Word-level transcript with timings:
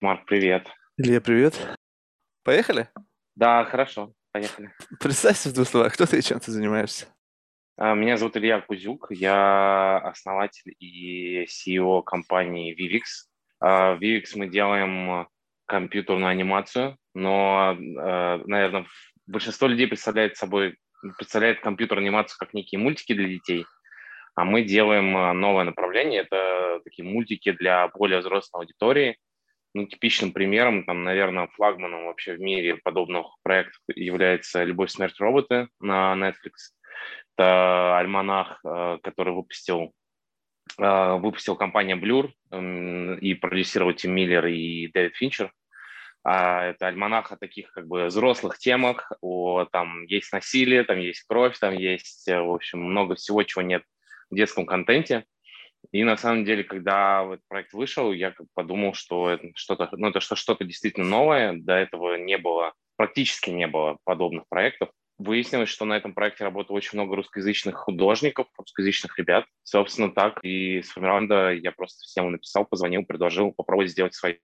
Марк, 0.00 0.26
привет. 0.26 0.70
Илья, 0.96 1.20
привет. 1.20 1.58
Поехали? 2.44 2.88
Да, 3.34 3.64
хорошо, 3.64 4.12
поехали. 4.30 4.70
Представься 5.00 5.48
в 5.48 5.54
двух 5.54 5.66
словах, 5.66 5.94
кто 5.94 6.06
ты 6.06 6.20
и 6.20 6.22
чем 6.22 6.38
ты 6.38 6.52
занимаешься? 6.52 7.06
А, 7.76 7.94
меня 7.94 8.16
зовут 8.16 8.36
Илья 8.36 8.60
Кузюк, 8.60 9.08
я 9.10 9.98
основатель 9.98 10.72
и 10.78 11.46
CEO 11.46 12.04
компании 12.04 12.76
Vivix. 12.76 13.26
А, 13.58 13.96
в 13.96 14.00
Vivix 14.00 14.26
мы 14.36 14.46
делаем 14.46 15.26
компьютерную 15.66 16.30
анимацию, 16.30 16.96
но, 17.14 17.76
а, 17.98 18.40
наверное, 18.46 18.86
большинство 19.26 19.66
людей 19.66 19.88
представляет 19.88 20.36
собой 20.36 20.78
представляет 21.16 21.60
компьютерную 21.60 22.06
анимацию 22.06 22.38
как 22.38 22.54
некие 22.54 22.78
мультики 22.78 23.14
для 23.14 23.26
детей, 23.26 23.66
а 24.36 24.44
мы 24.44 24.62
делаем 24.62 25.40
новое 25.40 25.64
направление, 25.64 26.20
это 26.20 26.80
такие 26.84 27.04
мультики 27.04 27.50
для 27.50 27.88
более 27.88 28.20
взрослой 28.20 28.60
аудитории, 28.60 29.16
ну, 29.74 29.86
типичным 29.86 30.32
примером, 30.32 30.84
там, 30.84 31.04
наверное, 31.04 31.48
флагманом 31.48 32.06
вообще 32.06 32.34
в 32.34 32.40
мире 32.40 32.76
подобных 32.76 33.26
проектов 33.42 33.80
является 33.94 34.64
«Любовь, 34.64 34.90
смерть, 34.90 35.18
роботы» 35.20 35.68
на 35.80 36.14
Netflix. 36.14 36.72
Это 37.36 37.98
альманах, 37.98 38.60
э, 38.64 38.98
который 39.02 39.34
выпустил, 39.34 39.92
э, 40.78 41.12
выпустил 41.18 41.56
компания 41.56 41.96
Blur 41.96 42.30
и 43.20 43.34
продюсировал 43.34 43.92
Тим 43.92 44.12
Миллер 44.14 44.46
и 44.46 44.88
Дэвид 44.88 45.14
Финчер. 45.16 45.52
А 46.24 46.64
это 46.64 46.88
альманах 46.88 47.32
о 47.32 47.36
таких 47.36 47.70
как 47.72 47.86
бы 47.86 48.06
взрослых 48.06 48.58
темах, 48.58 49.12
о, 49.20 49.64
там 49.66 50.02
есть 50.04 50.32
насилие, 50.32 50.84
там 50.84 50.98
есть 50.98 51.22
кровь, 51.22 51.58
там 51.58 51.74
есть, 51.74 52.28
э, 52.28 52.40
в 52.40 52.52
общем, 52.52 52.80
много 52.80 53.14
всего, 53.14 53.42
чего 53.44 53.62
нет 53.62 53.82
в 54.30 54.34
детском 54.34 54.66
контенте. 54.66 55.24
И 55.90 56.04
на 56.04 56.16
самом 56.16 56.44
деле, 56.44 56.64
когда 56.64 57.24
этот 57.24 57.46
проект 57.48 57.72
вышел, 57.72 58.12
я 58.12 58.34
подумал, 58.54 58.92
что 58.92 59.30
это 59.30 59.48
что-то, 59.54 59.88
ну, 59.92 60.08
это 60.08 60.20
что-то 60.20 60.64
действительно 60.64 61.06
новое. 61.06 61.54
До 61.54 61.74
этого 61.74 62.16
не 62.16 62.36
было, 62.36 62.74
практически 62.96 63.50
не 63.50 63.66
было 63.66 63.96
подобных 64.04 64.44
проектов. 64.48 64.90
Выяснилось, 65.16 65.70
что 65.70 65.84
на 65.84 65.96
этом 65.96 66.14
проекте 66.14 66.44
работало 66.44 66.76
очень 66.76 66.98
много 66.98 67.16
русскоязычных 67.16 67.74
художников, 67.74 68.46
русскоязычных 68.56 69.18
ребят. 69.18 69.46
Собственно, 69.64 70.12
так 70.12 70.44
и 70.44 70.82
с 70.82 70.90
Фернандо 70.90 71.50
я 71.50 71.72
просто 71.72 72.04
всем 72.04 72.30
написал, 72.30 72.66
позвонил, 72.66 73.04
предложил 73.04 73.52
попробовать 73.52 73.90
сделать 73.90 74.14
свое. 74.14 74.38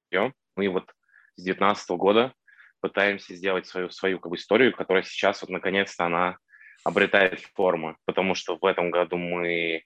Мы 0.56 0.68
вот 0.68 0.90
с 1.36 1.42
2019 1.44 1.90
года 1.90 2.32
пытаемся 2.80 3.34
сделать 3.34 3.66
свою, 3.66 3.90
свою 3.90 4.18
как 4.18 4.30
бы, 4.30 4.36
историю, 4.36 4.74
которая 4.74 5.04
сейчас 5.04 5.42
вот 5.42 5.50
наконец-то 5.50 6.06
она 6.06 6.38
обретает 6.84 7.40
форму, 7.54 7.96
потому 8.04 8.34
что 8.34 8.58
в 8.60 8.64
этом 8.64 8.90
году 8.90 9.16
мы 9.16 9.84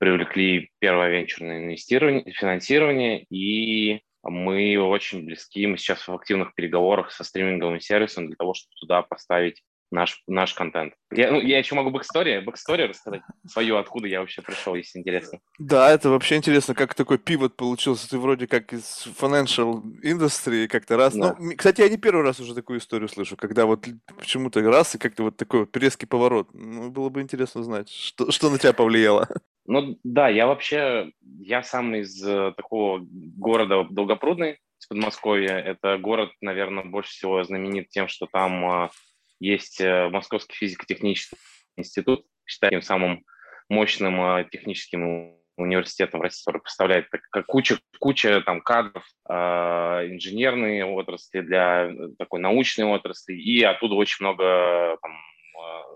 привлекли 0.00 0.70
первое 0.78 1.10
венчурное 1.10 1.58
инвестирование, 1.58 2.24
финансирование, 2.32 3.24
и 3.30 4.00
мы 4.22 4.78
очень 4.78 5.24
близки, 5.24 5.66
мы 5.66 5.76
сейчас 5.76 6.08
в 6.08 6.14
активных 6.14 6.54
переговорах 6.54 7.12
со 7.12 7.22
стриминговым 7.22 7.80
сервисом 7.80 8.26
для 8.26 8.36
того, 8.36 8.54
чтобы 8.54 8.72
туда 8.80 9.02
поставить 9.02 9.62
наш, 9.90 10.22
наш 10.26 10.54
контент. 10.54 10.94
Я, 11.12 11.30
ну, 11.32 11.40
я 11.40 11.58
еще 11.58 11.74
могу 11.74 11.90
backstory, 11.90 12.40
backstory 12.40 12.84
рассказать 12.84 13.22
свою, 13.46 13.76
откуда 13.76 14.08
я 14.08 14.20
вообще 14.20 14.40
пришел, 14.40 14.74
если 14.74 14.98
интересно. 14.98 15.40
Да, 15.58 15.90
это 15.90 16.08
вообще 16.08 16.36
интересно, 16.36 16.74
как 16.74 16.94
такой 16.94 17.18
pivot 17.18 17.56
получился. 17.56 18.08
Ты 18.08 18.18
вроде 18.18 18.46
как 18.46 18.72
из 18.72 19.06
financial 19.20 19.82
industry 20.02 20.66
как-то 20.68 20.96
раз. 20.96 21.14
Да. 21.14 21.36
Ну, 21.38 21.56
кстати, 21.56 21.82
я 21.82 21.88
не 21.88 21.98
первый 21.98 22.22
раз 22.22 22.40
уже 22.40 22.54
такую 22.54 22.78
историю 22.78 23.08
слышу, 23.08 23.36
когда 23.36 23.66
вот 23.66 23.86
почему-то 24.16 24.62
раз 24.62 24.94
и 24.94 24.98
как-то 24.98 25.24
вот 25.24 25.36
такой 25.36 25.60
вот 25.60 25.76
резкий 25.76 26.06
поворот. 26.06 26.48
Ну, 26.54 26.90
было 26.90 27.08
бы 27.08 27.20
интересно 27.20 27.62
знать, 27.62 27.90
что, 27.90 28.30
что 28.30 28.48
на 28.48 28.58
тебя 28.58 28.72
повлияло. 28.72 29.28
Ну 29.70 29.96
да, 30.02 30.28
я 30.28 30.48
вообще, 30.48 31.12
я 31.20 31.62
сам 31.62 31.94
из 31.94 32.20
э, 32.26 32.52
такого 32.56 32.98
города 33.04 33.86
Долгопрудный, 33.88 34.58
из 34.80 34.86
Подмосковья. 34.88 35.58
Это 35.58 35.96
город, 35.96 36.32
наверное, 36.40 36.82
больше 36.82 37.12
всего 37.12 37.44
знаменит 37.44 37.88
тем, 37.88 38.08
что 38.08 38.26
там 38.26 38.64
э, 38.68 38.88
есть 39.38 39.80
э, 39.80 40.08
Московский 40.08 40.56
физико-технический 40.56 41.36
институт, 41.76 42.26
считаю 42.44 42.82
самым 42.82 43.22
мощным 43.68 44.20
э, 44.20 44.48
техническим 44.50 45.36
университетом 45.56 46.18
в 46.18 46.24
России, 46.24 46.42
который 46.44 46.62
представляет 46.62 47.06
как 47.30 47.46
куча, 47.46 47.78
куча 48.00 48.40
там, 48.40 48.62
кадров 48.62 49.06
э, 49.28 49.34
инженерной 49.34 50.82
отрасли, 50.82 51.42
для 51.42 51.92
такой 52.18 52.40
научной 52.40 52.86
отрасли, 52.86 53.34
и 53.34 53.62
оттуда 53.62 53.94
очень 53.94 54.24
много 54.24 54.98
там, 55.00 55.12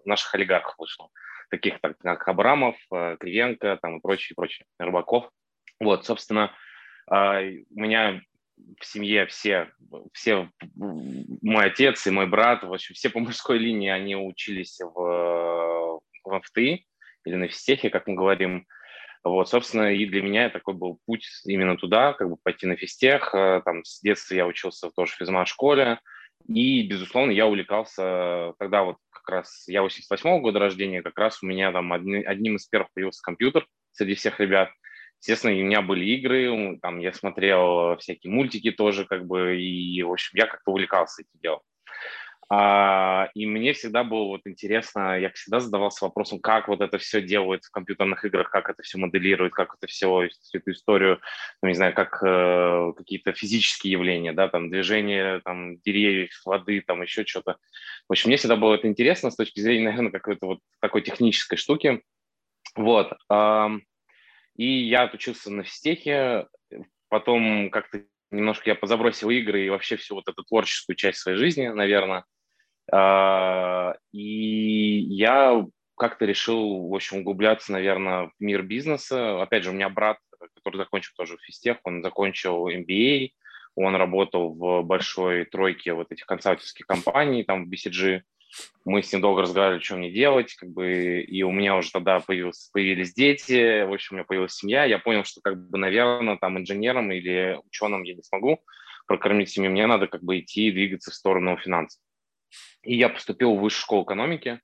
наших 0.05 0.33
олигархов 0.37 0.77
вышло, 0.79 1.09
таких 1.51 1.81
так, 1.81 1.99
как 1.99 2.29
Абрамов, 2.29 2.77
Кривенко 2.91 3.79
там, 3.81 3.99
и 3.99 4.01
прочие, 4.01 4.35
прочие, 4.35 4.67
Рыбаков. 4.79 5.31
Вот, 5.81 6.07
собственно, 6.07 6.53
у 7.09 7.13
меня 7.15 8.23
в 8.81 8.85
семье 8.85 9.27
все, 9.27 9.71
все, 10.13 10.49
мой 10.75 11.67
отец 11.67 12.07
и 12.07 12.11
мой 12.11 12.27
брат, 12.27 12.63
в 12.63 12.73
общем, 12.73 12.95
все 12.95 13.11
по 13.11 13.19
мужской 13.19 13.59
линии, 13.59 13.91
они 13.91 14.17
учились 14.17 14.79
в, 14.81 14.95
в 14.95 16.01
МФТИ 16.25 16.87
или 17.25 17.35
на 17.35 17.49
физтехе, 17.49 17.91
как 17.91 18.07
мы 18.07 18.15
говорим. 18.15 18.67
Вот, 19.23 19.49
собственно, 19.49 19.93
и 19.95 20.05
для 20.05 20.23
меня 20.23 20.51
такой 20.51 20.75
был 20.75 21.01
путь 21.07 21.27
именно 21.47 21.79
туда, 21.79 22.13
как 22.13 22.29
бы 22.29 22.37
пойти 22.43 22.67
на 22.67 22.77
физтех. 22.77 23.35
Э, 23.35 23.63
там 23.65 23.83
с 23.83 24.01
детства 24.03 24.35
я 24.35 24.47
учился 24.47 24.91
тоже 24.91 25.13
в 25.13 25.17
физмат-школе. 25.17 25.99
И, 26.47 26.87
безусловно, 26.87 27.31
я 27.31 27.47
увлекался 27.47 28.53
тогда 28.59 28.83
вот 28.85 28.97
как 29.11 29.29
раз, 29.29 29.65
я 29.67 29.83
88 29.83 30.29
-го 30.31 30.41
года 30.41 30.59
рождения, 30.59 31.03
как 31.03 31.19
раз 31.19 31.43
у 31.43 31.47
меня 31.47 31.73
там 31.73 31.93
одни, 31.93 32.17
одним 32.17 32.57
из 32.57 32.67
первых 32.67 32.93
появился 32.93 33.23
компьютер 33.23 33.67
среди 33.93 34.15
всех 34.15 34.41
ребят– 34.41 34.71
Естественно, 35.27 35.55
у 35.55 35.65
меня 35.65 35.81
были 35.81 36.05
игры, 36.05 36.79
там 36.83 36.99
я 36.99 37.11
смотрел 37.15 37.97
всякие 37.97 38.31
мультики 38.31 38.71
тоже, 38.71 39.07
как 39.07 39.27
бы, 39.27 39.59
и, 39.59 40.03
в 40.03 40.13
общем, 40.13 40.33
я 40.35 40.47
как-то 40.47 40.71
увлекался 40.71 41.23
этим 41.23 41.41
делом. 41.41 41.61
А, 42.51 43.31
и 43.35 43.47
мне 43.47 43.73
всегда 43.73 44.05
было 44.05 44.25
вот 44.25 44.43
интересно, 44.45 45.19
я 45.19 45.31
всегда 45.31 45.61
задавался 45.61 46.05
вопросом, 46.05 46.41
как 46.41 46.69
вот 46.69 46.81
это 46.81 46.99
все 46.99 47.23
делают 47.23 47.65
в 47.65 47.71
компьютерных 47.71 48.25
играх, 48.25 48.51
как 48.51 48.69
это 48.69 48.83
все 48.83 48.99
моделируют, 48.99 49.55
как 49.55 49.75
это 49.75 49.87
все, 49.87 50.29
всю 50.29 50.59
эту 50.59 50.73
историю, 50.73 51.21
ну, 51.63 51.69
не 51.69 51.75
знаю, 51.75 51.95
как 51.95 52.23
э, 52.23 52.93
какие-то 52.97 53.33
физические 53.33 53.93
явления, 53.93 54.33
да, 54.33 54.49
там 54.49 54.71
движение 54.71 55.41
там, 55.41 55.79
деревьев, 55.79 56.31
воды, 56.45 56.83
там 56.83 57.03
еще 57.03 57.25
что-то. 57.25 57.57
В 58.09 58.13
общем, 58.13 58.29
мне 58.29 58.37
всегда 58.37 58.57
было 58.57 58.75
это 58.75 58.89
интересно 58.89 59.31
с 59.31 59.37
точки 59.37 59.61
зрения, 59.61 59.87
наверное, 59.87 60.13
какой-то 60.13 60.47
вот 60.47 60.59
такой 60.81 61.03
технической 61.03 61.57
штуки. 61.57 62.03
Вот. 62.77 63.13
И 64.57 64.67
я 64.67 65.03
отучился 65.03 65.51
на 65.51 65.65
физтехе, 65.65 66.47
потом 67.09 67.71
как-то 67.71 68.05
немножко 68.35 68.71
я 68.71 68.75
позабросил 68.75 69.31
игры 69.31 69.65
и 69.65 69.71
вообще 69.71 69.97
всю 69.97 70.15
вот 70.15 70.29
эту 70.29 70.43
творческую 70.45 70.97
часть 70.97 71.19
своей 71.19 71.39
жизни, 71.39 71.69
наверное. 71.69 72.25
А, 72.93 73.95
и 74.13 74.99
я 75.01 75.65
как-то 75.97 76.25
решил, 76.25 76.89
в 76.89 76.95
общем, 76.95 77.19
углубляться, 77.19 77.73
наверное, 77.73 78.27
в 78.27 78.33
мир 78.41 78.63
бизнеса. 78.63 79.41
Опять 79.43 79.65
же, 79.65 79.71
у 79.71 79.73
меня 79.73 79.89
брат, 79.89 80.19
который 80.57 80.77
закончил 80.77 81.13
тоже 81.17 81.37
физтех, 81.41 81.79
он 81.85 82.03
закончил 82.03 82.69
MBA, 82.69 83.31
он 83.77 83.97
работал 83.97 84.55
в 84.55 84.83
большой 84.83 85.45
тройке 85.45 85.93
вот 85.93 86.13
этих 86.13 86.27
консалтинговских 86.27 86.87
компаний, 86.87 87.45
там 87.45 87.65
в 87.65 87.73
BCG, 87.73 88.23
мы 88.85 89.03
с 89.03 89.13
ним 89.13 89.23
долго 89.23 89.43
разговаривали, 89.43 89.83
что 89.83 89.97
мне 89.97 90.11
делать, 90.11 90.55
как 90.55 90.69
бы, 90.69 91.21
и 91.21 91.43
у 91.43 91.51
меня 91.51 91.77
уже 91.77 91.91
тогда 91.91 92.21
появилось, 92.21 92.69
появились 92.73 93.15
дети, 93.15 93.85
в 93.85 93.93
общем, 93.93 94.15
у 94.15 94.17
меня 94.17 94.25
появилась 94.25 94.55
семья, 94.55 94.85
я 94.85 94.99
понял, 94.99 95.25
что, 95.25 95.41
как 95.41 95.59
бы, 95.59 95.79
наверное, 95.79 96.37
там 96.37 96.59
инженером 96.59 97.11
или 97.11 97.59
ученым 97.65 98.03
я 98.03 98.15
не 98.15 98.23
смогу 98.23 98.63
прокормить 99.07 99.51
семью, 99.51 99.71
мне 99.71 99.87
надо, 99.87 100.07
как 100.07 100.23
бы, 100.23 100.39
идти 100.39 100.69
и 100.69 100.73
двигаться 100.73 101.11
в 101.11 101.15
сторону 101.15 101.57
финансов. 101.57 102.01
И 102.83 102.97
я 102.97 103.09
поступил 103.09 103.55
в 103.55 103.61
высшую 103.61 103.83
школу 103.83 104.05
экономики, 104.05 104.61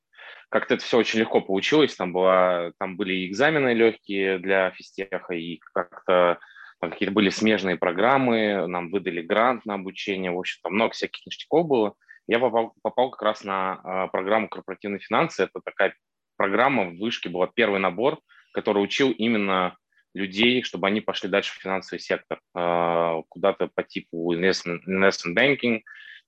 как-то 0.50 0.74
это 0.74 0.84
все 0.84 0.98
очень 0.98 1.20
легко 1.20 1.40
получилось, 1.40 1.94
там, 1.94 2.12
была, 2.12 2.72
там 2.78 2.96
были 2.96 3.26
экзамены 3.26 3.72
легкие 3.72 4.38
для 4.38 4.70
физтеха, 4.72 5.34
и 5.34 5.60
как-то 5.72 6.38
какие-то 6.80 7.12
были 7.12 7.28
смежные 7.30 7.76
программы, 7.76 8.66
нам 8.66 8.90
выдали 8.90 9.22
грант 9.22 9.64
на 9.64 9.74
обучение, 9.74 10.30
в 10.30 10.38
общем, 10.38 10.60
там 10.62 10.74
много 10.74 10.92
всяких 10.92 11.24
ништяков 11.24 11.66
было– 11.66 11.94
я 12.30 12.38
попал, 12.38 12.72
попал 12.80 13.10
как 13.10 13.22
раз 13.22 13.42
на 13.42 13.80
э, 13.82 14.08
программу 14.12 14.48
корпоративной 14.48 15.00
финансы. 15.00 15.42
Это 15.42 15.60
такая 15.64 15.94
программа 16.36 16.84
в 16.84 16.96
вышке 16.96 17.28
была 17.28 17.48
первый 17.52 17.80
набор, 17.80 18.20
который 18.52 18.84
учил 18.84 19.10
именно 19.10 19.76
людей, 20.14 20.62
чтобы 20.62 20.86
они 20.86 21.00
пошли 21.00 21.28
дальше 21.28 21.52
в 21.52 21.60
финансовый 21.60 21.98
сектор, 21.98 22.40
э, 22.54 23.22
куда-то 23.28 23.68
по 23.74 23.82
типу 23.82 24.32
investment, 24.32 24.82
investment 24.86 25.34
banking 25.34 25.80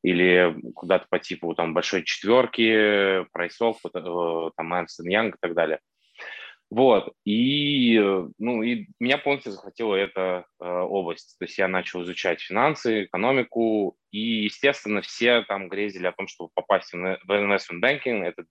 или 0.03 0.57
куда-то 0.75 1.07
по 1.09 1.21
типу 1.21 1.55
там 1.55 1.73
большой 1.73 2.03
четверки, 2.03 3.25
прайсов, 3.33 3.77
э, 3.85 4.51
там 4.57 4.75
Ernst 4.75 5.05
и 5.07 5.35
так 5.41 5.55
далее. 5.55 5.79
Вот, 6.75 7.13
и, 7.27 7.99
ну, 8.39 8.63
и 8.63 8.87
меня 8.99 9.19
полностью 9.19 9.53
захватила 9.53 9.95
эта 9.95 10.47
э, 10.59 10.65
область. 10.65 11.37
То 11.39 11.45
есть 11.45 11.59
я 11.59 11.69
начал 11.69 12.03
изучать 12.03 12.41
финансы, 12.41 13.05
экономику, 13.05 13.99
и, 14.11 14.45
естественно, 14.45 15.03
все 15.03 15.43
там 15.43 15.69
грезили 15.69 16.07
о 16.07 16.13
том, 16.13 16.29
чтобы 16.29 16.49
попасть 16.55 16.95
в 16.95 16.97
investment 16.97 17.83
banking. 17.83 18.25
Это 18.25 18.47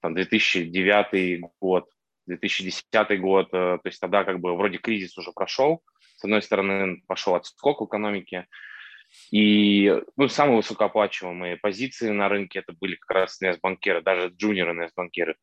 там, 0.00 0.14
2009 0.14 1.40
год, 1.60 1.90
2010 2.26 3.20
год, 3.20 3.48
э, 3.48 3.78
то 3.82 3.82
есть 3.82 3.98
тогда 3.98 4.22
как 4.22 4.38
бы 4.38 4.56
вроде 4.56 4.78
кризис 4.78 5.18
уже 5.18 5.32
прошел. 5.32 5.82
С 6.14 6.22
одной 6.22 6.42
стороны, 6.42 7.02
пошел 7.08 7.34
отскок 7.34 7.80
в 7.80 7.86
экономике, 7.86 8.46
И 9.32 9.92
ну, 10.16 10.28
самые 10.28 10.58
высокооплачиваемые 10.58 11.56
позиции 11.56 12.10
на 12.10 12.28
рынке 12.28 12.60
это 12.60 12.74
были 12.80 12.94
как 12.94 13.10
раз 13.10 13.42
NS-банкиры, 13.42 14.02
даже 14.02 14.28
джуниоры 14.28 14.72
NS-банкиры. 14.72 15.34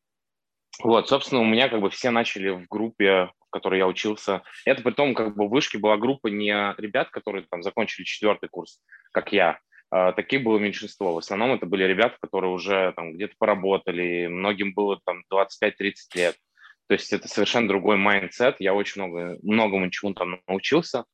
Вот, 0.82 1.08
собственно, 1.08 1.40
у 1.40 1.44
меня 1.44 1.68
как 1.68 1.80
бы 1.80 1.90
все 1.90 2.10
начали 2.10 2.50
в 2.50 2.66
группе, 2.68 3.30
в 3.48 3.50
которой 3.50 3.78
я 3.78 3.86
учился. 3.86 4.42
Это 4.64 4.82
при 4.82 4.92
том, 4.92 5.14
как 5.14 5.36
бы 5.36 5.46
в 5.46 5.50
вышке 5.50 5.78
была 5.78 5.96
группа 5.96 6.28
не 6.28 6.52
ребят, 6.78 7.10
которые 7.10 7.46
там 7.50 7.62
закончили 7.62 8.04
четвертый 8.04 8.48
курс, 8.48 8.80
как 9.12 9.32
я. 9.32 9.58
А, 9.90 10.12
таких 10.12 10.42
было 10.42 10.58
меньшинство. 10.58 11.14
В 11.14 11.18
основном 11.18 11.52
это 11.52 11.66
были 11.66 11.84
ребята, 11.84 12.16
которые 12.20 12.52
уже 12.52 12.92
там 12.94 13.14
где-то 13.14 13.34
поработали, 13.38 14.26
многим 14.26 14.72
было 14.74 15.00
там 15.04 15.22
25-30 15.32 15.92
лет. 16.14 16.36
То 16.86 16.94
есть 16.94 17.12
это 17.12 17.28
совершенно 17.28 17.68
другой 17.68 17.96
mindset. 17.96 18.56
Я 18.60 18.74
очень 18.74 19.02
много, 19.02 19.38
многому 19.42 19.90
чему 19.90 20.14
там 20.14 20.40
научился. 20.46 21.04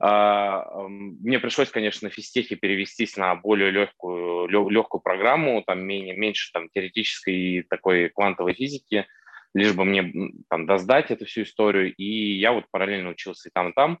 А, 0.00 0.86
мне 0.88 1.38
пришлось, 1.38 1.70
конечно, 1.70 2.08
на 2.08 2.10
физтехе 2.14 2.56
перевестись 2.56 3.16
на 3.16 3.34
более 3.34 3.70
легкую, 3.70 4.48
легкую 4.48 5.00
программу, 5.00 5.62
там 5.62 5.84
менее, 5.84 6.16
меньше 6.16 6.50
там, 6.52 6.68
теоретической 6.68 7.34
и 7.34 7.62
такой 7.62 8.08
квантовой 8.08 8.54
физики, 8.54 9.06
лишь 9.54 9.72
бы 9.72 9.84
мне 9.84 10.32
там 10.50 10.66
доздать 10.66 11.10
эту 11.10 11.26
всю 11.26 11.42
историю. 11.42 11.94
И 11.94 12.38
я 12.38 12.52
вот 12.52 12.64
параллельно 12.70 13.10
учился 13.10 13.48
и 13.48 13.52
там, 13.52 13.70
и 13.70 13.72
там. 13.72 13.98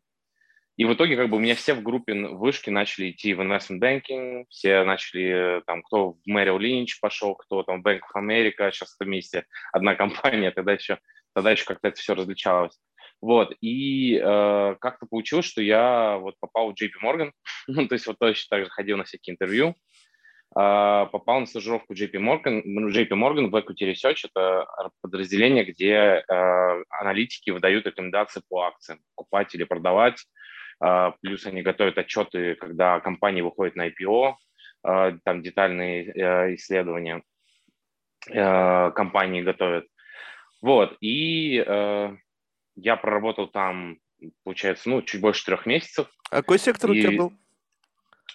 И 0.76 0.84
в 0.84 0.92
итоге 0.92 1.16
как 1.16 1.30
бы 1.30 1.36
у 1.36 1.40
меня 1.40 1.54
все 1.54 1.74
в 1.74 1.82
группе 1.82 2.14
вышки 2.14 2.68
начали 2.68 3.10
идти 3.10 3.32
в 3.32 3.40
investment 3.40 3.78
banking, 3.78 4.44
все 4.48 4.82
начали 4.82 5.62
там, 5.66 5.82
кто 5.82 6.14
в 6.14 6.18
Merrill 6.28 6.58
Lynch 6.58 6.98
пошел, 7.00 7.36
кто 7.36 7.62
там 7.62 7.80
в 7.80 7.86
Bank 7.86 8.00
of 8.00 8.20
America, 8.20 8.72
сейчас 8.72 8.96
вместе 8.98 9.46
одна 9.72 9.94
компания, 9.94 10.50
тогда 10.50 10.72
еще, 10.72 10.98
тогда 11.32 11.52
еще 11.52 11.64
как-то 11.64 11.88
это 11.88 12.00
все 12.00 12.14
различалось. 12.14 12.76
Вот, 13.24 13.56
и 13.62 14.18
э, 14.18 14.76
как-то 14.80 15.06
получилось, 15.06 15.46
что 15.46 15.62
я 15.62 16.18
вот 16.18 16.34
попал 16.40 16.70
в 16.70 16.74
JP 16.74 16.90
Morgan, 17.02 17.32
ну, 17.66 17.88
то 17.88 17.94
есть 17.94 18.06
вот 18.06 18.18
точно 18.18 18.54
так 18.54 18.64
же 18.66 18.70
ходил 18.70 18.98
на 18.98 19.04
всякие 19.04 19.32
интервью, 19.32 19.68
э, 19.70 19.72
попал 20.54 21.40
на 21.40 21.46
стажировку 21.46 21.94
JP 21.94 22.12
Morgan, 22.16 22.62
JP 22.62 23.08
Morgan 23.12 23.46
в 23.48 23.56
Equity 23.56 23.90
Research, 23.90 24.28
это 24.30 24.66
подразделение, 25.00 25.64
где 25.64 26.22
э, 26.22 26.22
аналитики 26.90 27.48
выдают 27.48 27.86
рекомендации 27.86 28.42
по 28.46 28.64
акциям, 28.64 28.98
покупать 29.16 29.54
или 29.54 29.64
продавать, 29.64 30.22
э, 30.84 31.12
плюс 31.22 31.46
они 31.46 31.62
готовят 31.62 31.96
отчеты, 31.96 32.56
когда 32.56 33.00
компания 33.00 33.42
выходит 33.42 33.74
на 33.74 33.88
IPO, 33.88 34.34
э, 34.86 35.12
там 35.24 35.40
детальные 35.40 36.12
э, 36.12 36.54
исследования 36.56 37.22
э, 38.28 38.90
компании 38.90 39.40
готовят. 39.40 39.86
Вот, 40.60 40.96
и 41.00 41.64
э, 41.66 42.16
я 42.76 42.96
проработал 42.96 43.48
там, 43.48 43.98
получается, 44.42 44.88
ну, 44.88 45.02
чуть 45.02 45.20
больше 45.20 45.44
трех 45.44 45.66
месяцев. 45.66 46.08
А 46.30 46.36
какой 46.36 46.58
сектор 46.58 46.90
и 46.90 46.98
у 46.98 47.02
тебя 47.02 47.18
был? 47.18 47.32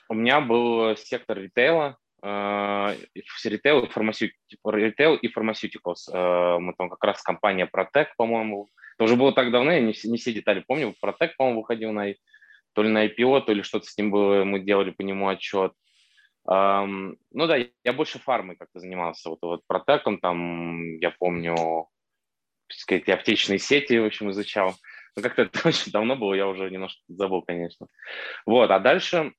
У 0.09 0.13
меня 0.13 0.41
был 0.41 0.95
сектор 0.97 1.37
ритейла, 1.37 1.97
э, 2.23 2.95
ритейл 3.43 3.83
и 3.83 3.89
фармасютикал, 3.89 4.71
ритейл 4.71 5.15
и 5.15 5.27
фармасютикалс. 5.27 6.09
Э, 6.11 6.57
мы 6.59 6.73
там 6.77 6.89
как 6.89 7.03
раз 7.03 7.21
компания 7.21 7.65
Протек, 7.65 8.15
по-моему. 8.17 8.69
Это 8.95 9.05
уже 9.05 9.15
было 9.15 9.33
так 9.33 9.51
давно, 9.51 9.71
я 9.71 9.79
не, 9.79 9.93
не 10.03 10.17
все 10.17 10.33
детали 10.33 10.63
помню. 10.65 10.95
Протек, 10.99 11.35
по-моему, 11.37 11.61
выходил 11.61 11.91
на 11.91 12.13
то 12.73 12.83
ли 12.83 12.89
на 12.89 13.05
IPO, 13.07 13.41
то 13.41 13.53
ли 13.53 13.63
что-то 13.63 13.85
с 13.85 13.97
ним 13.97 14.11
было, 14.11 14.43
мы 14.43 14.59
делали 14.59 14.91
по 14.91 15.01
нему 15.01 15.27
отчет. 15.27 15.73
Um, 16.47 17.15
ну 17.31 17.47
да, 17.47 17.57
я 17.57 17.93
больше 17.93 18.19
фармой 18.19 18.55
как-то 18.55 18.79
занимался. 18.79 19.29
Вот, 19.29 19.39
вот 19.41 19.61
протеком 19.67 20.19
там, 20.19 20.97
я 20.97 21.11
помню, 21.11 21.87
сказать, 22.69 23.07
аптечные 23.09 23.59
сети, 23.59 23.97
в 23.97 24.05
общем, 24.05 24.31
изучал. 24.31 24.75
Но 25.15 25.21
как-то 25.21 25.43
это 25.43 25.59
очень 25.67 25.91
давно 25.91 26.15
было, 26.15 26.33
я 26.33 26.47
уже 26.47 26.69
немножко 26.69 27.01
забыл, 27.07 27.41
конечно. 27.41 27.87
Вот, 28.45 28.71
а 28.71 28.79
дальше 28.79 29.33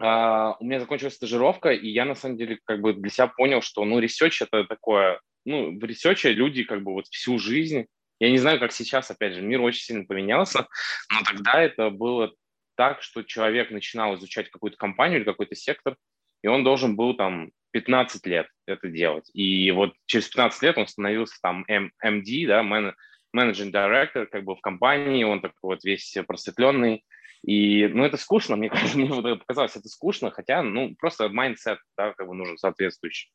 э, 0.00 0.54
у 0.60 0.64
меня 0.64 0.78
закончилась 0.78 1.16
стажировка, 1.16 1.70
и 1.70 1.88
я, 1.88 2.04
на 2.04 2.14
самом 2.14 2.36
деле, 2.36 2.60
как 2.62 2.80
бы 2.80 2.92
для 2.92 3.10
себя 3.10 3.26
понял, 3.26 3.62
что, 3.62 3.84
ну, 3.84 3.98
research– 3.98 4.40
это 4.42 4.62
такое, 4.62 5.20
ну, 5.44 5.76
в 5.76 5.82
research 5.82 6.26
е 6.26 6.32
люди 6.32 6.62
как 6.62 6.84
бы 6.84 6.92
вот 6.92 7.08
всю 7.08 7.40
жизнь, 7.40 7.86
я 8.20 8.30
не 8.30 8.38
знаю, 8.38 8.60
как 8.60 8.70
сейчас, 8.70 9.10
опять 9.10 9.34
же, 9.34 9.42
мир 9.42 9.60
очень 9.60 9.82
сильно 9.82 10.04
поменялся, 10.04 10.68
но 11.12 11.22
тогда 11.24 11.60
это 11.60 11.90
было 11.90 12.32
так, 12.76 13.02
что 13.02 13.24
человек 13.24 13.72
начинал 13.72 14.14
изучать 14.14 14.50
какую-то 14.50 14.76
компанию 14.76 15.18
или 15.18 15.24
какой-то 15.24 15.56
сектор, 15.56 15.96
и 16.42 16.46
он 16.46 16.62
должен 16.62 16.94
был 16.94 17.14
там 17.14 17.50
15 17.78 18.26
лет 18.26 18.48
это 18.66 18.88
делать. 18.88 19.30
И 19.32 19.70
вот 19.70 19.94
через 20.06 20.28
15 20.28 20.62
лет 20.62 20.78
он 20.78 20.86
становился 20.86 21.38
там 21.40 21.64
MD, 21.68 22.46
да, 22.46 22.62
managing 22.62 23.66
director 23.66 24.26
как 24.26 24.44
бы 24.44 24.56
в 24.56 24.60
компании, 24.60 25.24
он 25.24 25.40
такой 25.40 25.74
вот 25.74 25.84
весь 25.84 26.16
просветленный. 26.26 27.04
И, 27.46 27.86
ну, 27.86 28.04
это 28.04 28.16
скучно, 28.16 28.56
мне, 28.56 28.70
мне 28.94 29.08
вот 29.08 29.38
показалось, 29.38 29.76
это 29.76 29.88
скучно, 29.88 30.32
хотя, 30.32 30.62
ну, 30.62 30.96
просто 30.98 31.28
mindset, 31.28 31.78
да, 31.96 32.12
как 32.14 32.26
бы 32.26 32.34
нужен 32.34 32.58
соответствующий. 32.58 33.30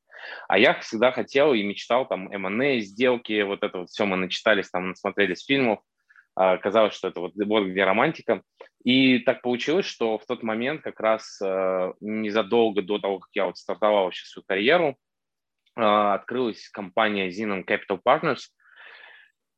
А 0.50 0.58
я 0.58 0.74
всегда 0.82 1.14
хотел 1.14 1.54
и 1.54 1.64
мечтал 1.64 2.06
там 2.06 2.30
M&A, 2.30 2.82
сделки, 2.82 3.42
вот 3.44 3.64
это 3.64 3.80
вот 3.80 3.90
все 3.90 4.06
мы 4.06 4.18
начитались, 4.18 4.70
там, 4.70 4.90
насмотрелись 4.90 5.46
фильмов, 5.46 5.80
а, 6.36 6.58
казалось, 6.58 6.96
что 6.96 7.08
это 7.08 7.22
вот, 7.22 7.34
вот 7.36 7.68
где 7.68 7.84
романтика. 7.86 8.42
И 8.84 9.20
так 9.20 9.42
получилось, 9.42 9.86
что 9.86 10.18
в 10.18 10.26
тот 10.26 10.44
момент, 10.44 10.82
как 10.82 11.00
раз 11.00 11.40
э, 11.42 11.94
незадолго 12.02 12.82
до 12.82 13.00
того, 13.00 13.20
как 13.20 13.30
я 13.34 13.46
вот 13.46 13.58
стартовал 13.58 14.06
вообще 14.06 14.26
свою 14.26 14.44
карьеру, 14.46 14.98
э, 15.78 15.82
открылась 15.82 16.68
компания 16.70 17.30
Xenon 17.30 17.64
Capital 17.66 18.02
Partners. 18.06 18.42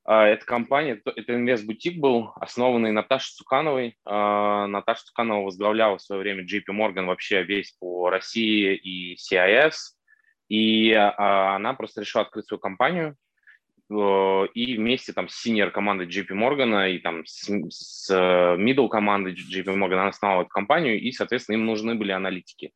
Э, 0.07 0.25
эта 0.25 0.45
компания, 0.45 1.01
это 1.04 1.33
инвест-бутик 1.33 2.00
был, 2.00 2.33
основанный 2.36 2.92
Наташей 2.92 3.33
Цукановой. 3.36 3.98
Наташа 4.06 5.06
Цуканова 5.06 5.45
возглавляла 5.45 5.98
в 5.98 6.04
свое 6.04 6.21
время 6.21 6.44
JP 6.45 6.66
Morgan 6.69 7.06
вообще 7.06 7.42
весь 7.42 7.71
по 7.80 8.12
России 8.12 8.75
и 8.75 9.16
CIS. 9.16 9.74
И 10.50 10.92
она 10.92 11.74
просто 11.74 12.01
решила 12.01 12.24
открыть 12.24 12.45
свою 12.45 12.60
компанию, 12.60 13.18
и 13.89 14.77
вместе 14.77 15.13
там 15.13 15.29
с 15.29 15.35
синер 15.35 15.69
командой 15.69 16.07
JP 16.07 16.29
Morgan 16.29 16.91
и 16.91 16.99
там 16.99 17.25
с, 17.25 17.47
с 17.69 18.09
э, 18.09 18.57
middle 18.57 18.89
командой 18.89 19.33
JP 19.33 19.65
Morgan 19.75 19.93
она 19.93 20.07
основала 20.07 20.41
эту 20.41 20.49
компанию, 20.49 20.99
и, 20.99 21.11
соответственно, 21.11 21.57
им 21.57 21.65
нужны 21.65 21.93
были 21.93 22.11
аналитики. 22.11 22.71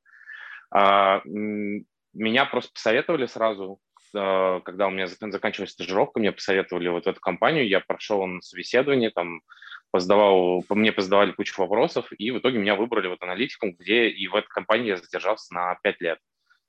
А, 0.72 1.22
меня 1.26 2.46
просто 2.46 2.74
посоветовали 2.74 3.26
сразу, 3.26 3.80
э, 4.14 4.62
когда 4.64 4.88
у 4.88 4.92
меня 4.92 5.08
заканчивалась 5.08 5.72
стажировка, 5.72 6.20
мне 6.20 6.32
посоветовали 6.32 6.90
вот 6.90 7.08
эту 7.08 7.20
компанию, 7.20 7.68
я 7.68 7.80
прошел 7.80 8.26
на 8.28 8.42
собеседование, 8.42 9.10
там, 9.10 9.42
поздавал, 9.92 10.64
по 10.68 10.76
мне 10.76 10.92
позадавали 10.92 11.32
кучу 11.32 11.60
вопросов, 11.60 12.12
и 12.12 12.30
в 12.30 12.38
итоге 12.38 12.60
меня 12.60 12.76
выбрали 12.76 13.08
вот 13.08 13.24
аналитиком, 13.24 13.74
где 13.74 14.10
и 14.10 14.28
в 14.28 14.36
этой 14.36 14.50
компании 14.50 14.90
я 14.90 14.98
задержался 14.98 15.54
на 15.56 15.76
5 15.82 16.02
лет. 16.02 16.20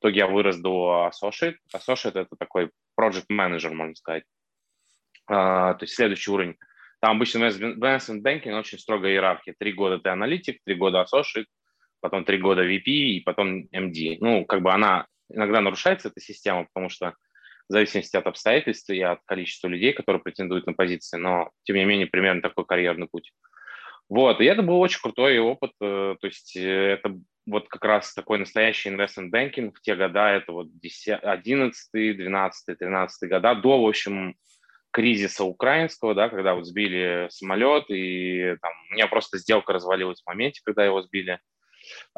В 0.01 0.03
итоге 0.03 0.21
я 0.21 0.27
вырос 0.27 0.57
до 0.57 1.11
associate. 1.13 1.57
Associate– 1.75 2.13
это 2.15 2.35
такой 2.39 2.71
project 2.99 3.27
manager, 3.31 3.75
можно 3.75 3.95
сказать. 3.95 4.25
Uh, 5.31 5.75
то 5.75 5.79
есть 5.83 5.95
следующий 5.95 6.31
уровень. 6.31 6.57
Там 7.01 7.17
обычно 7.17 7.49
investment 7.49 8.23
banking 8.23 8.59
очень 8.59 8.79
строгая 8.79 9.13
иерархия. 9.13 9.55
Три 9.59 9.73
года 9.73 9.99
ты 9.99 10.09
аналитик, 10.09 10.59
три 10.65 10.75
года 10.75 11.05
associate, 11.05 11.45
потом 12.01 12.25
три 12.25 12.39
года 12.39 12.67
VP 12.67 12.83
и 12.85 13.21
потом 13.21 13.65
MD. 13.75 14.17
Ну, 14.21 14.47
как 14.47 14.63
бы 14.63 14.73
она 14.73 15.07
иногда 15.29 15.61
нарушается, 15.61 16.09
эта 16.09 16.21
система, 16.21 16.65
потому 16.65 16.89
что 16.89 17.15
в 17.69 17.73
зависимости 17.73 18.17
от 18.17 18.27
обстоятельств 18.27 18.91
и 18.91 19.01
от 19.01 19.21
количества 19.27 19.69
людей, 19.69 19.93
которые 19.93 20.23
претендуют 20.23 20.67
на 20.67 20.73
позиции, 20.73 21.19
но, 21.19 21.51
тем 21.65 21.77
не 21.77 21.85
менее, 21.85 22.07
примерно 22.07 22.43
такой 22.43 22.65
карьерный 22.65 23.07
путь. 23.07 23.33
Вот, 24.09 24.41
и 24.41 24.45
это 24.45 24.63
был 24.63 24.81
очень 24.81 25.01
крутой 25.01 25.39
опыт, 25.39 25.71
э, 25.81 26.17
то 26.21 26.27
есть 26.27 26.57
э, 26.57 26.95
это 26.95 27.17
вот 27.51 27.69
как 27.69 27.85
раз 27.85 28.15
такой 28.15 28.39
настоящий 28.39 28.91
investment 28.91 29.31
banking 29.31 29.73
в 29.73 29.81
те 29.81 29.97
года, 29.97 30.29
это 30.29 30.53
вот 30.53 30.69
11, 31.05 32.17
12, 32.17 32.79
13 32.79 33.29
года, 33.29 33.55
до, 33.55 33.83
в 33.83 33.89
общем, 33.89 34.37
кризиса 34.93 35.45
украинского, 35.45 36.15
да, 36.15 36.29
когда 36.29 36.55
вот 36.55 36.67
сбили 36.67 37.27
самолет, 37.31 37.85
и 37.89 38.57
там, 38.61 38.73
у 38.91 38.95
меня 38.95 39.07
просто 39.07 39.39
сделка 39.39 39.73
развалилась 39.73 40.23
в 40.23 40.27
моменте, 40.27 40.61
когда 40.65 40.85
его 40.85 41.03
сбили. 41.03 41.39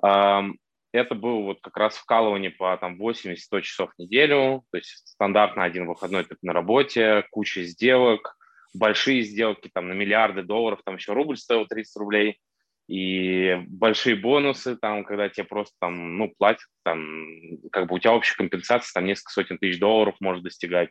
Это 0.01 1.15
был 1.15 1.45
вот 1.45 1.61
как 1.63 1.77
раз 1.79 1.97
вкалывание 1.97 2.51
по 2.51 2.77
там 2.77 3.01
80-100 3.01 3.63
часов 3.63 3.93
в 3.95 3.99
неделю, 3.99 4.65
то 4.71 4.77
есть 4.77 5.09
стандартно 5.09 5.65
один 5.65 5.87
выходной 5.87 6.25
ты 6.25 6.37
на 6.43 6.53
работе, 6.53 7.25
куча 7.31 7.63
сделок, 7.63 8.37
большие 8.75 9.23
сделки 9.23 9.71
там 9.73 9.89
на 9.89 9.95
миллиарды 9.95 10.43
долларов, 10.43 10.81
там 10.85 10.97
еще 10.97 11.15
рубль 11.15 11.39
стоил 11.39 11.67
30 11.67 11.97
рублей– 11.97 12.39
и 12.89 13.63
большие 13.69 14.17
бонусы, 14.17 14.77
там, 14.77 15.05
когда 15.05 15.29
тебе 15.29 15.45
просто 15.45 15.75
там, 15.81 16.19
ну, 16.19 16.33
платят, 16.37 16.67
там, 16.85 17.27
как 17.71 17.89
бы 17.89 17.97
у 17.97 17.99
тебя 17.99 18.13
общая 18.13 18.37
компенсация 18.37 18.93
там 18.93 19.07
несколько 19.07 19.33
сотен 19.33 19.59
тысяч 19.59 19.79
долларов 19.79 20.17
может 20.21 20.43
достигать, 20.43 20.91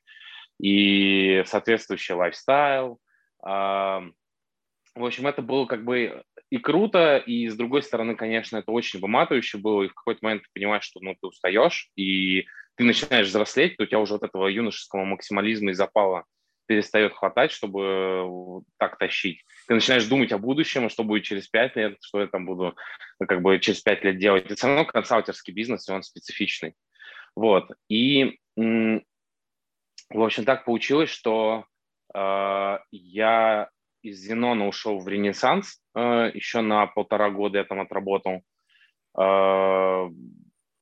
и 0.59 1.43
соответствующий 1.45 2.15
лайфстайл. 2.15 2.99
В 3.43 5.05
общем, 5.05 5.27
это 5.27 5.41
было 5.41 5.65
как 5.65 5.85
бы 5.85 6.23
и 6.49 6.57
круто, 6.57 7.17
и 7.17 7.47
с 7.47 7.55
другой 7.55 7.81
стороны, 7.81 8.15
конечно, 8.15 8.57
это 8.57 8.71
очень 8.71 8.99
выматывающе 8.99 9.57
было, 9.57 9.83
и 9.83 9.87
в 9.87 9.93
какой-то 9.93 10.19
момент 10.21 10.43
ты 10.43 10.49
понимаешь, 10.53 10.83
что 10.83 10.99
ну, 11.01 11.15
ты 11.19 11.27
устаешь, 11.27 11.89
и 11.95 12.45
ты 12.75 12.83
начинаешь 12.83 13.27
взрослеть, 13.27 13.77
то 13.77 13.83
у 13.83 13.85
тебя 13.85 13.99
уже 13.99 14.13
вот 14.13 14.23
этого 14.23 14.47
юношеского 14.47 15.05
максимализма 15.05 15.71
и 15.71 15.73
запала 15.73 16.25
перестает 16.67 17.13
хватать, 17.13 17.51
чтобы 17.51 18.63
так 18.77 18.97
тащить. 18.97 19.43
Ты 19.71 19.75
начинаешь 19.75 20.05
думать 20.05 20.33
о 20.33 20.37
будущем, 20.37 20.89
что 20.89 21.05
будет 21.05 21.23
через 21.23 21.47
пять 21.47 21.77
лет, 21.77 21.95
что 22.01 22.19
я 22.19 22.27
там 22.27 22.45
буду 22.45 22.75
ну, 23.21 23.25
как 23.25 23.41
бы 23.41 23.57
через 23.57 23.79
пять 23.79 24.03
лет 24.03 24.17
делать. 24.17 24.43
Это 24.43 24.55
все 24.55 24.67
равно 24.67 24.83
консалтерский 24.83 25.53
бизнес, 25.53 25.87
и 25.87 25.93
он 25.93 26.03
специфичный. 26.03 26.75
Вот. 27.37 27.71
И, 27.87 28.37
в 28.57 29.01
общем, 30.09 30.43
так 30.43 30.65
получилось, 30.65 31.09
что 31.09 31.63
э, 32.13 32.79
я 32.91 33.69
из 34.01 34.17
Зенона 34.17 34.67
ушел 34.67 34.99
в 34.99 35.07
Ренессанс, 35.07 35.81
э, 35.95 36.31
еще 36.33 36.59
на 36.59 36.85
полтора 36.87 37.29
года 37.29 37.59
я 37.59 37.63
там 37.63 37.79
отработал. 37.79 38.41
Э, 39.17 40.09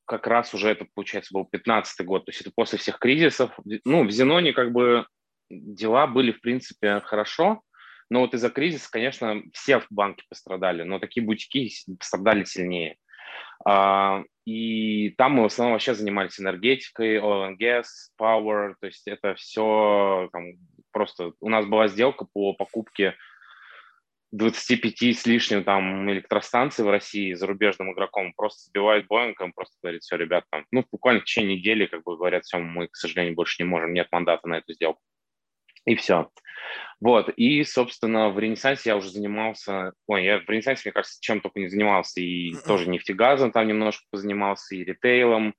как 0.04 0.26
раз 0.26 0.52
уже 0.52 0.68
это, 0.68 0.84
получается, 0.94 1.32
был 1.32 1.44
15 1.44 2.04
год, 2.04 2.24
то 2.24 2.30
есть 2.30 2.40
это 2.40 2.50
после 2.52 2.76
всех 2.76 2.98
кризисов. 2.98 3.52
Ну, 3.84 4.02
в 4.02 4.10
Зеноне 4.10 4.52
как 4.52 4.72
бы 4.72 5.06
дела 5.48 6.08
были, 6.08 6.32
в 6.32 6.40
принципе, 6.40 6.98
хорошо, 7.04 7.62
но 8.10 8.20
вот 8.20 8.34
из-за 8.34 8.50
кризиса, 8.50 8.90
конечно, 8.90 9.42
все 9.54 9.78
в 9.78 9.86
банке 9.88 10.24
пострадали, 10.28 10.82
но 10.82 10.98
такие 10.98 11.24
бутики 11.24 11.70
пострадали 11.98 12.44
сильнее. 12.44 12.96
А, 13.64 14.24
и 14.44 15.10
там 15.10 15.32
мы 15.32 15.42
в 15.44 15.46
основном 15.46 15.74
вообще 15.74 15.94
занимались 15.94 16.40
энергетикой, 16.40 17.18
oil 17.18 17.50
and 17.50 17.56
gas, 17.58 17.84
power, 18.20 18.74
то 18.80 18.86
есть 18.86 19.06
это 19.06 19.34
все 19.36 20.28
там, 20.32 20.54
просто... 20.90 21.32
У 21.40 21.48
нас 21.48 21.66
была 21.66 21.86
сделка 21.86 22.26
по 22.32 22.52
покупке 22.52 23.14
25 24.32 25.02
с 25.02 25.26
лишним 25.26 25.64
там 25.64 26.10
электростанций 26.10 26.84
в 26.84 26.90
России 26.90 27.34
зарубежным 27.34 27.92
игроком 27.92 28.32
просто 28.34 28.68
сбивают 28.68 29.06
Боингом, 29.06 29.52
просто 29.52 29.76
говорит, 29.82 30.02
все, 30.02 30.16
ребят, 30.16 30.44
там, 30.50 30.64
ну, 30.70 30.84
буквально 30.90 31.20
в 31.20 31.24
течение 31.24 31.56
недели, 31.56 31.86
как 31.86 32.04
бы 32.04 32.16
говорят, 32.16 32.44
все, 32.44 32.58
мы, 32.58 32.88
к 32.88 32.96
сожалению, 32.96 33.34
больше 33.34 33.62
не 33.62 33.68
можем, 33.68 33.92
нет 33.92 34.08
мандата 34.12 34.48
на 34.48 34.58
эту 34.58 34.72
сделку. 34.72 35.00
И 35.84 35.96
все. 35.96 36.30
Вот, 37.00 37.30
и, 37.30 37.64
собственно, 37.64 38.28
в 38.28 38.38
Ренессансе 38.38 38.90
я 38.90 38.96
уже 38.96 39.10
занимался, 39.10 39.92
ой, 40.06 40.24
я 40.24 40.38
в 40.38 40.48
Ренессансе, 40.48 40.82
мне 40.84 40.92
кажется, 40.92 41.16
чем 41.20 41.40
только 41.40 41.60
не 41.60 41.68
занимался, 41.68 42.20
и 42.20 42.54
тоже 42.66 42.90
нефтегазом 42.90 43.52
там 43.52 43.66
немножко 43.66 44.04
позанимался, 44.10 44.74
и 44.74 44.84
ритейлом, 44.84 45.54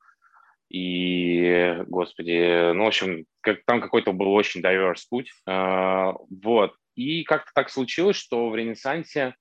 и, 0.72 1.84
господи, 1.88 2.72
ну, 2.74 2.86
в 2.86 2.88
общем, 2.88 3.25
как, 3.41 3.65
там 3.65 3.81
какой-то 3.81 4.13
был 4.13 4.31
очень 4.31 4.62
diverse 4.62 5.03
путь. 5.10 5.31
Uh, 5.50 6.15
вот, 6.29 6.75
и 6.96 7.24
как-то 7.24 7.51
так 7.53 7.70
случилось, 7.70 8.15
что 8.15 8.50
в 8.50 8.55
Ренессансе, 8.55 9.36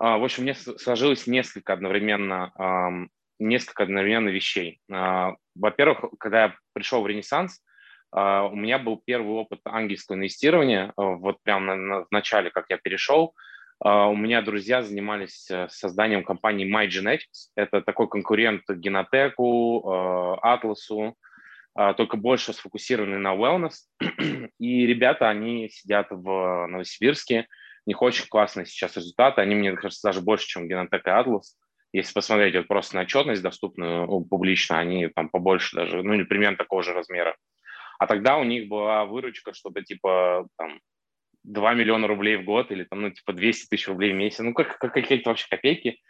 uh, 0.00 0.18
в 0.18 0.24
общем, 0.24 0.44
мне 0.44 0.54
сложилось 0.54 1.26
несколько 1.26 1.74
одновременно, 1.74 2.50
um, 2.58 3.08
несколько 3.38 3.82
одновременно 3.82 4.30
вещей. 4.30 4.80
Uh, 4.90 5.34
во-первых, 5.54 6.04
когда 6.18 6.44
я 6.44 6.56
пришел 6.72 7.02
в 7.02 7.06
Ренессанс, 7.06 7.62
у 8.12 8.56
меня 8.56 8.78
был 8.78 9.00
первый 9.04 9.32
опыт 9.32 9.60
ангельского 9.64 10.16
инвестирования, 10.16 10.92
uh, 10.98 11.16
вот 11.16 11.42
прямо 11.42 12.04
в 12.04 12.08
начале, 12.10 12.50
как 12.50 12.66
я 12.68 12.76
перешел. 12.76 13.34
Uh, 13.82 14.10
у 14.10 14.16
меня 14.16 14.42
друзья 14.42 14.82
занимались 14.82 15.50
э, 15.50 15.66
созданием 15.68 16.22
компании 16.22 16.70
MyGenetics. 16.70 17.50
Это 17.56 17.80
такой 17.80 18.08
конкурент 18.08 18.62
Генотеку, 18.68 20.38
Атласу, 20.42 21.16
только 21.74 22.16
больше 22.16 22.52
сфокусированный 22.52 23.18
на 23.18 23.34
wellness. 23.34 23.72
И 24.58 24.86
ребята, 24.86 25.30
они 25.30 25.68
сидят 25.70 26.08
в 26.10 26.66
Новосибирске, 26.68 27.48
у 27.86 27.90
них 27.90 28.02
очень 28.02 28.28
классные 28.28 28.66
сейчас 28.66 28.96
результаты. 28.96 29.40
Они, 29.40 29.54
мне 29.54 29.72
кажется, 29.72 30.08
даже 30.08 30.20
больше, 30.20 30.46
чем 30.46 30.68
Генотек 30.68 31.06
и 31.06 31.10
Атлас. 31.10 31.56
Если 31.92 32.14
посмотреть 32.14 32.54
вот 32.54 32.68
просто 32.68 32.96
на 32.96 33.02
отчетность 33.02 33.42
доступную 33.42 34.06
публично, 34.24 34.78
они 34.78 35.08
там 35.08 35.28
побольше 35.28 35.76
даже, 35.76 36.02
ну 36.02 36.14
или 36.14 36.22
примерно 36.22 36.56
такого 36.56 36.82
же 36.82 36.92
размера. 36.92 37.36
А 38.02 38.08
тогда 38.08 38.36
у 38.36 38.42
них 38.42 38.66
была 38.66 39.04
выручка 39.04 39.54
что-то 39.54 39.80
типа 39.82 40.48
там 40.58 40.80
2 41.44 41.74
миллиона 41.74 42.08
рублей 42.08 42.34
в 42.34 42.42
год 42.42 42.72
или 42.72 42.82
там, 42.82 43.00
ну, 43.00 43.10
типа 43.10 43.32
200 43.32 43.68
тысяч 43.68 43.86
рублей 43.86 44.12
в 44.12 44.16
месяц, 44.16 44.40
ну, 44.40 44.52
как, 44.54 44.76
как 44.76 44.92
какие-то 44.92 45.30
вообще 45.30 45.46
копейки. 45.48 46.00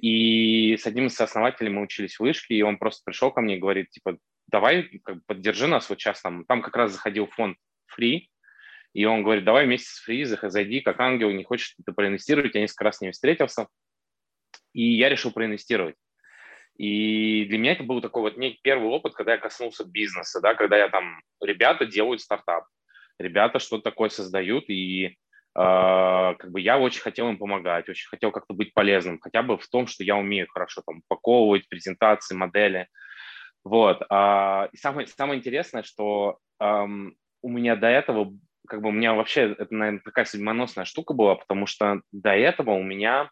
И 0.00 0.76
с 0.76 0.86
одним 0.86 1.06
из 1.06 1.20
основателей 1.20 1.70
мы 1.70 1.82
учились 1.82 2.14
в 2.14 2.20
вышке, 2.20 2.54
и 2.54 2.62
он 2.62 2.78
просто 2.78 3.02
пришел 3.04 3.32
ко 3.32 3.40
мне 3.40 3.56
и 3.56 3.58
говорит, 3.58 3.90
типа, 3.90 4.18
давай 4.46 5.00
как 5.02 5.16
бы, 5.16 5.22
поддержи 5.26 5.66
нас 5.66 5.90
вот 5.90 5.98
сейчас 5.98 6.22
там. 6.22 6.44
Там 6.44 6.62
как 6.62 6.76
раз 6.76 6.92
заходил 6.92 7.26
фонд 7.26 7.56
Free, 7.98 8.28
и 8.92 9.04
он 9.04 9.24
говорит, 9.24 9.42
давай 9.42 9.66
вместе 9.66 9.88
с 9.88 10.08
Free 10.08 10.24
зайди, 10.24 10.82
как 10.82 11.00
ангел, 11.00 11.32
не 11.32 11.42
хочешь 11.42 11.74
ты 11.84 11.92
проинвестировать, 11.92 12.54
я 12.54 12.60
несколько 12.60 12.84
раз 12.84 12.98
с 12.98 13.00
ними 13.00 13.10
встретился. 13.10 13.66
И 14.72 14.84
я 14.84 15.08
решил 15.08 15.32
проинвестировать. 15.32 15.96
И 16.80 17.44
для 17.44 17.58
меня 17.58 17.72
это 17.72 17.82
был 17.82 18.00
такой 18.00 18.22
вот 18.22 18.38
некий 18.38 18.58
первый 18.62 18.88
опыт, 18.88 19.12
когда 19.12 19.32
я 19.32 19.38
коснулся 19.38 19.84
бизнеса, 19.84 20.40
да, 20.40 20.54
когда 20.54 20.78
я 20.78 20.88
там, 20.88 21.20
ребята 21.42 21.84
делают 21.84 22.22
стартап, 22.22 22.64
ребята 23.18 23.58
что-то 23.58 23.82
такое 23.82 24.08
создают, 24.08 24.64
и 24.70 25.04
э, 25.08 25.14
как 25.54 26.50
бы 26.50 26.58
я 26.58 26.78
очень 26.78 27.02
хотел 27.02 27.28
им 27.28 27.36
помогать, 27.36 27.86
очень 27.90 28.08
хотел 28.08 28.32
как-то 28.32 28.54
быть 28.54 28.72
полезным, 28.72 29.20
хотя 29.20 29.42
бы 29.42 29.58
в 29.58 29.68
том, 29.68 29.86
что 29.86 30.04
я 30.04 30.16
умею 30.16 30.46
хорошо 30.48 30.80
там 30.86 31.02
упаковывать 31.06 31.68
презентации, 31.68 32.34
модели. 32.34 32.88
Вот. 33.62 34.02
А, 34.08 34.70
и 34.72 34.78
самое, 34.78 35.06
самое 35.06 35.38
интересное, 35.38 35.82
что 35.82 36.38
эм, 36.60 37.14
у 37.42 37.50
меня 37.50 37.76
до 37.76 37.88
этого, 37.88 38.32
как 38.66 38.80
бы 38.80 38.88
у 38.88 38.92
меня 38.92 39.12
вообще, 39.12 39.52
это, 39.52 39.74
наверное, 39.74 40.00
такая 40.02 40.24
судьбоносная 40.24 40.86
штука 40.86 41.12
была, 41.12 41.34
потому 41.34 41.66
что 41.66 42.00
до 42.10 42.30
этого 42.30 42.70
у 42.70 42.82
меня 42.82 43.28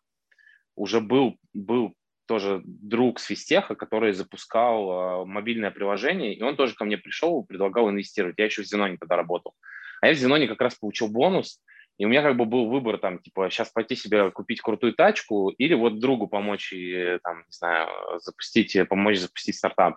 уже 0.77 1.01
был, 1.01 1.39
был 1.55 1.95
тоже 2.29 2.63
друг 2.65 3.19
Свистеха, 3.19 3.75
который 3.75 4.13
запускал 4.13 5.23
э, 5.23 5.25
мобильное 5.25 5.73
приложение, 5.73 6.35
и 6.35 6.43
он 6.43 6.55
тоже 6.55 6.75
ко 6.75 6.85
мне 6.85 6.99
пришел, 6.99 7.43
предлагал 7.43 7.91
инвестировать. 7.91 8.37
Я 8.39 8.45
еще 8.45 8.63
в 8.63 8.67
Зеноне 8.67 8.99
тогда 8.99 9.17
работал. 9.17 9.55
А 10.01 10.07
я 10.07 10.15
в 10.15 10.17
Зеноне 10.17 10.47
как 10.47 10.61
раз 10.61 10.77
получил 10.77 11.09
бонус, 11.09 11.61
и 11.97 12.05
у 12.05 12.09
меня 12.09 12.23
как 12.23 12.37
бы 12.37 12.45
был 12.45 12.67
выбор 12.67 12.99
там, 12.99 13.19
типа, 13.19 13.51
сейчас 13.51 13.71
пойти 13.71 13.97
себе 13.97 14.31
купить 14.31 14.61
крутую 14.61 14.95
тачку 14.95 15.49
или 15.49 15.75
вот 15.75 15.99
другу 15.99 16.29
помочь 16.29 16.73
и, 16.73 17.19
там, 17.25 17.39
не 17.39 17.53
знаю, 17.53 17.89
запустить, 18.21 18.77
помочь 18.89 19.19
запустить 19.19 19.57
стартап. 19.57 19.97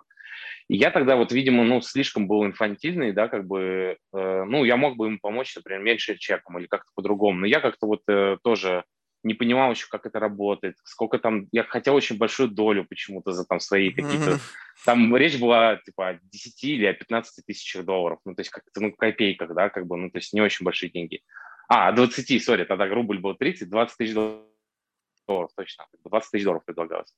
И 0.68 0.76
я 0.76 0.90
тогда 0.90 1.16
вот, 1.16 1.32
видимо, 1.32 1.64
ну, 1.64 1.80
слишком 1.80 2.26
был 2.26 2.44
инфантильный, 2.44 3.12
да, 3.12 3.28
как 3.28 3.46
бы, 3.46 3.98
э, 4.12 4.44
ну, 4.44 4.64
я 4.64 4.76
мог 4.76 4.96
бы 4.96 5.06
ему 5.06 5.18
помочь, 5.20 5.54
например, 5.54 5.82
меньше 5.82 6.16
чеком 6.16 6.58
или 6.58 6.66
как-то 6.66 6.90
по-другому, 6.94 7.40
но 7.40 7.46
я 7.46 7.60
как-то 7.60 7.86
вот 7.86 8.02
э, 8.08 8.38
тоже 8.42 8.84
не 9.22 9.34
понимал 9.34 9.70
еще, 9.70 9.86
как 9.88 10.06
это 10.06 10.18
работает, 10.18 10.76
сколько 10.84 11.18
там, 11.18 11.48
я 11.52 11.64
хотел 11.64 11.94
очень 11.94 12.18
большую 12.18 12.48
долю 12.48 12.84
почему-то 12.84 13.32
за 13.32 13.44
там 13.44 13.60
свои 13.60 13.90
какие-то, 13.90 14.38
там 14.84 15.14
речь 15.16 15.38
была 15.38 15.76
типа 15.76 16.08
о 16.08 16.20
10 16.22 16.64
или 16.64 16.86
о 16.86 16.94
15 16.94 17.44
тысячах 17.46 17.84
долларов, 17.84 18.18
ну, 18.24 18.34
то 18.34 18.40
есть 18.40 18.50
как-то, 18.50 18.80
ну, 18.80 18.92
копейках, 18.92 19.54
да, 19.54 19.70
как 19.70 19.86
бы, 19.86 19.96
ну, 19.96 20.10
то 20.10 20.18
есть 20.18 20.32
не 20.32 20.40
очень 20.40 20.64
большие 20.64 20.90
деньги. 20.90 21.22
А, 21.68 21.92
20, 21.92 22.42
сори, 22.42 22.64
тогда 22.64 22.86
рубль 22.86 23.18
был 23.18 23.34
30, 23.34 23.68
20 23.68 23.96
тысяч 23.96 24.14
долларов, 24.14 25.50
точно, 25.56 25.86
20 26.04 26.30
тысяч 26.30 26.44
долларов 26.44 26.64
предлагалось. 26.64 27.14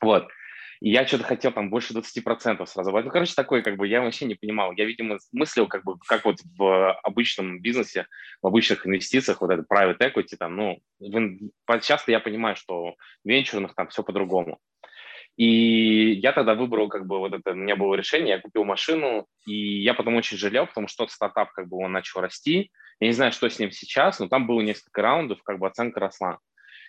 Вот. 0.00 0.28
И 0.80 0.90
я 0.90 1.06
что-то 1.06 1.24
хотел 1.24 1.52
там 1.52 1.70
больше 1.70 1.94
20% 1.94 2.66
сразу. 2.66 2.90
Ну, 2.90 3.10
короче, 3.10 3.34
такой, 3.34 3.62
как 3.62 3.76
бы, 3.76 3.88
я 3.88 4.02
вообще 4.02 4.26
не 4.26 4.34
понимал. 4.34 4.72
Я, 4.72 4.84
видимо, 4.84 5.18
мыслил, 5.32 5.66
как 5.66 5.84
бы, 5.84 5.98
как 6.06 6.24
вот 6.24 6.36
в 6.56 6.92
обычном 7.02 7.60
бизнесе, 7.60 8.06
в 8.42 8.46
обычных 8.46 8.86
инвестициях, 8.86 9.40
вот 9.40 9.50
это 9.50 9.64
private 9.70 9.98
equity, 9.98 10.36
там, 10.38 10.56
ну, 10.56 10.78
часто 11.82 12.12
я 12.12 12.20
понимаю, 12.20 12.56
что 12.56 12.94
в 13.24 13.28
венчурных 13.28 13.74
там 13.74 13.88
все 13.88 14.02
по-другому. 14.02 14.58
И 15.36 16.12
я 16.14 16.32
тогда 16.32 16.54
выбрал, 16.54 16.88
как 16.88 17.06
бы, 17.06 17.18
вот 17.18 17.34
это, 17.34 17.52
у 17.52 17.54
меня 17.54 17.76
было 17.76 17.94
решение, 17.94 18.36
я 18.36 18.40
купил 18.40 18.64
машину, 18.64 19.26
и 19.46 19.82
я 19.82 19.92
потом 19.92 20.16
очень 20.16 20.38
жалел, 20.38 20.66
потому 20.66 20.88
что 20.88 21.04
тот 21.04 21.10
стартап, 21.10 21.52
как 21.52 21.68
бы, 21.68 21.76
он 21.78 21.92
начал 21.92 22.20
расти. 22.20 22.70
Я 23.00 23.08
не 23.08 23.12
знаю, 23.12 23.32
что 23.32 23.48
с 23.48 23.58
ним 23.58 23.70
сейчас, 23.70 24.18
но 24.18 24.28
там 24.28 24.46
было 24.46 24.62
несколько 24.62 25.02
раундов, 25.02 25.42
как 25.42 25.58
бы 25.58 25.66
оценка 25.66 26.00
росла. 26.00 26.38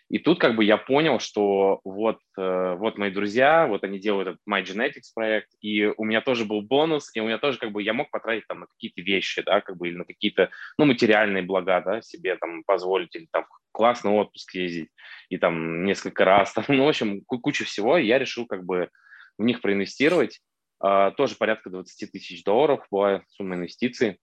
И 0.10 0.20
тут 0.20 0.40
как 0.40 0.56
бы 0.56 0.64
я 0.64 0.78
понял, 0.78 1.20
что 1.20 1.82
вот, 1.84 2.20
э, 2.38 2.76
вот 2.78 2.98
мои 2.98 3.12
друзья, 3.12 3.68
вот 3.68 3.84
они 3.84 4.00
делают 4.00 4.30
этот 4.30 4.42
My 4.50 4.64
Genetics 4.64 5.12
проект, 5.14 5.50
и 5.60 5.86
у 5.86 6.06
меня 6.06 6.22
тоже 6.22 6.46
был 6.46 6.62
бонус, 6.62 7.12
и 7.14 7.20
у 7.20 7.26
меня 7.26 7.38
тоже 7.38 7.58
как 7.58 7.72
бы 7.72 7.84
я 7.84 7.94
мог 7.94 8.10
потратить 8.10 8.48
там 8.48 8.62
на 8.62 8.68
какие-то 8.68 9.02
вещи, 9.02 9.42
да, 9.42 9.60
как 9.60 9.76
бы 9.76 9.90
или 9.90 9.98
на 9.98 10.06
какие-то, 10.06 10.50
ну, 10.78 10.86
материальные 10.86 11.44
блага, 11.44 11.82
да, 11.82 12.02
себе 12.02 12.38
там 12.38 12.64
позволить 12.64 13.14
или 13.16 13.28
там 13.32 13.46
классный 13.74 14.12
отпуск 14.12 14.56
ездить 14.56 14.90
и 15.30 15.38
там 15.38 15.84
несколько 15.84 16.24
раз, 16.24 16.54
там, 16.54 16.64
ну, 16.70 16.86
в 16.86 16.90
общем, 16.90 17.22
куча 17.26 17.66
всего, 17.66 17.98
и 17.98 18.08
я 18.08 18.18
решил 18.18 18.46
как 18.46 18.64
бы 18.64 18.90
в 19.38 19.44
них 19.44 19.62
проинвестировать. 19.62 20.40
Uh, 20.80 21.12
тоже 21.16 21.36
порядка 21.36 21.72
20 21.72 22.12
тысяч 22.12 22.44
долларов 22.44 22.86
была 22.92 23.24
сумма 23.30 23.56
инвестиций. 23.56 24.20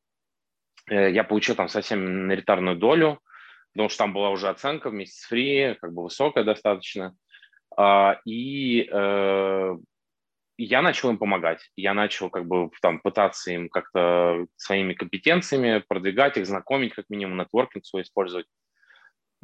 Uh, 0.89 1.11
я 1.11 1.25
получил 1.25 1.57
там 1.57 1.69
совсем 1.69 2.01
миноритарную 2.01 2.77
долю, 2.77 3.21
потому 3.75 3.89
что 3.89 3.99
там 3.99 4.13
была 4.13 4.31
уже 4.31 4.49
оценка 4.49 4.89
вместе 4.89 5.21
с 5.21 5.25
фри, 5.25 5.77
как 5.81 5.93
бы 5.93 6.05
высокая 6.05 6.45
достаточно. 6.45 7.15
А, 7.77 8.21
и 8.25 8.89
э, 8.91 9.77
я 10.59 10.83
начал 10.83 11.11
им 11.11 11.19
помогать. 11.19 11.61
Я 11.75 11.93
начал 11.93 12.31
как 12.31 12.47
бы 12.47 12.71
там 12.81 13.01
пытаться 13.01 13.51
им 13.53 13.69
как-то 13.69 14.47
своими 14.57 14.95
компетенциями 14.95 15.83
продвигать 15.87 16.37
их, 16.37 16.47
знакомить, 16.47 16.95
как 16.95 17.07
минимум, 17.09 17.39
нетворкинг 17.39 17.85
свой 17.85 18.03
использовать. 18.03 18.47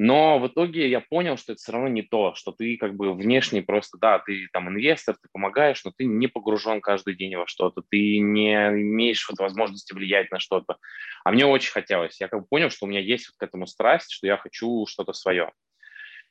Но 0.03 0.39
в 0.39 0.47
итоге 0.47 0.89
я 0.89 0.99
понял, 0.99 1.37
что 1.37 1.51
это 1.51 1.61
все 1.61 1.73
равно 1.73 1.87
не 1.87 2.01
то, 2.01 2.33
что 2.33 2.51
ты 2.51 2.75
как 2.77 2.95
бы 2.95 3.13
внешне 3.13 3.61
просто, 3.61 3.99
да, 3.99 4.17
ты 4.17 4.47
там 4.51 4.67
инвестор, 4.67 5.13
ты 5.13 5.29
помогаешь, 5.31 5.85
но 5.85 5.91
ты 5.95 6.05
не 6.05 6.25
погружен 6.25 6.81
каждый 6.81 7.13
день 7.13 7.35
во 7.35 7.45
что-то, 7.45 7.83
ты 7.87 8.17
не 8.17 8.51
имеешь 8.51 9.29
вот 9.29 9.37
возможности 9.37 9.93
влиять 9.93 10.31
на 10.31 10.39
что-то. 10.39 10.77
А 11.23 11.31
мне 11.31 11.45
очень 11.45 11.71
хотелось. 11.71 12.19
Я 12.19 12.29
как 12.29 12.39
бы 12.39 12.47
понял, 12.47 12.71
что 12.71 12.87
у 12.87 12.89
меня 12.89 12.99
есть 12.99 13.27
вот 13.27 13.35
к 13.37 13.43
этому 13.43 13.67
страсть, 13.67 14.11
что 14.11 14.25
я 14.25 14.37
хочу 14.37 14.87
что-то 14.87 15.13
свое. 15.13 15.51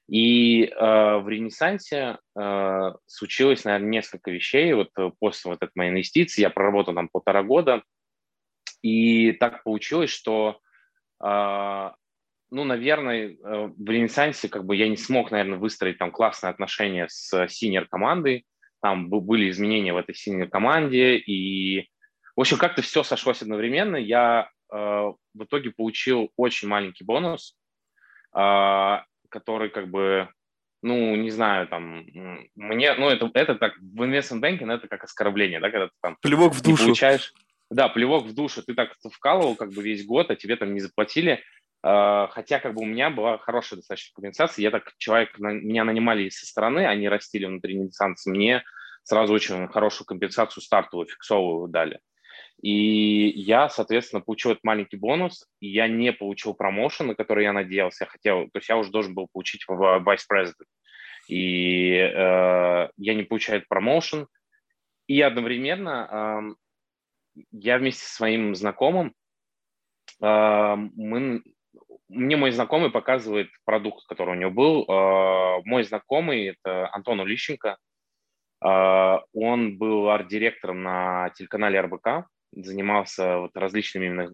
И 0.08 0.64
э, 0.64 0.74
в 1.18 1.28
Ренессансе 1.28 2.18
э, 2.36 2.92
случилось, 3.06 3.64
наверное, 3.64 3.88
несколько 3.88 4.32
вещей. 4.32 4.72
Вот 4.72 4.88
э, 4.98 5.12
после 5.20 5.48
вот 5.48 5.62
этой 5.62 5.70
моей 5.76 5.92
инвестиции 5.92 6.40
я 6.40 6.50
проработал 6.50 6.94
там 6.94 7.08
полтора 7.08 7.44
года, 7.44 7.84
и 8.82 9.30
так 9.30 9.62
получилось, 9.62 10.10
что 10.10 10.58
э, 11.24 11.90
ну, 12.50 12.64
наверное, 12.64 13.30
э, 13.30 13.71
в 13.76 13.90
Ренессансе 13.90 14.49
как 14.49 14.64
бы 14.64 14.76
я 14.76 14.88
не 14.88 14.97
смог, 14.97 15.30
наверное, 15.30 15.59
выстроить 15.59 15.99
там 15.99 16.11
классные 16.11 16.50
отношения 16.50 17.07
с 17.09 17.49
senior 17.49 17.87
командой. 17.87 18.45
Там 18.83 19.09
были 19.09 19.50
изменения 19.50 19.92
в 19.92 19.99
этой 19.99 20.14
senior 20.14 20.49
команде, 20.49 21.16
и, 21.16 21.88
в 22.35 22.40
общем, 22.40 22.57
как-то 22.57 22.83
все 22.83 23.02
сошлось 23.02 23.42
одновременно. 23.42 23.97
Я 23.97 24.50
э, 24.73 24.76
в 24.76 25.45
итоге 25.45 25.71
получил 25.71 26.33
очень 26.37 26.66
маленький 26.66 27.04
бонус, 27.04 27.57
э, 28.35 28.99
который 29.28 29.69
как 29.69 29.88
бы, 29.88 30.28
ну, 30.83 31.14
не 31.14 31.30
знаю, 31.30 31.69
там, 31.69 32.04
мне, 32.57 32.95
ну, 32.95 33.11
это, 33.11 33.30
это 33.35 33.54
так, 33.54 33.75
в 33.78 34.04
investment 34.04 34.60
ну, 34.62 34.73
это 34.73 34.88
как 34.88 35.04
оскорбление, 35.04 35.61
да, 35.61 35.71
когда 35.71 35.87
ты 35.87 35.95
там... 36.00 36.16
Плевок 36.23 36.54
в 36.54 36.62
душу. 36.62 36.85
Получаешь, 36.87 37.33
да, 37.71 37.88
плевок 37.88 38.25
в 38.25 38.35
душу. 38.35 38.62
Ты 38.64 38.75
так 38.75 38.97
вкалывал 39.12 39.54
как 39.54 39.73
бы 39.73 39.83
весь 39.83 40.04
год, 40.04 40.30
а 40.30 40.37
тебе 40.37 40.57
там 40.57 40.75
не 40.75 40.80
заплатили. 40.80 41.42
А, 41.82 42.28
хотя 42.28 42.60
как 42.60 42.75
бы 42.75 42.82
у 42.82 42.87
меня 42.87 43.10
была 43.10 43.38
хорошая 43.38 43.78
достаточно 43.78 44.14
компенсация. 44.14 44.62
Я 44.62 44.70
так, 44.70 44.92
человек, 44.99 45.38
меня 45.38 45.84
нанимали 45.84 46.28
со 46.28 46.46
стороны, 46.46 46.87
они 46.87 47.08
растили 47.08 47.46
внутри 47.46 47.75
Ренессанса. 47.75 48.30
Мне 48.30 48.62
сразу 49.02 49.32
очень 49.32 49.68
хорошую 49.68 50.06
компенсацию 50.06 50.62
стартовую, 50.62 51.08
фиксовую 51.08 51.68
дали. 51.68 52.00
И 52.62 53.30
я, 53.30 53.70
соответственно, 53.70 54.20
получил 54.20 54.52
этот 54.52 54.64
маленький 54.64 54.99
бонус, 54.99 55.46
я 55.60 55.88
не 55.88 56.12
получил 56.12 56.52
промоушен, 56.52 57.06
на 57.06 57.14
который 57.14 57.44
я 57.44 57.54
надеялся. 57.54 58.04
Я 58.04 58.10
хотел, 58.10 58.44
то 58.44 58.58
есть 58.58 58.68
я 58.68 58.76
уже 58.76 58.90
должен 58.90 59.14
был 59.14 59.28
получить 59.32 59.64
в 59.66 59.72
Vice 59.72 60.26
President. 60.30 60.66
И 61.28 61.92
э, 61.94 62.88
я 62.96 63.14
не 63.14 63.22
получаю 63.22 63.58
этот 63.58 63.68
промоушен. 63.68 64.26
И 65.06 65.22
одновременно 65.22 66.54
э, 67.34 67.42
я 67.52 67.78
вместе 67.78 68.04
со 68.04 68.14
своим 68.14 68.54
знакомым, 68.54 69.14
э, 70.20 70.76
мы 70.76 71.42
мне 72.10 72.36
мой 72.36 72.50
знакомый 72.50 72.90
показывает 72.90 73.50
продукт, 73.64 74.04
который 74.06 74.36
у 74.36 74.38
него 74.38 74.50
был. 74.50 74.84
А, 74.88 75.60
мой 75.64 75.84
знакомый– 75.84 76.56
это 76.62 76.92
Антон 76.92 77.20
Улищенко. 77.20 77.78
А, 78.62 79.22
он 79.32 79.78
был 79.78 80.10
арт-директором 80.10 80.82
на 80.82 81.30
телеканале 81.30 81.80
РБК, 81.80 82.26
занимался 82.52 83.38
вот 83.38 83.56
различными 83.56 84.06
именно 84.06 84.30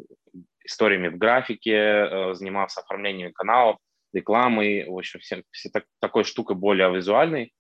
историями 0.65 1.09
в 1.09 1.19
графике, 1.19 1.77
э, 1.77 2.35
занимался 2.35 2.81
оформлением 2.81 3.33
каналов, 3.33 3.77
рекламой, 4.13 4.89
в 4.89 4.97
общем, 4.97 5.21
все, 5.21 5.45
все 5.53 5.69
так, 5.69 5.85
такой 6.01 6.25
штукой 6.25 6.57
более 6.57 6.93
визуальной. 6.93 7.53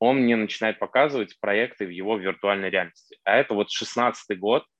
Он 0.00 0.22
мне 0.22 0.34
начинает 0.34 0.78
показывать 0.78 1.38
проекты 1.38 1.86
в 1.86 1.90
его 1.90 2.16
виртуальной 2.16 2.70
реальности. 2.70 3.18
А 3.24 3.36
это 3.36 3.54
вот 3.54 3.70
16 3.70 4.38
год– 4.38 4.64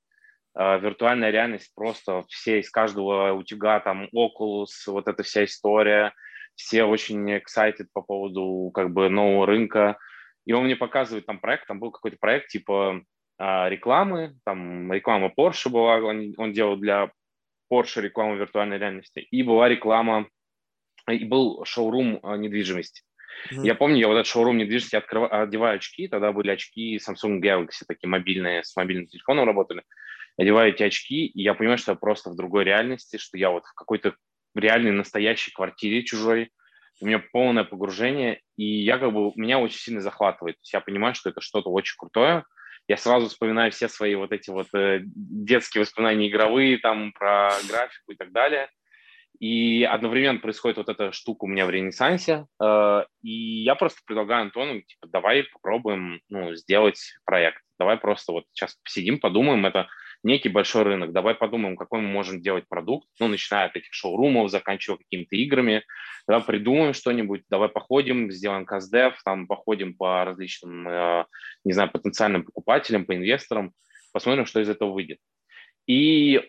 виртуальная 0.54 1.30
реальность 1.30 1.73
просто 1.75 2.25
все 2.28 2.59
из 2.59 2.71
каждого 2.71 3.33
утюга, 3.33 3.80
там 3.80 4.09
Oculus, 4.14 4.66
вот 4.88 5.07
эта 5.07 5.23
вся 5.23 5.45
история, 5.45 6.12
все 6.54 6.85
очень 6.85 7.30
excited 7.33 7.87
по 7.92 8.02
поводу 8.02 8.71
как 8.75 8.92
бы 8.92 9.09
нового 9.09 9.47
рынка. 9.47 9.99
И 10.45 10.52
он 10.52 10.64
мне 10.64 10.76
показывает 10.76 11.26
там 11.26 11.38
проект, 11.38 11.66
там 11.66 11.78
был 11.78 11.90
какой-то 11.90 12.16
проект 12.21 12.49
типа 12.49 13.02
а, 13.38 13.69
рекламы, 13.69 14.37
там 14.45 14.92
реклама 14.92 15.33
Porsche 15.37 15.71
была, 15.71 15.97
он, 15.97 16.35
он 16.37 16.52
делал 16.52 16.76
для 16.76 17.11
Porsche 17.73 18.02
рекламу 18.02 18.37
виртуальной 18.37 18.78
реальности, 18.78 19.21
и 19.21 19.42
была 19.42 19.69
реклама, 19.69 20.28
и 21.09 21.25
был 21.25 21.64
шоурум 21.64 22.21
а, 22.23 22.37
недвижимости. 22.37 23.02
Mm-hmm. 23.50 23.64
Я 23.64 23.75
помню, 23.75 23.97
я 23.97 24.09
вот 24.09 24.14
этот 24.14 24.26
шоурум 24.26 24.59
недвижимости 24.59 24.97
открываю, 24.97 25.42
одеваю 25.45 25.76
очки, 25.76 26.09
тогда 26.09 26.33
были 26.33 26.50
очки 26.50 26.99
Samsung 26.99 27.40
Galaxy, 27.40 27.85
такие 27.87 28.11
мобильные, 28.11 28.62
с 28.62 28.76
мобильным 28.76 29.06
телефоном 29.06 29.47
работали 29.47 29.84
одеваю 30.36 30.73
эти 30.73 30.82
очки, 30.82 31.26
и 31.26 31.43
я 31.43 31.54
понимаю, 31.54 31.78
что 31.78 31.93
я 31.93 31.97
просто 31.97 32.30
в 32.30 32.36
другой 32.36 32.64
реальности, 32.64 33.16
что 33.16 33.38
я 33.38 33.50
вот 33.50 33.64
в 33.64 33.75
какой-то 33.75 34.14
реальной 34.54 34.93
настоящей 34.93 35.52
квартире 35.52 36.02
чужой, 36.02 36.50
у 37.00 37.06
меня 37.06 37.23
полное 37.32 37.64
погружение, 37.64 38.40
и 38.56 38.64
я 38.64 38.99
как 38.99 39.12
бы, 39.12 39.32
меня 39.34 39.58
очень 39.58 39.78
сильно 39.78 40.00
захватывает. 40.00 40.56
То 40.56 40.60
есть 40.62 40.73
я 40.73 40.80
понимаю, 40.80 41.14
что 41.14 41.30
это 41.30 41.40
что-то 41.40 41.71
очень 41.71 41.95
крутое. 41.97 42.45
Я 42.88 42.97
сразу 42.97 43.28
вспоминаю 43.28 43.71
все 43.73 43.88
свои 43.88 44.14
вот 44.16 44.32
эти 44.32 44.50
вот 44.50 44.66
э, 44.75 45.00
детские 45.04 45.82
воспоминания 45.82 46.28
игровые, 46.28 46.78
там, 46.78 47.12
про 47.12 47.50
графику 47.69 48.12
и 48.12 48.16
так 48.16 48.32
далее. 48.32 48.69
И 49.38 49.84
одновременно 49.84 50.40
происходит 50.40 50.76
вот 50.76 50.88
эта 50.90 51.12
штука 51.12 51.45
у 51.45 51.47
меня 51.47 51.64
в 51.64 51.71
Ренессансе, 51.71 52.47
э, 52.62 53.04
и 53.23 53.62
я 53.62 53.75
просто 53.75 54.00
предлагаю 54.04 54.43
Антону, 54.43 54.82
типа, 54.82 55.06
давай 55.06 55.45
попробуем, 55.45 56.21
ну, 56.28 56.54
сделать 56.56 57.14
проект. 57.25 57.62
Давай 57.78 57.97
просто 57.97 58.32
вот 58.32 58.45
сейчас 58.52 58.76
посидим, 58.84 59.19
подумаем, 59.19 59.64
это 59.64 59.88
некий 60.23 60.49
большой 60.49 60.83
рынок. 60.83 61.13
Давай 61.13 61.35
подумаем, 61.35 61.76
какой 61.76 62.00
мы 62.00 62.09
можем 62.09 62.41
делать 62.41 62.69
продукт, 62.69 63.09
ну, 63.19 63.28
начиная 63.28 63.67
от 63.67 63.76
этих 63.76 63.93
шоурумов, 63.93 64.50
заканчивая 64.50 64.99
какими-то 64.99 65.37
играми. 65.37 65.85
Давай 66.26 66.43
придумаем 66.43 66.93
что-нибудь, 66.93 67.43
давай 67.49 67.69
походим, 67.69 68.30
сделаем 68.30 68.67
каздев, 68.67 69.21
там 69.25 69.47
походим 69.47 69.95
по 69.95 70.25
различным, 70.25 70.87
э, 70.89 71.25
не 71.65 71.73
знаю, 71.73 71.91
потенциальным 71.91 72.45
покупателям, 72.45 73.06
по 73.06 73.15
инвесторам, 73.15 73.73
посмотрим, 74.13 74.47
что 74.47 74.61
из 74.61 74.69
этого 74.69 74.93
выйдет. 74.93 75.19
И 75.87 76.41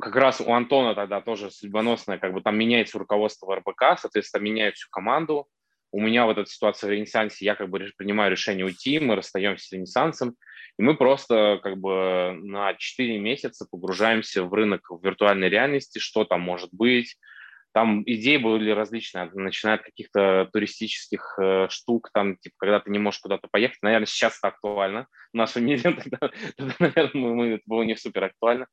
как 0.00 0.16
раз 0.16 0.40
у 0.40 0.52
Антона 0.52 0.94
тогда 0.94 1.20
тоже 1.20 1.50
судьбоносное, 1.50 2.18
как 2.18 2.32
бы 2.32 2.40
там 2.40 2.56
меняется 2.56 2.98
руководство 2.98 3.54
РБК, 3.56 3.98
соответственно, 3.98 4.42
меняет 4.42 4.76
всю 4.76 4.88
команду. 4.90 5.48
У 5.92 6.00
меня 6.00 6.26
вот 6.26 6.38
эта 6.38 6.48
ситуация 6.48 6.88
в 6.88 6.92
Ренессансе, 6.92 7.44
я 7.44 7.54
как 7.54 7.68
бы 7.68 7.90
принимаю 7.96 8.30
решение 8.30 8.64
уйти, 8.64 9.00
мы 9.00 9.16
расстаемся 9.16 9.66
с 9.66 9.72
Ренессансом, 9.72 10.36
и 10.78 10.82
мы 10.82 10.96
просто 10.96 11.58
как 11.62 11.78
бы 11.78 12.38
на 12.42 12.74
4 12.74 13.18
месяца 13.18 13.66
погружаемся 13.70 14.44
в 14.44 14.54
рынок 14.54 14.88
в 14.88 15.04
виртуальной 15.04 15.48
реальности, 15.48 15.98
что 15.98 16.24
там 16.24 16.40
может 16.40 16.70
быть. 16.72 17.16
Там 17.72 18.02
идеи 18.04 18.36
были 18.36 18.70
различные, 18.70 19.30
начиная 19.32 19.76
от 19.76 19.82
каких-то 19.82 20.48
туристических 20.52 21.38
э, 21.40 21.68
штук, 21.70 22.10
там, 22.12 22.36
типа, 22.36 22.56
когда 22.58 22.80
ты 22.80 22.90
не 22.90 22.98
можешь 22.98 23.20
куда-то 23.20 23.46
поехать. 23.48 23.78
Наверное, 23.82 24.06
сейчас 24.06 24.38
это 24.38 24.48
актуально. 24.48 25.06
В 25.32 25.36
нашем 25.36 25.66
мире 25.66 25.82
тогда, 25.82 26.30
тогда 26.56 26.74
наверное, 26.80 27.32
мы, 27.32 27.48
это 27.50 27.62
было 27.66 27.82
не 27.82 27.94
супер 27.94 28.24
актуально 28.24 28.66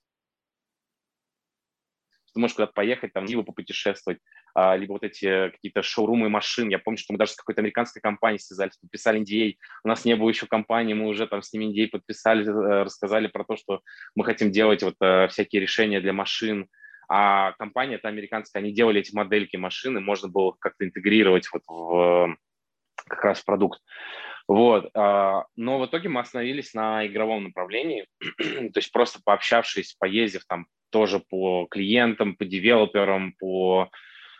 ты 2.38 2.41
можешь 2.41 2.56
куда-то 2.56 2.73
поехать, 2.73 3.13
там, 3.13 3.26
либо 3.26 3.43
попутешествовать, 3.43 4.19
а, 4.54 4.78
либо 4.78 4.93
вот 4.93 5.04
эти 5.04 5.50
какие-то 5.50 5.82
шоурумы 5.82 6.30
машин. 6.30 6.69
Я 6.69 6.78
помню, 6.78 6.97
что 7.00 7.13
мы 7.13 7.19
даже 7.19 7.32
с 7.32 7.36
какой-то 7.36 7.62
американской 7.62 8.00
компанией 8.02 8.39
связались, 8.39 8.78
подписали 8.78 9.21
NDA. 9.21 9.56
У 9.84 9.88
нас 9.88 10.06
не 10.06 10.15
было 10.15 10.30
еще 10.30 10.45
компании, 10.45 10.93
мы 10.93 11.08
уже 11.08 11.26
там 11.26 11.41
с 11.41 11.52
ними 11.52 11.73
NDA 11.73 11.89
подписали, 11.89 12.47
э, 12.47 12.84
рассказали 12.84 13.28
про 13.28 13.43
то, 13.43 13.56
что 13.56 13.82
мы 14.15 14.23
хотим 14.23 14.52
делать 14.52 14.84
вот 14.84 14.95
э, 15.02 15.28
всякие 15.30 15.62
решения 15.62 16.00
для 16.00 16.13
машин. 16.13 16.67
А 17.10 17.54
компания 17.54 17.95
это 17.95 18.08
американская, 18.08 18.62
они 18.62 18.71
делали 18.71 19.00
эти 19.00 19.15
модельки 19.15 19.56
машины, 19.56 20.00
можно 20.00 20.28
было 20.28 20.56
как-то 20.60 20.86
интегрировать 20.86 21.47
вот 21.52 21.63
в 21.67 22.36
как 23.08 23.23
раз 23.23 23.39
в 23.39 23.45
продукт. 23.45 23.82
Вот. 24.47 24.89
А, 24.93 25.45
но 25.56 25.80
в 25.80 25.86
итоге 25.86 26.10
мы 26.10 26.21
остановились 26.21 26.73
на 26.73 27.06
игровом 27.08 27.45
направлении, 27.45 28.08
то 28.38 28.78
есть 28.78 28.91
просто 28.91 29.19
пообщавшись, 29.23 29.95
поездив 30.00 30.45
там 30.45 30.67
тоже 30.89 31.19
по 31.19 31.67
клиентам, 31.69 32.36
по 32.36 32.45
девелоперам, 32.45 33.34
по 33.39 33.89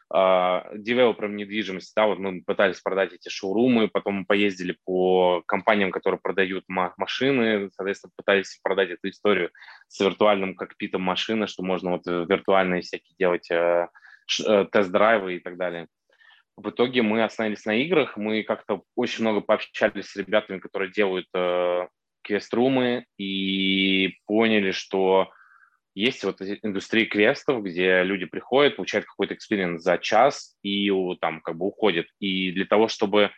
Uh, 0.10 0.62
девелоперам 0.78 1.36
недвижимости, 1.36 1.92
да, 1.94 2.08
вот 2.08 2.18
мы 2.18 2.42
пытались 2.42 2.80
продать 2.80 3.12
эти 3.12 3.28
шоурумы, 3.28 3.90
потом 3.90 4.20
мы 4.20 4.26
поездили 4.26 4.78
по 4.86 5.44
компаниям, 5.46 5.92
которые 5.92 6.18
продают 6.18 6.64
машины, 6.70 7.70
соответственно, 7.76 8.14
пытались 8.16 8.58
продать 8.64 8.90
эту 8.90 9.10
историю 9.10 9.52
с 9.90 10.00
виртуальным 10.00 10.56
кокпитом 10.56 11.02
машины, 11.02 11.46
что 11.48 11.62
можно 11.62 11.92
вот 11.92 12.06
виртуальные 12.06 12.84
всякие 12.84 13.16
делать 13.20 13.52
uh, 13.52 13.90
тест-драйвы 14.72 15.36
и 15.36 15.40
так 15.40 15.58
далее. 15.58 15.88
В 16.56 16.70
итоге 16.70 17.02
мы 17.02 17.22
остановились 17.22 17.66
на 17.66 17.76
играх, 17.76 18.16
мы 18.16 18.44
как-то 18.44 18.84
очень 18.96 19.26
много 19.26 19.42
пообщались 19.42 20.06
с 20.06 20.16
ребятами, 20.16 20.60
которые 20.60 20.90
делают 20.90 21.28
э, 21.36 21.86
quest 22.22 22.59
room 22.59 22.89
ы, 22.89 23.04
и 23.18 24.16
поняли, 24.26 24.72
что 24.72 25.32
есть 25.98 26.24
вот 26.24 26.42
индустрия 26.42 27.06
квестов, 27.06 27.64
где 27.64 28.04
люди 28.04 28.26
приходят, 28.26 28.76
получают 28.76 29.06
какой-то 29.06 29.34
experience 29.34 29.82
за 29.82 29.98
час 29.98 30.56
и 30.62 30.92
там 31.20 31.42
как 31.42 31.58
бы 31.58 31.66
уходят. 31.66 32.06
И 32.20 32.52
для 32.52 32.66
того, 32.66 32.88
чтобы 32.88 33.32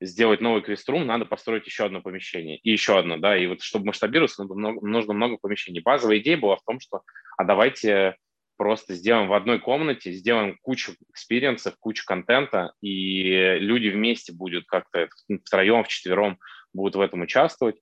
сделать 0.00 0.40
новый 0.40 0.62
quest 0.62 0.84
room, 0.84 1.06
надо 1.06 1.24
построить 1.24 1.66
еще 1.66 1.86
одно 1.86 2.00
помещение 2.02 2.58
и 2.58 2.70
еще 2.70 2.98
одно, 2.98 3.16
да, 3.16 3.36
и 3.36 3.46
вот 3.46 3.62
чтобы 3.62 3.86
масштабироваться, 3.86 4.42
нужно 4.42 4.54
много, 4.56 4.86
нужно 4.86 5.12
много 5.12 5.38
помещений. 5.38 5.80
Базовая 5.80 6.18
идея 6.18 6.36
была 6.36 6.56
в 6.56 6.62
том, 6.62 6.78
что, 6.78 7.02
а 7.36 7.44
давайте 7.44 8.16
просто 8.56 8.94
сделаем 8.94 9.28
в 9.28 9.32
одной 9.32 9.58
комнате, 9.58 10.12
сделаем 10.12 10.56
кучу 10.62 10.92
experience 11.10 11.59
ов, 11.59 11.74
кучу 11.80 12.04
контента, 12.06 12.74
и 12.80 13.58
люди 13.58 13.88
вместе 13.88 14.32
будут 14.32 14.66
как-то 14.66 15.08
втроем, 15.44 15.82
вчетвером 15.82 16.38
будут 16.72 16.94
в 16.94 17.00
этом 17.00 17.22
участвовать. 17.22 17.76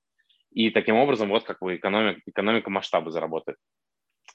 И 0.52 0.70
таким 0.70 0.96
образом 0.96 1.28
вот 1.28 1.44
как 1.44 1.58
бы 1.60 1.76
экономика, 1.76 2.20
экономика 2.26 2.70
масштаба 2.70 3.10
заработает. 3.10 3.58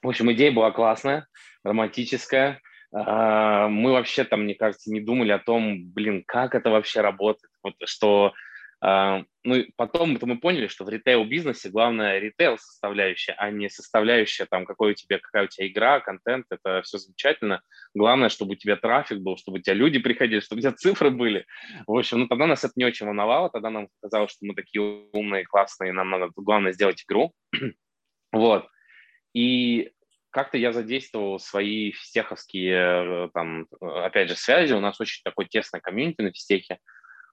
В 0.02 0.08
общем, 0.08 0.30
идея 0.32 0.52
была 0.52 0.70
классная, 0.70 1.26
романтическая. 1.64 2.60
А, 2.92 3.68
мы 3.68 3.92
вообще 3.92 4.24
там, 4.24 4.44
мне 4.44 4.54
кажется, 4.54 4.92
не 4.92 5.00
думали 5.00 5.32
о 5.32 5.38
том, 5.38 5.90
блин, 5.90 6.24
как 6.26 6.54
это 6.54 6.70
вообще 6.70 7.00
работает, 7.00 7.50
вот, 7.62 7.74
что 7.84 8.32
а, 8.80 9.24
ну, 9.42 9.64
потом 9.76 10.16
-то 10.16 10.26
мы 10.26 10.38
поняли, 10.38 10.68
что 10.68 10.84
в 10.84 10.88
ритейл-бизнесе 10.88 11.68
главное 11.68 12.20
ритейл-составляющая, 12.20 13.34
а 13.36 13.50
не 13.50 13.68
составляющая 13.68 14.46
там, 14.46 14.64
какой 14.64 14.92
у 14.92 14.94
тебя, 14.94 15.18
какая 15.18 15.44
у 15.44 15.48
тебя 15.48 15.66
игра, 15.66 16.00
контент, 16.00 16.46
это 16.50 16.82
все 16.82 16.98
замечательно. 16.98 17.60
Главное, 17.94 18.28
чтобы 18.28 18.52
у 18.52 18.56
тебя 18.56 18.76
трафик 18.76 19.18
был, 19.18 19.36
чтобы 19.36 19.58
у 19.58 19.60
тебя 19.60 19.74
люди 19.74 19.98
приходили, 19.98 20.40
чтобы 20.40 20.60
у 20.60 20.62
тебя 20.62 20.72
цифры 20.72 21.10
были. 21.10 21.44
В 21.86 21.96
общем, 21.96 22.20
ну 22.20 22.28
тогда 22.28 22.46
нас 22.46 22.62
это 22.62 22.74
не 22.76 22.84
очень 22.84 23.06
волновало, 23.06 23.50
тогда 23.50 23.70
нам 23.70 23.88
казалось, 24.00 24.30
что 24.30 24.46
мы 24.46 24.54
такие 24.54 24.80
умные, 25.12 25.44
классные, 25.44 25.92
нам 25.92 26.10
надо 26.10 26.30
главное 26.36 26.72
сделать 26.72 27.02
игру. 27.02 27.32
вот. 28.32 28.68
И 29.34 29.90
как-то 30.30 30.58
я 30.58 30.72
задействовал 30.72 31.38
свои 31.38 31.92
фистеховские, 31.92 33.26
э, 33.26 33.28
там, 33.34 33.66
опять 33.80 34.28
же, 34.28 34.36
связи. 34.36 34.72
У 34.72 34.80
нас 34.80 35.00
очень 35.00 35.22
такой 35.24 35.46
тесный 35.46 35.80
комьюнити 35.80 36.20
на 36.20 36.32
фистехе 36.32 36.78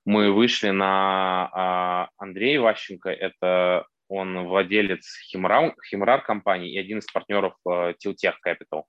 мы 0.06 0.32
вышли 0.32 0.70
на 0.70 1.50
а, 1.52 2.10
Андрея 2.18 2.62
Ващенко, 2.62 3.10
это 3.10 3.88
он 4.08 4.46
владелец 4.46 5.18
Химрар, 5.28 5.76
Химрар 5.90 6.22
компании 6.22 6.72
и 6.72 6.78
один 6.78 7.00
из 7.00 7.06
партнеров 7.08 7.56
Tiltech 7.68 8.36
Capital. 8.46 8.84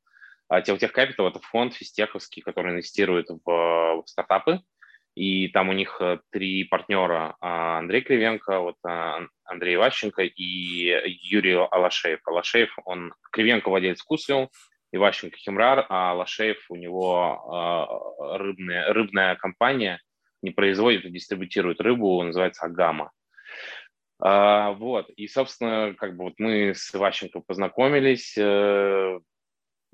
Tiltech 0.52 0.92
Capital– 0.94 1.28
это 1.28 1.40
фонд 1.40 1.74
фистеховский, 1.74 2.42
который 2.42 2.72
инвестирует 2.72 3.28
в, 3.30 3.42
в 3.46 4.02
стартапы, 4.04 4.60
и 5.16 5.48
там 5.48 5.70
у 5.70 5.72
них 5.72 5.96
э, 6.00 6.20
три 6.30 6.62
партнера– 6.64 7.36
Андрей 7.40 8.02
Кривенко, 8.02 8.60
вот 8.60 8.76
Андрей 9.44 9.76
Ващенко 9.76 10.22
и 10.22 11.18
Юрий 11.22 11.56
Алашеев. 11.56 12.20
Алашеев, 12.24 12.70
он 12.84 13.12
Кривенко 13.32 13.68
владелец 13.68 14.00
Вкусвилл, 14.00 14.50
Иващенко 14.92 15.36
Химрар, 15.36 15.84
а 15.88 16.12
Алашеев 16.12 16.64
у 16.68 16.76
него 16.76 18.30
э, 18.30 18.36
рыбная, 18.38 18.92
рыбная 18.92 19.34
компания– 19.34 20.00
не 20.42 20.50
производит 20.50 21.04
и 21.04 21.10
дистрибутирует 21.10 21.80
рыбу, 21.80 22.22
называется 22.22 22.66
агама. 22.66 23.10
А, 24.18 24.72
вот, 24.72 25.10
и, 25.10 25.26
собственно, 25.28 25.94
как 25.94 26.16
бы 26.16 26.24
вот 26.24 26.34
мы 26.38 26.72
с 26.74 26.94
Иващенко 26.94 27.40
познакомились, 27.40 28.34
э, 28.38 29.18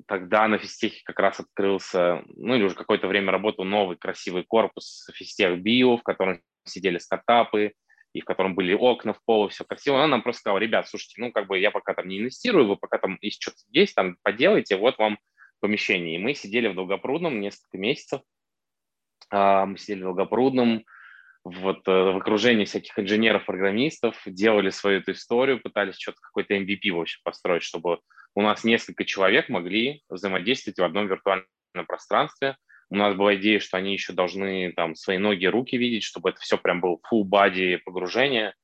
тогда 0.06 0.46
на 0.48 0.58
физтехе 0.58 1.02
как 1.04 1.18
раз 1.18 1.40
открылся, 1.40 2.22
ну 2.26 2.54
или 2.54 2.64
уже 2.64 2.74
какое-то 2.74 3.08
время 3.08 3.32
работал 3.32 3.64
новый 3.64 3.96
красивый 3.96 4.44
корпус 4.44 5.08
физтех 5.14 5.58
Био, 5.60 5.96
в 5.96 6.02
котором 6.02 6.40
сидели 6.64 6.98
стартапы, 6.98 7.72
и 8.12 8.20
в 8.20 8.24
котором 8.24 8.54
были 8.54 8.74
окна 8.74 9.14
в 9.14 9.24
пол, 9.24 9.48
все 9.48 9.64
красиво. 9.64 9.98
Она 9.98 10.06
нам 10.08 10.22
просто 10.22 10.40
сказала, 10.40 10.58
ребят, 10.58 10.88
слушайте, 10.88 11.20
ну 11.20 11.32
как 11.32 11.46
бы 11.46 11.58
я 11.58 11.70
пока 11.70 11.94
там 11.94 12.08
не 12.08 12.18
инвестирую, 12.18 12.66
вы 12.66 12.76
пока 12.76 12.98
там 12.98 13.18
есть 13.22 13.40
что-то 13.40 13.58
есть, 13.70 13.94
там 13.94 14.16
поделайте, 14.22 14.76
вот 14.76 14.98
вам 14.98 15.18
помещение. 15.60 16.16
И 16.16 16.18
мы 16.18 16.34
сидели 16.34 16.68
в 16.68 16.74
Долгопрудном 16.74 17.40
несколько 17.40 17.78
месяцев, 17.78 18.20
а, 19.30 19.64
мы 19.64 19.78
сидели 19.78 20.00
в 20.00 20.04
Долгопрудном, 20.04 20.84
вот, 21.44 21.88
э, 21.88 21.90
в 21.90 22.16
окружении 22.18 22.64
всяких 22.64 22.96
инженеров-программистов, 22.98 24.20
делали 24.26 24.70
свою 24.70 25.00
эту 25.00 25.12
историю, 25.12 25.60
пытались 25.60 25.98
что-то, 25.98 26.20
какой-то 26.20 26.54
MVP 26.54 26.90
вообще 26.90 27.18
построить, 27.24 27.62
чтобы 27.62 27.98
у 28.34 28.42
нас 28.42 28.64
несколько 28.64 29.04
человек 29.04 29.48
могли 29.48 30.02
взаимодействовать 30.08 30.78
в 30.78 30.84
одном 30.84 31.06
виртуальном 31.08 31.46
пространстве. 31.86 32.56
У 32.90 32.96
нас 32.96 33.14
была 33.14 33.36
идея, 33.36 33.60
что 33.60 33.76
они 33.76 33.92
еще 33.92 34.12
должны 34.12 34.72
там 34.72 34.94
свои 34.94 35.18
ноги, 35.18 35.46
руки 35.46 35.76
видеть, 35.76 36.04
чтобы 36.04 36.30
это 36.30 36.40
все 36.40 36.58
прям 36.58 36.80
был 36.80 37.00
full 37.10 37.24
body 37.24 37.78
погружение. 37.78 38.54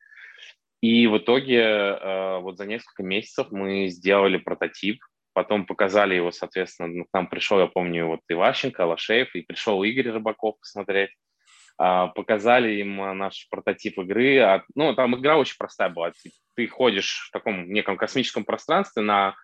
И 0.80 1.06
в 1.06 1.18
итоге 1.18 1.60
э, 1.60 2.38
вот 2.40 2.56
за 2.56 2.66
несколько 2.66 3.02
месяцев 3.02 3.48
мы 3.50 3.88
сделали 3.88 4.36
прототип, 4.36 5.00
Потом 5.38 5.66
показали 5.66 6.16
его, 6.16 6.32
соответственно, 6.32 6.88
ну, 6.88 7.04
к 7.04 7.12
нам 7.12 7.28
пришел, 7.28 7.60
я 7.60 7.68
помню, 7.68 8.06
вот 8.06 8.22
Иващенко, 8.28 8.84
Лошеев, 8.84 9.32
и 9.36 9.42
пришел 9.42 9.84
Игорь 9.84 10.10
Рыбаков 10.10 10.58
посмотреть. 10.58 11.10
А, 11.76 12.08
показали 12.08 12.80
им 12.80 13.00
а, 13.00 13.14
наш 13.14 13.46
прототип 13.48 14.00
игры. 14.00 14.38
А, 14.40 14.64
ну, 14.74 14.96
там 14.96 15.14
игра 15.14 15.38
очень 15.38 15.54
простая 15.56 15.90
была. 15.90 16.10
Ты 16.56 16.66
ходишь 16.66 17.28
в 17.28 17.30
таком 17.30 17.72
неком 17.72 17.96
космическом 17.96 18.44
пространстве 18.44 19.02
на 19.02 19.36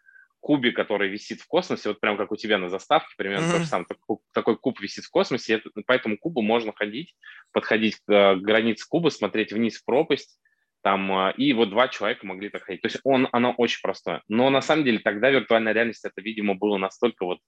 кубе, 0.44 0.72
который 0.72 1.08
висит 1.08 1.40
в 1.40 1.46
космосе, 1.46 1.88
вот 1.88 2.00
прям 2.00 2.18
как 2.18 2.30
у 2.30 2.36
тебя 2.36 2.58
на 2.58 2.68
заставке, 2.68 3.14
примерно 3.16 3.46
mm-hmm. 3.46 3.52
то 3.52 3.58
же 3.60 3.66
самое. 3.66 3.86
Такой, 3.88 4.18
такой 4.34 4.58
куб 4.58 4.78
висит 4.78 5.04
в 5.04 5.10
космосе, 5.10 5.54
это, 5.54 5.70
по 5.86 5.92
этому 5.92 6.18
кубу 6.18 6.42
можно 6.42 6.72
ходить, 6.74 7.16
подходить 7.50 7.96
к 8.06 8.36
границе 8.36 8.86
куба, 8.86 9.08
смотреть 9.08 9.54
вниз 9.54 9.78
в 9.78 9.84
пропасть, 9.86 10.38
там, 10.82 11.10
а, 11.12 11.30
и 11.30 11.54
вот 11.54 11.70
два 11.70 11.88
человека 11.88 12.26
могли 12.26 12.50
так 12.50 12.64
ходить. 12.64 12.82
То 12.82 12.88
есть 12.88 13.00
он, 13.04 13.26
оно 13.32 13.52
очень 13.56 13.80
простое. 13.82 14.20
Но 14.28 14.50
на 14.50 14.60
самом 14.60 14.84
деле 14.84 14.98
тогда 14.98 15.30
виртуальная 15.30 15.72
реальность, 15.72 16.04
это, 16.04 16.20
видимо, 16.20 16.54
было 16.54 16.76
настолько 16.76 17.24
вот 17.24 17.38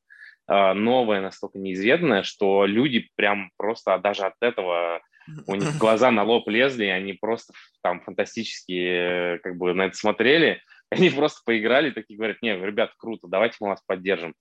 а, 0.47 0.73
новое, 0.73 1.21
настолько 1.21 1.59
неизведанное, 1.59 2.23
что 2.23 2.65
люди 2.65 3.11
прям 3.15 3.51
просто 3.59 3.99
даже 3.99 4.23
от 4.23 4.37
этого 4.41 5.03
у 5.47 5.55
них 5.55 5.77
глаза 5.77 6.11
на 6.11 6.23
лоб 6.23 6.49
лезли, 6.49 6.87
они 6.87 7.13
просто 7.13 7.53
там 7.83 8.01
фантастически 8.01 9.39
как 9.43 9.59
бы 9.59 9.75
на 9.75 9.83
это 9.83 9.97
смотрели, 9.97 10.63
они 10.91 11.11
просто 11.11 11.41
поиграли, 11.45 11.91
такие 11.91 12.17
говорят, 12.17 12.43
не, 12.43 12.57
ребят, 12.57 12.93
круто, 12.97 13.29
давайте 13.29 13.57
мы 13.61 13.69
вас 13.69 13.83
поддержим. 13.87 14.35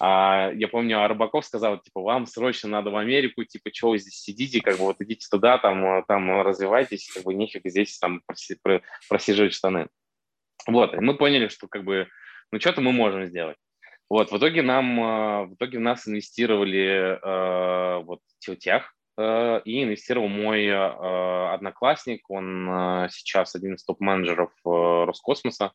А, 0.00 0.52
я 0.54 0.68
помню, 0.68 1.02
а 1.02 1.08
Рыбаков 1.08 1.44
сказал, 1.44 1.78
типа, 1.78 2.00
вам 2.00 2.26
срочно 2.26 2.68
надо 2.68 2.90
в 2.90 2.96
Америку, 2.96 3.44
типа, 3.44 3.70
что 3.72 3.90
вы 3.90 3.98
здесь 3.98 4.20
сидите, 4.20 4.60
как 4.60 4.78
бы 4.78 4.84
вот 4.84 5.00
идите 5.00 5.26
туда, 5.28 5.58
там, 5.58 5.84
э, 5.84 6.04
там 6.06 6.40
развивайтесь, 6.42 7.10
как 7.12 7.24
бы 7.24 7.34
нефиг 7.34 7.62
здесь 7.64 7.98
там 7.98 8.22
просиживать 9.08 9.54
штаны. 9.54 9.88
Вот, 10.66 10.94
и 10.94 11.00
мы 11.00 11.16
поняли, 11.16 11.48
что 11.48 11.66
как 11.66 11.84
бы, 11.84 12.06
ну, 12.52 12.60
что-то 12.60 12.80
мы 12.80 12.92
можем 12.92 13.26
сделать. 13.26 13.56
Вот, 14.08 14.30
в 14.30 14.38
итоге 14.38 14.62
нам, 14.62 15.00
э, 15.00 15.44
в 15.46 15.54
итоге 15.54 15.78
в 15.78 15.82
нас 15.82 16.06
инвестировали 16.06 17.18
э, 17.20 18.02
вот 18.04 18.20
Тилтях, 18.38 18.94
э, 19.16 19.60
и 19.64 19.82
инвестировал 19.82 20.28
мой 20.28 20.64
э, 20.64 21.48
одноклассник, 21.52 22.30
он 22.30 22.70
э, 22.70 23.08
сейчас 23.10 23.56
один 23.56 23.74
из 23.74 23.84
топ-менеджеров 23.84 24.52
э, 24.64 25.04
Роскосмоса, 25.06 25.72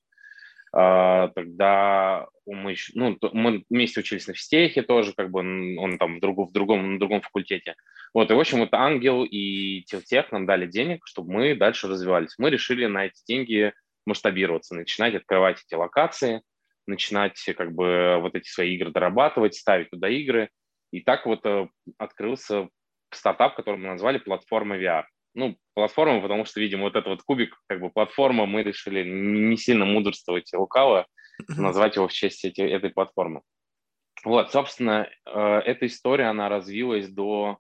тогда 0.74 2.28
мы, 2.48 2.76
ну, 2.96 3.18
мы 3.32 3.64
вместе 3.70 4.00
учились 4.00 4.28
на 4.28 4.34
физтехе 4.34 4.82
тоже, 4.82 5.14
как 5.14 5.30
бы 5.30 5.42
он, 5.42 5.78
он 5.78 5.98
там 6.00 6.18
в, 6.18 6.20
другом, 6.20 6.48
в, 6.48 6.52
другом, 6.52 6.94
на 6.94 7.00
другом 7.00 7.22
факультете. 7.22 7.76
Вот, 8.14 8.32
и, 8.32 8.34
в 8.34 8.40
общем, 8.40 8.60
вот 8.60 8.74
Ангел 8.74 9.24
и 9.24 9.84
Телтех 9.84 10.32
нам 10.32 10.48
дали 10.48 10.66
денег, 10.66 11.06
чтобы 11.06 11.32
мы 11.32 11.56
дальше 11.56 11.88
развивались. 11.88 12.36
Мы 12.40 12.50
решили 12.50 12.88
на 12.88 13.06
эти 13.06 13.24
деньги 13.28 13.72
масштабироваться, 14.06 14.74
начинать 14.74 15.14
открывать 15.14 15.64
эти 15.64 15.76
локации, 15.76 16.42
начинать 16.88 17.40
как 17.56 17.74
бы 17.74 18.18
вот 18.20 18.34
эти 18.36 18.48
свои 18.48 18.76
игры 18.76 18.92
дорабатывать, 18.92 19.56
ставить 19.56 19.92
туда 19.92 20.10
игры. 20.10 20.50
И 20.92 21.02
так 21.02 21.26
вот 21.26 21.46
э, 21.46 21.68
открылся 21.98 22.70
стартап, 23.12 23.56
который 23.56 23.78
мы 23.78 23.90
назвали 23.90 24.18
«Платформа 24.18 24.78
VR» 24.78 25.04
ну, 25.34 25.58
платформа, 25.74 26.22
потому 26.22 26.46
что, 26.46 26.60
видимо, 26.60 26.84
вот 26.84 26.96
этот 26.96 27.08
вот 27.08 27.24
кубик, 27.24 27.58
как 27.68 27.80
бы 27.80 27.90
платформа, 27.90 28.46
мы 28.46 28.64
решили 28.64 29.04
не 29.04 29.58
сильно 29.58 29.86
мудрствовать 29.86 30.52
лукаво, 30.54 31.08
назвать 31.48 31.96
его 31.96 32.08
в 32.08 32.14
честь 32.14 32.46
эти, 32.46 32.62
этой 32.62 32.90
платформы. 32.92 33.42
Вот, 34.24 34.52
собственно, 34.52 35.10
э, 35.26 35.62
эта 35.66 35.88
история, 35.88 36.26
она 36.26 36.50
развилась 36.50 37.10
до, 37.10 37.58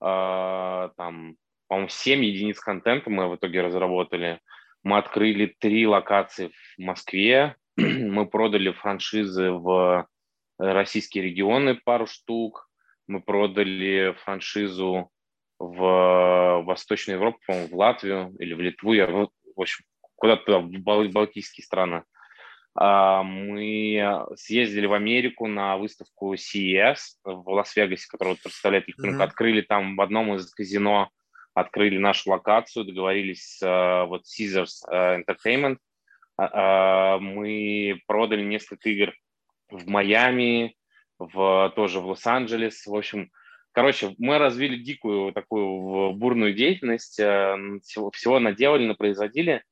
э, 0.00 0.88
там, 0.96 1.36
по-моему, 1.68 1.88
7 1.88 2.24
единиц 2.24 2.60
контента 2.60 3.10
мы 3.10 3.28
в 3.28 3.36
итоге 3.36 3.62
разработали. 3.62 4.40
Мы 4.82 4.98
открыли 4.98 5.54
три 5.58 5.86
локации 5.86 6.52
в 6.76 6.78
Москве, 6.78 7.56
мы 7.76 8.26
продали 8.26 8.70
франшизы 8.72 9.50
в 9.50 10.06
российские 10.58 11.24
регионы 11.24 11.74
пару 11.84 12.06
штук, 12.06 12.68
мы 13.06 13.20
продали 13.20 14.14
франшизу 14.24 15.10
в 15.58 16.62
Восточную 16.64 17.18
Европу, 17.18 17.40
в 17.48 17.74
Латвию 17.74 18.34
или 18.38 18.54
в 18.54 18.60
Литву, 18.60 18.92
я, 18.92 19.06
в 19.06 19.30
общем, 19.56 19.84
куда-то 20.16 20.60
в 20.60 20.70
Бал- 20.70 21.08
Балтийские 21.08 21.64
страны. 21.64 22.04
А, 22.76 23.22
мы 23.22 24.26
съездили 24.36 24.86
в 24.86 24.94
Америку 24.94 25.46
на 25.46 25.76
выставку 25.76 26.34
CES 26.34 26.96
в 27.24 27.48
Лас-Вегасе, 27.50 28.08
которую 28.08 28.36
представляет 28.36 28.88
рынок. 28.98 29.20
Mm-hmm. 29.20 29.24
Открыли 29.24 29.60
там 29.60 29.96
в 29.96 30.00
одном 30.00 30.34
из 30.34 30.52
казино, 30.52 31.10
открыли 31.54 31.98
нашу 31.98 32.30
локацию, 32.30 32.84
договорились 32.84 33.58
с 33.58 34.06
вот 34.08 34.22
Caesars 34.22 34.82
Entertainment. 34.90 35.78
А, 36.36 37.18
мы 37.18 38.00
продали 38.06 38.42
несколько 38.42 38.88
игр 38.90 39.12
в 39.70 39.86
Майами, 39.86 40.76
в, 41.18 41.72
тоже 41.76 42.00
в 42.00 42.06
Лос-Анджелес. 42.06 42.86
В 42.86 42.94
общем, 42.94 43.30
Короче, 43.74 44.14
мы 44.18 44.38
развили 44.38 44.76
дикую 44.76 45.32
такую 45.32 46.12
бурную 46.12 46.54
деятельность, 46.54 47.18
э, 47.18 47.56
всего, 47.82 48.38
наделали, 48.38 48.92
производили. 48.94 49.64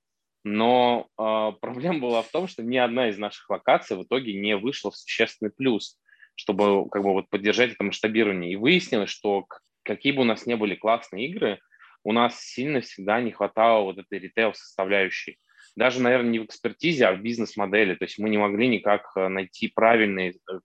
но 0.42 1.06
э, 1.16 1.52
проблема 1.60 2.00
была 2.00 2.22
в 2.22 2.28
том, 2.28 2.48
что 2.48 2.64
ни 2.64 2.76
одна 2.76 3.10
из 3.10 3.18
наших 3.18 3.48
локаций 3.48 3.96
в 3.96 4.02
итоге 4.02 4.34
не 4.34 4.56
вышла 4.56 4.90
в 4.90 4.96
существенный 4.96 5.52
плюс, 5.52 6.00
чтобы 6.34 6.90
как 6.90 7.04
бы 7.04 7.12
вот 7.12 7.28
поддержать 7.28 7.74
это 7.74 7.84
масштабирование. 7.84 8.52
И 8.52 8.56
выяснилось, 8.56 9.10
что 9.10 9.46
какие 9.84 10.10
бы 10.10 10.22
у 10.22 10.24
нас 10.24 10.46
не 10.46 10.56
были 10.56 10.74
классные 10.74 11.28
игры, 11.28 11.60
у 12.02 12.10
нас 12.10 12.40
сильно 12.40 12.80
всегда 12.80 13.20
не 13.20 13.30
хватало 13.30 13.84
вот 13.84 13.98
этой 13.98 14.18
ритейл-составляющей. 14.18 15.38
Даже, 15.76 16.02
наверное, 16.02 16.30
не 16.30 16.38
в 16.40 16.46
экспертизе, 16.46 17.06
а 17.06 17.12
в 17.12 17.22
бизнес-модели. 17.22 17.94
То 17.94 18.06
есть 18.06 18.18
мы 18.18 18.30
не 18.30 18.38
могли 18.38 18.66
никак 18.66 19.12
э, 19.14 19.28
найти 19.28 19.68
правильный 19.68 20.30
э, 20.30 20.58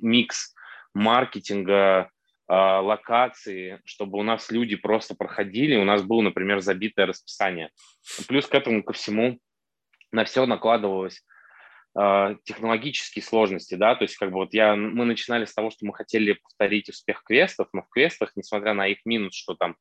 микс 0.00 0.54
маркетинга, 0.94 2.10
локации, 2.48 3.80
чтобы 3.84 4.18
у 4.18 4.22
нас 4.22 4.50
люди 4.50 4.74
просто 4.74 5.14
проходили, 5.14 5.76
у 5.76 5.84
нас 5.84 6.02
было, 6.02 6.22
например, 6.22 6.60
забитое 6.60 7.06
расписание. 7.06 7.70
Плюс 8.26 8.46
к 8.46 8.54
этому 8.54 8.82
ко 8.82 8.94
всему 8.94 9.38
на 10.12 10.24
все 10.24 10.46
накладывалось 10.46 11.22
э, 11.98 12.36
технологические 12.44 13.22
сложности, 13.22 13.74
да, 13.74 13.94
то 13.94 14.04
есть 14.04 14.16
как 14.16 14.30
бы 14.30 14.36
вот 14.36 14.54
я, 14.54 14.76
мы 14.76 15.04
начинали 15.04 15.44
с 15.44 15.52
того, 15.52 15.70
что 15.70 15.84
мы 15.84 15.94
хотели 15.94 16.32
повторить 16.32 16.88
успех 16.88 17.22
квестов, 17.22 17.68
но 17.74 17.82
в 17.82 17.88
квестах, 17.90 18.32
несмотря 18.34 18.72
на 18.72 18.86
их 18.86 19.04
минус, 19.04 19.34
что 19.34 19.54
там 19.54 19.76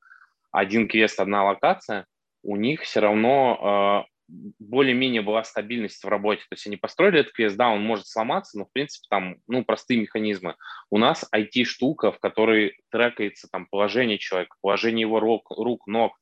один 0.52 0.90
квест, 0.90 1.20
одна 1.20 1.46
локация, 1.46 2.06
у 2.44 2.58
них 2.58 2.82
все 2.82 3.00
равно 3.00 4.06
более-менее 4.28 5.22
была 5.22 5.44
стабильность 5.44 6.04
в 6.04 6.08
работе. 6.08 6.42
То 6.42 6.54
есть 6.54 6.68
они 6.68 6.78
построили 6.78 7.20
этот 7.20 7.34
квест, 7.34 7.56
да, 7.56 7.70
он 7.70 7.82
может 7.82 8.08
сломаться, 8.08 8.58
но, 8.58 8.66
в 8.66 8.72
принципе, 8.72 9.06
там, 9.10 9.38
ну, 9.48 9.64
простые 9.64 10.00
механизмы. 10.00 10.56
У 10.90 10.98
нас 10.98 11.26
IT-штука, 11.34 12.12
в 12.12 12.20
которой 12.20 12.78
трекается 12.92 13.48
там 13.52 13.68
положение 13.68 14.18
человека, 14.18 14.56
положение 14.62 15.02
его 15.02 15.20
рук, 15.20 15.50
рук 15.52 15.88
ног. 15.88 16.14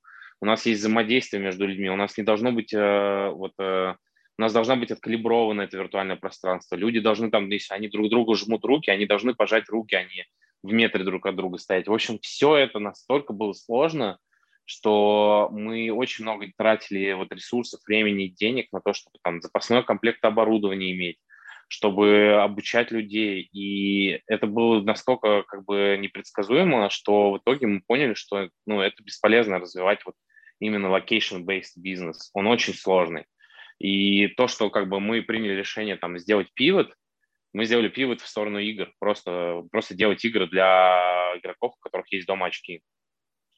У 0.41 0.45
нас 0.45 0.65
есть 0.65 0.81
взаимодействие 0.81 1.41
между 1.41 1.65
людьми. 1.65 1.89
У 1.89 1.95
нас 1.95 2.17
не 2.17 2.23
должно 2.23 2.51
быть 2.51 2.73
э, 2.73 3.29
вот... 3.29 3.53
Э, 3.59 3.95
у 4.37 4.41
нас 4.41 4.51
должна 4.51 4.75
быть 4.75 4.91
откалибровано 4.91 5.61
это 5.61 5.77
виртуальное 5.77 6.17
пространство. 6.17 6.75
Люди 6.75 6.99
должны 6.99 7.31
там, 7.31 7.49
если 7.49 7.73
они 7.73 7.87
друг 7.87 8.09
другу 8.09 8.35
жмут 8.35 8.65
руки, 8.65 8.91
они 8.91 9.05
должны 9.05 9.33
пожать 9.33 9.69
руки, 9.69 9.95
они 9.95 10.21
а 10.21 10.25
в 10.65 10.73
метре 10.73 11.03
друг 11.03 11.25
от 11.25 11.35
друга 11.35 11.57
стоять. 11.57 11.87
В 11.87 11.93
общем, 11.93 12.19
все 12.21 12.57
это 12.57 12.79
настолько 12.79 13.33
было 13.33 13.53
сложно, 13.53 14.17
что 14.65 15.49
мы 15.51 15.91
очень 15.91 16.23
много 16.23 16.47
тратили 16.57 17.13
вот 17.13 17.31
ресурсов, 17.31 17.81
времени 17.87 18.25
и 18.25 18.31
денег 18.31 18.71
на 18.71 18.81
то, 18.81 18.93
чтобы 18.93 19.17
там 19.23 19.41
запасной 19.41 19.83
комплект 19.83 20.23
оборудования 20.25 20.91
иметь, 20.91 21.17
чтобы 21.67 22.39
обучать 22.41 22.91
людей. 22.91 23.47
И 23.53 24.21
это 24.27 24.47
было 24.47 24.81
настолько 24.81 25.43
как 25.43 25.65
бы 25.65 25.97
непредсказуемо, 25.99 26.89
что 26.89 27.31
в 27.31 27.37
итоге 27.37 27.67
мы 27.67 27.81
поняли, 27.85 28.15
что 28.15 28.49
ну, 28.65 28.81
это 28.81 29.03
бесполезно 29.03 29.59
развивать 29.59 30.05
вот 30.05 30.15
именно 30.59 30.87
location-based 30.87 31.73
бизнес. 31.77 32.31
Он 32.33 32.47
очень 32.47 32.73
сложный. 32.73 33.25
И 33.77 34.27
то, 34.29 34.47
что 34.47 34.69
как 34.69 34.89
бы 34.89 34.99
мы 34.99 35.21
приняли 35.21 35.53
решение 35.53 35.95
там 35.95 36.17
сделать 36.17 36.47
пивот, 36.53 36.93
мы 37.53 37.65
сделали 37.65 37.89
пивот 37.89 38.21
в 38.21 38.27
сторону 38.27 38.59
игр, 38.59 38.91
просто, 38.99 39.63
просто 39.71 39.95
делать 39.95 40.23
игры 40.25 40.47
для 40.47 41.33
игроков, 41.37 41.73
у 41.77 41.79
которых 41.81 42.11
есть 42.11 42.27
дома 42.27 42.47
очки. 42.47 42.81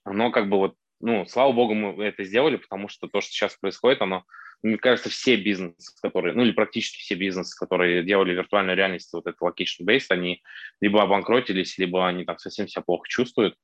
Оно 0.03 0.31
как 0.31 0.49
бы 0.49 0.57
вот 0.57 0.75
ну, 0.99 1.25
слава 1.25 1.51
богу, 1.51 1.73
мы 1.73 2.03
это 2.03 2.23
сделали, 2.23 2.57
потому 2.57 2.87
что 2.87 3.07
то, 3.07 3.21
что 3.21 3.31
сейчас 3.31 3.55
происходит, 3.55 4.01
оно, 4.01 4.23
мне 4.63 4.77
кажется, 4.77 5.09
все 5.09 5.35
бизнесы, 5.35 5.93
которые, 6.01 6.33
ну 6.33 6.43
или 6.43 6.51
практически 6.51 6.99
все 6.99 7.15
бизнесы, 7.15 7.55
которые 7.57 8.03
делали 8.03 8.33
виртуальную 8.33 8.75
реальность, 8.75 9.13
вот 9.13 9.27
это 9.27 9.37
location-based, 9.45 10.07
они 10.09 10.41
либо 10.81 11.03
обанкротились, 11.03 11.77
либо 11.77 12.07
они 12.07 12.25
там 12.25 12.37
совсем 12.39 12.67
себя 12.67 12.81
плохо 12.81 13.07
чувствуют. 13.07 13.55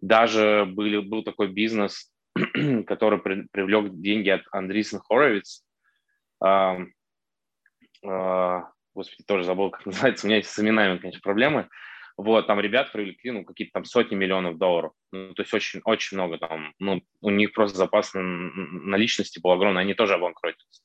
Даже 0.00 0.66
были, 0.66 0.98
был 0.98 1.22
такой 1.22 1.48
бизнес, 1.48 2.12
который 2.86 3.18
при, 3.20 3.46
привлек 3.50 3.92
деньги 3.94 4.28
от 4.28 4.42
Андрисен 4.50 5.00
Хоровиц. 5.00 5.64
А, 6.42 6.78
а, 8.04 8.70
господи, 8.94 9.24
тоже 9.24 9.44
забыл, 9.44 9.70
как 9.70 9.86
называется. 9.86 10.26
У 10.26 10.30
меня 10.30 10.42
с 10.42 10.58
именами, 10.58 10.98
конечно, 10.98 11.20
проблемы. 11.22 11.68
Вот, 12.22 12.46
там 12.46 12.60
ребят 12.60 12.92
привлекли, 12.92 13.32
ну, 13.32 13.44
какие-то 13.44 13.72
там 13.72 13.84
сотни 13.84 14.14
миллионов 14.14 14.56
долларов. 14.56 14.92
Ну, 15.10 15.34
то 15.34 15.42
есть 15.42 15.52
очень, 15.52 15.80
очень 15.84 16.16
много 16.16 16.38
там. 16.38 16.72
Ну, 16.78 17.02
у 17.20 17.30
них 17.30 17.52
просто 17.52 17.76
запас 17.76 18.12
наличности 18.14 19.40
был 19.40 19.50
огромный, 19.50 19.82
они 19.82 19.94
тоже 19.94 20.14
обанкротились. 20.14 20.84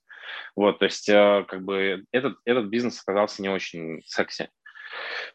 Вот, 0.55 0.79
то 0.79 0.85
есть, 0.85 1.07
э, 1.07 1.45
как 1.47 1.63
бы, 1.63 2.05
этот, 2.11 2.37
этот 2.43 2.65
бизнес 2.65 3.03
оказался 3.05 3.43
не 3.43 3.49
очень 3.49 4.01
секси. 4.05 4.49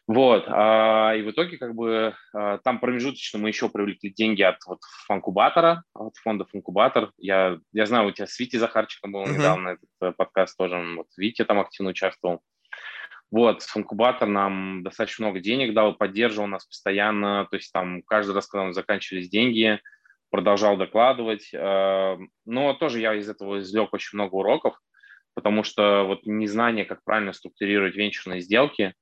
Вот, 0.07 0.43
а, 0.47 1.13
и 1.15 1.21
в 1.21 1.31
итоге, 1.31 1.57
как 1.57 1.73
бы, 1.73 2.13
а, 2.33 2.57
там 2.57 2.79
промежуточно 2.79 3.39
мы 3.39 3.47
еще 3.47 3.69
привлекли 3.69 4.11
деньги 4.11 4.41
от 4.41 4.57
вот 4.67 4.79
фанкубатора, 5.07 5.83
от 5.93 6.17
фонда 6.17 6.45
Фанкубатор. 6.51 7.11
Я, 7.17 7.59
я 7.71 7.85
знаю, 7.85 8.09
у 8.09 8.11
тебя 8.11 8.27
с 8.27 8.37
Вити 8.37 8.57
Захарчиком 8.57 9.13
был 9.13 9.23
uh-huh. 9.23 9.37
недавно 9.37 9.69
этот 9.69 9.89
э, 10.01 10.11
подкаст 10.11 10.57
тоже, 10.57 10.83
вот 10.97 11.07
Витя 11.15 11.45
там 11.45 11.61
активно 11.61 11.91
участвовал. 11.91 12.41
Вот, 13.33 13.63
фанкубатор 13.63 14.27
нам 14.27 14.83
достаточно 14.83 15.25
много 15.25 15.39
денег 15.39 15.73
дал, 15.73 15.95
поддерживал 15.95 16.45
нас 16.45 16.67
постоянно, 16.67 17.47
то 17.49 17.55
есть 17.55 17.73
там 17.73 18.03
каждый 18.03 18.35
раз, 18.35 18.45
когда 18.45 18.65
у 18.65 18.67
нас 18.67 18.75
заканчивались 18.75 19.27
деньги, 19.27 19.81
продолжал 20.29 20.77
докладывать. 20.77 21.49
Э, 21.51 22.19
но 22.45 22.73
тоже 22.75 22.99
я 22.99 23.15
из 23.15 23.27
этого 23.27 23.57
извлек 23.57 23.91
очень 23.91 24.19
много 24.19 24.35
уроков, 24.35 24.79
потому 25.33 25.63
что 25.63 26.03
вот 26.03 26.27
незнание, 26.27 26.85
как 26.85 27.03
правильно 27.03 27.33
структурировать 27.33 27.95
венчурные 27.95 28.39
сделки, 28.39 28.83
э, 28.83 28.93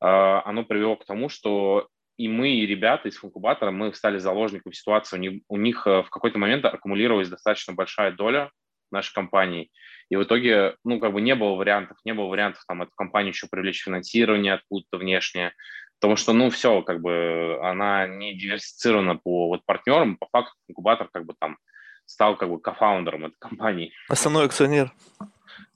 оно 0.00 0.64
привело 0.64 0.96
к 0.96 1.04
тому, 1.04 1.28
что 1.28 1.88
и 2.16 2.26
мы, 2.26 2.52
и 2.52 2.66
ребята 2.66 3.08
из 3.08 3.18
фанкубатора, 3.18 3.70
мы 3.70 3.92
стали 3.92 4.16
заложником 4.16 4.72
ситуации. 4.72 5.18
У 5.18 5.20
них, 5.20 5.42
у 5.46 5.58
них 5.58 5.86
э, 5.86 6.04
в 6.04 6.08
какой-то 6.08 6.38
момент 6.38 6.64
аккумулировалась 6.64 7.28
достаточно 7.28 7.74
большая 7.74 8.12
доля 8.12 8.50
нашей 8.94 9.12
компании– 9.12 9.70
и 10.10 10.16
в 10.16 10.22
итоге, 10.22 10.76
ну, 10.84 11.00
как 11.00 11.12
бы 11.12 11.20
не 11.20 11.34
было 11.34 11.54
вариантов, 11.54 11.96
не 12.04 12.14
было 12.14 12.26
вариантов 12.26 12.62
там 12.66 12.82
эту 12.82 12.92
компанию 12.94 13.32
еще 13.32 13.46
привлечь 13.50 13.82
финансирование 13.82 14.54
откуда-то 14.54 14.98
внешнее, 14.98 15.52
потому 15.98 16.16
что, 16.16 16.32
ну, 16.32 16.50
все, 16.50 16.82
как 16.82 17.00
бы 17.00 17.58
она 17.62 18.06
не 18.06 18.34
диверсифицирована 18.34 19.16
по 19.16 19.48
вот 19.48 19.64
партнерам, 19.64 20.16
по 20.16 20.26
факту 20.30 20.54
инкубатор 20.68 21.08
как 21.12 21.24
бы 21.24 21.34
там 21.38 21.58
стал 22.06 22.36
как 22.36 22.50
бы 22.50 22.60
кофаундером 22.60 23.26
этой 23.26 23.36
компании. 23.38 23.92
Основной 24.08 24.44
акционер. 24.44 24.92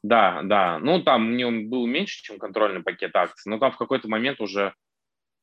Да, 0.02 0.42
да. 0.42 0.78
Ну, 0.78 1.02
там 1.02 1.32
мне 1.32 1.46
он 1.46 1.70
был 1.70 1.86
меньше, 1.86 2.22
чем 2.22 2.38
контрольный 2.38 2.82
пакет 2.82 3.16
акций, 3.16 3.50
но 3.50 3.58
там 3.58 3.72
в 3.72 3.78
какой-то 3.78 4.08
момент 4.08 4.40
уже 4.40 4.74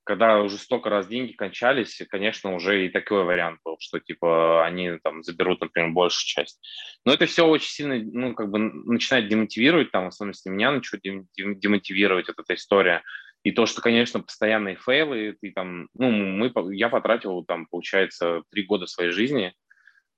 когда 0.06 0.40
уже 0.42 0.58
столько 0.58 0.90
раз 0.90 1.08
деньги 1.08 1.34
кончались, 1.34 2.00
конечно, 2.10 2.54
уже 2.54 2.86
и 2.86 2.90
такой 2.90 3.24
вариант 3.24 3.60
был, 3.66 3.78
что 3.80 4.00
типа 4.00 4.64
они 4.64 5.00
там 5.04 5.24
заберут, 5.24 5.62
например, 5.62 5.92
большую 5.92 6.28
часть. 6.28 6.62
Но 7.06 7.14
это 7.14 7.26
все 7.26 7.46
очень 7.46 7.70
сильно, 7.70 7.96
ну, 7.98 8.36
как 8.36 8.52
бы 8.52 8.60
начинает 8.60 9.28
демотивировать, 9.28 9.92
там, 9.92 10.06
в 10.06 10.08
особенности 10.10 10.48
меня 10.48 10.72
начнет 10.72 11.02
демотивировать 11.36 12.28
вот 12.28 12.40
эта 12.40 12.54
история. 12.54 13.02
И 13.44 13.52
то, 13.52 13.66
что, 13.66 13.82
конечно, 13.82 14.22
постоянные 14.22 14.76
фейлы, 14.76 15.38
ты 15.42 15.52
там, 15.52 15.90
ну, 15.96 16.12
мы, 16.12 16.52
я 16.76 16.90
потратил 16.90 17.44
там, 17.44 17.66
получается, 17.66 18.44
три 18.52 18.64
года 18.64 18.86
своей 18.86 19.12
жизни. 19.12 19.54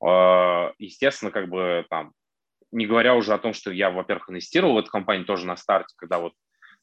А, 0.04 0.74
естественно, 0.80 1.32
как 1.32 1.48
бы 1.48 1.86
там, 1.90 2.12
не 2.72 2.86
говоря 2.86 3.16
уже 3.16 3.34
о 3.34 3.38
том, 3.38 3.54
что 3.54 3.72
я, 3.72 3.90
во-первых, 3.90 4.30
инвестировал 4.30 4.76
в 4.76 4.80
эту 4.80 4.92
компанию 4.92 5.26
тоже 5.26 5.46
на 5.46 5.56
старте, 5.56 5.96
когда 5.98 6.20
вот 6.20 6.34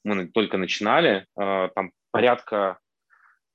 мы 0.04 0.26
только 0.26 0.56
начинали, 0.56 1.26
а, 1.36 1.68
там 1.68 1.92
порядка 2.10 2.78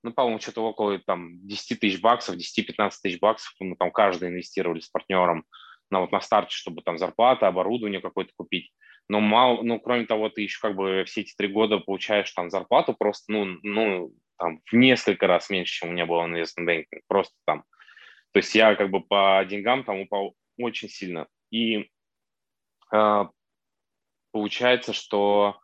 ну, 0.03 0.13
по-моему, 0.13 0.39
что-то 0.39 0.63
около 0.63 0.99
там 0.99 1.45
10 1.47 1.79
тысяч 1.79 2.01
баксов, 2.01 2.35
10-15 2.35 2.91
тысяч 3.01 3.19
баксов 3.19 3.53
мы 3.59 3.75
там 3.75 3.91
каждый 3.91 4.29
инвестировали 4.29 4.79
с 4.79 4.89
партнером 4.89 5.45
на 5.89 6.01
вот 6.01 6.11
на 6.11 6.21
старте, 6.21 6.55
чтобы 6.55 6.81
там 6.81 6.97
зарплата, 6.97 7.47
оборудование 7.47 8.01
какое-то 8.01 8.31
купить. 8.35 8.71
Но 9.07 9.19
мало, 9.19 9.63
ну, 9.63 9.79
кроме 9.79 10.05
того, 10.05 10.29
ты 10.29 10.41
еще 10.41 10.59
как 10.61 10.75
бы 10.75 11.03
все 11.07 11.21
эти 11.21 11.33
три 11.35 11.47
года 11.47 11.79
получаешь 11.79 12.31
там 12.31 12.49
зарплату 12.49 12.93
просто, 12.93 13.31
ну, 13.31 13.57
ну, 13.63 14.13
там 14.37 14.61
в 14.71 14.73
несколько 14.75 15.27
раз 15.27 15.49
меньше, 15.49 15.73
чем 15.73 15.89
у 15.89 15.91
меня 15.93 16.05
было 16.05 16.27
investment 16.27 16.65
banking, 16.67 17.01
просто 17.07 17.33
там. 17.45 17.63
То 18.31 18.37
есть 18.37 18.53
я 18.53 18.75
как 18.75 18.91
бы 18.91 19.01
по 19.01 19.43
деньгам 19.49 19.83
там 19.83 19.99
упал 20.01 20.35
очень 20.57 20.89
сильно. 20.89 21.27
И 21.49 21.89
э, 22.93 23.25
получается, 24.31 24.93
что 24.93 25.59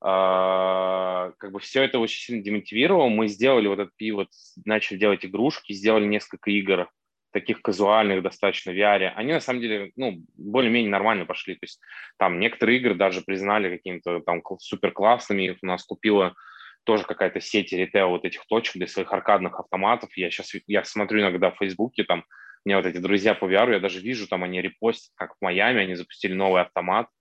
как 0.00 1.52
бы 1.52 1.60
все 1.60 1.82
это 1.82 1.98
очень 1.98 2.20
сильно 2.20 2.42
демотивировало. 2.42 3.08
Мы 3.08 3.28
сделали 3.28 3.68
вот 3.68 3.78
этот 3.78 3.96
пивот, 3.96 4.28
начали 4.64 4.96
делать 4.96 5.24
игрушки, 5.24 5.72
сделали 5.72 6.06
несколько 6.06 6.50
игр, 6.50 6.88
таких 7.32 7.62
казуальных 7.62 8.22
достаточно 8.22 8.72
в 8.72 8.76
VR. 8.76 9.12
Они 9.14 9.32
на 9.32 9.40
самом 9.40 9.60
деле, 9.60 9.92
ну, 9.96 10.22
более-менее 10.36 10.90
нормально 10.90 11.26
пошли. 11.26 11.54
То 11.54 11.64
есть 11.64 11.80
там 12.18 12.40
некоторые 12.40 12.78
игры 12.78 12.94
даже 12.94 13.22
признали 13.22 13.68
какими-то 13.68 14.20
там 14.20 14.42
супер 14.58 14.92
классными. 14.92 15.44
Их 15.44 15.58
у 15.62 15.66
нас 15.66 15.84
купила 15.84 16.34
тоже 16.84 17.04
какая-то 17.04 17.40
сеть 17.40 17.72
ритейл 17.72 18.08
вот 18.08 18.24
этих 18.24 18.46
точек 18.46 18.74
для 18.74 18.86
своих 18.86 19.12
аркадных 19.12 19.58
автоматов. 19.60 20.16
Я 20.16 20.30
сейчас 20.30 20.52
я 20.66 20.84
смотрю 20.84 21.20
иногда 21.20 21.50
в 21.50 21.58
Фейсбуке, 21.58 22.04
там 22.04 22.24
у 22.64 22.68
меня 22.68 22.78
вот 22.78 22.86
эти 22.86 22.98
друзья 22.98 23.34
по 23.34 23.46
VR, 23.46 23.72
я 23.72 23.80
даже 23.80 24.00
вижу, 24.00 24.28
там 24.28 24.44
они 24.44 24.60
репостят, 24.60 25.12
как 25.14 25.34
в 25.34 25.36
Майами, 25.40 25.82
они 25.82 25.94
запустили 25.94 26.34
новый 26.34 26.62
автомат, 26.62 27.06
а, 27.06 27.19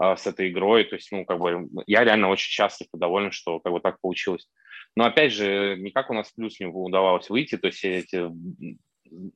с 0.00 0.26
этой 0.26 0.50
игрой. 0.50 0.84
То 0.84 0.96
есть, 0.96 1.10
ну, 1.12 1.24
как 1.24 1.38
бы, 1.38 1.68
я 1.86 2.04
реально 2.04 2.28
очень 2.28 2.50
счастлив 2.50 2.88
и 2.94 2.98
доволен, 2.98 3.32
что 3.32 3.60
как 3.60 3.72
бы 3.72 3.80
так 3.80 4.00
получилось. 4.00 4.48
Но 4.96 5.04
опять 5.04 5.32
же, 5.32 5.76
никак 5.78 6.10
у 6.10 6.14
нас 6.14 6.32
плюс 6.32 6.58
не 6.60 6.66
удавалось 6.66 7.28
выйти. 7.30 7.56
То 7.56 7.68
есть 7.68 7.84
эти, 7.84 8.30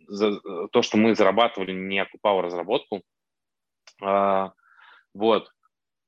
за, 0.06 0.40
то, 0.68 0.82
что 0.82 0.96
мы 0.96 1.14
зарабатывали, 1.14 1.72
не 1.72 1.98
окупало 1.98 2.42
разработку. 2.42 3.02
А, 4.00 4.52
Вот. 5.14 5.50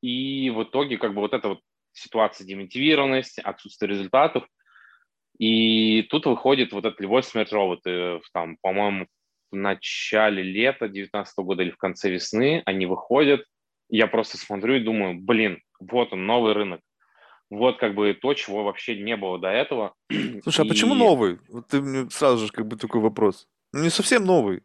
И 0.03 0.51
в 0.51 0.64
итоге 0.64 0.99
как 0.99 1.14
бы 1.14 1.21
вот 1.21 1.33
эта 1.33 1.49
вот 1.49 1.61
ситуация 1.93 2.47
демотивированности, 2.47 3.40
отсутствие 3.40 3.90
результатов. 3.90 4.47
И 5.38 6.03
тут 6.11 6.27
выходит 6.27 6.73
вот 6.73 6.85
этот 6.85 7.01
«Любовь, 7.01 7.25
смерть, 7.25 7.53
роботы». 7.53 8.21
Там, 8.33 8.57
по-моему, 8.61 9.07
в 9.51 9.57
начале 9.57 10.43
лета 10.43 10.88
2019 10.88 11.38
года 11.38 11.62
или 11.62 11.71
в 11.71 11.77
конце 11.77 12.11
весны 12.11 12.62
они 12.67 12.87
выходят. 12.87 13.45
Я 13.88 14.07
просто 14.07 14.38
смотрю 14.38 14.75
и 14.75 14.85
думаю, 14.85 15.18
блин, 15.20 15.61
вот 15.81 16.12
он, 16.12 16.27
новый 16.27 16.53
рынок. 16.55 16.81
Вот 17.51 17.79
как 17.79 17.94
бы 17.94 18.14
то, 18.14 18.35
чего 18.35 18.64
вообще 18.64 19.01
не 19.01 19.16
было 19.16 19.38
до 19.38 19.49
этого. 19.49 19.94
Слушай, 20.42 20.61
а 20.61 20.64
и... 20.64 20.66
а 20.66 20.68
почему 20.68 20.94
новый? 20.94 21.38
Вот 21.49 21.68
ты 21.68 21.81
мне 21.81 22.11
сразу 22.11 22.47
же 22.47 22.53
как 22.53 22.66
бы 22.66 22.77
такой 22.77 23.01
вопрос. 23.01 23.47
Ну, 23.73 23.83
не 23.83 23.90
совсем 23.90 24.25
новый. 24.25 24.62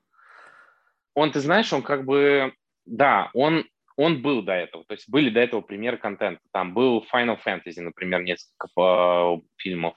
Он, 1.14 1.32
ты 1.32 1.40
знаешь, 1.40 1.72
он 1.74 1.82
как 1.82 2.06
бы, 2.06 2.54
да, 2.86 3.30
он, 3.34 3.66
он 3.98 4.22
был 4.22 4.42
до 4.42 4.54
этого. 4.54 4.86
То 4.86 4.94
есть 4.94 5.10
были 5.10 5.30
до 5.30 5.40
этого 5.40 5.62
примеры 5.62 5.98
контента. 5.98 6.42
Там 6.54 6.74
был 6.74 7.06
Final 7.14 7.38
Fantasy, 7.46 7.82
например, 7.82 8.24
несколько 8.24 8.68
по, 8.74 9.42
фильмов. 9.58 9.96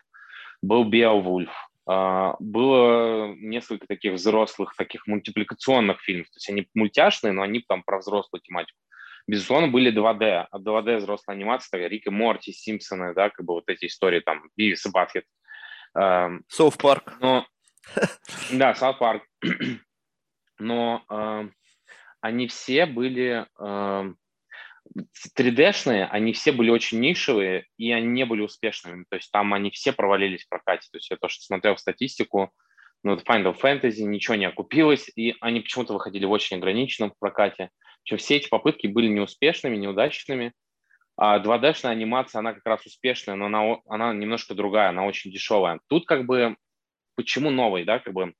Был 0.61 0.91
Beowulf. 0.91 1.51
Uh, 1.89 2.37
было 2.39 3.35
несколько 3.35 3.89
таких 3.89 4.13
взрослых, 4.13 4.77
таких 4.77 5.09
мультипликационных 5.09 6.01
фильмов. 6.01 6.29
То 6.29 6.37
есть 6.37 6.49
они 6.49 6.69
мультяшные, 6.75 7.33
но 7.33 7.43
они 7.43 7.61
там 7.67 7.83
про 7.83 7.99
взрослую 7.99 8.41
тематику. 8.41 8.79
Безусловно, 9.27 9.69
были 9.69 9.93
2D. 9.93 10.47
А 10.51 10.59
2D 10.59 10.99
взрослая 10.99 11.37
анимация, 11.37 11.87
Рик 11.87 12.07
и 12.07 12.11
Морти, 12.11 12.53
Симпсоны, 12.53 13.15
да, 13.15 13.31
как 13.31 13.45
бы 13.47 13.55
вот 13.55 13.65
эти 13.69 13.87
истории, 13.87 14.21
там, 14.21 14.43
Бивис 14.57 14.85
и 14.87 14.91
Батхет. 14.91 15.25
South 16.49 16.79
Park. 16.79 17.15
Но, 17.21 17.47
да, 18.53 18.75
South 18.75 18.99
Park. 18.99 19.25
Но 20.59 21.05
э, 21.11 21.49
они 22.21 22.47
все 22.47 22.87
были 22.87 23.47
э, 23.59 24.15
3D-шные, 25.39 26.07
они 26.07 26.33
все 26.33 26.53
были 26.53 26.71
очень 26.71 27.01
нишевые, 27.01 27.67
и 27.79 27.93
они 27.93 28.07
не 28.09 28.25
были 28.25 28.43
успешными. 28.43 29.05
То 29.09 29.17
есть 29.17 29.31
там 29.33 29.53
они 29.55 29.71
все 29.71 29.93
провалились 29.93 30.45
в 30.45 30.49
прокате. 30.49 30.89
То 30.91 30.99
есть 30.99 31.11
я 31.11 31.17
то, 31.17 31.29
что 31.29 31.43
смотрел 31.43 31.77
статистику, 31.77 32.53
ну, 33.05 33.17
Final 33.17 33.59
Fantasy, 33.61 34.03
ничего 34.03 34.37
не 34.37 34.47
окупилось, 34.47 35.11
и 35.17 35.35
они 35.41 35.61
почему-то 35.61 35.95
выходили 35.95 36.25
в 36.25 36.31
очень 36.31 36.57
ограниченном 36.57 37.13
прокате. 37.19 37.71
Причем 38.03 38.19
все 38.19 38.37
эти 38.37 38.49
попытки 38.49 38.87
были 38.87 39.09
неуспешными, 39.09 39.77
неудачными. 39.77 40.53
А 41.17 41.39
2D-шная 41.39 41.91
анимация, 41.91 42.39
она 42.39 42.55
как 42.55 42.65
раз 42.65 42.87
успешная, 42.87 43.35
но 43.35 43.47
она, 43.47 43.77
она 43.87 44.13
немножко 44.15 44.55
другая, 44.55 44.89
она 44.89 45.05
очень 45.05 45.31
дешевая. 45.31 45.81
Тут 45.89 46.07
как 46.07 46.25
бы, 46.27 46.57
почему 47.17 47.51
новый, 47.51 47.85
да, 47.85 47.99
как 47.99 48.15
бы, 48.15 48.35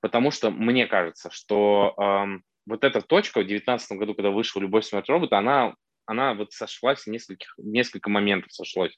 потому 0.00 0.30
что 0.30 0.50
мне 0.50 0.86
кажется, 0.86 1.30
что 1.30 1.94
эм, 1.98 2.42
вот 2.66 2.84
эта 2.84 3.02
точка 3.02 3.40
в 3.40 3.46
2019 3.46 3.92
году, 3.98 4.14
когда 4.14 4.30
вышел 4.30 4.60
«Любовь, 4.60 4.84
смерть, 4.84 5.08
робота», 5.08 5.38
она, 5.38 5.74
она 6.06 6.34
вот 6.34 6.52
сошлась 6.52 7.02
в 7.02 7.06
нескольких, 7.08 7.54
несколько 7.58 8.08
моментов 8.08 8.52
сошлось. 8.52 8.96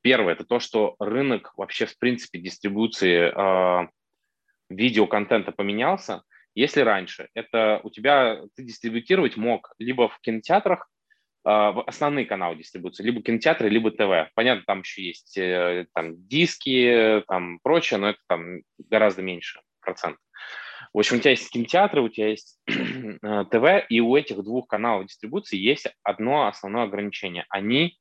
Первое– 0.00 0.32
это 0.34 0.44
то, 0.44 0.60
что 0.60 0.94
рынок 0.98 1.52
вообще, 1.56 1.86
в 1.86 1.98
принципе, 1.98 2.38
дистрибуции 2.38 3.32
э, 3.32 3.88
видеоконтента 4.76 5.52
поменялся. 5.52 6.22
Если 6.54 6.80
раньше 6.80 7.28
это 7.34 7.80
у 7.82 7.90
тебя 7.90 8.42
ты 8.54 8.62
дистрибутировать 8.62 9.36
мог 9.36 9.72
либо 9.78 10.08
в 10.08 10.20
кинотеатрах, 10.20 10.88
а, 11.44 11.72
в 11.72 11.82
основные 11.88 12.26
каналы 12.26 12.56
дистрибуции, 12.56 13.02
либо 13.02 13.22
кинотеатры, 13.22 13.68
либо 13.68 13.90
ТВ. 13.90 14.30
Понятно, 14.34 14.64
там 14.66 14.80
еще 14.80 15.02
есть 15.02 15.36
э, 15.36 15.86
там 15.94 16.26
диски, 16.28 17.22
там 17.26 17.58
прочее, 17.62 17.98
но 17.98 18.10
это 18.10 18.18
там 18.28 18.60
гораздо 18.78 19.22
меньше 19.22 19.60
процент. 19.80 20.18
В 20.92 20.98
общем, 20.98 21.16
у 21.16 21.20
тебя 21.20 21.30
есть 21.30 21.50
кинотеатры, 21.50 22.02
у 22.02 22.08
тебя 22.08 22.28
есть 22.28 22.60
э, 22.66 23.44
ТВ, 23.50 23.86
и 23.88 24.00
у 24.00 24.14
этих 24.14 24.42
двух 24.42 24.68
каналов 24.68 25.06
дистрибуции 25.06 25.56
есть 25.56 25.88
одно 26.02 26.46
основное 26.46 26.84
ограничение. 26.84 27.46
Они 27.48 27.98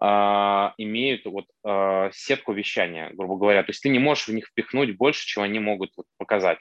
имеют 0.00 1.26
вот 1.26 1.44
э, 1.64 2.10
сетку 2.12 2.52
вещания, 2.52 3.10
грубо 3.12 3.36
говоря. 3.36 3.62
То 3.62 3.70
есть 3.70 3.82
ты 3.82 3.90
не 3.90 3.98
можешь 3.98 4.26
в 4.26 4.32
них 4.32 4.46
впихнуть 4.46 4.96
больше, 4.96 5.26
чем 5.26 5.42
они 5.42 5.58
могут 5.58 5.92
вот, 5.96 6.06
показать 6.16 6.58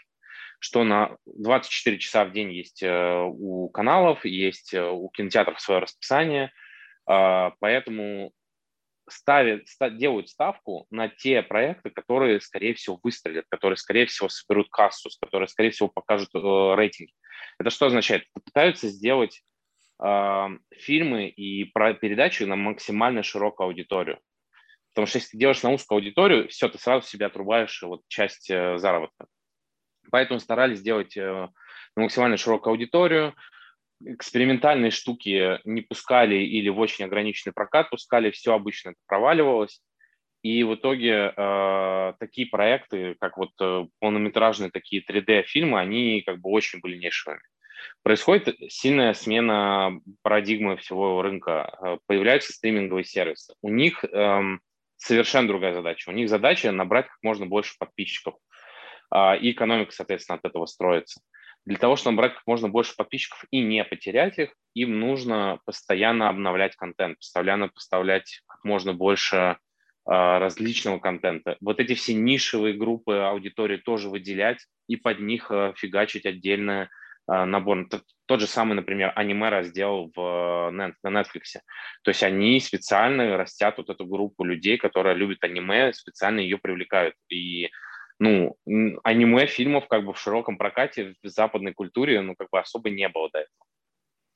что 0.61 0.83
на 0.83 1.17
24 1.25 1.97
часа 1.97 2.23
в 2.23 2.31
день 2.31 2.51
есть 2.51 2.83
э, 2.83 3.23
у 3.27 3.67
каналов, 3.69 4.25
есть 4.25 4.75
э, 4.75 4.89
у 4.89 5.09
кинотеатров 5.09 5.59
свое 5.59 5.79
расписание, 5.79 6.51
а, 7.07 7.53
поэтому 7.59 8.31
ставят, 9.09 9.65
делают 9.97 10.29
ставку 10.29 10.85
на 10.91 11.09
те 11.09 11.41
проекты, 11.41 11.89
которые, 11.89 12.39
скорее 12.41 12.75
всего, 12.75 12.99
выстрелят, 13.01 13.45
которые, 13.49 13.75
скорее 13.75 14.05
всего, 14.05 14.29
соберут 14.29 14.69
кассу, 14.69 15.09
которые, 15.19 15.47
скорее 15.47 15.71
всего, 15.71 15.89
покажут 15.89 16.29
э, 16.35 16.75
рейтинги. 16.75 17.11
Это 17.59 17.71
что 17.71 17.87
означает? 17.87 18.25
Пытаются 18.45 18.87
сделать 18.87 19.41
фильмы 20.01 21.27
и 21.27 21.65
про 21.65 21.93
передачи 21.93 22.43
на 22.43 22.55
максимально 22.55 23.21
широкую 23.23 23.67
аудиторию. 23.67 24.19
Потому 24.93 25.07
что 25.07 25.19
если 25.19 25.31
ты 25.31 25.37
делаешь 25.37 25.63
на 25.63 25.71
узкую 25.71 25.97
аудиторию, 25.97 26.49
все, 26.49 26.67
ты 26.67 26.77
сразу 26.77 27.07
себе 27.07 27.27
отрубаешь 27.27 27.81
вот 27.81 28.01
часть 28.07 28.49
э, 28.49 28.77
заработка. 28.77 29.25
Поэтому 30.11 30.39
старались 30.39 30.79
сделать 30.79 31.15
э, 31.15 31.47
максимально 31.95 32.35
широкую 32.35 32.71
аудиторию, 32.71 33.33
экспериментальные 34.03 34.91
штуки 34.91 35.59
не 35.63 35.81
пускали 35.81 36.35
или 36.35 36.67
в 36.69 36.79
очень 36.79 37.05
ограниченный 37.05 37.53
прокат 37.53 37.89
пускали, 37.89 38.31
все 38.31 38.53
обычно 38.53 38.93
проваливалось. 39.07 39.81
И 40.41 40.63
в 40.63 40.75
итоге 40.75 41.33
э, 41.37 42.13
такие 42.19 42.47
проекты, 42.47 43.15
как 43.21 43.37
вот 43.37 43.51
э, 43.61 43.85
полнометражные 43.99 44.71
такие 44.71 45.03
3D-фильмы, 45.07 45.79
они 45.79 46.23
как 46.25 46.39
бы 46.39 46.49
очень 46.49 46.79
были 46.79 46.97
нишевыми. 46.97 47.41
Происходит 48.03 48.55
сильная 48.69 49.13
смена 49.13 49.99
парадигмы 50.21 50.77
всего 50.77 51.21
рынка. 51.21 51.77
Э, 51.81 51.97
появляются 52.07 52.53
стриминговые 52.53 53.03
сервисы. 53.03 53.53
У 53.61 53.69
них 53.69 54.03
э, 54.03 54.41
совершенно 54.97 55.47
другая 55.47 55.73
задача. 55.73 56.09
У 56.09 56.13
них 56.13 56.29
задача 56.29 56.71
набрать 56.71 57.07
как 57.07 57.17
можно 57.23 57.45
больше 57.45 57.75
подписчиков 57.77 58.35
а, 59.09 59.35
и 59.35 59.51
экономика, 59.51 59.91
соответственно, 59.91 60.37
от 60.37 60.45
этого 60.45 60.65
строится. 60.65 61.21
Для 61.65 61.77
того, 61.77 61.95
чтобы 61.95 62.15
набрать 62.15 62.33
как 62.35 62.43
можно 62.47 62.69
больше 62.69 62.95
подписчиков 62.95 63.45
и 63.51 63.59
не 63.59 63.83
потерять 63.83 64.39
их, 64.39 64.53
им 64.73 64.99
нужно 64.99 65.59
постоянно 65.65 66.29
обновлять 66.29 66.75
контент, 66.75 67.17
постоянно 67.17 67.67
поставлять 67.67 68.41
как 68.47 68.63
можно 68.63 68.93
больше 68.93 69.57
а, 70.05 70.39
различного 70.39 70.99
контента. 70.99 71.57
Вот 71.61 71.79
эти 71.79 71.93
все 71.93 72.13
нишевые 72.13 72.73
группы 72.73 73.15
аудитории 73.17 73.77
тоже 73.77 74.09
выделять 74.09 74.65
и 74.87 74.95
под 74.95 75.19
них 75.19 75.51
а, 75.51 75.73
фигачить 75.75 76.25
отдельно 76.25 76.89
набор. 77.27 77.87
Тот 78.25 78.39
же 78.39 78.47
самый, 78.47 78.73
например, 78.73 79.11
аниме 79.15 79.49
раздел 79.49 80.11
в, 80.15 80.69
на 80.71 80.93
Netflix. 81.05 81.59
То 82.03 82.09
есть 82.09 82.23
они 82.23 82.59
специально 82.59 83.37
растят 83.37 83.77
вот 83.77 83.89
эту 83.89 84.05
группу 84.05 84.43
людей, 84.43 84.77
которые 84.77 85.15
любят 85.15 85.43
аниме, 85.43 85.93
специально 85.93 86.39
ее 86.39 86.57
привлекают. 86.57 87.15
И 87.29 87.69
ну, 88.19 88.55
аниме 89.03 89.47
фильмов 89.47 89.87
как 89.87 90.05
бы 90.05 90.13
в 90.13 90.19
широком 90.19 90.57
прокате 90.57 91.15
в 91.23 91.27
западной 91.27 91.73
культуре, 91.73 92.21
ну, 92.21 92.35
как 92.35 92.49
бы 92.51 92.59
особо 92.59 92.89
не 92.89 93.09
было 93.09 93.29
до 93.31 93.39
этого. 93.39 93.65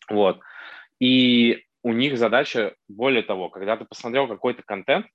Вот. 0.10 0.40
И 1.00 1.64
у 1.84 1.94
них 1.94 2.18
задача, 2.18 2.76
более 2.88 3.22
того, 3.22 3.50
когда 3.50 3.78
ты 3.78 3.86
посмотрел 3.86 4.28
какой-то 4.28 4.64
контент, 4.64 5.06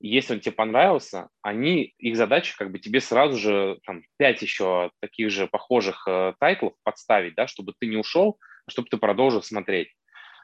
если 0.00 0.34
он 0.34 0.40
тебе 0.40 0.52
понравился, 0.52 1.28
они, 1.42 1.94
их 1.98 2.16
задача 2.16 2.54
как 2.56 2.70
бы 2.70 2.78
тебе 2.78 3.00
сразу 3.00 3.36
же 3.36 3.78
там 3.84 4.02
пять 4.16 4.42
еще 4.42 4.90
таких 5.00 5.30
же 5.30 5.46
похожих 5.46 6.06
э, 6.06 6.34
тайтлов 6.38 6.74
подставить, 6.84 7.34
да, 7.34 7.46
чтобы 7.46 7.74
ты 7.78 7.86
не 7.86 7.96
ушел, 7.96 8.38
а 8.66 8.70
чтобы 8.70 8.88
ты 8.88 8.96
продолжил 8.96 9.42
смотреть. 9.42 9.88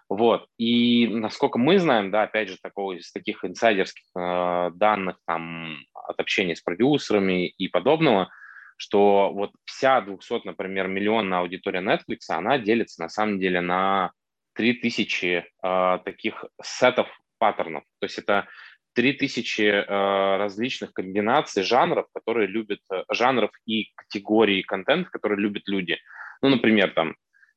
Вот. 0.09 0.47
И 0.59 1.07
насколько 1.07 1.59
мы 1.59 1.79
знаем, 1.79 2.11
да, 2.11 2.25
опять 2.25 2.49
же, 2.49 2.59
такого 2.63 2.93
из 2.93 3.11
таких 3.13 3.45
инсайдерских 3.45 4.05
э, 4.17 4.71
данных 4.75 5.19
там 5.27 5.79
от 5.95 6.19
общения 6.21 6.57
с 6.57 6.61
продюсерами 6.61 7.49
и 7.49 7.69
подобного, 7.69 8.31
что 8.77 9.31
вот 9.33 9.53
вся 9.65 10.01
200, 10.01 10.47
например, 10.47 10.89
миллионная 10.89 11.39
аудитория 11.39 11.81
Netflix, 11.81 12.29
она 12.29 12.59
делится 12.59 13.01
на 13.03 13.09
самом 13.09 13.39
деле 13.39 13.61
на 13.61 14.11
3000 14.55 15.27
э, 15.27 15.99
таких 16.05 16.45
сетов 16.63 17.09
паттернов. 17.39 17.85
То 18.01 18.07
есть 18.07 18.19
это 18.19 18.47
3000 18.95 19.63
э, 19.63 20.37
различных 20.37 20.93
комбинаций 20.93 21.63
жанров, 21.63 22.07
которые 22.15 22.47
любят, 22.47 22.81
э, 22.93 23.05
жанров 23.11 23.51
и 23.67 23.93
категорий 23.95 24.63
контента, 24.63 25.11
которые 25.11 25.41
любят 25.41 25.65
люди. 25.67 25.99
Ну, 26.43 26.49
например, 26.49 26.91
там 26.91 27.15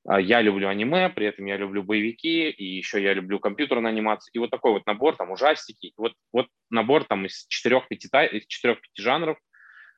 а, 0.08 0.22
я 0.22 0.42
люблю 0.42 0.70
аниме, 0.70 1.10
при 1.10 1.28
этом 1.28 1.46
я 1.46 1.58
люблю 1.58 1.84
боевики, 1.84 2.50
и 2.50 2.78
еще 2.78 3.04
я 3.04 3.14
люблю 3.14 3.40
компьютерную 3.40 3.92
анимацию. 3.92 4.32
И 4.34 4.40
вот 4.40 4.50
такой 4.50 4.72
вот 4.72 4.86
набор, 4.86 5.16
там, 5.16 5.32
ужастики. 5.32 5.94
Вот, 5.98 6.14
вот 6.32 6.48
набор 6.70 7.04
там 7.04 7.26
из 7.26 7.46
четырех-пяти 7.48 8.10
четырех 8.48 8.80
жанров. 8.96 9.38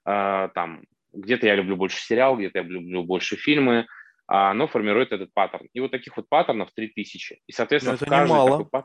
Э, 0.05 0.49
там, 0.55 0.83
где-то 1.13 1.45
я 1.45 1.55
люблю 1.55 1.75
больше 1.75 2.01
сериал, 2.01 2.37
где-то 2.37 2.59
я 2.59 2.65
люблю 2.65 3.03
больше 3.03 3.35
фильмы. 3.35 3.85
А 4.27 4.51
оно 4.51 4.67
формирует 4.67 5.11
этот 5.11 5.33
паттерн. 5.33 5.67
И 5.73 5.79
вот 5.79 5.91
таких 5.91 6.15
вот 6.17 6.27
паттернов 6.29 6.69
3000. 6.75 7.41
И, 7.47 7.51
соответственно, 7.51 7.93
Но 7.93 7.95
это 7.97 8.05
каждый 8.05 8.31
немало. 8.31 8.63
Такой... 8.63 8.83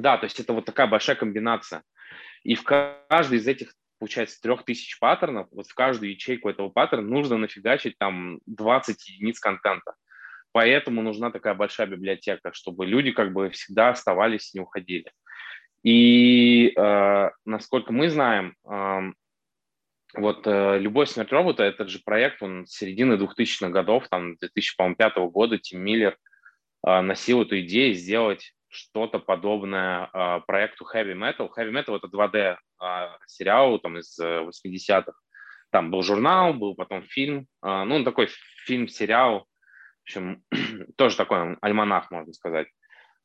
Да, 0.00 0.16
то 0.16 0.24
есть 0.24 0.40
это 0.40 0.52
вот 0.52 0.64
такая 0.64 0.86
большая 0.86 1.16
комбинация. 1.16 1.82
И 2.42 2.54
в 2.54 2.64
каждый 2.64 3.38
из 3.38 3.46
этих 3.46 3.74
получается, 3.98 4.40
трех 4.40 4.64
тысяч 4.64 4.98
паттернов, 4.98 5.46
вот 5.52 5.66
в 5.66 5.74
каждую 5.74 6.12
ячейку 6.12 6.48
этого 6.48 6.70
паттерна 6.70 7.06
нужно 7.06 7.36
нафигачить 7.36 7.98
там 7.98 8.40
20 8.46 9.08
единиц 9.08 9.38
контента. 9.38 9.94
поэтому 10.52 11.02
нужна 11.02 11.30
такая 11.30 11.54
большая 11.54 11.86
библиотека, 11.86 12.50
чтобы 12.54 12.86
люди 12.86 13.12
как 13.12 13.32
бы 13.32 13.50
всегда 13.50 13.90
оставались 13.90 14.52
и 14.52 14.58
не 14.58 14.62
уходили. 14.62 15.12
И 15.84 16.72
э, 16.74 17.30
насколько 17.44 17.92
мы 17.92 18.08
знаем, 18.08 18.56
э, 18.68 19.12
вот 20.14 20.46
э, 20.46 20.78
«Любой 20.78 21.06
смерть 21.06 21.30
робота»— 21.30 21.62
этот 21.64 21.88
же 21.88 22.00
проект, 22.04 22.42
он 22.42 22.66
с 22.66 22.72
середины 22.72 23.14
2000-х 23.14 23.68
годов, 23.68 24.08
там, 24.08 24.36
2005 24.36 25.16
года 25.30 25.58
Тим 25.58 25.80
Миллер 25.80 26.16
э, 26.86 27.00
носил 27.00 27.42
эту 27.42 27.60
идею 27.60 27.94
сделать 27.94 28.54
что-то 28.70 29.18
подобное 29.18 30.08
э, 30.12 30.40
проекту 30.46 30.86
Heavy 30.92 31.14
Metal. 31.14 31.50
Heavy 31.56 31.72
Metal— 31.72 31.96
это 32.02 32.06
2D 32.06 32.56
э, 32.56 33.08
сериал 33.26 33.78
там, 33.80 33.98
из 33.98 34.18
80-х. 34.18 35.12
Там 35.70 35.90
был 35.90 36.02
журнал, 36.02 36.54
был 36.54 36.74
потом 36.74 37.02
фильм. 37.02 37.46
Э, 37.62 37.84
ну, 37.84 38.02
такой 38.04 38.28
фильм-сериал, 38.64 39.40
в 39.40 40.02
общем, 40.04 40.42
тоже 40.96 41.16
такой 41.16 41.56
альманах, 41.60 42.10
можно 42.10 42.32
сказать. 42.32 42.68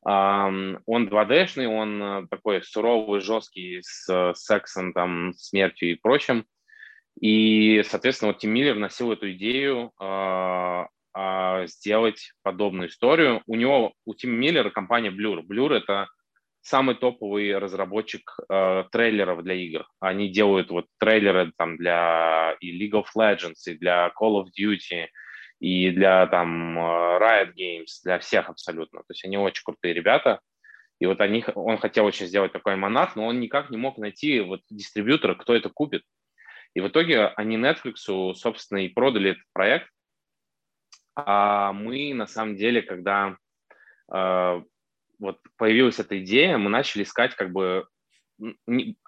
Он 0.02 0.78
2D-шный, 0.86 1.66
он 1.66 2.28
такой 2.28 2.62
суровый, 2.62 3.20
жесткий, 3.20 3.80
с 3.82 4.34
сексом, 4.36 4.92
там, 4.92 5.32
смертью 5.34 5.90
и 5.90 5.94
прочим. 5.96 6.46
И, 7.20 7.82
соответственно, 7.82 8.32
вот 8.32 8.38
Тим 8.38 8.52
Миллер 8.52 8.76
носил 8.76 9.10
эту 9.10 9.32
идею 9.32 9.92
э, 10.00 10.84
э, 11.16 11.66
сделать 11.66 12.32
подобную 12.42 12.88
историю. 12.88 13.42
У 13.46 13.56
него, 13.56 13.94
у 14.04 14.14
Тима 14.14 14.34
Миллера 14.34 14.70
компания 14.70 15.10
Blur. 15.10 15.42
Blur— 15.42 15.72
это 15.74 16.08
самый 16.60 16.96
топовый 16.96 17.56
разработчик 17.56 18.38
э, 18.48 18.84
трейлеров 18.90 19.42
для 19.42 19.54
игр. 19.54 19.86
Они 20.00 20.28
делают 20.28 20.70
вот 20.70 20.86
трейлеры 20.98 21.52
там 21.56 21.76
для 21.76 22.56
и 22.60 22.76
League 22.78 23.00
of 23.00 23.06
Legends, 23.16 23.62
и 23.66 23.74
для 23.74 24.12
Call 24.20 24.42
of 24.42 24.46
Duty, 24.58 25.06
и 25.60 25.90
для 25.90 26.26
там 26.26 26.78
Riot 26.78 27.54
Games, 27.54 28.02
для 28.04 28.18
всех 28.18 28.50
абсолютно. 28.50 29.00
То 29.00 29.12
есть 29.12 29.24
они 29.24 29.38
очень 29.38 29.62
крутые 29.64 29.94
ребята. 29.94 30.40
И 30.98 31.06
вот 31.06 31.20
они, 31.20 31.44
он 31.54 31.78
хотел 31.78 32.04
очень 32.06 32.26
сделать 32.26 32.52
такой 32.52 32.76
монах, 32.76 33.16
но 33.16 33.26
он 33.26 33.38
никак 33.38 33.70
не 33.70 33.76
мог 33.76 33.98
найти 33.98 34.40
вот 34.40 34.60
дистрибьютора, 34.70 35.34
кто 35.34 35.54
это 35.54 35.68
купит. 35.68 36.02
И 36.74 36.80
в 36.80 36.88
итоге 36.88 37.28
они 37.36 37.56
Netflix, 37.56 38.34
собственно, 38.34 38.78
и 38.78 38.88
продали 38.88 39.30
этот 39.30 39.44
проект. 39.52 39.88
А 41.16 41.72
мы, 41.72 42.12
на 42.14 42.26
самом 42.26 42.56
деле, 42.56 42.82
когда 42.82 43.36
э, 44.12 44.62
вот 45.18 45.38
появилась 45.56 45.98
эта 45.98 46.22
идея, 46.22 46.58
мы 46.58 46.68
начали 46.68 47.02
искать 47.04 47.34
как 47.34 47.52
бы 47.52 47.86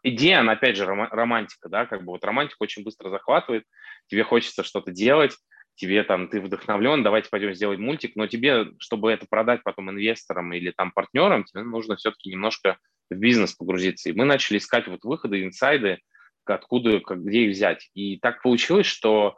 идея, 0.02 0.40
она 0.40 0.52
опять 0.52 0.76
же 0.76 0.86
романтика, 0.86 1.68
да, 1.68 1.84
как 1.84 2.00
бы 2.00 2.12
вот 2.12 2.24
романтика 2.24 2.56
очень 2.60 2.82
быстро 2.82 3.10
захватывает, 3.10 3.64
тебе 4.06 4.24
хочется 4.24 4.62
что-то 4.64 4.90
делать, 4.90 5.36
тебе 5.74 6.02
там, 6.02 6.28
ты 6.28 6.40
вдохновлен, 6.40 7.02
давайте 7.02 7.28
пойдем 7.28 7.54
сделать 7.54 7.78
мультик, 7.78 8.16
но 8.16 8.26
тебе, 8.26 8.68
чтобы 8.78 9.12
это 9.12 9.26
продать 9.28 9.62
потом 9.62 9.90
инвесторам 9.90 10.52
или 10.54 10.70
там 10.70 10.92
партнерам, 10.92 11.44
тебе 11.44 11.62
нужно 11.62 11.96
все-таки 11.96 12.30
немножко 12.30 12.78
в 13.10 13.14
бизнес 13.14 13.54
погрузиться. 13.54 14.08
И 14.08 14.12
мы 14.12 14.24
начали 14.24 14.58
искать 14.58 14.88
вот 14.88 15.04
выходы, 15.04 15.44
инсайды, 15.44 15.98
откуда, 16.44 17.00
как, 17.00 17.22
где 17.22 17.44
их 17.44 17.54
взять. 17.54 17.90
И 17.94 18.18
так 18.18 18.42
получилось, 18.42 18.86
что 18.86 19.36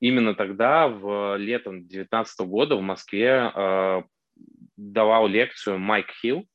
именно 0.00 0.34
тогда, 0.34 0.88
в 0.88 1.36
летом 1.36 1.80
2019 1.80 2.40
года 2.40 2.76
в 2.76 2.82
Москве 2.82 3.50
э, 3.54 4.02
давал 4.76 5.26
лекцию 5.26 5.78
Майк 5.78 6.10
Хилл. 6.20 6.46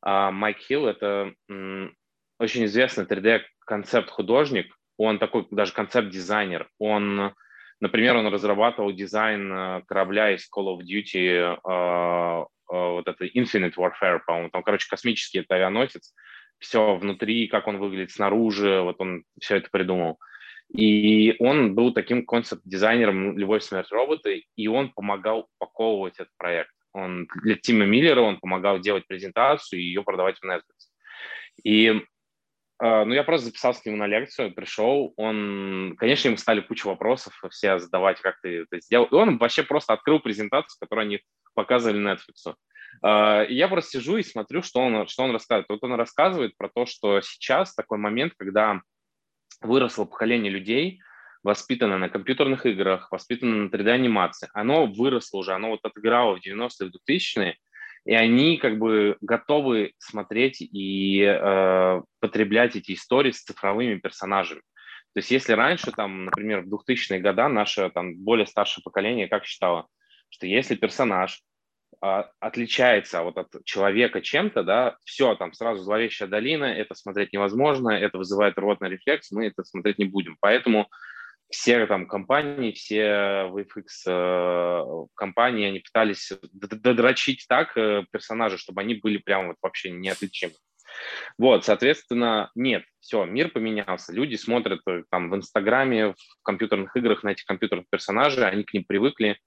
А 0.00 0.30
Майк 0.30 0.58
Хилл– 0.58 0.86
это 0.88 1.32
м, 1.48 1.94
очень 2.38 2.66
известный 2.66 3.04
3D-концепт-художник, 3.04 4.72
он 4.96 5.18
такой 5.18 5.46
даже 5.50 5.72
концепт-дизайнер. 5.72 6.68
Он, 6.78 7.34
например, 7.80 8.16
он 8.16 8.26
разрабатывал 8.26 8.92
дизайн 8.92 9.52
э, 9.52 9.82
корабля 9.86 10.34
из 10.34 10.48
Call 10.54 10.76
of 10.76 10.80
Duty, 10.80 11.14
э, 11.14 11.56
э, 11.56 12.44
вот 12.70 13.08
это 13.08 13.24
Infinite 13.24 13.74
Warfare, 13.76 14.20
по-моему, 14.26 14.50
там, 14.50 14.62
короче, 14.62 14.88
космический 14.90 15.38
это 15.38 15.54
авианосец, 15.54 16.14
все 16.58 16.96
внутри, 16.96 17.46
как 17.46 17.66
он 17.66 17.78
выглядит 17.78 18.10
снаружи, 18.10 18.80
вот 18.82 18.96
он 19.00 19.24
все 19.40 19.56
это 19.56 19.68
придумал. 19.70 20.18
И 20.74 21.34
он 21.38 21.74
был 21.74 21.92
таким 21.92 22.26
концепт-дизайнером 22.26 23.38
«Любовь, 23.38 23.62
смерть, 23.62 23.90
роботы», 23.90 24.44
и 24.54 24.68
он 24.68 24.92
помогал 24.92 25.48
упаковывать 25.58 26.14
этот 26.14 26.32
проект. 26.36 26.72
Он 26.92 27.26
для 27.42 27.56
Тима 27.56 27.86
Миллера 27.86 28.20
он 28.20 28.38
помогал 28.38 28.78
делать 28.78 29.06
презентацию 29.06 29.80
и 29.80 29.84
ее 29.84 30.02
продавать 30.02 30.38
в 30.38 30.44
Netflix. 30.44 30.88
И 31.64 32.02
Uh, 32.80 33.04
ну, 33.04 33.12
я 33.12 33.24
просто 33.24 33.46
записался 33.46 33.82
к 33.82 33.86
нему 33.86 33.96
на 33.96 34.06
лекцию, 34.06 34.54
пришел, 34.54 35.12
он, 35.16 35.96
конечно, 35.98 36.28
ему 36.28 36.36
стали 36.36 36.60
куча 36.60 36.86
вопросов 36.86 37.34
все 37.50 37.80
задавать, 37.80 38.20
как 38.20 38.40
ты 38.40 38.58
это 38.58 38.80
сделал, 38.80 39.06
и 39.06 39.14
он 39.14 39.36
вообще 39.36 39.64
просто 39.64 39.94
открыл 39.94 40.20
презентацию, 40.20 40.78
которую 40.78 41.06
они 41.06 41.20
показывали 41.54 42.00
Netflix. 42.00 42.54
А, 43.02 43.42
я 43.48 43.66
просто 43.66 43.98
сижу 43.98 44.16
и 44.16 44.22
смотрю, 44.22 44.62
что 44.62 44.80
он, 44.80 45.08
что 45.08 45.24
он 45.24 45.32
рассказывает. 45.32 45.68
Вот 45.68 45.82
он 45.82 45.94
рассказывает 45.94 46.56
про 46.56 46.68
то, 46.68 46.86
что 46.86 47.20
сейчас 47.20 47.74
такой 47.74 47.98
момент, 47.98 48.34
когда 48.36 48.80
выросло 49.60 50.04
поколение 50.04 50.50
людей, 50.52 51.00
воспитанное 51.42 51.98
на 51.98 52.08
компьютерных 52.08 52.66
играх, 52.66 53.10
воспитанное 53.10 53.68
на 53.68 53.68
3D-анимации. 53.68 54.48
Оно 54.52 54.86
выросло 54.86 55.38
уже, 55.38 55.52
оно 55.52 55.70
вот 55.70 55.80
отыграло 55.84 56.36
в 56.36 56.46
90-е, 56.46 56.90
2000-е, 57.08 57.56
и 58.04 58.14
они 58.14 58.56
как 58.56 58.78
бы 58.78 59.16
готовы 59.20 59.92
смотреть 59.98 60.60
и 60.60 61.22
э, 61.22 62.02
потреблять 62.20 62.76
эти 62.76 62.92
истории 62.92 63.32
с 63.32 63.42
цифровыми 63.42 63.98
персонажами. 63.98 64.60
То 65.14 65.20
есть 65.20 65.30
если 65.30 65.52
раньше, 65.52 65.90
там, 65.90 66.26
например, 66.26 66.62
в 66.62 66.74
2000-е 66.74 67.20
годы 67.20 67.48
наше 67.48 67.90
там, 67.90 68.16
более 68.16 68.46
старшее 68.46 68.82
поколение 68.82 69.28
как 69.28 69.44
считало, 69.44 69.88
что 70.30 70.46
если 70.46 70.74
персонаж 70.74 71.40
отличается 72.00 73.22
вот 73.22 73.38
от 73.38 73.64
человека 73.64 74.20
чем-то, 74.20 74.62
да, 74.62 74.96
все, 75.04 75.34
там 75.34 75.52
сразу 75.52 75.82
зловещая 75.82 76.28
долина, 76.28 76.64
это 76.64 76.94
смотреть 76.94 77.32
невозможно, 77.32 77.90
это 77.90 78.18
вызывает 78.18 78.58
рвотный 78.58 78.90
рефлекс, 78.90 79.30
мы 79.32 79.46
это 79.46 79.64
смотреть 79.64 79.98
не 79.98 80.04
будем. 80.04 80.36
Поэтому 80.40 80.88
все 81.50 81.86
там 81.86 82.06
компании, 82.06 82.72
все 82.72 83.48
VFX 83.50 84.06
э, 84.06 85.06
компании, 85.14 85.68
они 85.68 85.80
пытались 85.80 86.32
додрочить 86.52 87.46
так 87.48 87.76
э, 87.76 88.04
персонажи, 88.10 88.58
чтобы 88.58 88.82
они 88.82 88.94
были 88.94 89.18
прям 89.18 89.48
вот 89.48 89.56
вообще 89.62 89.90
неотличимы. 89.90 90.54
Вот, 91.38 91.64
соответственно, 91.64 92.50
нет, 92.54 92.84
все, 93.00 93.24
мир 93.24 93.50
поменялся. 93.50 94.12
Люди 94.12 94.36
смотрят 94.36 94.80
э, 94.86 95.04
там 95.10 95.30
в 95.30 95.36
Инстаграме, 95.36 96.12
в 96.12 96.16
компьютерных 96.42 96.94
играх 96.96 97.22
на 97.22 97.30
этих 97.30 97.44
компьютерных 97.44 97.86
персонажей, 97.90 98.48
они 98.48 98.64
к 98.64 98.74
ним 98.74 98.84
привыкли, 98.84 99.38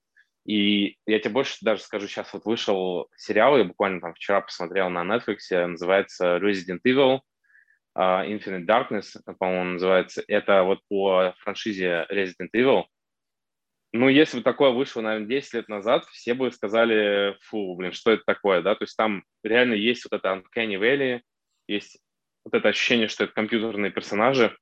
и 0.45 0.97
я 1.05 1.19
тебе 1.19 1.31
больше 1.31 1.57
даже 1.61 1.81
скажу, 1.81 2.07
сейчас 2.07 2.33
вот 2.33 2.45
вышел 2.45 3.07
сериал, 3.15 3.57
я 3.57 3.63
буквально 3.63 4.01
там 4.01 4.13
вчера 4.13 4.41
посмотрел 4.41 4.89
на 4.89 5.03
Netflix, 5.03 5.67
называется 5.67 6.37
Resident 6.37 6.79
Evil 6.85 7.19
uh, 7.97 8.27
Infinite 8.27 8.65
Darkness, 8.65 9.19
по-моему, 9.37 9.73
называется. 9.73 10.23
Это 10.27 10.63
вот 10.63 10.79
по 10.89 11.33
франшизе 11.39 12.05
Resident 12.09 12.49
Evil. 12.55 12.85
Ну, 13.93 14.07
если 14.07 14.37
бы 14.37 14.43
такое 14.43 14.71
вышло, 14.71 15.01
наверное, 15.01 15.27
10 15.27 15.53
лет 15.53 15.67
назад, 15.67 16.05
все 16.05 16.33
бы 16.33 16.49
сказали, 16.51 17.37
фу, 17.41 17.75
блин, 17.75 17.91
что 17.91 18.11
это 18.11 18.23
такое, 18.25 18.61
да? 18.61 18.75
То 18.75 18.85
есть 18.85 18.95
там 18.95 19.23
реально 19.43 19.73
есть 19.73 20.05
вот 20.09 20.17
это 20.17 20.29
Uncanny 20.29 20.79
Valley, 20.79 21.21
есть 21.67 21.99
вот 22.45 22.53
это 22.53 22.69
ощущение, 22.69 23.09
что 23.09 23.25
это 23.25 23.33
компьютерные 23.33 23.91
персонажи. 23.91 24.55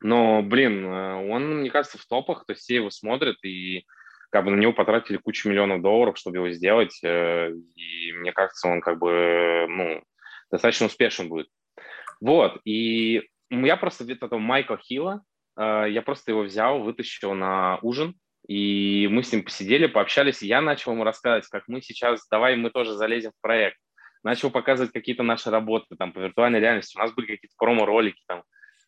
Но, 0.00 0.42
блин, 0.42 0.84
э, 0.84 1.14
он, 1.28 1.60
мне 1.60 1.70
кажется, 1.70 1.98
в 1.98 2.06
топах, 2.06 2.46
то 2.46 2.52
есть 2.52 2.62
все 2.62 2.76
его 2.76 2.90
смотрят, 2.90 3.44
и 3.44 3.84
как 4.30 4.44
бы 4.44 4.50
на 4.50 4.60
него 4.60 4.72
потратили 4.72 5.16
кучу 5.16 5.48
миллионов 5.48 5.82
долларов, 5.82 6.18
чтобы 6.18 6.36
его 6.36 6.50
сделать, 6.50 6.98
э, 7.02 7.50
и 7.74 8.12
мне 8.12 8.32
кажется, 8.32 8.68
он 8.68 8.80
как 8.80 8.98
бы, 8.98 9.66
ну, 9.68 10.02
достаточно 10.50 10.86
успешен 10.86 11.28
будет. 11.28 11.48
Вот, 12.20 12.60
и 12.64 13.28
я 13.50 13.76
просто 13.76 14.04
где-то 14.04 14.26
этого 14.26 14.38
Майкла 14.38 14.78
Хилла, 14.78 15.22
э, 15.58 15.86
я 15.90 16.02
просто 16.02 16.32
его 16.32 16.42
взял, 16.42 16.80
вытащил 16.80 17.34
на 17.34 17.78
ужин, 17.82 18.14
и 18.46 19.08
мы 19.10 19.22
с 19.22 19.32
ним 19.32 19.44
посидели, 19.44 19.86
пообщались, 19.86 20.42
и 20.42 20.46
я 20.46 20.60
начал 20.60 20.92
ему 20.92 21.04
рассказывать, 21.04 21.48
как 21.48 21.64
мы 21.68 21.80
сейчас, 21.80 22.26
давай 22.30 22.56
мы 22.56 22.70
тоже 22.70 22.94
залезем 22.94 23.30
в 23.30 23.40
проект. 23.40 23.76
Начал 24.24 24.50
показывать 24.50 24.92
какие-то 24.92 25.22
наши 25.22 25.50
работы 25.50 25.96
там 25.96 26.12
по 26.12 26.18
виртуальной 26.18 26.60
реальности, 26.60 26.96
у 26.96 27.00
нас 27.00 27.12
были 27.12 27.26
какие-то 27.26 27.54
промо-ролики 27.56 28.20
там, 28.26 28.42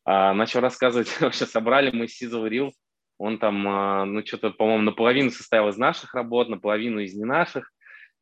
а, 0.05 0.34
начал 0.34 0.61
рассказывать, 0.61 1.09
вообще 1.20 1.47
собрали 1.47 1.91
мы 1.95 2.07
Sizzle 2.07 2.49
Reel, 2.49 2.70
он 3.21 3.39
там, 3.39 3.68
а, 3.68 4.07
ну, 4.07 4.25
что-то, 4.25 4.51
по-моему, 4.51 4.83
наполовину 4.83 5.31
состоял 5.31 5.68
из 5.68 5.77
наших 5.77 6.14
работ, 6.14 6.49
наполовину 6.49 7.01
из 7.01 7.14
не 7.14 7.25
наших. 7.25 7.71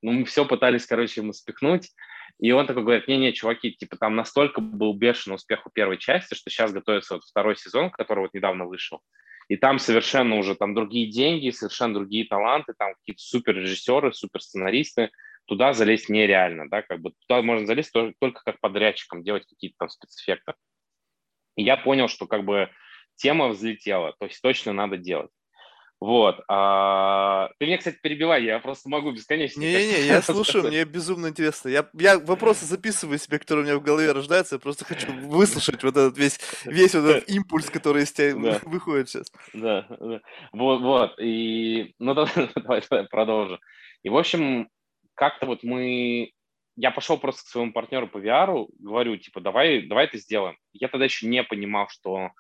Ну, 0.03 0.11
мы 0.11 0.24
все 0.24 0.44
пытались, 0.44 0.86
короче, 0.86 1.20
ему 1.20 1.32
спихнуть. 1.32 1.90
И 2.40 2.51
он 2.51 2.66
такой 2.66 2.82
говорит, 2.82 3.07
не-не, 3.07 3.32
чуваки, 3.32 3.70
типа 3.70 3.96
там 3.96 4.16
настолько 4.16 4.61
был 4.61 4.94
бешеный 4.94 5.36
успех 5.36 5.64
у 5.66 5.70
первой 5.70 5.99
части, 5.99 6.34
что 6.34 6.51
сейчас 6.51 6.72
готовится 6.72 7.14
вот 7.14 7.22
второй 7.22 7.57
сезон, 7.57 7.90
который 7.90 8.20
вот 8.20 8.34
недавно 8.34 8.64
вышел. 8.64 9.01
И 9.46 9.57
там 9.57 9.78
совершенно 9.78 10.36
уже 10.36 10.57
там 10.57 10.74
другие 10.74 11.09
деньги, 11.09 11.51
совершенно 11.51 11.94
другие 11.94 12.24
таланты, 12.24 12.74
там 12.76 12.94
какие-то 12.94 13.22
супер 13.22 13.55
режиссеры, 13.55 14.12
супер 14.12 14.42
сценаристы. 14.42 15.11
Туда 15.46 15.74
залезть 15.74 16.09
нереально, 16.09 16.68
да, 16.68 16.82
как 16.82 17.01
бы 17.01 17.12
туда 17.26 17.40
можно 17.42 17.68
залезть 17.68 17.92
только, 17.92 18.14
только 18.18 18.42
как 18.44 18.61
подрядчиком, 18.61 19.22
делать 19.22 19.46
какие-то 19.46 19.76
там 19.78 19.88
спецэффекты. 19.88 20.55
И 21.57 21.62
я 21.62 21.76
понял, 21.76 22.09
что 22.09 22.26
как 22.26 22.44
бы 22.44 22.68
тема 23.18 23.48
взлетела, 23.48 24.14
то 24.18 24.26
есть 24.26 24.40
точно 24.40 24.72
надо 24.72 24.96
делать. 24.96 25.30
Вот. 26.00 26.40
А, 26.46 27.50
ты 27.58 27.66
меня, 27.66 27.78
кстати, 27.78 27.98
перебивай, 28.00 28.44
я 28.44 28.60
просто 28.60 28.88
могу 28.88 29.10
бесконечно. 29.10 29.60
Не-не-не, 29.60 30.06
я 30.06 30.22
слушаю, 30.22 30.68
мне 30.68 30.84
безумно 30.84 31.28
интересно. 31.28 31.68
Я, 31.68 31.88
я 31.94 32.18
вопросы 32.20 32.66
записываю 32.66 33.18
себе, 33.18 33.38
которые 33.40 33.64
у 33.64 33.66
меня 33.66 33.78
в 33.78 33.82
голове 33.82 34.12
рождаются, 34.12 34.54
я 34.54 34.60
просто 34.60 34.84
хочу 34.84 35.12
выслушать 35.28 35.82
вот 35.82 35.96
этот 35.96 36.16
весь, 36.16 36.38
весь 36.64 36.94
вот 36.94 37.04
этот 37.04 37.28
импульс, 37.28 37.68
который 37.68 38.04
из 38.04 38.12
тебя 38.12 38.34
да. 38.34 38.60
выходит 38.62 39.08
сейчас. 39.08 39.32
Да, 39.52 39.86
да. 39.88 40.20
Вот, 40.52 40.80
вот. 40.82 41.18
И, 41.18 41.94
ну, 41.98 42.14
давай, 42.14 42.32
давай, 42.54 42.82
давай 42.88 43.08
продолжим. 43.08 43.58
И, 44.04 44.08
в 44.08 44.16
общем, 44.16 44.68
как-то 45.14 45.46
вот 45.46 45.64
мы... 45.64 46.30
Я 46.76 46.92
пошел 46.92 47.18
просто 47.18 47.42
к 47.42 47.48
своему 47.48 47.72
партнеру 47.72 48.06
по 48.06 48.18
VR, 48.18 48.66
говорю, 48.78 49.16
типа, 49.16 49.40
давай, 49.40 49.82
давай 49.82 50.04
это 50.04 50.16
сделаем. 50.16 50.56
Я 50.72 50.86
тогда 50.86 51.06
еще 51.06 51.26
не 51.26 51.42
понимал, 51.42 51.88
что 51.88 52.30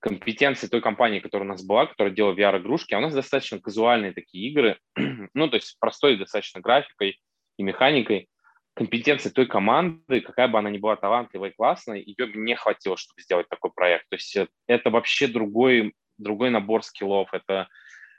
компетенции 0.00 0.68
той 0.68 0.80
компании, 0.80 1.20
которая 1.20 1.48
у 1.48 1.50
нас 1.50 1.64
была, 1.64 1.86
которая 1.86 2.14
делала 2.14 2.34
VR-игрушки, 2.34 2.94
а 2.94 2.98
у 2.98 3.00
нас 3.00 3.14
достаточно 3.14 3.58
казуальные 3.58 4.12
такие 4.12 4.48
игры, 4.48 4.78
ну, 5.34 5.48
то 5.48 5.56
есть 5.56 5.76
простой 5.80 6.16
достаточно 6.16 6.60
графикой 6.60 7.20
и 7.56 7.62
механикой. 7.62 8.28
Компетенции 8.74 9.30
той 9.30 9.46
команды, 9.46 10.20
какая 10.20 10.46
бы 10.46 10.58
она 10.58 10.70
ни 10.70 10.78
была 10.78 10.94
талантливой 10.94 11.50
и 11.50 11.52
классной, 11.52 12.00
ее 12.00 12.30
не 12.32 12.54
хватило, 12.54 12.96
чтобы 12.96 13.20
сделать 13.22 13.48
такой 13.48 13.72
проект. 13.74 14.08
То 14.08 14.14
есть 14.14 14.36
это 14.68 14.90
вообще 14.90 15.26
другой, 15.26 15.94
другой 16.16 16.50
набор 16.50 16.84
скиллов. 16.84 17.34
Это 17.34 17.66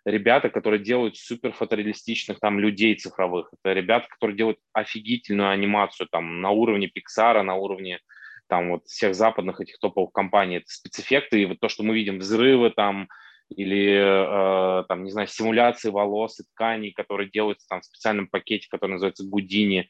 ребята, 0.04 0.50
которые 0.50 0.84
делают 0.84 1.16
супер 1.16 1.54
фотореалистичных 1.54 2.42
там 2.42 2.60
людей 2.60 2.96
цифровых. 2.96 3.54
Это 3.54 3.72
ребята, 3.72 4.08
которые 4.10 4.36
делают 4.36 4.60
офигительную 4.74 5.50
анимацию 5.50 6.10
там 6.12 6.42
на 6.42 6.50
уровне 6.50 6.92
Pixar, 6.94 7.42
на 7.42 7.56
уровне 7.56 8.02
там 8.50 8.72
вот 8.72 8.86
всех 8.88 9.16
западных 9.16 9.62
этих 9.62 9.80
топовых 9.80 10.12
компаний, 10.12 10.58
это 10.58 10.66
спецэффекты, 10.68 11.42
и 11.42 11.46
вот 11.46 11.60
то, 11.60 11.70
что 11.70 11.84
мы 11.84 11.96
видим, 11.96 12.20
взрывы 12.20 12.72
там, 12.72 13.08
или, 13.56 14.82
э, 14.82 14.84
там, 14.88 15.04
не 15.04 15.12
знаю, 15.12 15.28
симуляции 15.28 15.90
волос 15.90 16.40
и 16.40 16.44
тканей, 16.44 16.92
которые 16.92 17.30
делаются 17.30 17.68
там 17.68 17.82
в 17.82 17.86
специальном 17.86 18.28
пакете, 18.28 18.68
который 18.70 18.92
называется 18.94 19.24
Гудини. 19.24 19.88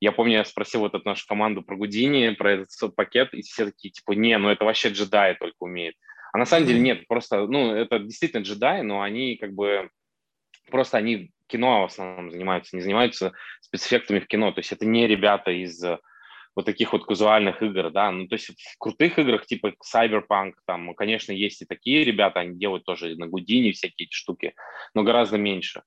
Я 0.00 0.12
помню, 0.12 0.34
я 0.34 0.44
спросил 0.44 0.80
вот 0.80 0.94
эту 0.94 1.08
нашу 1.08 1.26
команду 1.26 1.62
про 1.62 1.76
Гудини, 1.76 2.30
про 2.30 2.52
этот 2.52 2.94
пакет, 2.94 3.32
и 3.32 3.42
все 3.42 3.66
такие, 3.66 3.90
типа, 3.90 4.12
не, 4.12 4.36
ну 4.38 4.48
это 4.48 4.64
вообще 4.64 4.88
джедаи 4.88 5.34
только 5.34 5.56
умеет. 5.60 5.94
А 6.32 6.38
на 6.38 6.46
самом 6.46 6.66
деле 6.66 6.80
нет, 6.80 7.06
просто, 7.08 7.46
ну, 7.46 7.74
это 7.74 7.98
действительно 7.98 8.42
джедаи, 8.42 8.82
но 8.82 9.02
они 9.02 9.36
как 9.36 9.52
бы, 9.52 9.90
просто 10.70 10.98
они 10.98 11.32
кино 11.46 11.82
в 11.82 11.84
основном 11.86 12.30
занимаются, 12.30 12.76
не 12.76 12.82
занимаются 12.82 13.32
спецэффектами 13.60 14.20
в 14.20 14.26
кино. 14.26 14.52
То 14.52 14.60
есть 14.60 14.72
это 14.72 14.86
не 14.86 15.06
ребята 15.06 15.50
из 15.50 15.84
вот 16.56 16.66
таких 16.66 16.92
вот 16.92 17.06
казуальных 17.06 17.62
игр, 17.62 17.90
да, 17.90 18.10
ну, 18.10 18.26
то 18.26 18.34
есть 18.34 18.48
в 18.48 18.78
крутых 18.78 19.18
играх 19.18 19.46
типа 19.46 19.74
Cyberpunk, 19.94 20.54
там, 20.66 20.94
конечно, 20.94 21.32
есть 21.32 21.62
и 21.62 21.66
такие 21.66 22.04
ребята, 22.04 22.40
они 22.40 22.58
делают 22.58 22.84
тоже 22.84 23.14
на 23.16 23.26
Гудине 23.26 23.72
всякие 23.72 24.06
эти 24.06 24.14
штуки, 24.14 24.54
но 24.94 25.02
гораздо 25.02 25.38
меньше. 25.38 25.82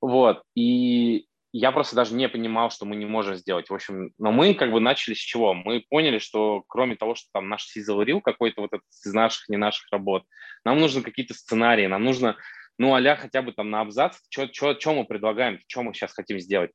Вот, 0.00 0.42
и 0.54 1.26
я 1.52 1.72
просто 1.72 1.96
даже 1.96 2.14
не 2.14 2.28
понимал, 2.28 2.70
что 2.70 2.84
мы 2.84 2.96
не 2.96 3.06
можем 3.06 3.36
сделать. 3.36 3.70
В 3.70 3.74
общем, 3.74 4.10
но 4.18 4.30
мы 4.30 4.52
как 4.52 4.72
бы 4.72 4.78
начали 4.78 5.14
с 5.14 5.18
чего? 5.18 5.54
Мы 5.54 5.82
поняли, 5.88 6.18
что 6.18 6.62
кроме 6.68 6.96
того, 6.96 7.14
что 7.14 7.28
там 7.32 7.48
наш 7.48 7.74
Sizzle 7.74 8.04
Reel 8.04 8.20
какой-то 8.20 8.60
вот 8.60 8.74
этот 8.74 8.84
из 9.04 9.14
наших, 9.14 9.48
не 9.48 9.56
наших 9.56 9.90
работ, 9.90 10.24
нам 10.64 10.78
нужны 10.78 11.00
какие-то 11.00 11.32
сценарии, 11.32 11.86
нам 11.86 12.04
нужно, 12.04 12.36
ну, 12.76 12.94
а 12.94 13.16
хотя 13.16 13.40
бы 13.40 13.52
там 13.52 13.70
на 13.70 13.80
абзац, 13.80 14.18
что 14.28 14.92
мы 14.92 15.04
предлагаем, 15.06 15.58
что 15.66 15.82
мы 15.82 15.94
сейчас 15.94 16.12
хотим 16.12 16.38
сделать. 16.40 16.72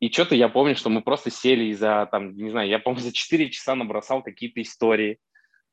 И 0.00 0.10
что-то 0.10 0.34
я 0.34 0.48
помню, 0.48 0.76
что 0.76 0.90
мы 0.90 1.02
просто 1.02 1.30
сели 1.30 1.64
и 1.64 1.74
за, 1.74 2.08
там, 2.10 2.36
не 2.36 2.50
знаю, 2.50 2.68
я, 2.68 2.78
помню, 2.78 3.00
за 3.00 3.12
4 3.12 3.50
часа 3.50 3.74
набросал 3.74 4.22
какие-то 4.22 4.60
истории 4.60 5.18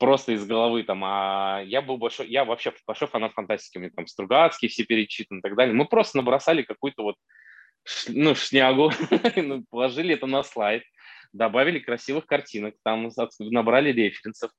просто 0.02 0.32
из 0.32 0.46
головы 0.48 0.84
там, 0.84 1.04
а 1.06 1.62
я 1.64 1.84
был 1.84 1.98
большой, 1.98 2.28
я 2.28 2.44
вообще 2.44 2.74
большой 2.88 3.08
фанат 3.08 3.34
фантастики, 3.34 3.78
меня 3.78 3.92
там 3.96 4.08
Стругацкий 4.08 4.68
все 4.68 4.84
перечитаны 4.84 5.40
и 5.40 5.42
так 5.42 5.56
далее. 5.56 5.76
Мы 5.76 5.86
просто 5.86 6.18
набросали 6.18 6.64
какую-то 6.64 7.04
вот, 7.04 7.16
ну, 8.08 8.34
шнягу, 8.34 8.92
ну, 9.36 9.64
положили 9.70 10.16
это 10.16 10.26
на 10.26 10.42
слайд, 10.42 10.84
добавили 11.34 11.78
красивых 11.78 12.26
картинок, 12.26 12.74
там 12.84 13.12
набрали 13.40 13.92
референсов, 13.92 14.50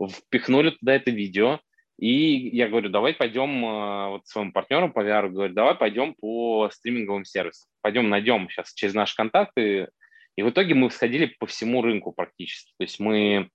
впихнули 0.00 0.70
туда 0.70 0.94
это 0.94 1.10
видео, 1.10 1.58
и 2.02 2.48
я 2.48 2.66
говорю, 2.66 2.88
давай 2.88 3.14
пойдем 3.14 3.64
э, 3.64 4.08
вот 4.08 4.26
своим 4.26 4.50
партнерам 4.50 4.92
по 4.92 5.06
VR, 5.06 5.28
говорю, 5.28 5.54
давай 5.54 5.76
пойдем 5.76 6.14
по 6.14 6.68
стриминговым 6.68 7.24
сервисам, 7.24 7.70
пойдем 7.80 8.08
найдем 8.08 8.48
сейчас 8.50 8.74
через 8.74 8.92
наши 8.92 9.14
контакты. 9.14 9.88
И 10.34 10.42
в 10.42 10.50
итоге 10.50 10.74
мы 10.74 10.90
сходили 10.90 11.26
по 11.38 11.46
всему 11.46 11.80
рынку 11.80 12.10
практически. 12.10 12.72
То 12.76 12.82
есть 12.82 12.98
мы 12.98 13.50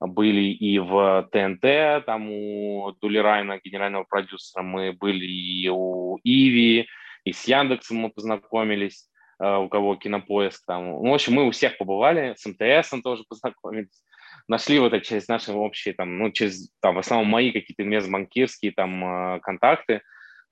были 0.00 0.40
и 0.40 0.76
в 0.80 1.28
ТНТ, 1.30 2.04
там 2.04 2.32
у 2.32 2.90
Дули 3.00 3.18
Райна, 3.18 3.60
генерального 3.62 4.02
продюсера, 4.02 4.64
мы 4.64 4.92
были 4.92 5.24
и 5.24 5.68
у 5.68 6.18
Иви, 6.24 6.88
и 7.22 7.32
с 7.32 7.44
Яндексом 7.44 7.98
мы 7.98 8.10
познакомились, 8.10 9.08
э, 9.40 9.56
у 9.56 9.68
кого 9.68 9.94
кинопоиск 9.94 10.64
там. 10.66 10.84
Ну, 10.84 11.12
в 11.12 11.14
общем, 11.14 11.34
мы 11.34 11.46
у 11.46 11.52
всех 11.52 11.78
побывали, 11.78 12.34
с 12.36 12.44
МТС 12.44 12.90
тоже 13.04 13.22
познакомились 13.28 14.02
нашли 14.48 14.78
вот 14.78 14.92
это 14.92 15.04
через 15.04 15.28
наши 15.28 15.52
общие, 15.52 15.94
там, 15.94 16.18
ну, 16.18 16.30
через, 16.30 16.70
там, 16.80 16.96
в 16.96 16.98
основном 16.98 17.28
мои 17.28 17.52
какие-то 17.52 17.82
инвестбанкирские 17.82 18.72
там 18.72 19.04
э, 19.36 19.40
контакты, 19.40 20.02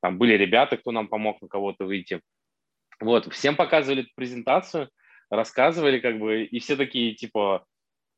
там 0.00 0.18
были 0.18 0.34
ребята, 0.34 0.76
кто 0.76 0.90
нам 0.90 1.08
помог 1.08 1.40
на 1.42 1.48
кого-то 1.48 1.84
выйти. 1.84 2.20
Вот, 3.00 3.32
всем 3.32 3.56
показывали 3.56 4.08
презентацию, 4.14 4.90
рассказывали 5.30 5.98
как 5.98 6.18
бы, 6.18 6.44
и 6.44 6.58
все 6.60 6.76
такие, 6.76 7.14
типа, 7.14 7.64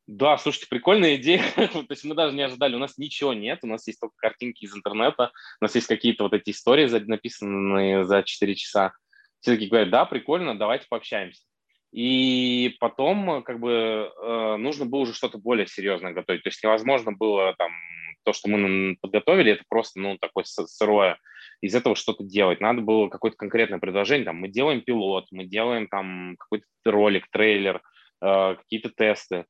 да, 0.07 0.37
слушайте, 0.37 0.67
прикольная 0.69 1.15
идея. 1.15 1.43
То 1.55 1.85
есть 1.89 2.03
мы 2.03 2.15
даже 2.15 2.35
не 2.35 2.43
ожидали, 2.43 2.75
у 2.75 2.79
нас 2.79 2.97
ничего 2.97 3.33
нет, 3.33 3.59
у 3.63 3.67
нас 3.67 3.87
есть 3.87 3.99
только 3.99 4.15
картинки 4.17 4.65
из 4.65 4.75
интернета, 4.75 5.31
у 5.59 5.65
нас 5.65 5.73
есть 5.75 5.87
какие-то 5.87 6.23
вот 6.23 6.33
эти 6.33 6.51
истории 6.51 6.87
написанные 6.87 8.05
за 8.05 8.23
4 8.23 8.55
часа. 8.55 8.93
Все 9.39 9.53
такие 9.53 9.69
говорят, 9.69 9.89
да, 9.89 10.05
прикольно, 10.05 10.57
давайте 10.57 10.85
пообщаемся. 10.89 11.43
И 11.95 12.75
потом 12.81 13.31
э, 13.31 13.41
как 13.41 13.61
бы 13.61 14.11
э, 14.11 14.55
нужно 14.57 14.85
было 14.85 14.99
уже 15.01 15.13
что-то 15.13 15.37
более 15.37 15.65
серьезное 15.65 16.11
готовить. 16.11 16.43
То 16.43 16.49
есть 16.49 16.61
невозможно 16.61 17.13
было 17.13 17.55
там 17.57 17.71
то, 18.23 18.33
что 18.33 18.49
мы 18.49 18.97
подготовили, 18.99 19.53
это 19.53 19.63
просто, 19.69 20.01
ну, 20.01 20.17
такое 20.17 20.43
сырое, 20.43 21.17
из 21.61 21.73
этого 21.73 21.95
что-то 21.95 22.25
делать. 22.25 22.59
Надо 22.59 22.81
было 22.81 23.07
какое-то 23.07 23.37
конкретное 23.37 23.79
предложение, 23.79 24.25
там, 24.25 24.35
мы 24.35 24.49
делаем 24.49 24.81
пилот, 24.81 25.27
мы 25.31 25.45
делаем 25.45 25.87
там 25.87 26.35
какой-то 26.37 26.65
ролик, 26.83 27.29
трейлер, 27.31 27.81
э, 28.21 28.55
какие-то 28.55 28.89
тесты. 28.89 29.45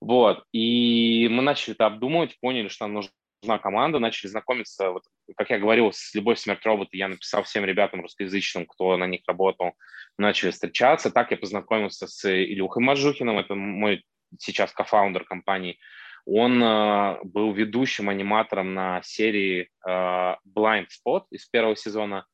Вот, 0.00 0.44
и 0.52 1.26
мы 1.28 1.42
начали 1.42 1.74
это 1.74 1.86
обдумывать, 1.86 2.38
поняли, 2.40 2.68
что 2.68 2.84
нам 2.84 2.94
нужно 2.94 3.10
нужна 3.42 3.58
команда, 3.58 3.98
начали 3.98 4.28
знакомиться, 4.28 4.90
вот, 4.90 5.04
как 5.36 5.50
я 5.50 5.58
говорил, 5.58 5.92
с 5.92 6.14
«Любовь, 6.14 6.38
смерть, 6.38 6.64
роботы», 6.64 6.96
я 6.96 7.08
написал 7.08 7.42
всем 7.42 7.64
ребятам 7.64 8.02
русскоязычным, 8.02 8.66
кто 8.66 8.96
на 8.96 9.06
них 9.06 9.22
работал, 9.26 9.72
начали 10.18 10.50
встречаться. 10.50 11.10
Так 11.10 11.30
я 11.30 11.36
познакомился 11.36 12.06
с 12.06 12.24
Илюхой 12.28 12.82
Мажухиным, 12.82 13.38
это 13.38 13.54
мой 13.54 14.04
сейчас 14.38 14.72
кофаундер 14.72 15.24
компании. 15.24 15.78
Он 16.26 16.62
э, 16.62 17.18
был 17.24 17.52
ведущим 17.52 18.10
аниматором 18.10 18.74
на 18.74 19.00
серии 19.02 19.70
э, 19.86 19.90
Blind 19.90 20.86
Spot 20.88 21.24
из 21.30 21.46
первого 21.46 21.76
сезона. 21.76 22.26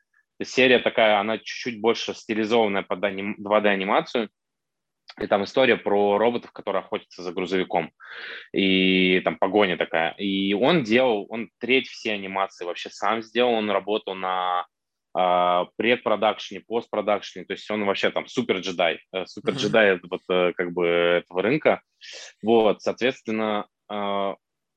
Серия 0.43 0.81
такая, 0.81 1.19
она 1.21 1.39
чуть-чуть 1.39 1.81
больше 1.81 2.13
стилизованная 2.13 2.83
под 2.83 2.99
2D-анимацию. 3.05 4.29
И 5.21 5.27
там 5.27 5.45
история 5.45 5.77
про 5.77 6.19
роботов, 6.19 6.53
которые 6.53 6.81
охотятся 6.81 7.23
за 7.23 7.33
грузовиком. 7.33 7.91
И 8.53 9.21
там 9.21 9.39
погоня 9.39 9.79
такая. 9.79 10.13
И 10.13 10.53
он 10.53 10.83
делал, 10.83 11.27
он 11.31 11.49
треть 11.59 11.89
все 11.89 12.13
анимации 12.13 12.67
вообще 12.67 12.91
сам 12.91 13.23
сделал. 13.23 13.55
Он 13.55 13.71
работал 13.71 14.15
на 14.15 14.67
э, 15.19 15.65
предпродакшене, 15.77 16.61
постпродакшене. 16.67 17.47
То 17.47 17.53
есть 17.55 17.71
он 17.71 17.87
вообще 17.87 18.11
там 18.11 18.27
супер 18.27 18.59
джедай. 18.59 19.01
Э, 19.13 19.25
супер 19.25 19.55
джедай 19.55 19.99
вот 20.03 20.21
э, 20.31 20.53
как 20.55 20.73
бы 20.73 20.87
этого 20.87 21.41
рынка. 21.41 21.81
Вот, 22.43 22.83
соответственно, 22.83 23.67
э, 23.91 24.35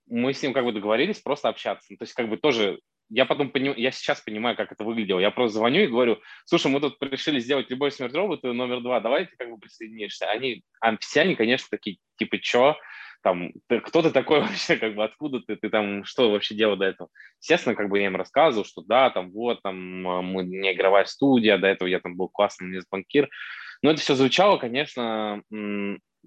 мы 0.08 0.34
с 0.34 0.42
ним 0.42 0.54
как 0.54 0.64
бы 0.64 0.72
договорились 0.72 1.20
просто 1.20 1.50
общаться. 1.50 1.88
Ну, 1.90 1.98
то 1.98 2.04
есть 2.04 2.14
как 2.14 2.30
бы 2.30 2.38
тоже 2.38 2.80
я 3.10 3.26
потом 3.26 3.50
поним, 3.50 3.74
я 3.76 3.92
сейчас 3.92 4.22
понимаю, 4.22 4.56
как 4.56 4.72
это 4.72 4.84
выглядело. 4.84 5.20
Я 5.20 5.32
просто 5.32 5.58
звоню 5.58 5.82
и 5.82 5.88
говорю, 5.88 6.20
слушай, 6.46 6.72
мы 6.72 6.80
тут 6.80 6.98
решили 7.02 7.40
сделать 7.40 7.70
«Любовь, 7.70 7.94
смерть, 7.94 8.14
роботы» 8.14 8.54
номер 8.54 8.82
два, 8.82 9.00
давайте 9.00 9.36
как 9.38 9.50
бы 9.50 9.58
присоединишься. 9.58 10.30
Они, 10.30 10.64
а 10.80 10.96
все 10.98 11.22
они, 11.22 11.36
конечно, 11.36 11.68
такие, 11.72 11.98
типа, 12.18 12.38
чё? 12.40 12.78
Там, 13.22 13.52
ты, 13.68 13.82
кто 13.82 14.02
ты 14.02 14.12
такой 14.12 14.40
вообще, 14.42 14.78
как 14.78 14.96
бы, 14.96 15.04
откуда 15.04 15.40
ты, 15.42 15.56
ты 15.56 15.70
там, 15.70 16.04
что 16.06 16.32
вообще 16.32 16.56
делал 16.56 16.78
до 16.78 16.86
этого? 16.86 17.10
Естественно, 17.42 17.76
как 17.76 17.90
бы 17.90 18.00
я 18.00 18.06
им 18.06 18.16
рассказывал, 18.16 18.66
что 18.66 18.82
да, 18.82 19.10
там, 19.10 19.32
вот, 19.32 19.62
там, 19.64 20.08
а, 20.08 20.22
мы 20.22 20.44
не 20.44 20.74
игровая 20.74 21.06
студия, 21.06 21.58
до 21.58 21.68
этого 21.68 21.88
я 21.88 22.00
там 22.00 22.16
был 22.16 22.30
классный 22.30 22.80
банкир. 22.92 23.28
Но 23.82 23.92
это 23.92 24.02
все 24.02 24.14
звучало, 24.16 24.58
конечно, 24.58 25.42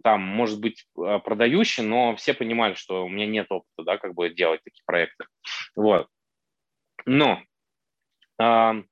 там, 0.03 0.21
может 0.21 0.61
быть, 0.61 0.85
а, 0.99 1.21
продающий, 1.21 1.85
но 1.85 2.17
все 2.17 2.35
понимали, 2.35 2.75
что 2.75 3.05
у 3.05 3.09
меня 3.09 3.27
нет 3.27 3.47
опыта, 3.51 3.85
да, 3.85 3.99
как 3.99 4.15
бы 4.15 4.31
делать 4.31 4.63
такие 4.65 4.83
проекты. 4.85 5.25
Вот. 5.77 6.09
Но 7.07 7.43
э, 8.39 8.83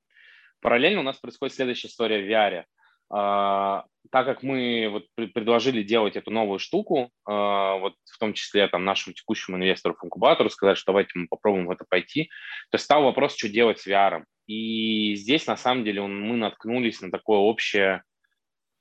параллельно 0.61 1.01
у 1.01 1.05
нас 1.05 1.19
происходит 1.19 1.55
следующая 1.55 1.89
история 1.89 2.21
в 2.23 2.29
VR. 2.29 2.65
Э, 3.13 3.85
так 4.11 4.27
как 4.27 4.43
мы 4.43 4.89
вот 4.91 5.07
предложили 5.33 5.83
делать 5.83 6.17
эту 6.17 6.31
новую 6.31 6.59
штуку, 6.59 7.11
э, 7.29 7.31
вот 7.31 7.95
в 8.05 8.19
том 8.19 8.33
числе 8.33 8.67
там 8.69 8.85
нашему 8.85 9.15
текущему 9.15 9.57
инвестору 9.57 9.95
в 9.95 10.05
инкубатору, 10.05 10.51
сказать, 10.51 10.79
что 10.79 10.93
давайте 10.93 11.13
мы 11.15 11.27
попробуем 11.29 11.67
в 11.67 11.71
это 11.71 11.85
пойти, 11.89 12.31
то 12.71 12.79
стал 12.79 13.05
вопрос, 13.05 13.37
что 13.37 13.49
делать 13.49 13.79
с 13.81 13.87
VR. 13.87 14.25
И 14.47 15.15
здесь 15.15 15.47
на 15.47 15.57
самом 15.57 15.85
деле 15.85 16.03
мы 16.03 16.37
наткнулись 16.37 17.01
на 17.01 17.11
такое 17.11 17.39
общее, 17.39 18.03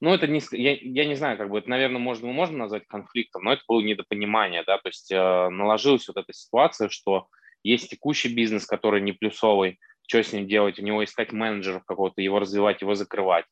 ну 0.01 0.13
это 0.13 0.27
не, 0.27 0.41
я, 0.51 0.77
я 0.81 1.05
не 1.05 1.15
знаю, 1.15 1.37
как 1.37 1.49
бы 1.49 1.59
это, 1.59 1.69
наверное, 1.69 1.99
можно, 1.99 2.31
можно 2.31 2.57
назвать 2.57 2.87
конфликтом, 2.87 3.43
но 3.43 3.53
это 3.53 3.63
было 3.67 3.81
недопонимание, 3.81 4.63
да, 4.65 4.77
то 4.77 4.87
есть 4.87 5.11
э, 5.11 5.49
наложилась 5.49 6.07
вот 6.07 6.17
эта 6.17 6.31
ситуация, 6.33 6.89
что 6.89 7.27
есть 7.63 7.89
текущий 7.89 8.33
бизнес, 8.33 8.65
который 8.65 9.01
не 9.01 9.13
плюсовый, 9.13 9.79
что 10.07 10.23
с 10.23 10.33
ним 10.33 10.47
делать, 10.47 10.79
у 10.79 10.83
него 10.83 11.03
искать 11.03 11.31
менеджеров 11.31 11.83
какого-то, 11.85 12.21
его 12.21 12.39
развивать, 12.39 12.81
его 12.81 12.95
закрывать 12.95 13.45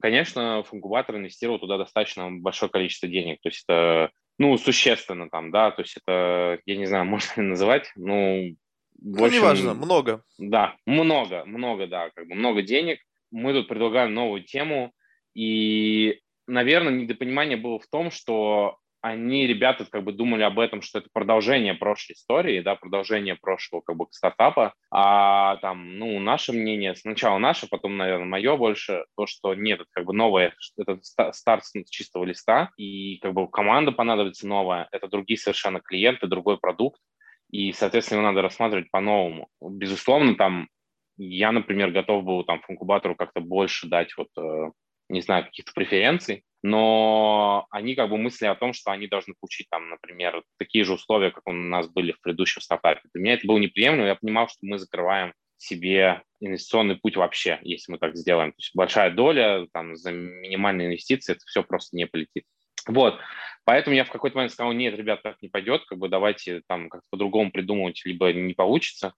Конечно, 0.00 0.62
в 0.62 0.74
инкубатор 0.74 1.16
инвестировал 1.16 1.58
туда 1.58 1.78
достаточно 1.78 2.30
большое 2.30 2.70
количество 2.70 3.08
денег, 3.08 3.38
то 3.42 3.48
есть 3.48 3.64
это, 3.66 4.10
ну, 4.38 4.56
существенно 4.58 5.30
там, 5.30 5.50
да, 5.50 5.70
то 5.70 5.82
есть 5.82 5.96
это, 5.96 6.58
я 6.66 6.76
не 6.76 6.86
знаю, 6.86 7.04
можно 7.06 7.40
ли 7.40 7.48
называть, 7.48 7.90
ну, 7.96 8.54
ну, 9.00 9.24
общем, 9.24 9.38
неважно, 9.38 9.74
много. 9.74 10.22
Да, 10.38 10.76
много, 10.86 11.44
много, 11.46 11.86
да, 11.86 12.10
как 12.14 12.28
бы 12.28 12.34
много 12.34 12.62
денег. 12.62 13.00
Мы 13.30 13.52
тут 13.52 13.66
предлагаем 13.66 14.14
новую 14.14 14.44
тему, 14.44 14.92
и, 15.34 16.20
наверное, 16.46 16.92
недопонимание 16.92 17.56
было 17.56 17.78
в 17.78 17.86
том, 17.88 18.10
что 18.10 18.76
они, 19.04 19.46
ребята, 19.46 19.84
как 19.84 20.02
бы 20.02 20.12
думали 20.12 20.44
об 20.44 20.58
этом, 20.58 20.80
что 20.80 20.98
это 20.98 21.10
продолжение 21.12 21.74
прошлой 21.74 22.14
истории, 22.14 22.62
да, 22.62 22.74
продолжение 22.74 23.34
прошлого 23.34 23.82
как 23.82 23.96
бы 23.96 24.06
стартапа, 24.10 24.72
а 24.90 25.56
там, 25.58 25.98
ну, 25.98 26.18
наше 26.20 26.54
мнение, 26.54 26.94
сначала 26.94 27.36
наше, 27.36 27.68
потом, 27.68 27.98
наверное, 27.98 28.24
мое 28.24 28.56
больше, 28.56 29.04
то, 29.14 29.26
что 29.26 29.54
нет, 29.54 29.80
это 29.80 29.90
как 29.92 30.06
бы 30.06 30.14
новое, 30.14 30.54
это 30.78 30.98
старт 31.02 31.66
с 31.66 31.90
чистого 31.90 32.24
листа, 32.24 32.70
и 32.78 33.18
как 33.18 33.34
бы 33.34 33.46
команда 33.46 33.92
понадобится 33.92 34.46
новая, 34.46 34.88
это 34.90 35.06
другие 35.06 35.36
совершенно 35.36 35.80
клиенты, 35.80 36.26
другой 36.26 36.56
продукт, 36.56 36.98
и, 37.50 37.72
соответственно, 37.72 38.20
его 38.20 38.28
надо 38.30 38.40
рассматривать 38.40 38.90
по-новому. 38.90 39.48
Безусловно, 39.60 40.34
там 40.34 40.68
я, 41.18 41.52
например, 41.52 41.90
готов 41.90 42.24
был 42.24 42.42
там 42.44 42.62
в 42.62 42.70
инкубатору 42.70 43.16
как-то 43.16 43.42
больше 43.42 43.86
дать 43.86 44.16
вот, 44.16 44.28
э, 44.38 44.70
не 45.10 45.20
знаю, 45.20 45.44
каких-то 45.44 45.72
преференций, 45.74 46.42
но 46.64 47.66
они 47.68 47.94
как 47.94 48.08
бы 48.08 48.16
мысли 48.16 48.46
о 48.46 48.54
том, 48.54 48.72
что 48.72 48.90
они 48.90 49.06
должны 49.06 49.34
получить 49.38 49.68
там, 49.68 49.90
например, 49.90 50.42
такие 50.56 50.82
же 50.84 50.94
условия, 50.94 51.30
как 51.30 51.46
у 51.46 51.52
нас 51.52 51.90
были 51.90 52.12
в 52.12 52.22
предыдущем 52.22 52.62
стартапе. 52.62 53.02
Для 53.12 53.22
меня 53.22 53.34
это 53.34 53.46
было 53.46 53.58
неприемлемо, 53.58 54.06
я 54.06 54.14
понимал, 54.14 54.48
что 54.48 54.60
мы 54.62 54.78
закрываем 54.78 55.34
себе 55.58 56.22
инвестиционный 56.40 56.96
путь 56.96 57.16
вообще, 57.16 57.58
если 57.60 57.92
мы 57.92 57.98
так 57.98 58.16
сделаем. 58.16 58.52
То 58.52 58.60
есть 58.60 58.70
большая 58.74 59.10
доля 59.10 59.66
там, 59.74 59.94
за 59.94 60.10
минимальные 60.10 60.86
инвестиции, 60.86 61.32
это 61.32 61.42
все 61.44 61.62
просто 61.62 61.98
не 61.98 62.06
полетит. 62.06 62.44
Вот, 62.86 63.20
поэтому 63.66 63.94
я 63.94 64.06
в 64.06 64.10
какой-то 64.10 64.36
момент 64.36 64.52
сказал, 64.52 64.72
нет, 64.72 64.96
ребят, 64.96 65.22
так 65.22 65.36
не 65.42 65.50
пойдет, 65.50 65.84
как 65.84 65.98
бы 65.98 66.08
давайте 66.08 66.62
там 66.66 66.88
как-то 66.88 67.06
по-другому 67.10 67.50
придумывать, 67.50 68.00
либо 68.06 68.32
не 68.32 68.54
получится. 68.54 69.12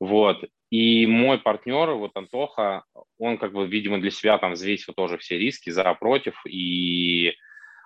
Вот, 0.00 0.44
и 0.70 1.06
мой 1.06 1.38
партнер, 1.38 1.90
вот 1.92 2.12
Антоха, 2.14 2.84
он 3.18 3.38
как 3.38 3.52
бы, 3.52 3.66
видимо, 3.66 3.98
для 3.98 4.10
себя 4.10 4.38
там 4.38 4.52
взвесил 4.52 4.94
тоже 4.94 5.18
все 5.18 5.38
риски 5.38 5.70
за, 5.70 5.92
против, 5.94 6.40
и 6.46 7.34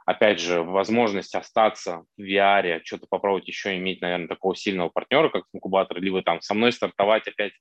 опять 0.04 0.40
же, 0.40 0.62
возможность 0.62 1.34
остаться 1.34 2.04
в 2.16 2.22
VR, 2.22 2.80
что-то 2.84 3.06
попробовать 3.08 3.48
еще 3.48 3.76
иметь, 3.76 4.00
наверное, 4.00 4.28
такого 4.28 4.56
сильного 4.56 4.88
партнера, 4.88 5.28
как 5.28 5.44
инкубатор, 5.52 6.00
либо 6.00 6.22
там 6.22 6.40
со 6.40 6.54
мной 6.54 6.72
стартовать 6.72 7.28
опять 7.28 7.52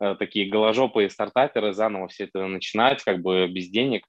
э, 0.00 0.16
такие 0.18 0.50
голожопые 0.50 1.08
стартаперы, 1.08 1.72
заново 1.72 2.08
все 2.08 2.24
это 2.24 2.46
начинать, 2.46 3.02
как 3.04 3.20
бы 3.20 3.46
без 3.46 3.68
денег. 3.68 4.04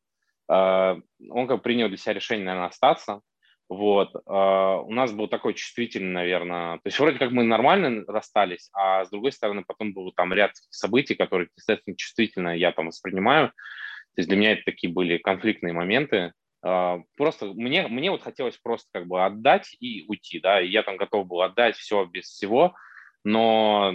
Э, 0.51 0.95
он 1.29 1.47
как 1.47 1.57
бы 1.57 1.63
принял 1.63 1.87
для 1.87 1.97
себя 1.97 2.13
решение, 2.13 2.45
наверное, 2.45 2.69
остаться. 2.69 3.21
Вот. 3.68 4.13
Uh, 4.28 4.84
у 4.84 4.91
нас 4.91 5.11
был 5.11 5.28
такой 5.28 5.55
чувствительный, 5.55 6.11
наверное, 6.13 6.76
то 6.76 6.82
есть 6.86 6.99
вроде 6.99 7.18
как 7.18 7.32
мы 7.32 7.43
нормально 7.43 8.03
расстались, 8.07 8.70
а 8.74 9.05
с 9.05 9.09
другой 9.09 9.32
стороны 9.32 9.63
потом 9.66 9.91
был 9.91 10.11
там 10.11 10.34
ряд 10.34 10.51
событий, 10.70 11.16
которые, 11.16 11.49
естественно, 11.57 11.97
чувствительно 11.97 12.55
я 12.55 12.72
там 12.72 12.88
воспринимаю. 12.88 13.47
То 13.47 14.22
есть 14.22 14.30
для 14.30 14.38
меня 14.38 14.51
это 14.51 14.61
такие 14.66 14.93
были 14.93 15.18
конфликтные 15.18 15.74
моменты. 15.74 16.34
Uh, 16.63 17.03
просто 17.18 17.47
мне, 17.47 17.88
мне 17.88 18.11
вот 18.11 18.22
хотелось 18.22 18.57
просто 18.57 18.88
как 18.93 19.07
бы 19.07 19.26
отдать 19.26 19.76
и 19.80 20.05
уйти, 20.07 20.39
да, 20.39 20.61
и 20.61 20.70
я 20.70 20.84
там 20.84 20.97
готов 20.97 21.28
был 21.28 21.41
отдать 21.41 21.76
все 21.76 22.05
без 22.05 22.26
всего, 22.26 22.76
но 23.24 23.93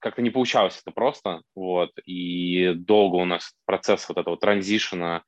как-то 0.00 0.20
не 0.20 0.30
получалось 0.30 0.80
это 0.80 0.92
просто, 0.94 1.42
вот, 1.54 1.92
и 2.04 2.74
долго 2.74 3.16
у 3.16 3.24
нас 3.24 3.54
процесс 3.64 4.08
вот 4.08 4.18
этого 4.18 4.36
транзишена, 4.36 5.24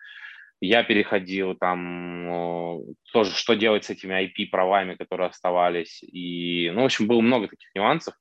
я 0.60 0.82
переходил 0.82 1.54
там 1.54 2.82
тоже, 3.12 3.34
что 3.34 3.54
делать 3.54 3.84
с 3.84 3.90
этими 3.90 4.26
IP-правами, 4.26 4.94
которые 4.94 5.28
оставались. 5.28 6.02
И, 6.02 6.70
ну, 6.70 6.82
в 6.82 6.84
общем, 6.86 7.06
было 7.06 7.20
много 7.20 7.48
таких 7.48 7.68
нюансов. 7.74 8.14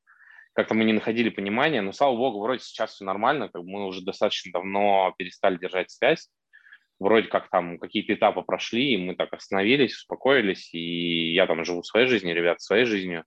Как-то 0.53 0.73
мы 0.73 0.85
не 0.85 0.93
находили 0.93 1.29
понимания, 1.29 1.81
но, 1.81 1.91
слава 1.91 2.15
богу, 2.15 2.41
вроде 2.41 2.63
сейчас 2.63 2.93
все 2.93 3.05
нормально, 3.05 3.49
как 3.49 3.63
мы 3.63 3.85
уже 3.85 4.01
достаточно 4.01 4.51
давно 4.51 5.13
перестали 5.17 5.57
держать 5.57 5.91
связь. 5.91 6.29
Вроде 6.99 7.27
как 7.27 7.49
там 7.49 7.77
какие-то 7.77 8.15
этапы 8.15 8.41
прошли, 8.41 8.93
и 8.93 8.97
мы 8.97 9.15
так 9.15 9.33
остановились, 9.33 9.95
успокоились, 9.95 10.73
и 10.73 11.33
я 11.33 11.45
там 11.45 11.63
живу 11.63 11.83
своей 11.83 12.07
жизнью, 12.07 12.35
ребят, 12.35 12.59
своей 12.59 12.85
жизнью. 12.85 13.23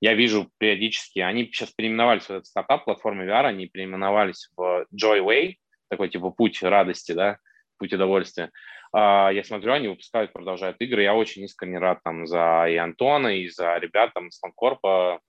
Я 0.00 0.14
вижу 0.14 0.50
периодически, 0.58 1.20
они 1.20 1.44
сейчас 1.44 1.70
переименовались 1.70 2.24
в 2.24 2.30
этот 2.30 2.46
стартап, 2.46 2.84
платформы 2.84 3.24
VR, 3.24 3.46
они 3.46 3.68
переименовались 3.68 4.50
в 4.56 4.86
Joyway, 4.92 5.54
такой 5.88 6.08
типа 6.08 6.30
путь 6.30 6.60
радости, 6.64 7.12
да, 7.12 7.38
путь 7.82 7.92
удовольствия. 7.92 8.52
А, 8.92 9.30
я 9.32 9.42
смотрю, 9.42 9.72
они 9.72 9.88
выпускают, 9.88 10.32
продолжают 10.32 10.76
игры. 10.80 11.02
Я 11.02 11.14
очень 11.14 11.42
искренне 11.42 11.78
рад 11.78 11.98
там 12.04 12.28
за 12.28 12.66
и 12.68 12.76
Антона, 12.76 13.36
и 13.36 13.48
за 13.48 13.76
ребят 13.78 14.14
там 14.14 14.28
из 14.28 14.38
Фанкорпа, 14.38 15.20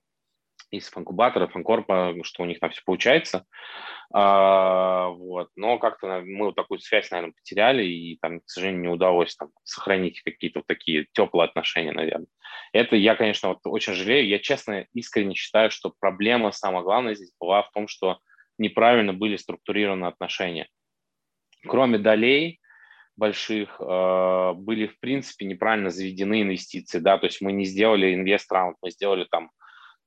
из 0.69 0.87
Фанкубатора, 0.89 1.47
Фанкорпа, 1.47 2.13
что 2.21 2.43
у 2.43 2.45
них 2.45 2.59
там 2.59 2.69
все 2.69 2.83
получается. 2.85 3.45
А, 4.13 5.07
вот. 5.07 5.49
Но 5.55 5.79
как-то 5.79 6.21
мы 6.23 6.45
вот 6.45 6.55
такую 6.55 6.79
связь, 6.79 7.09
наверное, 7.09 7.33
потеряли, 7.33 7.83
и 7.83 8.19
там, 8.21 8.41
к 8.41 8.43
сожалению, 8.45 8.81
не 8.83 8.89
удалось 8.89 9.35
там 9.35 9.49
сохранить 9.63 10.21
какие-то 10.21 10.59
вот 10.59 10.67
такие 10.67 11.07
теплые 11.13 11.45
отношения, 11.45 11.91
наверное. 11.91 12.27
Это 12.71 12.95
я, 12.95 13.15
конечно, 13.15 13.49
вот 13.49 13.61
очень 13.63 13.93
жалею. 13.93 14.27
Я, 14.27 14.37
честно, 14.37 14.85
искренне 14.93 15.33
считаю, 15.33 15.71
что 15.71 15.91
проблема 15.99 16.51
самая 16.51 16.83
главная 16.83 17.15
здесь 17.15 17.33
была 17.39 17.63
в 17.63 17.71
том, 17.71 17.87
что 17.87 18.19
неправильно 18.59 19.11
были 19.11 19.37
структурированы 19.37 20.05
отношения 20.05 20.67
кроме 21.67 21.97
долей 21.97 22.59
больших, 23.15 23.79
э, 23.79 24.53
были, 24.55 24.87
в 24.87 24.99
принципе, 24.99 25.45
неправильно 25.45 25.89
заведены 25.89 26.41
инвестиции, 26.41 26.99
да, 26.99 27.17
то 27.17 27.27
есть 27.27 27.41
мы 27.41 27.51
не 27.51 27.65
сделали 27.65 28.13
инвест-раунд, 28.13 28.77
мы 28.81 28.91
сделали 28.91 29.27
там 29.29 29.51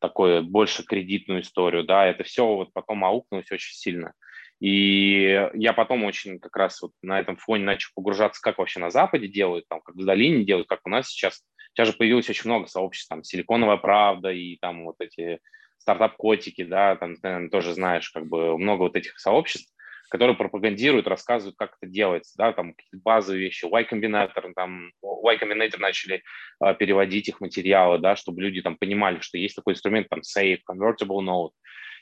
такую 0.01 0.43
больше 0.43 0.85
кредитную 0.85 1.43
историю, 1.43 1.85
да, 1.85 2.07
это 2.07 2.25
все 2.25 2.47
вот 2.47 2.73
потом 2.73 3.05
аукнулось 3.05 3.51
очень 3.51 3.75
сильно. 3.75 4.13
И 4.61 5.51
я 5.55 5.73
потом 5.75 6.05
очень 6.05 6.39
как 6.39 6.57
раз 6.57 6.81
вот 6.81 6.93
на 7.03 7.21
этом 7.21 7.37
фоне 7.37 7.65
начал 7.65 7.91
погружаться, 7.95 8.41
как 8.41 8.59
вообще 8.59 8.81
на 8.81 8.91
Западе 8.91 9.29
делают, 9.29 9.67
там, 9.69 9.81
как 9.83 9.95
в 9.95 10.05
долине 10.05 10.45
делают, 10.45 10.69
как 10.69 10.81
у 10.85 10.89
нас 10.89 11.09
сейчас. 11.09 11.43
Сейчас 11.73 11.89
же 11.89 11.95
появилось 11.95 12.31
очень 12.31 12.49
много 12.49 12.67
сообществ, 12.67 13.09
там, 13.09 13.23
Силиконовая 13.23 13.77
правда 13.77 14.31
и 14.31 14.57
там 14.57 14.87
вот 14.87 14.97
эти 14.99 15.41
стартап-котики, 15.79 16.65
да, 16.65 16.97
там, 16.97 17.17
ты, 17.17 17.49
тоже 17.51 17.75
знаешь, 17.75 18.09
как 18.11 18.27
бы 18.27 18.57
много 18.57 18.83
вот 18.83 18.97
этих 18.97 19.19
сообществ 19.21 19.76
которые 20.09 20.37
пропагандируют, 20.37 21.07
рассказывают, 21.07 21.57
как 21.57 21.77
это 21.81 21.91
делается, 21.91 22.35
да, 22.37 22.53
там 22.53 22.75
какие-то 22.75 23.03
базовые 23.03 23.45
вещи, 23.45 23.65
Y 23.65 23.89
Combinator, 23.91 24.53
там 24.55 24.91
Y 25.03 25.39
Combinator 25.39 25.79
начали 25.79 26.23
э, 26.65 26.75
переводить 26.75 27.29
их 27.29 27.41
материалы, 27.41 27.99
да, 27.99 28.17
чтобы 28.17 28.43
люди 28.43 28.63
там 28.63 28.77
понимали, 28.77 29.21
что 29.21 29.39
есть 29.39 29.57
такой 29.57 29.75
инструмент, 29.75 30.09
там 30.09 30.21
Safe, 30.21 30.61
Convertible 30.69 31.25
Note, 31.25 31.53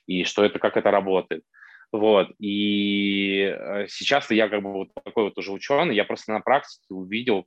и 0.07 0.25
что 0.25 0.45
это, 0.45 0.59
как 0.59 0.77
это 0.77 0.91
работает. 0.91 1.43
Вот, 1.93 2.33
и 2.39 3.55
э, 3.57 3.87
сейчас 3.89 4.31
я 4.31 4.49
как 4.49 4.63
бы 4.63 4.73
вот 4.73 4.89
такой 5.05 5.25
вот 5.25 5.39
уже 5.39 5.53
ученый, 5.53 5.95
я 5.95 6.05
просто 6.05 6.33
на 6.33 6.41
практике 6.41 6.83
увидел, 6.91 7.47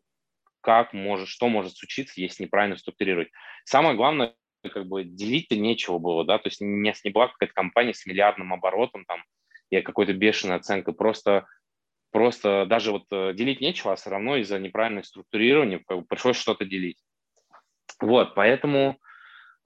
как 0.62 0.94
может, 0.94 1.28
что 1.28 1.50
может 1.50 1.76
случиться, 1.78 2.20
если 2.20 2.44
неправильно 2.44 2.78
структурировать. 2.78 3.30
Самое 3.66 3.96
главное, 3.96 4.36
как 4.64 4.88
бы 4.88 5.04
делить-то 5.04 5.56
нечего 5.56 5.98
было, 5.98 6.26
да, 6.26 6.40
то 6.40 6.48
есть 6.48 6.62
не, 6.62 6.94
не 7.04 7.12
была 7.12 7.28
какая-то 7.28 7.54
компания 7.54 7.94
с 7.94 8.06
миллиардным 8.06 8.54
оборотом, 8.54 9.06
там, 9.06 9.24
и 9.70 9.82
какой-то 9.82 10.14
бешеной 10.14 10.58
оценкой. 10.58 10.94
Просто, 10.94 11.46
просто 12.12 12.66
даже 12.68 12.92
вот 12.92 13.04
э, 13.12 13.34
делить 13.34 13.62
нечего, 13.62 13.94
а 13.94 13.96
все 13.96 14.10
равно 14.10 14.38
из-за 14.38 14.60
неправильного 14.60 15.04
структурирования 15.04 15.82
как 15.86 16.00
бы 16.00 16.06
пришлось 16.06 16.38
что-то 16.38 16.66
делить. 16.66 17.00
Вот, 18.02 18.36
поэтому, 18.36 19.00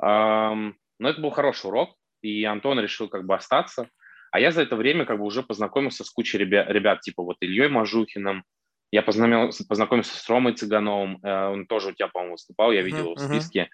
эм, 0.02 0.78
ну, 1.00 1.10
это 1.10 1.20
был 1.20 1.32
хороший 1.32 1.68
урок, 1.68 1.96
и 2.22 2.44
Антон 2.46 2.80
решил 2.80 3.10
как 3.10 3.26
бы 3.26 3.36
остаться. 3.36 3.90
А 4.32 4.40
я 4.40 4.52
за 4.52 4.62
это 4.62 4.76
время 4.76 5.06
как 5.06 5.18
бы 5.18 5.26
уже 5.26 5.44
познакомился 5.44 6.06
с 6.06 6.10
кучей 6.10 6.38
ребят, 6.38 6.70
ребят 6.70 7.02
типа 7.02 7.24
вот 7.24 7.38
Ильей 7.42 7.68
Мажухиным, 7.68 8.46
я 8.92 9.02
познакомился, 9.02 9.66
познакомился 9.68 10.18
с 10.18 10.30
Ромой 10.30 10.54
Цыгановым, 10.54 11.20
э, 11.24 11.48
он 11.48 11.66
тоже 11.66 11.90
у 11.90 11.92
тебя, 11.94 12.08
по-моему, 12.08 12.34
выступал, 12.34 12.72
я 12.72 12.82
видел 12.82 13.00
uh-huh, 13.00 13.04
его 13.04 13.16
в 13.16 13.20
списке. 13.20 13.70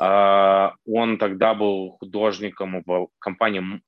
Uh-huh. 0.00 0.70
Э, 0.70 0.74
он 0.86 1.18
тогда 1.18 1.54
был 1.54 1.96
художником 1.98 2.82
в 2.84 3.08
компании 3.18 3.80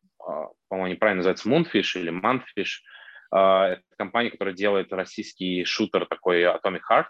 по-моему, 0.69 0.95
неправильно 0.95 1.25
называется 1.25 1.49
Moonfish 1.49 2.01
или 2.01 2.13
Manfish. 2.13 2.83
Это 3.31 3.83
компания, 3.99 4.31
которая 4.31 4.55
делает 4.55 4.93
российский 4.93 5.65
шутер 5.65 6.07
такой 6.07 6.45
Atomic 6.45 6.83
Heart. 6.91 7.07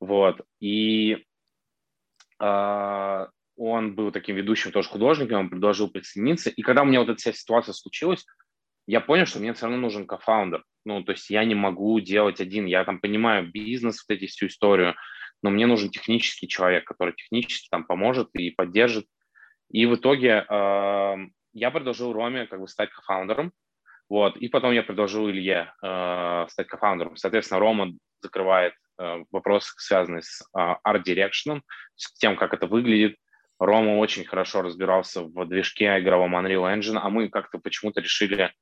Вот. 0.00 0.42
И 0.60 1.24
он 2.38 3.94
был 3.94 4.10
таким 4.10 4.36
ведущим 4.36 4.72
тоже 4.72 4.88
художником, 4.88 5.40
он 5.40 5.50
предложил 5.50 5.88
присоединиться. 5.90 6.50
И 6.50 6.62
когда 6.62 6.82
у 6.82 6.84
меня 6.84 7.00
вот 7.00 7.08
эта 7.08 7.18
вся 7.18 7.32
ситуация 7.32 7.72
случилась, 7.72 8.26
я 8.86 9.00
понял, 9.00 9.26
что 9.26 9.38
мне 9.38 9.52
все 9.52 9.66
равно 9.66 9.80
нужен 9.80 10.06
кофаундер. 10.06 10.64
Ну, 10.84 11.04
то 11.04 11.12
есть 11.12 11.30
я 11.30 11.44
не 11.44 11.54
могу 11.54 12.00
делать 12.00 12.40
один. 12.40 12.66
Я 12.66 12.84
там 12.84 12.98
понимаю 12.98 13.48
бизнес, 13.50 14.04
вот 14.06 14.16
эти 14.16 14.26
всю 14.26 14.48
историю, 14.48 14.96
но 15.40 15.50
мне 15.50 15.66
нужен 15.66 15.90
технический 15.90 16.48
человек, 16.48 16.84
который 16.84 17.14
технически 17.14 17.68
там 17.70 17.84
поможет 17.84 18.30
и 18.34 18.50
поддержит. 18.50 19.06
И 19.70 19.86
в 19.86 19.94
итоге 19.94 20.44
я 21.52 21.70
предложил 21.70 22.12
Роме 22.12 22.46
как 22.46 22.60
бы 22.60 22.68
стать 22.68 22.90
кофаундером, 22.90 23.52
вот, 24.08 24.36
и 24.36 24.48
потом 24.48 24.72
я 24.72 24.82
предложил 24.82 25.28
Илье 25.28 25.72
э, 25.82 26.46
стать 26.48 26.66
кофаундером. 26.66 27.16
Соответственно, 27.16 27.60
Рома 27.60 27.92
закрывает 28.20 28.74
э, 28.98 29.24
вопросы, 29.30 29.72
связанные 29.76 30.22
с 30.22 30.42
э, 30.42 30.58
Art 30.58 31.02
Direction, 31.04 31.62
с 31.96 32.12
тем, 32.14 32.36
как 32.36 32.52
это 32.54 32.66
выглядит. 32.66 33.16
Рома 33.58 33.98
очень 33.98 34.24
хорошо 34.24 34.62
разбирался 34.62 35.22
в 35.22 35.46
движке 35.46 35.98
игровом 35.98 36.36
Unreal 36.36 36.76
Engine, 36.76 36.98
а 37.00 37.08
мы 37.08 37.28
как-то 37.28 37.58
почему-то 37.58 38.00
решили 38.00 38.52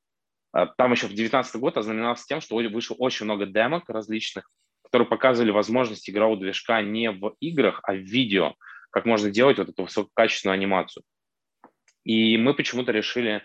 а, 0.53 0.66
там 0.66 0.93
еще 0.93 1.07
в 1.07 1.11
2019 1.11 1.57
год 1.57 1.76
ознаменовался 1.76 2.26
тем, 2.26 2.41
что 2.41 2.57
вышло 2.57 2.95
очень 2.95 3.24
много 3.24 3.47
демок 3.47 3.88
различных, 3.88 4.51
которые 4.82 5.09
показывали 5.09 5.51
возможность 5.51 6.09
игрового 6.09 6.38
движка 6.38 6.82
не 6.82 7.11
в 7.11 7.34
играх, 7.41 7.80
а 7.84 7.93
в 7.93 7.99
видео, 7.99 8.55
как 8.91 9.05
можно 9.05 9.30
делать 9.30 9.59
вот 9.59 9.68
эту 9.68 9.84
высококачественную 9.84 10.55
анимацию. 10.55 11.05
И 12.05 12.36
мы 12.36 12.55
почему-то 12.55 12.92
решили, 12.92 13.42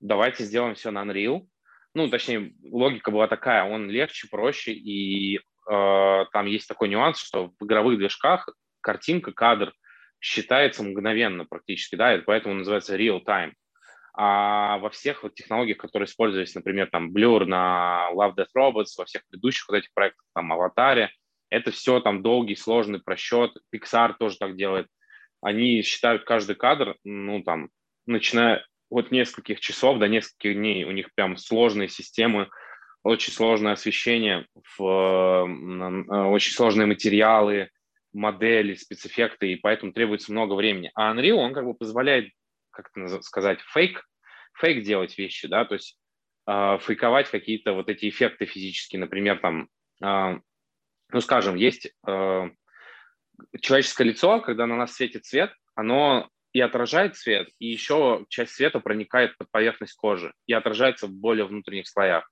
давайте 0.00 0.44
сделаем 0.44 0.74
все 0.74 0.90
на 0.90 1.04
Unreal. 1.04 1.46
Ну, 1.94 2.08
точнее, 2.08 2.54
логика 2.62 3.10
была 3.10 3.26
такая, 3.26 3.64
он 3.64 3.90
легче, 3.90 4.28
проще, 4.30 4.72
и 4.72 5.38
э, 5.38 5.40
там 6.32 6.46
есть 6.46 6.68
такой 6.68 6.88
нюанс, 6.88 7.18
что 7.18 7.52
в 7.58 7.64
игровых 7.64 7.98
движках 7.98 8.48
картинка, 8.80 9.32
кадр 9.32 9.72
считается 10.20 10.82
мгновенно 10.82 11.44
практически, 11.44 11.96
да, 11.96 12.14
и 12.14 12.20
поэтому 12.20 12.54
называется 12.54 12.96
real 12.96 13.20
time. 13.24 13.52
А 14.12 14.78
во 14.78 14.90
всех 14.90 15.22
вот 15.22 15.34
технологиях, 15.34 15.78
которые 15.78 16.06
использовались, 16.06 16.54
например, 16.54 16.88
там 16.90 17.12
Blur 17.12 17.44
на 17.44 18.08
Love 18.12 18.34
Death 18.36 18.48
Robots, 18.56 18.96
во 18.98 19.04
всех 19.04 19.22
предыдущих 19.26 19.68
вот 19.68 19.76
этих 19.76 19.92
проектах, 19.94 20.24
там 20.34 20.52
Аватаре, 20.52 21.10
это 21.48 21.70
все 21.70 22.00
там 22.00 22.22
долгий, 22.22 22.56
сложный 22.56 23.00
просчет. 23.00 23.52
Pixar 23.74 24.14
тоже 24.18 24.36
так 24.38 24.56
делает. 24.56 24.86
Они 25.40 25.82
считают 25.82 26.24
каждый 26.24 26.54
кадр, 26.54 26.96
ну 27.04 27.42
там, 27.42 27.70
начиная 28.06 28.64
от 28.88 29.10
нескольких 29.10 29.60
часов 29.60 29.98
до 29.98 30.08
нескольких 30.08 30.54
дней. 30.54 30.84
У 30.84 30.90
них 30.90 31.14
прям 31.14 31.36
сложные 31.36 31.88
системы, 31.88 32.48
очень 33.02 33.32
сложное 33.32 33.72
освещение, 33.72 34.46
в, 34.76 35.46
очень 36.32 36.52
сложные 36.52 36.86
материалы, 36.86 37.70
модели, 38.12 38.74
спецэффекты, 38.74 39.52
и 39.52 39.56
поэтому 39.56 39.92
требуется 39.92 40.32
много 40.32 40.54
времени. 40.54 40.90
А 40.94 41.14
Unreal, 41.14 41.34
он 41.34 41.54
как 41.54 41.64
бы 41.64 41.74
позволяет 41.74 42.30
как 42.70 42.90
это 42.94 43.22
сказать, 43.22 43.60
фейк, 43.72 44.04
фейк 44.54 44.84
делать 44.84 45.16
вещи, 45.18 45.48
да, 45.48 45.64
то 45.64 45.74
есть 45.74 45.98
э, 46.46 46.78
фейковать 46.80 47.30
какие-то 47.30 47.72
вот 47.72 47.88
эти 47.88 48.08
эффекты 48.08 48.46
физические, 48.46 49.00
например, 49.00 49.38
там, 49.40 49.68
э, 50.02 50.38
ну, 51.12 51.20
скажем, 51.20 51.56
есть 51.56 51.92
э, 52.06 52.50
человеческое 53.60 54.04
лицо, 54.04 54.40
когда 54.40 54.66
на 54.66 54.76
нас 54.76 54.94
светит 54.94 55.26
свет, 55.26 55.52
оно 55.74 56.28
и 56.52 56.60
отражает 56.60 57.16
свет, 57.16 57.48
и 57.58 57.66
еще 57.66 58.24
часть 58.28 58.52
света 58.52 58.80
проникает 58.80 59.36
под 59.38 59.50
поверхность 59.50 59.94
кожи 59.94 60.32
и 60.46 60.52
отражается 60.52 61.06
в 61.06 61.12
более 61.12 61.46
внутренних 61.46 61.88
слоях. 61.88 62.30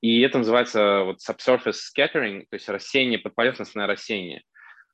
И 0.00 0.20
это 0.20 0.38
называется 0.38 1.02
вот 1.04 1.18
subsurface 1.18 1.78
scattering, 1.94 2.46
то 2.48 2.54
есть 2.54 2.68
рассеяние, 2.68 3.18
подповерхностное 3.18 3.86
рассеяние. 3.86 4.42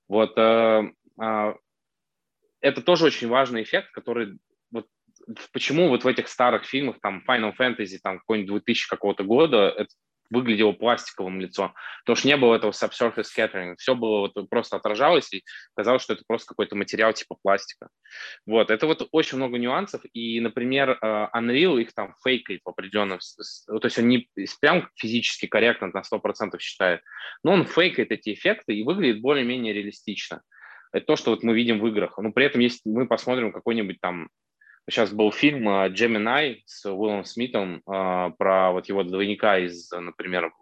Вот 0.08 0.36
э, 0.36 0.90
э, 1.20 1.54
это 2.60 2.82
тоже 2.82 3.06
очень 3.06 3.28
важный 3.28 3.62
эффект, 3.62 3.90
который 3.92 4.38
почему 5.52 5.88
вот 5.88 6.04
в 6.04 6.06
этих 6.06 6.28
старых 6.28 6.64
фильмах, 6.64 7.00
там, 7.00 7.22
Final 7.28 7.52
Fantasy, 7.58 7.98
там, 8.02 8.18
какой-нибудь 8.18 8.64
2000 8.64 8.88
какого-то 8.88 9.24
года, 9.24 9.68
это 9.76 9.88
выглядело 10.30 10.72
пластиковым 10.72 11.40
лицо, 11.40 11.74
потому 12.04 12.16
что 12.16 12.28
не 12.28 12.36
было 12.36 12.54
этого 12.54 12.72
subsurface 12.72 13.26
scattering, 13.36 13.74
все 13.78 13.94
было 13.94 14.30
вот 14.34 14.48
просто 14.48 14.76
отражалось, 14.76 15.32
и 15.32 15.42
казалось, 15.74 16.02
что 16.02 16.14
это 16.14 16.22
просто 16.26 16.48
какой-то 16.48 16.76
материал 16.76 17.12
типа 17.12 17.36
пластика. 17.42 17.88
Вот, 18.46 18.70
это 18.70 18.86
вот 18.86 19.08
очень 19.12 19.38
много 19.38 19.58
нюансов, 19.58 20.02
и, 20.12 20.40
например, 20.40 20.90
э, 20.90 21.28
Unreal 21.34 21.80
их 21.80 21.92
там 21.94 22.14
фейкает 22.24 22.60
в 22.64 22.68
определенном, 22.68 23.18
то 23.18 23.86
есть 23.86 23.98
он 23.98 24.08
не 24.08 24.28
прям 24.60 24.88
физически 24.96 25.46
корректно 25.46 25.90
на 25.92 26.02
100% 26.02 26.58
считает, 26.58 27.00
но 27.42 27.52
он 27.52 27.66
фейкает 27.66 28.12
эти 28.12 28.34
эффекты 28.34 28.74
и 28.74 28.84
выглядит 28.84 29.20
более-менее 29.20 29.72
реалистично. 29.72 30.42
Это 30.92 31.06
то, 31.06 31.16
что 31.16 31.30
вот 31.30 31.42
мы 31.42 31.54
видим 31.54 31.80
в 31.80 31.86
играх. 31.88 32.16
Но 32.18 32.32
при 32.32 32.46
этом, 32.46 32.60
если 32.60 32.80
мы 32.88 33.06
посмотрим 33.06 33.52
какой-нибудь 33.52 34.00
там 34.00 34.28
Сейчас 34.88 35.12
был 35.12 35.32
фильм 35.32 35.68
«Джеминай» 35.88 36.62
с 36.66 36.84
Уиллом 36.86 37.24
Смитом 37.24 37.82
а, 37.86 38.30
про 38.30 38.70
вот 38.70 38.88
его 38.88 39.02
двойника 39.02 39.58
из, 39.58 39.90
например, 39.90 40.52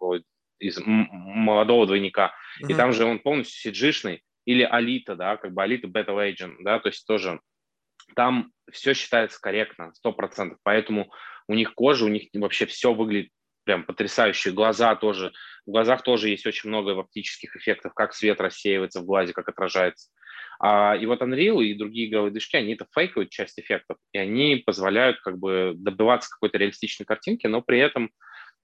из 0.59 0.81
молодого 0.85 1.87
двойника. 1.87 2.33
Mm-hmm. 2.63 2.71
И 2.71 2.75
там 2.75 2.93
же 2.93 3.05
он 3.05 3.19
полностью 3.19 3.61
сиджишный. 3.61 4.23
Или 4.47 4.63
Алита, 4.63 5.15
да, 5.15 5.37
как 5.37 5.53
бы 5.53 5.63
Алита 5.63 5.89
Battle 5.89 6.33
Agent, 6.33 6.57
да, 6.61 6.79
то 6.79 6.89
есть 6.89 7.07
тоже 7.07 7.41
там 8.15 8.51
все 8.71 8.95
считается 8.95 9.41
корректно, 9.41 9.93
сто 9.95 10.13
процентов. 10.13 10.59
Поэтому 10.63 11.11
у 11.49 11.55
них 11.55 11.75
кожа, 11.75 12.05
у 12.05 12.09
них 12.09 12.29
вообще 12.35 12.67
все 12.67 12.93
выглядит 12.93 13.31
прям 13.65 13.85
потрясающе. 13.85 14.53
Глаза 14.53 14.95
тоже, 14.97 15.33
в 15.67 15.71
глазах 15.71 16.03
тоже 16.03 16.29
есть 16.29 16.47
очень 16.47 16.69
много 16.69 16.99
оптических 16.99 17.57
эффектов, 17.57 17.95
как 17.95 18.15
свет 18.15 18.41
рассеивается 18.41 19.01
в 19.01 19.07
глазе, 19.07 19.33
как 19.33 19.49
отражается. 19.49 20.11
А, 20.67 20.97
и 20.97 21.05
вот 21.05 21.21
Unreal 21.21 21.63
и 21.63 21.75
другие 21.75 22.09
игровые 22.09 22.31
движки, 22.31 22.57
они 22.57 22.73
это 22.73 22.87
фейкают 22.95 23.29
часть 23.29 23.61
эффектов, 23.61 23.99
и 24.13 24.19
они 24.19 24.63
позволяют 24.65 25.21
как 25.21 25.37
бы 25.37 25.75
добиваться 25.77 26.31
какой-то 26.31 26.57
реалистичной 26.57 27.05
картинки, 27.05 27.47
но 27.47 27.61
при 27.61 27.81
этом 27.81 28.11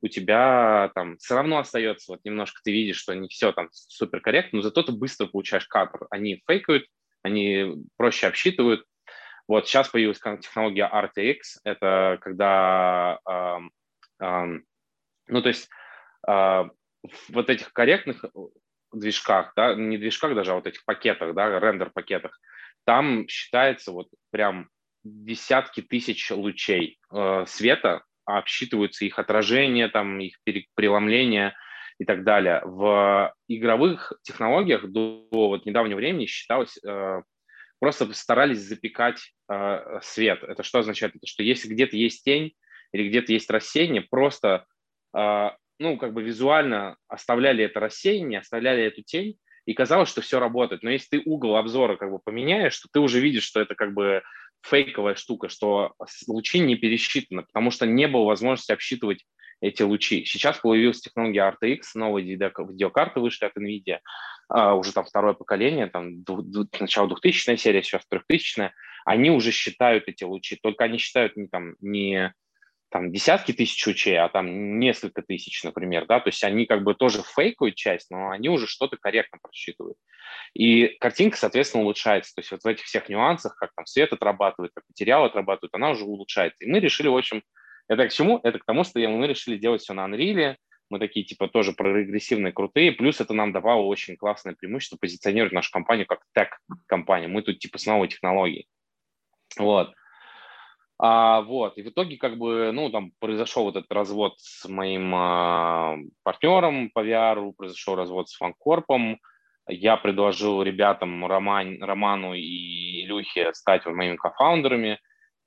у 0.01 0.09
тебя 0.09 0.91
там 0.95 1.19
все 1.19 1.35
равно 1.35 1.59
остается, 1.59 2.13
вот 2.13 2.21
немножко 2.25 2.59
ты 2.65 2.73
видишь, 2.73 2.97
что 2.97 3.13
не 3.13 3.29
все 3.29 3.53
там 3.53 3.69
супер 3.73 4.23
корректно, 4.23 4.57
но 4.57 4.63
зато 4.63 4.83
ты 4.83 4.93
быстро 4.93 5.27
получаешь 5.27 5.67
кадр. 5.67 6.07
Они 6.11 6.43
фейкают, 6.49 6.87
они 7.23 7.85
проще 7.99 8.29
обсчитывают. 8.29 8.83
Вот 9.47 9.69
сейчас 9.69 9.91
появилась 9.91 10.21
технология 10.41 10.91
RTX, 10.91 11.37
это 11.65 12.19
когда, 12.23 13.19
э, 13.29 14.25
э, 14.25 14.59
ну 15.27 15.43
то 15.43 15.49
есть 15.49 15.69
э, 16.27 16.65
вот 17.29 17.51
этих 17.51 17.75
корректных 17.75 18.25
движках, 18.93 19.53
да, 19.57 19.75
не 19.75 19.99
движках 19.99 20.35
даже, 20.35 20.53
а 20.53 20.55
вот 20.55 20.67
этих 20.67 20.85
пакетах, 20.85 21.35
да, 21.35 21.59
рендер-пакетах, 21.61 22.39
там 22.85 23.29
считается 23.29 23.93
вот 23.93 24.09
прям 24.31 24.69
десятки 25.05 25.81
тысяч 25.81 26.31
лучей 26.31 26.99
э, 27.13 27.45
света, 27.47 28.05
обсчитываются 28.25 29.05
их 29.05 29.19
отражение, 29.19 29.89
там, 29.89 30.19
их 30.19 30.37
преломление 30.75 31.55
и 31.99 32.05
так 32.05 32.25
далее. 32.25 32.63
В 32.65 33.33
игровых 33.49 34.13
технологиях 34.23 34.87
до 34.87 35.27
вот 35.31 35.67
недавнего 35.67 35.97
времени 35.97 36.27
считалось, 36.27 36.79
э, 36.85 37.23
просто 37.79 38.13
старались 38.15 38.61
запекать 38.61 39.33
э, 39.51 39.99
свет. 40.03 40.43
Это 40.43 40.63
что 40.63 40.81
означает? 40.81 41.17
Это 41.17 41.27
что 41.27 41.43
если 41.43 41.69
где-то 41.69 41.97
есть 41.97 42.25
тень 42.25 42.53
или 42.93 43.09
где-то 43.09 43.33
есть 43.33 43.51
рассеяние, 43.51 44.03
просто 44.03 44.65
э, 45.17 45.51
ну, 45.81 45.97
как 45.97 46.13
бы 46.13 46.23
визуально 46.23 46.97
оставляли 47.09 47.65
это 47.65 47.81
рассеяние, 47.81 48.41
оставляли 48.41 48.85
эту 48.85 49.03
тень, 49.03 49.39
и 49.65 49.73
казалось, 49.73 50.11
что 50.11 50.21
все 50.21 50.39
работает. 50.39 50.83
Но 50.83 50.91
если 50.91 51.19
ты 51.19 51.23
угол 51.25 51.57
обзора 51.57 51.97
как 51.97 52.11
бы 52.11 52.19
поменяешь, 52.19 52.79
то 52.79 52.89
ты 52.93 53.01
уже 53.01 53.21
видишь, 53.21 53.45
что 53.45 53.61
это 53.61 53.75
как 53.75 53.95
бы 53.95 54.23
фейковая 54.63 55.15
штука, 55.15 55.49
что 55.49 55.95
лучи 56.29 56.59
не 56.59 56.77
пересчитаны, 56.77 57.43
потому 57.43 57.71
что 57.71 57.87
не 57.87 58.07
было 58.09 58.25
возможности 58.25 58.73
обсчитывать 58.73 59.25
эти 59.63 59.83
лучи. 59.83 60.25
Сейчас 60.27 60.59
появилась 60.59 61.01
технология 61.01 61.55
RTX, 61.63 61.81
новые 61.95 62.27
видеокарты 62.27 63.21
вышли 63.21 63.47
от 63.47 63.57
NVIDIA, 63.57 64.01
uh, 64.53 64.75
уже 64.75 64.93
там 64.93 65.05
второе 65.05 65.33
поколение, 65.33 65.87
там 65.87 66.25
сначала 66.77 67.09
2000 67.09 67.57
серия, 67.57 67.83
сейчас 67.83 68.07
3000 68.07 68.73
они 69.07 69.31
уже 69.31 69.51
считают 69.51 70.09
эти 70.09 70.25
лучи, 70.25 70.59
только 70.63 70.85
они 70.85 70.99
считают 70.99 71.37
не, 71.37 71.49
там, 71.49 71.75
не 71.81 72.35
там 72.91 73.13
десятки 73.13 73.53
тысяч 73.53 73.87
лучей, 73.87 74.19
а 74.19 74.29
там 74.29 74.79
несколько 74.79 75.23
тысяч, 75.23 75.63
например, 75.65 76.07
да, 76.07 76.21
то 76.21 76.29
есть 76.29 76.43
они 76.45 76.67
как 76.67 76.83
бы 76.83 76.95
тоже 76.95 77.23
фейкают 77.23 77.77
часть, 77.77 78.11
но 78.11 78.31
они 78.31 78.49
уже 78.49 78.67
что-то 78.67 78.97
корректно 78.97 79.39
просчитывают. 79.41 79.97
И 80.55 80.89
картинка, 81.01 81.37
соответственно, 81.37 81.85
улучшается, 81.85 82.35
то 82.35 82.41
есть 82.41 82.51
вот 82.51 82.63
в 82.63 82.67
этих 82.67 82.85
всех 82.85 83.09
нюансах, 83.09 83.57
как 83.57 83.71
там 83.75 83.87
свет 83.87 84.13
отрабатывает, 84.13 84.73
как 84.75 84.85
материал 84.89 85.25
отрабатывает, 85.25 85.75
она 85.75 85.91
уже 85.91 86.05
улучшается. 86.05 86.65
И 86.65 86.69
мы 86.69 86.81
решили, 86.81 87.09
в 87.09 87.17
общем, 87.17 87.43
это 87.89 88.09
к 88.09 88.13
чему? 88.13 88.41
Это 88.43 88.59
к 88.59 88.65
тому, 88.65 88.85
что 88.85 88.99
мы 88.99 89.27
решили 89.27 89.57
делать 89.57 89.83
все 89.83 89.95
на 89.95 90.07
Unreal, 90.07 90.57
мы 90.91 90.99
такие, 90.99 91.25
типа, 91.25 91.49
тоже 91.49 91.73
прогрессивные, 91.73 92.53
крутые, 92.53 92.91
плюс 92.93 93.21
это 93.21 93.33
нам 93.33 93.53
давало 93.53 93.83
очень 93.83 94.17
классное 94.17 94.55
преимущество 94.55 94.97
позиционировать 94.97 95.53
нашу 95.53 95.71
компанию 95.71 96.07
как 96.07 96.21
тег-компанию. 96.35 97.31
Мы 97.31 97.43
тут, 97.43 97.61
типа, 97.61 97.79
с 97.79 97.87
новой 97.87 98.09
технологией. 98.09 98.67
Вот. 99.57 99.95
А, 101.03 101.41
вот, 101.41 101.79
и 101.79 101.83
в 101.83 101.89
итоге 101.89 102.19
как 102.19 102.37
бы, 102.37 102.73
ну, 102.75 102.91
там 102.91 103.13
произошел 103.21 103.65
вот 103.65 103.77
этот 103.77 103.91
развод 103.91 104.35
с 104.37 104.69
моим 104.69 105.15
а, 105.15 105.97
партнером 106.23 106.91
по 106.91 107.03
VR, 107.03 107.55
произошел 107.57 107.95
развод 107.95 108.29
с 108.29 108.37
Фанкорпом, 108.37 109.19
я 109.67 109.97
предложил 109.97 110.63
ребятам 110.63 111.25
Роман, 111.25 111.83
Роману 111.83 112.35
и 112.35 113.05
Илюхе 113.05 113.55
стать 113.55 113.87
моими 113.87 114.17
кофаундерами, 114.17 114.99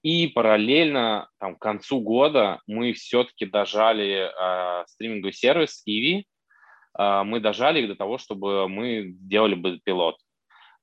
и 0.01 0.27
параллельно 0.27 1.29
там, 1.39 1.55
к 1.55 1.61
концу 1.61 2.01
года 2.01 2.59
мы 2.65 2.93
все-таки 2.93 3.45
дожали 3.45 4.31
э, 4.31 4.85
стриминговый 4.87 5.33
сервис 5.33 5.83
Иви, 5.85 6.25
э, 6.97 7.23
мы 7.23 7.39
дожали 7.39 7.81
их 7.81 7.89
до 7.89 7.95
того, 7.95 8.17
чтобы 8.17 8.67
мы 8.67 9.11
делали 9.19 9.53
бы 9.53 9.79
пилот. 9.83 10.15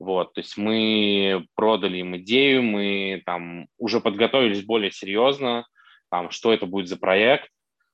Вот, 0.01 0.33
то 0.33 0.41
есть 0.41 0.57
мы 0.57 1.47
продали 1.55 1.99
им 1.99 2.17
идею, 2.17 2.63
мы 2.63 3.23
там 3.27 3.67
уже 3.77 4.01
подготовились 4.01 4.65
более 4.65 4.91
серьезно, 4.91 5.67
там, 6.11 6.31
что 6.31 6.55
это 6.55 6.65
будет 6.65 6.89
за 6.89 6.97
проект, 6.97 7.51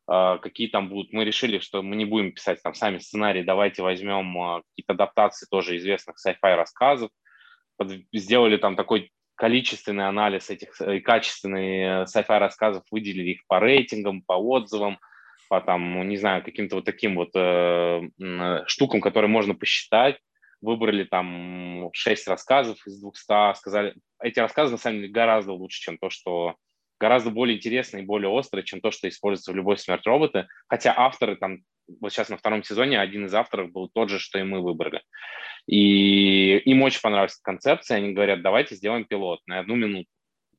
э, 0.09 0.39
какие 0.41 0.69
там 0.69 0.89
будут. 0.89 1.13
Мы 1.13 1.25
решили, 1.25 1.59
что 1.59 1.83
мы 1.83 1.97
не 1.97 2.05
будем 2.05 2.31
писать 2.31 2.63
там 2.63 2.75
сами 2.75 2.99
сценарий, 2.99 3.43
давайте 3.43 3.83
возьмем 3.83 4.39
э, 4.39 4.63
какие-то 4.71 4.93
адаптации 4.93 5.49
тоже 5.51 5.77
известных 5.79 6.15
sci-fi 6.25 6.55
рассказов, 6.55 7.11
сделали 8.13 8.57
там 8.57 8.77
такой 8.77 9.11
количественный 9.35 10.07
анализ 10.07 10.49
этих 10.49 10.81
и 10.81 11.01
качественные 11.01 12.05
sci-fi 12.05 12.39
рассказов, 12.39 12.85
выделили 12.93 13.31
их 13.31 13.41
по 13.49 13.59
рейтингам, 13.59 14.23
по 14.23 14.35
отзывам, 14.35 15.01
по 15.49 15.61
там, 15.61 16.09
не 16.09 16.17
знаю, 16.17 16.45
каким-то 16.45 16.77
вот 16.77 16.85
таким 16.85 17.17
вот 17.17 17.31
э, 17.35 18.03
штукам, 18.69 19.01
которые 19.01 19.29
можно 19.29 19.57
посчитать, 19.57 20.21
выбрали 20.61 21.05
там 21.05 21.91
6 21.93 22.29
рассказов 22.29 22.79
из 22.87 23.01
200, 23.01 23.57
сказали, 23.57 23.95
эти 24.21 24.39
рассказы 24.39 24.73
на 24.73 24.79
самом 24.79 25.01
деле 25.01 25.13
гораздо 25.13 25.53
лучше, 25.53 25.81
чем 25.81 25.99
то, 25.99 26.11
что 26.11 26.57
гораздо 26.99 27.31
более 27.31 27.57
интересные 27.57 28.03
и 28.03 28.07
более 28.07 28.29
острые, 28.29 28.65
чем 28.65 28.81
то, 28.81 28.91
что 28.91 29.09
используется 29.09 29.53
в 29.53 29.57
любой 29.57 29.77
смерть 29.79 30.07
робота. 30.07 30.49
Хотя 30.69 30.95
авторы 30.97 31.37
там, 31.37 31.59
вот 32.01 32.13
сейчас 32.13 32.29
на 32.29 32.37
втором 32.37 32.63
сезоне 32.63 33.01
один 33.01 33.27
из 33.27 33.35
авторов 33.35 33.71
был 33.71 33.91
тот 33.93 34.09
же, 34.09 34.19
что 34.19 34.39
и 34.39 34.43
мы 34.43 34.63
выбрали. 34.63 35.03
И 35.67 36.57
им 36.59 36.83
очень 36.83 37.01
понравилась 37.01 37.39
концепция, 37.43 37.99
они 37.99 38.13
говорят, 38.13 38.43
давайте 38.43 38.77
сделаем 38.77 39.05
пилот 39.05 39.41
на 39.47 39.59
одну 39.59 39.75
минуту. 39.75 40.09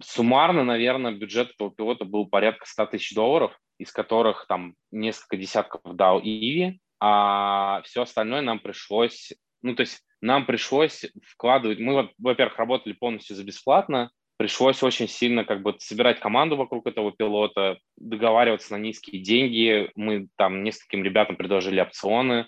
Суммарно, 0.02 0.64
наверное, 0.64 1.12
бюджет 1.12 1.52
этого 1.52 1.72
пилота 1.72 2.06
был 2.06 2.28
порядка 2.28 2.66
100 2.68 2.86
тысяч 2.88 3.16
долларов, 3.16 3.58
из 3.80 3.92
которых 3.92 4.46
там 4.48 4.76
несколько 4.92 5.38
десятков 5.38 5.82
дал 5.96 6.20
Иви, 6.20 6.80
а 7.00 7.82
все 7.84 8.04
остальное 8.04 8.42
нам 8.42 8.60
пришлось 8.60 9.34
ну, 9.62 9.76
то 9.76 9.82
есть 9.82 10.02
нам 10.22 10.46
пришлось 10.46 11.06
вкладывать, 11.26 11.80
мы, 11.80 12.10
во-первых, 12.18 12.58
работали 12.58 12.94
полностью 12.94 13.36
за 13.36 13.44
бесплатно, 13.44 14.12
пришлось 14.38 14.82
очень 14.84 15.08
сильно 15.08 15.44
как 15.44 15.62
бы 15.64 15.76
собирать 15.80 16.20
команду 16.20 16.56
вокруг 16.56 16.88
этого 16.88 17.12
пилота, 17.12 17.80
договариваться 17.98 18.74
на 18.74 18.78
низкие 18.78 19.22
деньги. 19.22 19.92
Мы 19.96 20.28
там 20.38 20.64
нескольким 20.64 21.04
ребятам 21.04 21.36
предложили 21.36 21.82
опционы 21.82 22.48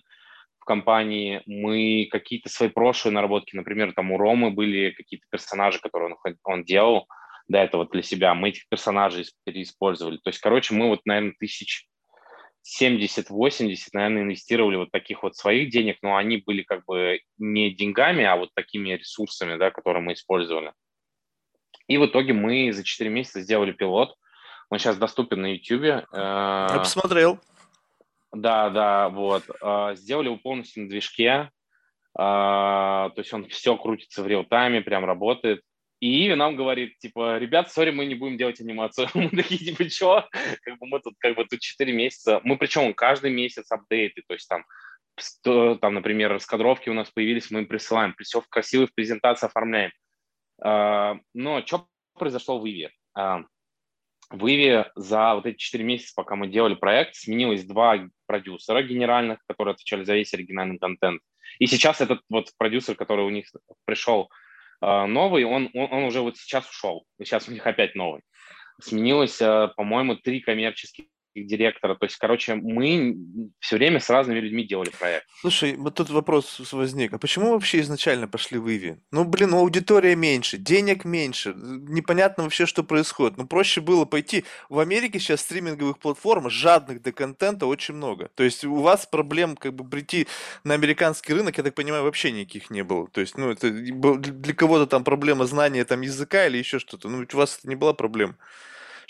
в 0.60 0.66
компании. 0.66 1.42
Мы 1.48 2.08
какие-то 2.10 2.50
свои 2.50 2.70
прошлые 2.70 3.14
наработки, 3.14 3.56
например, 3.56 3.94
там 3.94 4.12
у 4.12 4.18
Ромы 4.18 4.52
были 4.52 4.92
какие-то 4.92 5.26
персонажи, 5.30 5.80
которые 5.80 6.16
он, 6.24 6.36
он 6.44 6.64
делал 6.64 7.08
до 7.48 7.58
этого 7.58 7.88
для 7.88 8.04
себя. 8.04 8.36
Мы 8.36 8.50
этих 8.50 8.70
персонажей 8.70 9.26
переиспользовали. 9.44 10.18
То 10.18 10.30
есть, 10.30 10.40
короче, 10.40 10.76
мы 10.76 10.90
вот, 10.90 11.02
наверное, 11.06 11.34
тысяч 11.40 11.89
70-80, 12.66 13.78
наверное, 13.94 14.24
инвестировали 14.24 14.76
вот 14.76 14.92
таких 14.92 15.24
вот 15.24 15.36
своих 15.36 15.72
денег, 15.72 15.98
но 16.02 16.16
они 16.16 16.38
были 16.38 16.64
как 16.64 16.86
бы 16.86 17.22
не 17.38 17.72
деньгами, 17.72 18.24
а 18.26 18.36
вот 18.36 18.50
такими 18.54 18.90
ресурсами, 18.90 19.58
да, 19.58 19.72
которые 19.72 20.04
мы 20.04 20.14
использовали. 20.14 20.74
И 21.88 21.98
в 21.98 22.06
итоге 22.06 22.34
мы 22.34 22.72
за 22.72 22.84
4 22.84 23.10
месяца 23.10 23.42
сделали 23.42 23.72
пилот. 23.72 24.16
Он 24.70 24.78
сейчас 24.78 24.98
доступен 24.98 25.42
на 25.42 25.54
YouTube. 25.54 25.84
Э, 25.84 26.06
Я 26.12 26.80
посмотрел. 26.80 27.40
Да, 28.32 28.70
да, 28.70 29.10
вот. 29.10 29.44
Э, 29.62 29.96
сделали 29.96 30.28
его 30.28 30.38
полностью 30.38 30.84
на 30.84 30.90
движке. 30.90 31.28
Э, 31.28 31.50
то 32.16 33.14
есть 33.18 33.34
он 33.34 33.48
все 33.48 33.76
крутится 33.76 34.22
в 34.22 34.28
реал-тайме, 34.28 34.82
прям 34.82 35.06
работает. 35.06 35.64
И 36.00 36.34
нам 36.34 36.56
говорит, 36.56 36.98
типа, 37.00 37.38
ребят, 37.38 37.72
сори, 37.72 37.92
мы 37.92 38.06
не 38.06 38.16
будем 38.16 38.38
делать 38.38 38.62
анимацию. 38.62 39.10
Мы 39.14 39.30
такие, 39.30 39.60
типа, 39.60 39.90
что? 39.90 40.30
Как 40.62 40.78
бы 40.80 40.88
мы 40.88 41.02
тут, 41.02 41.16
как 41.20 41.36
бы, 41.36 41.44
тут 41.46 41.60
4 41.60 41.92
месяца. 41.92 42.40
Мы 42.44 42.58
причем 42.58 42.94
каждый 42.94 43.32
месяц 43.32 43.70
апдейты, 43.70 44.24
то 44.26 44.34
есть 44.34 44.48
там, 44.48 44.64
там, 45.44 45.94
например, 45.94 46.32
раскадровки 46.32 46.90
у 46.90 46.94
нас 46.94 47.10
появились, 47.12 47.52
мы 47.52 47.60
им 47.60 47.66
присылаем, 47.68 48.16
все 48.22 48.40
в 48.40 48.48
красивых 48.48 48.94
презентациях 48.94 49.52
оформляем. 49.52 49.92
А, 50.62 51.18
но 51.34 51.66
что 51.66 51.88
произошло 52.14 52.60
в 52.60 52.68
Иви? 52.68 52.90
А, 53.14 53.44
в 54.30 54.48
Иви 54.48 54.86
за 54.96 55.36
вот 55.36 55.46
эти 55.46 55.58
4 55.58 55.84
месяца, 55.84 56.14
пока 56.16 56.36
мы 56.36 56.48
делали 56.48 56.76
проект, 56.76 57.16
сменилось 57.16 57.66
два 57.66 58.08
продюсера 58.26 58.82
генеральных, 58.84 59.40
которые 59.48 59.74
отвечали 59.74 60.06
за 60.06 60.16
весь 60.16 60.34
оригинальный 60.34 60.78
контент. 60.78 61.22
И 61.58 61.66
сейчас 61.66 62.00
этот 62.00 62.22
вот 62.30 62.52
продюсер, 62.58 62.96
который 62.96 63.26
у 63.26 63.30
них 63.30 63.48
пришел 63.86 64.30
новый, 64.82 65.44
он, 65.44 65.70
он, 65.74 65.92
он 65.92 66.04
уже 66.04 66.22
вот 66.22 66.38
сейчас 66.38 66.70
ушел, 66.70 67.06
сейчас 67.22 67.48
у 67.48 67.52
них 67.52 67.66
опять 67.68 67.96
новый. 67.96 68.22
Сменилось, 68.82 69.42
а, 69.42 69.68
по-моему, 69.70 70.16
три 70.16 70.40
коммерческих 70.40 71.06
директора. 71.44 71.96
То 71.96 72.06
есть, 72.06 72.18
короче, 72.18 72.56
мы 72.56 73.16
все 73.60 73.78
время 73.78 74.00
с 74.00 74.10
разными 74.10 74.40
людьми 74.40 74.66
делали 74.66 74.90
проект. 74.90 75.26
Слушай, 75.42 75.76
вот 75.78 75.96
тут 75.96 76.10
вопрос 76.10 76.60
возник. 76.72 77.14
А 77.14 77.18
почему 77.18 77.52
вообще 77.52 77.80
изначально 77.82 78.28
пошли 78.28 78.58
в 78.58 78.70
Иви? 78.70 78.98
Ну, 79.12 79.24
блин, 79.24 79.54
аудитория 79.54 80.16
меньше, 80.16 80.58
денег 80.58 81.06
меньше, 81.06 81.54
непонятно 81.56 82.44
вообще, 82.44 82.66
что 82.66 82.84
происходит. 82.84 83.38
Ну, 83.38 83.48
проще 83.48 83.82
было 83.82 84.06
пойти. 84.06 84.46
В 84.70 84.80
Америке 84.80 85.20
сейчас 85.20 85.42
стриминговых 85.42 86.00
платформ, 86.00 86.50
жадных 86.50 87.02
до 87.02 87.12
контента 87.12 87.66
очень 87.66 87.96
много. 87.96 88.30
То 88.36 88.44
есть 88.44 88.66
у 88.66 88.76
вас 88.76 89.06
проблем 89.06 89.56
как 89.56 89.74
бы 89.74 89.88
прийти 89.88 90.28
на 90.64 90.74
американский 90.74 91.34
рынок, 91.34 91.58
я 91.58 91.64
так 91.64 91.76
понимаю, 91.76 92.04
вообще 92.04 92.32
никаких 92.32 92.70
не 92.70 92.84
было. 92.84 93.08
То 93.08 93.22
есть, 93.22 93.38
ну, 93.38 93.50
это 93.50 93.70
для 93.70 94.54
кого-то 94.54 94.88
там 94.88 95.04
проблема 95.04 95.46
знания 95.46 95.86
там 95.86 96.02
языка 96.02 96.48
или 96.48 96.58
еще 96.58 96.80
что-то. 96.80 97.10
Ну, 97.10 97.26
у 97.32 97.38
вас 97.38 97.58
это 97.60 97.68
не 97.68 97.76
была 97.76 97.94
проблема 97.94 98.36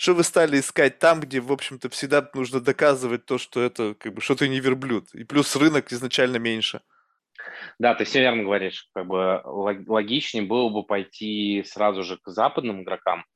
что 0.00 0.14
вы 0.14 0.24
стали 0.24 0.58
искать 0.58 0.98
там, 0.98 1.20
где, 1.20 1.40
в 1.40 1.52
общем-то, 1.52 1.90
всегда 1.90 2.26
нужно 2.32 2.58
доказывать 2.58 3.26
то, 3.26 3.36
что 3.36 3.60
это, 3.60 3.94
как 3.94 4.14
бы, 4.14 4.22
что 4.22 4.34
ты 4.34 4.48
не 4.48 4.58
верблюд. 4.58 5.14
И 5.14 5.24
плюс 5.24 5.54
рынок 5.56 5.92
изначально 5.92 6.38
меньше. 6.38 6.80
Да, 7.78 7.94
ты 7.94 8.04
все 8.04 8.20
верно 8.20 8.44
говоришь. 8.44 8.88
Как 8.94 9.06
бы 9.06 9.42
логичнее 9.44 10.42
было 10.42 10.70
бы 10.70 10.84
пойти 10.84 11.62
сразу 11.66 12.02
же 12.02 12.16
к 12.16 12.30
западным 12.30 12.82
игрокам. 12.82 13.26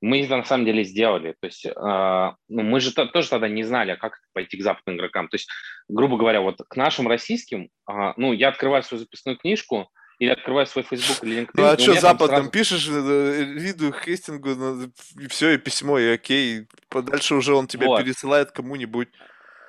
Мы 0.00 0.24
это 0.24 0.36
на 0.36 0.44
самом 0.44 0.64
деле 0.64 0.82
сделали. 0.82 1.36
То 1.40 1.46
есть, 1.46 1.64
э, 1.64 1.70
ну, 1.76 2.34
мы 2.48 2.80
же 2.80 2.92
тоже 2.92 3.28
тогда 3.28 3.46
не 3.46 3.62
знали, 3.62 3.92
а 3.92 3.96
как 3.96 4.18
пойти 4.32 4.56
к 4.56 4.62
западным 4.62 4.96
игрокам. 4.96 5.28
То 5.28 5.36
есть, 5.36 5.48
грубо 5.88 6.16
говоря, 6.16 6.40
вот 6.40 6.56
к 6.68 6.74
нашим 6.74 7.06
российским, 7.06 7.68
э, 7.88 7.92
ну, 8.16 8.32
я 8.32 8.48
открываю 8.48 8.82
свою 8.82 9.00
записную 9.00 9.38
книжку, 9.38 9.88
или 10.20 10.28
открываю 10.28 10.66
свой 10.66 10.84
Facebook 10.84 11.24
или 11.24 11.42
LinkedIn. 11.42 11.50
Ну 11.54 11.64
а 11.64 11.78
что 11.78 11.94
западным 11.94 12.36
сразу... 12.36 12.50
пишешь, 12.50 12.88
Риду 12.88 13.88
э, 13.88 13.92
Хестингу, 14.04 14.54
ну, 14.54 14.92
и 15.18 15.26
все, 15.28 15.52
и 15.52 15.58
письмо, 15.58 15.98
и 15.98 16.12
окей. 16.12 16.66
Дальше 16.90 17.34
уже 17.34 17.54
он 17.54 17.66
тебя 17.66 17.86
вот. 17.86 18.02
пересылает 18.02 18.50
кому-нибудь. 18.50 19.08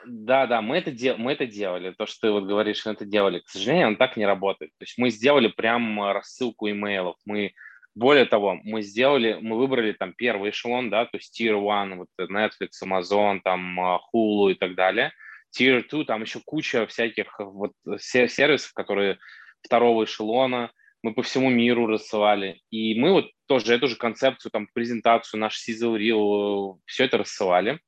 Да, 0.05 0.47
да, 0.47 0.61
мы 0.61 0.77
это, 0.77 0.91
де- 0.91 1.15
мы 1.15 1.31
это 1.31 1.45
делали. 1.45 1.91
То, 1.91 2.05
что 2.05 2.27
ты 2.27 2.31
вот 2.31 2.43
говоришь, 2.43 2.85
мы 2.85 2.91
это 2.91 3.05
делали. 3.05 3.39
К 3.39 3.47
сожалению, 3.47 3.87
он 3.87 3.95
так 3.95 4.17
не 4.17 4.25
работает. 4.25 4.71
То 4.77 4.83
есть 4.83 4.97
мы 4.97 5.09
сделали 5.09 5.47
прям 5.47 6.03
рассылку 6.03 6.69
имейлов. 6.69 7.15
Мы, 7.23 7.53
более 7.95 8.25
того, 8.25 8.59
мы 8.63 8.81
сделали, 8.81 9.37
мы 9.41 9.57
выбрали 9.57 9.93
там 9.93 10.11
первый 10.11 10.49
эшелон, 10.49 10.89
да, 10.89 11.05
то 11.05 11.15
есть 11.17 11.39
Tier 11.39 11.55
1, 11.55 11.97
вот 11.97 12.07
Netflix, 12.19 12.71
Amazon, 12.83 13.39
там 13.41 13.79
Hulu 14.13 14.51
и 14.51 14.55
так 14.55 14.75
далее. 14.75 15.13
Tier 15.57 15.87
2, 15.89 16.03
там 16.03 16.23
еще 16.23 16.41
куча 16.43 16.87
всяких 16.87 17.39
вот 17.39 17.71
сервисов, 17.99 18.73
которые 18.73 19.17
второго 19.63 20.05
эшелона, 20.05 20.71
мы 21.03 21.13
по 21.13 21.23
всему 21.23 21.49
миру 21.49 21.87
рассылали. 21.87 22.61
И 22.69 22.99
мы 22.99 23.11
вот 23.11 23.31
тоже 23.47 23.73
эту 23.73 23.87
же 23.87 23.95
концепцию, 23.95 24.51
там, 24.51 24.67
презентацию, 24.73 25.39
наш 25.39 25.57
Sizzle 25.57 25.97
Reel, 25.97 26.77
все 26.85 27.05
это 27.05 27.17
рассылали. 27.17 27.79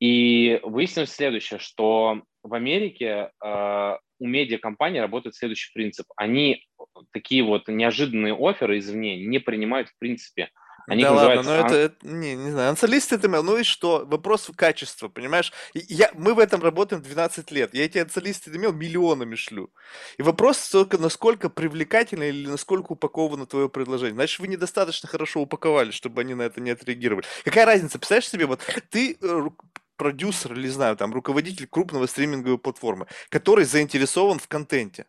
И 0.00 0.60
выяснилось 0.62 1.12
следующее, 1.12 1.58
что 1.58 2.22
в 2.42 2.54
Америке 2.54 3.30
э, 3.42 3.96
у 4.18 4.26
медиакомпаний 4.26 5.00
работает 5.00 5.36
следующий 5.36 5.72
принцип. 5.72 6.06
Они 6.16 6.66
такие 7.12 7.42
вот 7.42 7.68
неожиданные 7.68 8.34
оферы 8.34 8.78
извне 8.78 9.24
не 9.24 9.38
принимают 9.38 9.88
в 9.88 9.98
принципе. 9.98 10.50
Они 10.86 11.02
да 11.02 11.12
ладно, 11.12 11.42
но 11.42 11.52
это, 11.52 11.74
это 11.74 12.06
не, 12.06 12.36
не 12.36 12.50
знаю, 12.50 12.70
анцелист 12.70 13.12
это 13.12 13.28
ну 13.28 13.58
и 13.58 13.64
что? 13.64 14.04
Вопрос 14.06 14.50
качества, 14.56 15.08
понимаешь? 15.08 15.52
Я, 15.74 16.10
мы 16.14 16.34
в 16.34 16.38
этом 16.38 16.62
работаем 16.62 17.02
12 17.02 17.50
лет. 17.50 17.74
Я 17.74 17.84
эти 17.84 17.98
анцелисты 17.98 18.50
имел 18.50 18.72
миллионами 18.72 19.34
шлю. 19.34 19.70
И 20.16 20.22
вопрос 20.22 20.68
только, 20.70 20.98
насколько 20.98 21.50
привлекательно 21.50 22.24
или 22.24 22.48
насколько 22.48 22.92
упаковано 22.92 23.46
твое 23.46 23.68
предложение. 23.68 24.14
Значит, 24.14 24.38
вы 24.38 24.48
недостаточно 24.48 25.08
хорошо 25.08 25.40
упаковали, 25.40 25.90
чтобы 25.90 26.20
они 26.20 26.34
на 26.34 26.42
это 26.42 26.60
не 26.60 26.70
отреагировали. 26.70 27.26
Какая 27.44 27.66
разница? 27.66 27.98
Представляешь 27.98 28.28
себе, 28.28 28.46
вот 28.46 28.60
ты 28.90 29.18
э, 29.20 29.48
продюсер 29.96 30.52
или, 30.52 30.68
знаю, 30.68 30.96
там, 30.96 31.12
руководитель 31.12 31.66
крупного 31.66 32.06
стриминговой 32.06 32.58
платформы, 32.58 33.06
который 33.28 33.64
заинтересован 33.64 34.38
в 34.38 34.48
контенте. 34.48 35.06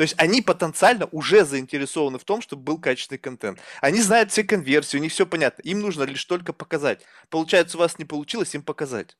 То 0.00 0.04
есть 0.04 0.14
они 0.16 0.40
потенциально 0.40 1.04
уже 1.12 1.44
заинтересованы 1.44 2.18
в 2.18 2.24
том, 2.24 2.40
чтобы 2.40 2.62
был 2.62 2.78
качественный 2.78 3.18
контент. 3.18 3.58
Они 3.82 4.00
знают 4.00 4.32
все 4.32 4.44
конверсии, 4.44 4.96
у 4.96 5.00
них 5.00 5.12
все 5.12 5.26
понятно. 5.26 5.60
Им 5.60 5.80
нужно 5.80 6.04
лишь 6.04 6.24
только 6.24 6.54
показать. 6.54 7.02
Получается, 7.28 7.76
у 7.76 7.80
вас 7.80 7.98
не 7.98 8.06
получилось, 8.06 8.54
им 8.54 8.62
показать. 8.62 9.18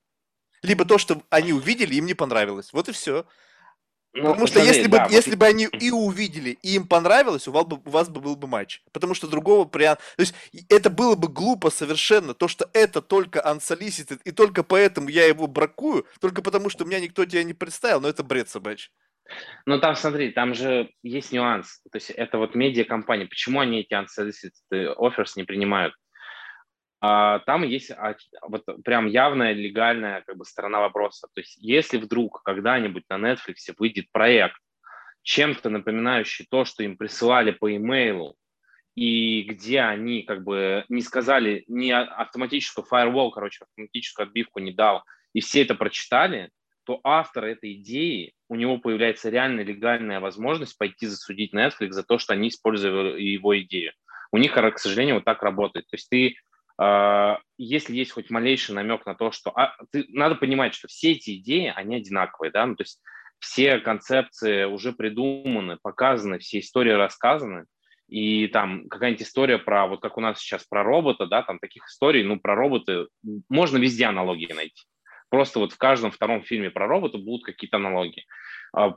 Либо 0.62 0.86
то, 0.86 0.96
что 0.96 1.22
они 1.28 1.52
увидели, 1.52 1.96
им 1.96 2.06
не 2.06 2.14
понравилось. 2.14 2.72
Вот 2.72 2.88
и 2.88 2.92
все. 2.92 3.26
Ну, 4.14 4.22
Потому 4.30 4.46
что 4.46 4.60
если, 4.60 4.86
да, 4.86 5.04
бы, 5.04 5.12
если 5.12 5.34
бы 5.34 5.44
они 5.44 5.66
и 5.66 5.90
увидели, 5.90 6.58
и 6.62 6.76
им 6.76 6.86
понравилось, 6.86 7.46
у 7.46 7.52
вас, 7.52 7.66
бы, 7.66 7.82
у 7.84 7.90
вас 7.90 8.08
бы 8.08 8.22
был 8.22 8.36
бы 8.36 8.48
матч. 8.48 8.82
Потому 8.90 9.12
что 9.12 9.26
другого 9.26 9.68
варианта... 9.70 10.02
То 10.16 10.22
есть 10.22 10.34
это 10.70 10.88
было 10.88 11.14
бы 11.14 11.28
глупо 11.28 11.68
совершенно, 11.68 12.32
то, 12.32 12.48
что 12.48 12.70
это 12.72 13.02
только 13.02 13.40
unsolicited, 13.40 14.22
и 14.24 14.30
только 14.30 14.62
поэтому 14.62 15.10
я 15.10 15.26
его 15.26 15.46
бракую, 15.46 16.06
только 16.22 16.40
потому 16.40 16.70
что 16.70 16.86
меня 16.86 17.00
никто 17.00 17.26
тебя 17.26 17.44
не 17.44 17.52
представил, 17.52 18.00
но 18.00 18.08
это 18.08 18.24
бред 18.24 18.48
собачий. 18.48 18.90
Ну 19.66 19.78
там, 19.80 19.94
смотри, 19.94 20.30
там 20.32 20.54
же 20.54 20.90
есть 21.02 21.32
нюанс. 21.32 21.82
То 21.90 21.96
есть 21.96 22.10
это 22.10 22.38
вот 22.38 22.54
медиакомпания. 22.54 23.26
Почему 23.26 23.60
они 23.60 23.80
эти 23.80 23.94
unsolicited 23.94 24.96
offers 24.96 25.32
не 25.36 25.44
принимают? 25.44 25.94
А, 27.00 27.38
там 27.40 27.62
есть 27.62 27.90
а, 27.90 28.14
вот 28.42 28.64
прям 28.84 29.06
явная 29.06 29.52
легальная 29.52 30.22
как 30.22 30.36
бы 30.36 30.44
сторона 30.44 30.80
вопроса. 30.80 31.28
То 31.34 31.40
есть 31.40 31.56
если 31.58 31.96
вдруг 31.96 32.42
когда-нибудь 32.42 33.04
на 33.08 33.16
Netflix 33.16 33.72
выйдет 33.78 34.06
проект, 34.12 34.56
чем-то 35.22 35.70
напоминающий 35.70 36.46
то, 36.50 36.64
что 36.64 36.82
им 36.82 36.96
присылали 36.96 37.52
по 37.52 37.74
имейлу, 37.74 38.36
и 38.94 39.42
где 39.42 39.80
они 39.80 40.22
как 40.22 40.44
бы 40.44 40.84
не 40.88 41.00
сказали, 41.00 41.64
не 41.68 41.92
автоматическую 41.92 42.86
firewall, 42.90 43.30
короче, 43.30 43.64
автоматическую 43.64 44.26
отбивку 44.26 44.58
не 44.60 44.72
дал, 44.72 45.04
и 45.32 45.40
все 45.40 45.62
это 45.62 45.74
прочитали, 45.74 46.50
то 46.90 47.00
автор 47.04 47.44
этой 47.44 47.74
идеи, 47.74 48.32
у 48.48 48.56
него 48.56 48.78
появляется 48.78 49.30
реально 49.30 49.60
легальная 49.60 50.18
возможность 50.18 50.76
пойти 50.76 51.06
засудить 51.06 51.54
Netflix 51.54 51.92
за 51.92 52.02
то, 52.02 52.18
что 52.18 52.32
они 52.32 52.48
использовали 52.48 53.22
его 53.22 53.56
идею. 53.60 53.92
У 54.32 54.38
них, 54.38 54.52
к 54.52 54.78
сожалению, 54.78 55.16
вот 55.16 55.24
так 55.24 55.44
работает. 55.44 55.86
То 55.88 55.94
есть 55.94 56.08
ты 56.08 56.34
а, 56.78 57.38
если 57.58 57.94
есть 57.94 58.10
хоть 58.10 58.30
малейший 58.30 58.74
намек 58.74 59.06
на 59.06 59.14
то, 59.14 59.30
что... 59.30 59.50
А, 59.50 59.76
ты, 59.92 60.04
надо 60.08 60.34
понимать, 60.34 60.74
что 60.74 60.88
все 60.88 61.12
эти 61.12 61.36
идеи, 61.36 61.72
они 61.76 61.94
одинаковые, 61.94 62.50
да, 62.50 62.66
ну, 62.66 62.74
то 62.74 62.82
есть 62.82 63.00
все 63.38 63.78
концепции 63.78 64.64
уже 64.64 64.92
придуманы, 64.92 65.78
показаны, 65.80 66.40
все 66.40 66.58
истории 66.58 66.90
рассказаны, 66.90 67.66
и 68.08 68.48
там 68.48 68.88
какая-нибудь 68.88 69.22
история 69.22 69.58
про, 69.58 69.86
вот 69.86 70.00
как 70.00 70.16
у 70.18 70.20
нас 70.20 70.40
сейчас 70.40 70.64
про 70.64 70.82
робота, 70.82 71.26
да, 71.26 71.42
там 71.42 71.60
таких 71.60 71.86
историй, 71.86 72.24
ну, 72.24 72.40
про 72.40 72.56
роботы, 72.56 73.06
можно 73.48 73.76
везде 73.76 74.06
аналогии 74.06 74.52
найти. 74.52 74.82
Просто 75.30 75.60
вот 75.60 75.72
в 75.72 75.78
каждом 75.78 76.10
втором 76.10 76.42
фильме 76.42 76.70
про 76.70 76.86
робота 76.86 77.16
будут 77.16 77.44
какие-то 77.44 77.76
аналогии. 77.78 78.26
А, 78.76 78.94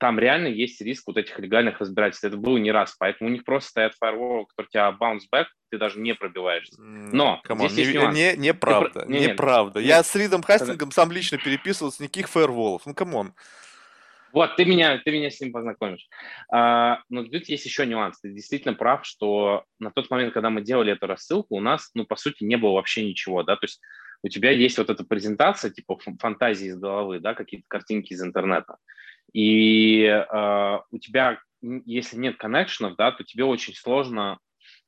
там 0.00 0.18
реально 0.18 0.48
есть 0.48 0.80
риск 0.80 1.04
вот 1.06 1.16
этих 1.16 1.38
легальных 1.38 1.80
разбирательств. 1.80 2.24
Это 2.24 2.36
было 2.36 2.56
не 2.58 2.72
раз, 2.72 2.96
поэтому 2.98 3.30
у 3.30 3.32
них 3.32 3.44
просто 3.44 3.70
стоят 3.70 3.94
firewall, 3.94 4.46
который 4.46 4.68
тебя 4.68 4.96
bounce 4.98 5.24
back, 5.32 5.46
ты 5.70 5.78
даже 5.78 6.00
не 6.00 6.14
пробиваешься. 6.14 6.80
Но 6.80 7.40
come 7.46 7.68
здесь 7.68 7.76
не, 7.76 7.82
есть 7.82 7.94
нюанс. 7.94 8.16
Не, 8.16 8.36
неправда, 8.36 9.04
не, 9.06 9.20
неправда. 9.20 9.80
Не, 9.80 9.86
Я 9.86 10.02
с 10.02 10.14
Ридом 10.14 10.42
Хастингом 10.42 10.90
сам 10.90 11.12
лично 11.12 11.38
переписывался, 11.38 12.02
никаких 12.02 12.28
firewall 12.28 12.70
ов. 12.70 12.86
Ну, 12.86 12.94
come 12.94 13.17
on. 13.17 13.34
Вот, 14.32 14.56
ты 14.56 14.64
меня, 14.64 14.98
ты 14.98 15.12
меня 15.12 15.30
с 15.30 15.40
ним 15.40 15.52
познакомишь. 15.52 16.08
А, 16.50 17.02
но 17.08 17.22
тут 17.22 17.48
есть 17.48 17.64
еще 17.66 17.86
нюанс. 17.86 18.18
Ты 18.18 18.32
действительно 18.32 18.74
прав, 18.74 19.06
что 19.06 19.62
на 19.78 19.92
тот 19.92 20.10
момент, 20.10 20.34
когда 20.34 20.50
мы 20.50 20.60
делали 20.60 20.92
эту 20.92 21.06
рассылку, 21.06 21.54
у 21.54 21.60
нас, 21.60 21.90
ну, 21.94 22.04
по 22.04 22.16
сути, 22.16 22.42
не 22.42 22.56
было 22.56 22.72
вообще 22.72 23.06
ничего, 23.06 23.44
да, 23.44 23.54
то 23.54 23.64
есть 23.64 23.80
у 24.24 24.28
тебя 24.28 24.50
есть 24.50 24.78
вот 24.78 24.88
эта 24.88 25.04
презентация, 25.04 25.70
типа 25.70 25.98
фантазии 26.18 26.68
из 26.68 26.78
головы, 26.78 27.20
да, 27.20 27.34
какие-то 27.34 27.66
картинки 27.68 28.14
из 28.14 28.22
интернета. 28.22 28.78
И 29.34 30.04
э, 30.04 30.78
у 30.90 30.98
тебя, 30.98 31.40
если 31.60 32.16
нет 32.16 32.38
коннекшенов, 32.38 32.96
да, 32.96 33.12
то 33.12 33.22
тебе 33.22 33.44
очень 33.44 33.74
сложно, 33.74 34.38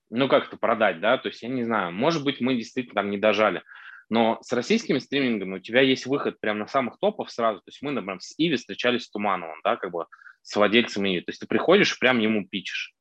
ну, 0.09 0.29
как-то 0.29 0.57
продать, 0.57 1.01
да, 1.01 1.19
то 1.19 1.29
есть, 1.29 1.43
я 1.43 1.51
не 1.51 1.65
знаю, 1.65 1.93
может 1.93 2.25
быть, 2.25 2.41
мы 2.41 2.55
действительно 2.55 2.95
там 2.95 3.11
не 3.11 3.19
дожали, 3.19 3.63
но 4.09 4.39
с 4.41 4.53
российскими 4.55 5.01
стримингами 5.01 5.57
у 5.57 5.61
тебя 5.61 5.83
есть 5.83 6.07
выход 6.07 6.41
прямо 6.41 6.61
на 6.61 6.67
самых 6.67 6.99
топов 6.99 7.31
сразу, 7.31 7.59
то 7.59 7.69
есть 7.69 7.83
мы, 7.83 7.91
например, 7.91 8.23
с 8.23 8.35
Иви 8.39 8.57
встречались 8.57 9.05
с 9.05 9.11
Тумановым, 9.11 9.61
да, 9.65 9.77
как 9.77 9.91
бы 9.91 10.07
с 10.41 10.57
владельцем 10.57 11.07
Иви, 11.07 11.21
то 11.21 11.31
есть 11.31 11.41
ты 11.41 11.47
приходишь 11.47 11.95
и 11.95 11.99
прям 11.99 12.21
ему 12.21 12.49
пичешь. 12.49 12.96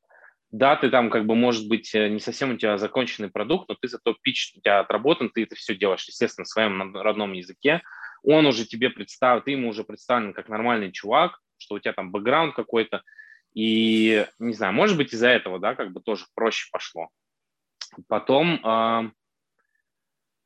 Да, 0.52 0.76
ты 0.76 0.90
там 0.90 1.10
как 1.10 1.26
бы, 1.26 1.34
может 1.34 1.68
быть, 1.68 1.94
э, 1.94 2.08
не 2.08 2.20
совсем 2.20 2.52
у 2.52 2.56
тебя 2.56 2.78
законченный 2.78 3.30
продукт, 3.30 3.68
но 3.68 3.74
ты 3.74 3.88
зато 3.88 4.14
пич 4.22 4.52
у 4.56 4.60
тебя 4.60 4.80
отработан, 4.80 5.30
ты 5.30 5.42
это 5.42 5.56
все 5.56 5.74
делаешь, 5.74 6.04
естественно, 6.06 6.44
в 6.44 6.48
своем 6.48 6.96
родном 6.96 7.32
языке, 7.32 7.82
он 8.22 8.46
уже 8.46 8.64
тебе 8.64 8.90
представил, 8.90 9.42
ты 9.42 9.52
ему 9.52 9.68
уже 9.68 9.84
представлен 9.84 10.32
как 10.32 10.48
нормальный 10.48 10.92
чувак, 10.92 11.40
что 11.58 11.74
у 11.74 11.78
тебя 11.78 11.92
там 11.92 12.10
бэкграунд 12.12 12.54
какой-то, 12.54 13.02
и, 13.54 14.26
не 14.38 14.52
знаю, 14.52 14.74
может 14.74 14.96
быть, 14.96 15.12
из-за 15.14 15.28
этого, 15.28 15.58
да, 15.58 15.74
как 15.74 15.92
бы 15.92 16.00
тоже 16.00 16.26
проще 16.34 16.68
пошло. 16.70 17.08
Потом, 18.08 18.56
э, 18.56 18.60
а, 18.64 19.10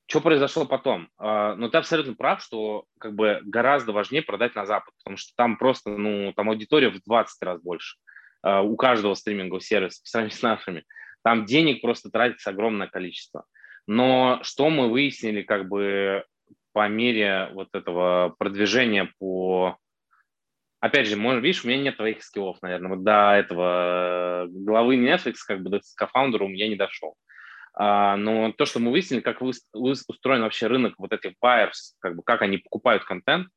что 0.06 0.20
произошло 0.20 0.64
потом? 0.64 1.08
Э, 1.18 1.54
ну, 1.56 1.68
ты 1.68 1.78
абсолютно 1.78 2.14
прав, 2.14 2.42
что 2.42 2.84
как 2.98 3.14
бы 3.14 3.40
гораздо 3.44 3.92
важнее 3.92 4.22
продать 4.22 4.54
на 4.54 4.66
Запад, 4.66 4.94
потому 4.98 5.16
что 5.16 5.32
там 5.36 5.56
просто, 5.56 5.90
ну, 5.90 6.32
там 6.34 6.50
аудитория 6.50 6.90
в 6.90 7.02
20 7.02 7.42
раз 7.42 7.60
больше 7.60 7.96
э, 7.96 8.09
у 8.42 8.76
каждого 8.76 9.14
стримингового 9.14 9.60
сервиса 9.60 10.02
по 10.02 10.08
сравнению 10.08 10.38
с 10.38 10.42
нашими. 10.42 10.84
Там 11.22 11.44
денег 11.44 11.82
просто 11.82 12.10
тратится 12.10 12.50
огромное 12.50 12.88
количество. 12.88 13.44
Но 13.86 14.40
что 14.42 14.70
мы 14.70 14.88
выяснили, 14.88 15.42
как 15.42 15.68
бы 15.68 16.24
по 16.72 16.88
мере 16.88 17.50
вот 17.52 17.68
этого 17.72 18.34
продвижения 18.38 19.12
по... 19.18 19.76
Опять 20.80 21.08
же, 21.08 21.16
может, 21.16 21.42
видишь, 21.42 21.64
у 21.64 21.68
меня 21.68 21.82
нет 21.82 21.96
твоих 21.96 22.22
скиллов, 22.22 22.62
наверное. 22.62 22.96
Вот 22.96 23.04
до 23.04 23.34
этого 23.34 24.44
э, 24.44 24.48
главы 24.48 24.96
Netflix, 24.96 25.34
как 25.46 25.62
бы 25.62 25.68
до 25.68 25.80
кофаундера 25.96 26.48
я 26.48 26.68
не 26.68 26.76
дошел. 26.76 27.16
А, 27.74 28.16
но 28.16 28.52
то, 28.52 28.64
что 28.64 28.78
мы 28.78 28.90
выяснили, 28.90 29.20
как 29.20 29.42
вы, 29.42 29.52
устроен 29.74 30.42
вообще 30.42 30.68
рынок 30.68 30.94
вот 30.98 31.12
этих 31.12 31.32
buyers, 31.42 31.94
как 31.98 32.16
бы 32.16 32.22
как 32.22 32.42
они 32.42 32.58
покупают 32.58 33.04
контент, 33.04 33.48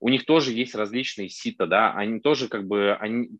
у 0.00 0.08
них 0.08 0.24
тоже 0.24 0.52
есть 0.52 0.74
различные 0.74 1.28
сита, 1.28 1.66
да, 1.66 1.92
они 1.92 2.20
тоже 2.20 2.48
как 2.48 2.66
бы, 2.66 2.96
они, 2.98 3.30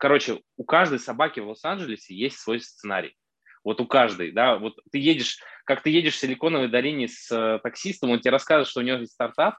короче, 0.00 0.40
у 0.56 0.64
каждой 0.64 0.98
собаки 0.98 1.40
в 1.40 1.48
Лос-Анджелесе 1.48 2.14
есть 2.14 2.38
свой 2.38 2.60
сценарий. 2.60 3.16
Вот 3.62 3.80
у 3.80 3.86
каждой, 3.86 4.32
да, 4.32 4.56
вот 4.56 4.78
ты 4.90 4.98
едешь, 4.98 5.38
как 5.64 5.82
ты 5.82 5.90
едешь 5.90 6.14
в 6.14 6.18
Силиконовой 6.18 6.68
долине 6.68 7.06
с 7.06 7.30
э, 7.30 7.60
таксистом, 7.62 8.10
он 8.10 8.20
тебе 8.20 8.30
рассказывает, 8.30 8.68
что 8.68 8.80
у 8.80 8.82
него 8.82 8.98
есть 8.98 9.12
стартап, 9.12 9.56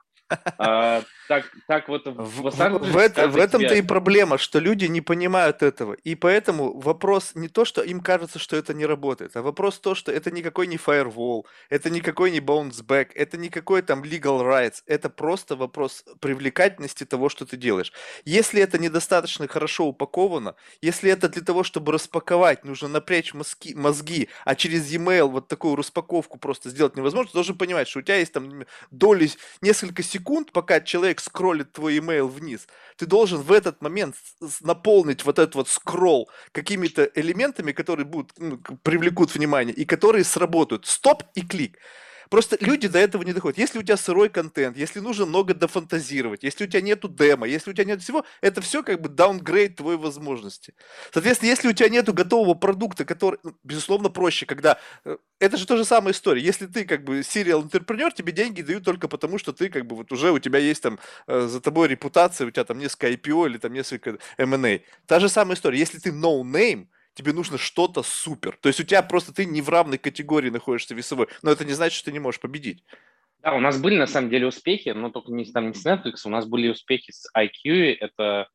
а, 0.58 1.02
так, 1.28 1.50
так 1.66 1.88
вот 1.88 2.06
в, 2.06 2.10
в, 2.10 2.50
в, 2.50 2.96
это, 2.96 3.28
в 3.28 3.36
этом-то 3.36 3.74
и 3.74 3.82
проблема, 3.82 4.38
что 4.38 4.58
люди 4.58 4.86
не 4.86 5.00
понимают 5.00 5.62
этого. 5.62 5.94
И 5.94 6.14
поэтому 6.14 6.78
вопрос 6.80 7.32
не 7.34 7.48
то, 7.48 7.64
что 7.64 7.82
им 7.82 8.00
кажется, 8.00 8.38
что 8.38 8.56
это 8.56 8.74
не 8.74 8.86
работает, 8.86 9.36
а 9.36 9.42
вопрос 9.42 9.78
то, 9.78 9.94
что 9.94 10.10
это 10.12 10.30
никакой 10.30 10.66
не 10.66 10.76
firewall, 10.76 11.44
это 11.70 11.90
никакой 11.90 12.30
не 12.30 12.40
bounce 12.40 12.84
back, 12.84 13.08
это 13.14 13.36
никакой 13.36 13.82
там 13.82 14.02
legal 14.02 14.42
rights, 14.42 14.82
это 14.86 15.10
просто 15.10 15.56
вопрос 15.56 16.04
привлекательности 16.20 17.04
того, 17.04 17.28
что 17.28 17.44
ты 17.46 17.56
делаешь. 17.56 17.92
Если 18.24 18.60
это 18.60 18.78
недостаточно 18.78 19.46
хорошо 19.48 19.86
упаковано, 19.86 20.54
если 20.80 21.10
это 21.10 21.28
для 21.28 21.42
того, 21.42 21.62
чтобы 21.62 21.92
распаковать, 21.92 22.64
нужно 22.64 22.88
напрячь 22.88 23.34
мозги, 23.34 23.74
мозги 23.74 24.28
а 24.44 24.54
через 24.54 24.90
e-mail 24.90 25.28
вот 25.28 25.48
такую 25.48 25.76
распаковку 25.76 26.38
просто 26.38 26.70
сделать 26.70 26.96
невозможно, 26.96 27.28
ты 27.28 27.34
должен 27.34 27.56
понимать, 27.56 27.88
что 27.88 28.00
у 28.00 28.02
тебя 28.02 28.16
есть 28.16 28.32
там 28.32 28.64
доли, 28.90 29.30
несколько 29.60 30.02
секунд 30.02 30.21
секунд, 30.22 30.52
пока 30.52 30.80
человек 30.80 31.20
скроллит 31.20 31.72
твой 31.72 31.98
email 31.98 32.28
вниз, 32.28 32.66
ты 32.96 33.06
должен 33.06 33.42
в 33.42 33.50
этот 33.50 33.82
момент 33.82 34.14
наполнить 34.60 35.24
вот 35.24 35.38
этот 35.38 35.54
вот 35.54 35.68
скролл 35.68 36.28
какими-то 36.52 37.10
элементами, 37.14 37.72
которые 37.72 38.06
будут, 38.06 38.32
ну, 38.38 38.58
привлекут 38.82 39.34
внимание 39.34 39.74
и 39.74 39.84
которые 39.84 40.24
сработают. 40.24 40.86
Стоп 40.86 41.24
и 41.34 41.42
клик. 41.42 41.78
Просто 42.32 42.56
люди 42.60 42.88
до 42.88 42.98
этого 42.98 43.24
не 43.24 43.34
доходят. 43.34 43.58
Если 43.58 43.78
у 43.78 43.82
тебя 43.82 43.98
сырой 43.98 44.30
контент, 44.30 44.78
если 44.78 45.00
нужно 45.00 45.26
много 45.26 45.52
дофантазировать, 45.52 46.42
если 46.42 46.64
у 46.64 46.66
тебя 46.66 46.80
нету 46.80 47.06
демо, 47.10 47.46
если 47.46 47.70
у 47.70 47.74
тебя 47.74 47.84
нет 47.84 48.00
всего, 48.00 48.24
это 48.40 48.62
все 48.62 48.82
как 48.82 49.02
бы 49.02 49.10
даунгрейд 49.10 49.76
твоей 49.76 49.98
возможности. 49.98 50.72
Соответственно, 51.12 51.50
если 51.50 51.68
у 51.68 51.74
тебя 51.74 51.90
нету 51.90 52.14
готового 52.14 52.54
продукта, 52.54 53.04
который, 53.04 53.38
ну, 53.42 53.54
безусловно, 53.64 54.08
проще, 54.08 54.46
когда... 54.46 54.78
Э, 55.04 55.18
это 55.40 55.58
же 55.58 55.66
то 55.66 55.76
же 55.76 55.84
самая 55.84 56.14
история. 56.14 56.40
Если 56.40 56.64
ты 56.66 56.86
как 56.86 57.04
бы 57.04 57.22
сериал 57.22 57.64
интерпренер, 57.64 58.14
тебе 58.14 58.32
деньги 58.32 58.62
дают 58.62 58.82
только 58.82 59.08
потому, 59.08 59.36
что 59.36 59.52
ты 59.52 59.68
как 59.68 59.84
бы 59.84 59.94
вот 59.94 60.10
уже 60.10 60.32
у 60.32 60.38
тебя 60.38 60.58
есть 60.58 60.82
там 60.82 60.98
э, 61.26 61.48
за 61.48 61.60
тобой 61.60 61.88
репутация, 61.88 62.46
у 62.46 62.50
тебя 62.50 62.64
там 62.64 62.78
несколько 62.78 63.10
IPO 63.10 63.46
или 63.46 63.58
там 63.58 63.74
несколько 63.74 64.16
M&A. 64.38 64.80
Та 65.04 65.20
же 65.20 65.28
самая 65.28 65.54
история. 65.54 65.78
Если 65.78 65.98
ты 65.98 66.08
no 66.08 66.40
name, 66.40 66.86
тебе 67.14 67.32
нужно 67.32 67.58
что-то 67.58 68.02
супер. 68.02 68.58
То 68.60 68.68
есть 68.68 68.80
у 68.80 68.84
тебя 68.84 69.02
просто 69.02 69.32
ты 69.32 69.44
не 69.44 69.62
в 69.62 69.68
равной 69.68 69.98
категории 69.98 70.50
находишься 70.50 70.94
весовой, 70.94 71.28
но 71.42 71.50
это 71.50 71.64
не 71.64 71.72
значит, 71.72 71.96
что 71.96 72.06
ты 72.06 72.12
не 72.12 72.18
можешь 72.18 72.40
победить. 72.40 72.84
Да, 73.42 73.54
у 73.54 73.60
нас 73.60 73.80
были 73.80 73.96
на 73.96 74.06
самом 74.06 74.30
деле 74.30 74.46
успехи, 74.46 74.90
но 74.90 75.10
только 75.10 75.32
не, 75.32 75.44
там, 75.44 75.68
не 75.68 75.74
с 75.74 75.84
Netflix, 75.84 76.22
у 76.24 76.28
нас 76.28 76.46
были 76.46 76.68
успехи 76.68 77.10
с 77.10 77.28
IQ, 77.36 77.96
это 77.98 78.48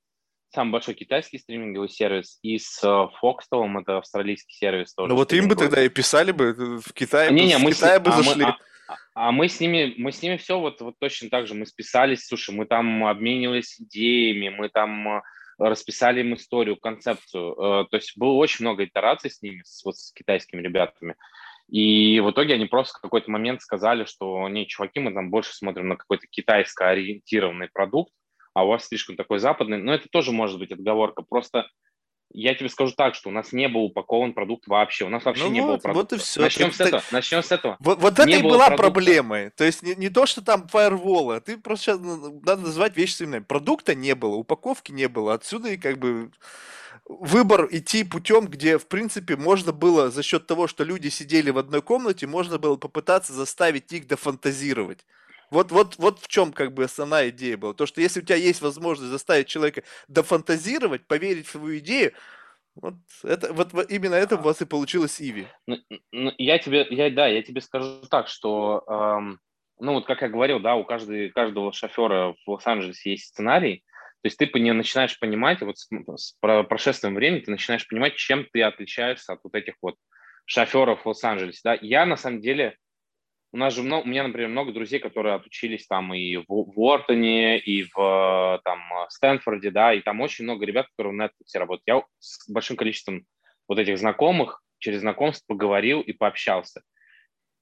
самый 0.54 0.72
большой 0.72 0.94
китайский 0.94 1.40
стриминговый 1.40 1.90
сервис, 1.90 2.40
и 2.42 2.58
с 2.58 2.82
Foxtel, 2.84 3.82
это 3.82 3.98
австралийский 3.98 4.54
сервис 4.54 4.94
тоже. 4.94 5.10
Ну 5.10 5.16
вот 5.16 5.34
им 5.34 5.50
бы 5.50 5.56
тогда 5.56 5.84
и 5.84 5.90
писали 5.90 6.32
бы 6.32 6.46
э, 6.46 6.80
в 6.80 6.94
Китае, 6.94 7.32
не, 7.32 7.48
не, 7.48 7.58
мы 7.58 7.72
Китае 7.72 8.00
с... 8.00 8.02
бы 8.02 8.12
а 8.12 8.14
зашли. 8.14 8.46
Мы, 8.46 8.56
а, 8.88 8.98
а 9.14 9.32
мы 9.34 9.50
с 9.50 9.60
ними, 9.60 9.94
мы 9.98 10.14
с 10.14 10.22
ними 10.22 10.38
все 10.38 10.58
вот, 10.58 10.80
вот 10.80 10.96
точно 11.00 11.30
так 11.30 11.48
же, 11.48 11.54
мы 11.54 11.66
списались, 11.66 12.26
слушай, 12.26 12.56
мы 12.56 12.66
там 12.66 13.06
обменивались 13.06 13.82
идеями, 13.82 14.48
мы 14.48 14.70
там 14.70 15.22
расписали 15.58 16.22
им 16.22 16.36
историю, 16.36 16.78
концепцию. 16.78 17.54
Э, 17.54 17.86
то 17.90 17.98
есть 17.98 18.18
было 18.18 18.34
очень 18.34 18.66
много 18.66 18.86
итераций 18.86 19.30
с 19.30 19.42
ними, 19.42 19.62
с, 19.64 19.84
вот 19.84 19.98
с 19.98 20.12
китайскими 20.14 20.62
ребятами. 20.62 21.16
И 21.70 22.20
в 22.22 22.32
итоге 22.32 22.54
они 22.54 22.66
просто 22.66 22.98
в 22.98 23.02
какой-то 23.02 23.30
момент 23.30 23.62
сказали, 23.62 24.06
что 24.06 24.48
не, 24.48 24.68
чуваки, 24.68 25.00
мы 25.00 25.14
там 25.14 25.30
больше 25.30 25.54
смотрим 25.54 25.90
на 25.90 25.98
какой-то 25.98 26.26
китайско-ориентированный 26.28 27.70
продукт, 27.72 28.14
а 28.54 28.64
у 28.64 28.70
вас 28.70 28.88
слишком 28.88 29.16
такой 29.18 29.40
западный. 29.40 29.78
Но 29.78 29.94
это 29.94 30.08
тоже 30.10 30.32
может 30.32 30.60
быть 30.60 30.72
отговорка. 30.72 31.24
Просто 31.24 31.68
я 32.32 32.54
тебе 32.56 32.70
скажу 32.70 32.94
так, 32.94 33.16
что 33.16 33.30
у 33.30 33.32
нас 33.32 33.52
не 33.52 33.68
был 33.68 33.86
упакован 33.86 34.34
продукт 34.34 34.68
вообще. 34.68 35.06
У 35.06 35.10
нас 35.10 35.24
вообще 35.26 35.44
ну 35.44 35.52
не 35.52 35.62
вот, 35.62 35.68
было 35.68 35.78
продукта. 35.78 36.16
Вот 36.16 36.22
и 36.22 36.24
все. 36.24 36.42
Начнем 36.42 36.72
с 36.72 36.80
этого. 36.80 37.04
Начнем 37.12 37.44
с 37.44 37.52
этого. 37.52 37.78
Вот, 37.80 38.00
вот 38.00 38.20
это 38.20 38.30
и 38.30 38.42
была 38.42 38.68
продукта. 38.68 38.84
проблемой. 38.84 39.50
То 39.52 39.64
есть 39.64 39.84
не, 39.84 39.96
не 39.96 40.10
то, 40.10 40.26
что 40.26 40.42
там 40.42 40.68
фаерволы, 40.68 41.38
а 41.38 41.42
ты 41.42 41.58
просто 41.58 41.86
сейчас 41.86 42.00
надо 42.00 42.64
называть 42.64 42.98
вещи 42.98 43.14
своими. 43.14 43.40
Продукта 43.40 43.96
не 43.96 44.14
было, 44.14 44.36
упаковки 44.36 44.92
не 44.92 45.08
было. 45.08 45.34
Отсюда 45.34 45.70
и 45.70 45.78
как 45.78 45.98
бы 45.98 46.32
выбор 47.06 47.68
идти 47.72 48.04
путем, 48.04 48.48
где, 48.48 48.78
в 48.78 48.88
принципе, 48.88 49.36
можно 49.36 49.72
было 49.72 50.12
за 50.12 50.24
счет 50.24 50.48
того, 50.48 50.68
что 50.68 50.84
люди 50.84 51.08
сидели 51.08 51.50
в 51.50 51.58
одной 51.58 51.82
комнате, 51.82 52.28
можно 52.28 52.58
было 52.58 52.76
попытаться 52.76 53.34
заставить 53.34 53.92
их 53.94 54.08
дофантазировать. 54.08 55.06
Вот, 55.50 55.72
вот, 55.72 55.96
вот 55.98 56.20
в 56.20 56.28
чем 56.28 56.52
как 56.52 56.74
бы 56.74 56.84
основная 56.84 57.30
идея 57.30 57.58
была. 57.58 57.74
То, 57.74 57.86
что 57.86 58.02
если 58.02 58.22
у 58.22 58.24
тебя 58.24 58.36
есть 58.36 58.62
возможность 58.62 59.12
заставить 59.12 59.48
человека 59.48 59.84
дофантазировать, 60.08 61.08
поверить 61.08 61.48
в 61.48 61.52
свою 61.52 61.80
идею, 61.80 62.14
вот, 62.76 62.96
это, 63.24 63.54
вот, 63.54 63.74
вот 63.74 63.90
именно 63.90 64.16
это 64.16 64.36
у 64.36 64.42
вас 64.42 64.62
и 64.62 64.66
получилось 64.66 65.22
Иви. 65.22 65.48
Ну, 65.66 65.78
ну, 66.12 66.32
я 66.38 66.60
тебе, 66.60 66.86
я, 66.90 67.10
да, 67.10 67.28
я 67.28 67.42
тебе 67.42 67.62
скажу 67.62 68.02
так, 68.10 68.28
что, 68.28 68.84
эм, 68.88 69.40
ну 69.80 69.94
вот 69.94 70.06
как 70.06 70.22
я 70.22 70.30
говорил, 70.30 70.60
да, 70.60 70.76
у 70.76 70.84
каждой, 70.84 71.30
каждого 71.30 71.74
шофера 71.74 72.36
в 72.46 72.50
Лос-Анджелесе 72.52 73.12
есть 73.12 73.30
сценарий, 73.30 73.84
то 74.22 74.28
есть 74.28 74.38
ты 74.38 74.48
по 74.48 74.60
начинаешь 74.60 75.18
понимать, 75.20 75.62
вот 75.62 75.78
с, 75.78 75.88
с 76.18 76.36
прошествием 76.40 77.16
времени 77.16 77.42
ты 77.42 77.52
начинаешь 77.52 77.88
понимать, 77.88 78.16
чем 78.16 78.46
ты 78.52 78.62
отличаешься 78.62 79.34
от 79.34 79.40
вот 79.44 79.56
этих 79.56 79.76
вот 79.82 79.96
шоферов 80.46 81.04
в 81.04 81.08
Лос-Анджелесе. 81.08 81.62
Да? 81.64 81.78
Я 81.80 82.06
на 82.06 82.18
самом 82.18 82.42
деле 82.42 82.78
у 83.54 83.58
нас 83.58 83.74
же 83.74 83.84
много, 83.84 84.04
у 84.04 84.08
меня, 84.08 84.24
например, 84.24 84.50
много 84.50 84.74
друзей, 84.74 85.00
которые 85.00 85.36
отучились 85.36 85.88
там 85.88 86.14
и 86.14 86.38
в, 86.38 86.46
в 86.48 86.80
Уортоне, 86.80 87.60
и 87.60 87.84
в 87.84 88.62
там, 88.64 88.82
Стэнфорде, 89.10 89.72
да, 89.72 89.94
и 89.94 90.02
там 90.02 90.22
очень 90.22 90.44
много 90.44 90.66
ребят, 90.66 90.88
которые 90.90 91.14
в 91.14 91.22
Netflix 91.22 91.60
работают. 91.60 91.88
Я 91.88 92.04
с 92.20 92.50
большим 92.50 92.76
количеством 92.76 93.26
вот 93.68 93.80
этих 93.80 93.98
знакомых 93.98 94.62
через 94.80 95.00
знакомство 95.00 95.46
поговорил 95.48 96.02
и 96.02 96.14
пообщался. 96.14 96.82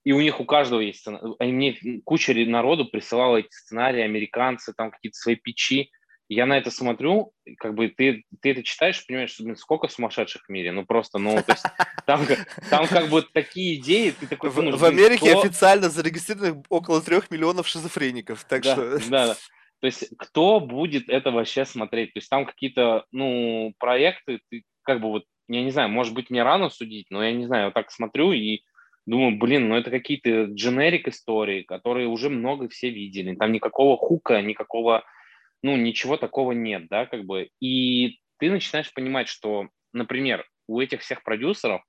И 0.04 0.12
у 0.12 0.22
них 0.22 0.40
у 0.40 0.46
каждого 0.46 0.82
есть 0.82 1.00
сценарий. 1.00 1.36
Мне 1.40 2.02
куча 2.04 2.34
народу 2.34 2.86
присылала 2.86 3.38
эти 3.38 3.52
сценарии, 3.52 4.02
американцы, 4.02 4.74
там 4.76 4.92
какие-то 4.92 5.18
свои 5.18 5.36
печи 5.36 5.90
я 6.28 6.46
на 6.46 6.58
это 6.58 6.72
смотрю, 6.72 7.34
как 7.58 7.76
бы 7.76 7.88
ты, 7.88 8.24
ты 8.42 8.52
это 8.52 8.64
читаешь, 8.64 9.06
понимаешь, 9.06 9.40
блин, 9.40 9.56
сколько 9.56 9.88
сумасшедших 9.88 10.46
в 10.46 10.50
мире, 10.50 10.72
ну 10.72 10.86
просто, 10.86 11.20
ну, 11.20 11.36
то 11.36 11.52
есть 11.52 11.66
там, 12.06 12.26
там 12.70 12.88
как 12.88 13.10
бы 13.10 13.22
такие 13.22 13.76
идеи, 13.76 14.12
ты 14.12 14.28
такой 14.28 14.50
В, 14.50 14.56
в 14.56 14.86
Америке 14.86 15.30
кто... 15.30 15.42
официально 15.42 15.90
зарегистрировано 15.90 16.64
около 16.70 17.02
трех 17.02 17.30
миллионов 17.30 17.68
шизофреников, 17.68 18.44
так 18.46 18.64
да, 18.64 18.74
что... 18.74 19.00
Да, 19.10 19.28
да. 19.28 19.36
То 19.82 19.88
есть 19.88 20.10
кто 20.18 20.60
будет 20.60 21.10
это 21.10 21.32
вообще 21.32 21.66
смотреть? 21.66 22.14
То 22.14 22.20
есть 22.20 22.30
там 22.30 22.46
какие-то, 22.46 23.06
ну, 23.12 23.74
проекты, 23.78 24.40
ты 24.50 24.64
как 24.82 25.02
бы 25.02 25.10
вот, 25.10 25.26
я 25.48 25.62
не 25.62 25.72
знаю, 25.72 25.90
может 25.90 26.14
быть, 26.14 26.30
мне 26.30 26.42
рано 26.44 26.70
судить, 26.70 27.08
но 27.12 27.24
я 27.24 27.34
не 27.34 27.46
знаю, 27.46 27.66
я 27.66 27.72
так 27.72 27.92
смотрю 27.92 28.32
и 28.32 28.62
думаю, 29.06 29.38
блин, 29.38 29.70
ну 29.70 29.76
это 29.76 29.92
какие-то 29.92 30.46
дженерик 30.46 31.08
истории, 31.08 31.62
которые 31.62 32.08
уже 32.08 32.30
много 32.30 32.68
все 32.70 32.90
видели. 32.90 33.36
Там 33.36 33.52
никакого 33.52 33.98
хука, 33.98 34.42
никакого 34.42 35.04
ну, 35.66 35.76
ничего 35.78 36.16
такого 36.16 36.52
нет, 36.52 36.88
да, 36.90 37.08
как 37.08 37.26
бы. 37.26 37.50
И 37.60 38.20
ты 38.38 38.52
начинаешь 38.52 38.94
понимать, 38.94 39.28
что, 39.28 39.68
например, 39.94 40.48
у 40.68 40.80
этих 40.80 41.02
всех 41.02 41.24
продюсеров 41.24 41.82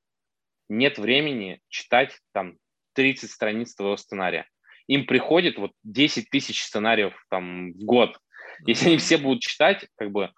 нет 0.71 0.97
времени 0.97 1.61
читать 1.69 2.19
там 2.33 2.57
30 2.95 3.31
страниц 3.31 3.75
твоего 3.75 3.99
сценария. 3.99 4.49
Им 4.87 5.05
приходит 5.05 5.59
вот 5.59 5.73
10 5.83 6.31
тысяч 6.31 6.63
сценариев 6.63 7.23
там 7.29 7.73
в 7.73 7.85
год. 7.85 8.19
Если 8.67 8.89
они 8.89 8.97
все 8.97 9.19
будут 9.19 9.43
читать, 9.43 9.87
как 9.97 10.11
бы 10.11 10.31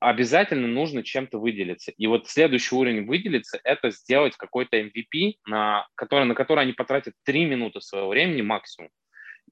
обязательно 0.00 0.66
нужно 0.66 1.04
чем-то 1.04 1.38
выделиться. 1.38 1.92
И 1.96 2.08
вот 2.08 2.26
следующий 2.26 2.74
уровень 2.74 3.06
выделиться– 3.06 3.60
это 3.62 3.90
сделать 3.90 4.36
какой-то 4.36 4.80
MVP, 4.80 5.34
на 5.46 5.86
который, 5.94 6.26
на 6.26 6.34
который 6.34 6.64
они 6.64 6.72
потратят 6.72 7.14
3 7.22 7.44
минуты 7.44 7.80
своего 7.80 8.08
времени 8.08 8.42
максимум, 8.42 8.90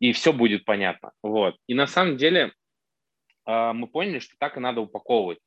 и 0.00 0.10
все 0.10 0.32
будет 0.32 0.64
понятно. 0.64 1.12
Вот. 1.22 1.56
И 1.68 1.74
на 1.74 1.86
самом 1.86 2.16
деле 2.16 2.52
мы 3.46 3.86
поняли, 3.86 4.18
что 4.18 4.34
так 4.38 4.56
и 4.56 4.60
надо 4.60 4.80
упаковывать. 4.80 5.38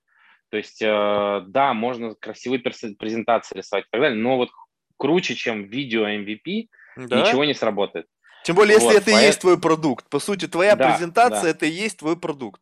То 0.49 0.57
есть, 0.57 0.81
э, 0.81 1.43
да, 1.47 1.73
можно 1.73 2.15
красивые 2.15 2.59
презентации 2.59 3.57
рисовать 3.57 3.85
и 3.85 3.87
так 3.91 4.01
далее, 4.01 4.17
но 4.17 4.37
вот 4.37 4.49
круче, 4.97 5.35
чем 5.35 5.63
видео 5.63 6.07
MVP, 6.07 6.67
да? 6.95 7.21
ничего 7.21 7.45
не 7.45 7.53
сработает. 7.53 8.07
Тем 8.43 8.55
более, 8.55 8.75
если 8.75 8.87
вот, 8.87 8.95
это 8.95 9.11
и 9.11 9.15
есть 9.15 9.41
твой 9.41 9.59
продукт. 9.59 10.07
По 10.09 10.19
сути, 10.19 10.47
твоя 10.47 10.75
да, 10.75 10.91
презентация 10.91 11.43
да. 11.43 11.49
это 11.49 11.65
и 11.65 11.71
есть 11.71 11.97
твой 11.97 12.17
продукт. 12.17 12.61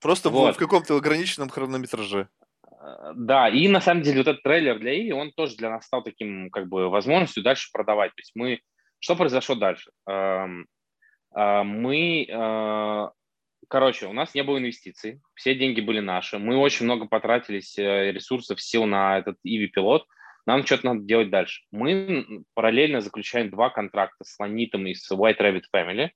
Просто 0.00 0.30
вот. 0.30 0.54
в, 0.54 0.56
в 0.56 0.58
каком-то 0.58 0.96
ограниченном 0.96 1.48
хронометраже. 1.48 2.28
Э, 2.66 3.12
да, 3.14 3.48
и 3.48 3.68
на 3.68 3.80
самом 3.80 4.02
деле 4.02 4.18
вот 4.18 4.28
этот 4.28 4.42
трейлер 4.42 4.78
для 4.78 4.94
Иви, 4.98 5.12
он 5.12 5.32
тоже 5.32 5.56
для 5.56 5.70
нас 5.70 5.86
стал 5.86 6.02
таким, 6.02 6.50
как 6.50 6.68
бы, 6.68 6.88
возможностью 6.88 7.42
дальше 7.42 7.70
продавать. 7.72 8.10
То 8.10 8.20
есть 8.20 8.32
мы... 8.34 8.60
Что 8.98 9.16
произошло 9.16 9.54
дальше? 9.54 9.90
Эм, 10.06 10.66
э, 11.34 11.62
мы 11.62 12.26
короче, 13.70 14.06
у 14.06 14.12
нас 14.12 14.34
не 14.34 14.42
было 14.42 14.58
инвестиций, 14.58 15.22
все 15.34 15.54
деньги 15.54 15.80
были 15.80 16.00
наши, 16.00 16.38
мы 16.38 16.56
очень 16.56 16.84
много 16.84 17.06
потратились 17.06 17.78
э, 17.78 18.10
ресурсов, 18.12 18.60
сил 18.60 18.84
на 18.84 19.18
этот 19.18 19.36
EV-пилот, 19.46 20.04
нам 20.44 20.66
что-то 20.66 20.86
надо 20.86 21.02
делать 21.02 21.30
дальше. 21.30 21.62
Мы 21.70 22.44
параллельно 22.54 23.00
заключаем 23.00 23.50
два 23.50 23.70
контракта 23.70 24.24
с 24.24 24.38
Ланитом 24.38 24.86
и 24.86 24.94
с 24.94 25.10
White 25.12 25.38
Rabbit 25.38 25.62
Family 25.74 26.10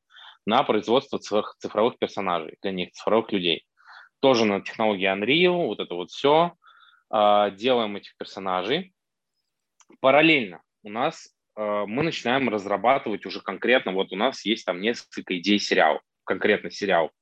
на 0.45 0.63
производство 0.65 1.19
цифровых 1.19 1.99
персонажей 1.99 2.57
для 2.63 2.73
них, 2.73 2.91
цифровых 2.93 3.31
людей. 3.33 3.65
Тоже 4.21 4.45
на 4.45 4.61
технологии 4.61 5.09
Unreal, 5.09 5.67
вот 5.67 5.79
это 5.81 5.95
вот 5.95 6.11
все. 6.11 6.55
А, 7.11 7.51
делаем 7.51 7.97
этих 7.97 8.17
персонажей. 8.17 8.93
Параллельно 10.01 10.63
у 10.83 10.91
нас 10.91 11.33
э, 11.57 11.85
мы 11.87 12.03
начинаем 12.03 12.49
разрабатывать 12.49 13.27
уже 13.27 13.41
конкретно, 13.41 13.93
вот 13.93 14.13
у 14.13 14.17
нас 14.17 14.45
есть 14.45 14.65
там 14.65 14.81
несколько 14.81 15.39
идей 15.39 15.59
сериалов, 15.59 16.03
конкретно 16.25 16.71
сериал. 16.71 17.13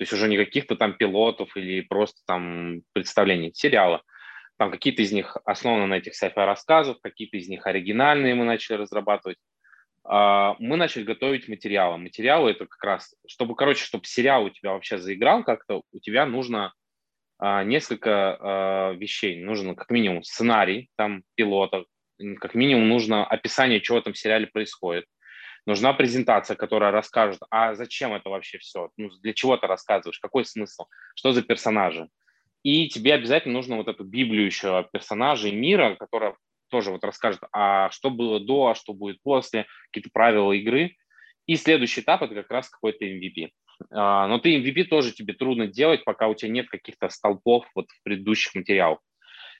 То 0.00 0.04
есть 0.04 0.14
уже 0.14 0.28
не 0.28 0.38
каких-то 0.38 0.76
там 0.76 0.94
пилотов 0.94 1.54
или 1.58 1.82
просто 1.82 2.22
там 2.26 2.80
представлений 2.94 3.52
сериала. 3.52 4.02
Там 4.56 4.70
какие-то 4.70 5.02
из 5.02 5.12
них 5.12 5.36
основаны 5.44 5.84
на 5.84 5.98
этих 5.98 6.14
sci 6.14 6.32
рассказах, 6.34 7.02
какие-то 7.02 7.36
из 7.36 7.50
них 7.50 7.66
оригинальные 7.66 8.34
мы 8.34 8.46
начали 8.46 8.78
разрабатывать. 8.78 9.36
А, 10.02 10.56
мы 10.58 10.78
начали 10.78 11.02
готовить 11.02 11.48
материалы. 11.48 11.98
Материалы 11.98 12.52
это 12.52 12.64
как 12.64 12.82
раз, 12.82 13.14
чтобы, 13.28 13.54
короче, 13.54 13.84
чтобы 13.84 14.06
сериал 14.06 14.44
у 14.44 14.48
тебя 14.48 14.72
вообще 14.72 14.96
заиграл 14.96 15.44
как-то, 15.44 15.82
у 15.92 15.98
тебя 15.98 16.24
нужно 16.24 16.72
а, 17.38 17.62
несколько 17.62 18.38
а, 18.40 18.92
вещей. 18.92 19.44
Нужно 19.44 19.74
как 19.74 19.90
минимум 19.90 20.22
сценарий, 20.22 20.88
там 20.96 21.24
пилота, 21.34 21.84
как 22.38 22.54
минимум 22.54 22.88
нужно 22.88 23.26
описание, 23.26 23.82
чего 23.82 23.98
в 23.98 24.00
этом 24.00 24.14
сериале 24.14 24.46
происходит 24.46 25.04
нужна 25.66 25.92
презентация, 25.92 26.56
которая 26.56 26.90
расскажет, 26.90 27.40
а 27.50 27.74
зачем 27.74 28.14
это 28.14 28.30
вообще 28.30 28.58
все, 28.58 28.90
ну, 28.96 29.10
для 29.22 29.34
чего 29.34 29.56
ты 29.56 29.66
рассказываешь, 29.66 30.18
какой 30.18 30.44
смысл, 30.44 30.84
что 31.14 31.32
за 31.32 31.42
персонажи. 31.42 32.08
И 32.62 32.88
тебе 32.88 33.14
обязательно 33.14 33.54
нужно 33.54 33.76
вот 33.76 33.88
эту 33.88 34.04
библию 34.04 34.46
еще 34.46 34.86
персонажей 34.92 35.52
мира, 35.52 35.96
которая 35.98 36.36
тоже 36.68 36.90
вот 36.90 37.04
расскажет, 37.04 37.40
а 37.52 37.90
что 37.90 38.10
было 38.10 38.38
до, 38.38 38.68
а 38.68 38.74
что 38.74 38.92
будет 38.92 39.22
после, 39.22 39.66
какие-то 39.86 40.10
правила 40.12 40.52
игры. 40.52 40.96
И 41.46 41.56
следующий 41.56 42.02
этап– 42.02 42.22
это 42.22 42.34
как 42.34 42.50
раз 42.50 42.68
какой-то 42.68 43.04
MVP. 43.04 43.48
А, 43.90 44.26
но 44.28 44.38
ты 44.38 44.56
MVP 44.56 44.84
тоже 44.84 45.12
тебе 45.12 45.34
трудно 45.34 45.66
делать, 45.66 46.04
пока 46.04 46.28
у 46.28 46.34
тебя 46.34 46.50
нет 46.50 46.68
каких-то 46.68 47.08
столпов 47.08 47.66
вот 47.74 47.90
в 47.90 48.02
предыдущих 48.02 48.54
материалах. 48.54 49.00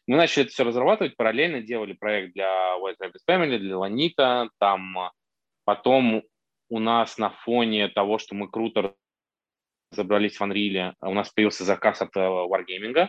Мы 0.07 0.17
начали 0.17 0.45
это 0.45 0.53
все 0.53 0.65
разрабатывать, 0.65 1.17
параллельно 1.17 1.63
делали 1.63 1.93
проект 1.93 2.35
для 2.35 2.77
White 2.79 2.97
Rabbit 3.03 3.21
Family, 3.29 3.59
для 3.59 3.79
Ланита, 3.79 4.51
там 4.59 5.11
Потом 5.71 6.25
у 6.69 6.81
нас 6.81 7.17
на 7.17 7.31
фоне 7.31 7.87
того, 7.87 8.19
что 8.19 8.35
мы 8.35 8.51
круто 8.51 8.97
забрались 9.93 10.41
в 10.41 10.43
Unreal, 10.43 10.95
у 11.01 11.15
нас 11.15 11.31
появился 11.31 11.63
заказ 11.63 12.03
от 12.03 12.17
э, 12.17 12.21
Wargaming. 12.21 13.09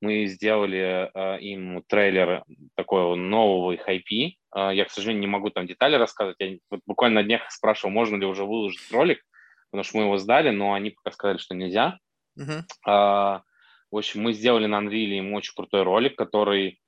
Мы 0.00 0.24
сделали 0.24 1.10
э, 1.12 1.40
им 1.40 1.82
трейлер 1.86 2.44
такого 2.76 3.14
нового 3.14 3.74
IP. 3.74 4.36
Э, 4.56 4.70
я, 4.72 4.86
к 4.86 4.90
сожалению, 4.90 5.20
не 5.20 5.26
могу 5.26 5.50
там 5.50 5.66
детали 5.66 5.96
рассказывать. 5.96 6.38
Я 6.40 6.56
вот 6.70 6.80
буквально 6.86 7.20
на 7.20 7.26
днях 7.26 7.50
спрашивал, 7.50 7.92
можно 7.92 8.16
ли 8.16 8.24
уже 8.24 8.46
выложить 8.46 8.90
ролик, 8.90 9.22
потому 9.70 9.84
что 9.84 9.98
мы 9.98 10.04
его 10.04 10.16
сдали, 10.16 10.48
но 10.48 10.72
они 10.72 10.92
пока 10.92 11.10
сказали, 11.10 11.36
что 11.36 11.54
нельзя. 11.54 11.98
Uh-huh. 12.40 12.62
Э, 12.86 13.42
в 13.90 13.96
общем, 13.98 14.22
мы 14.22 14.32
сделали 14.32 14.64
на 14.64 14.80
Unreal 14.80 15.18
им 15.18 15.34
очень 15.34 15.52
крутой 15.54 15.82
ролик, 15.82 16.16
который 16.16 16.80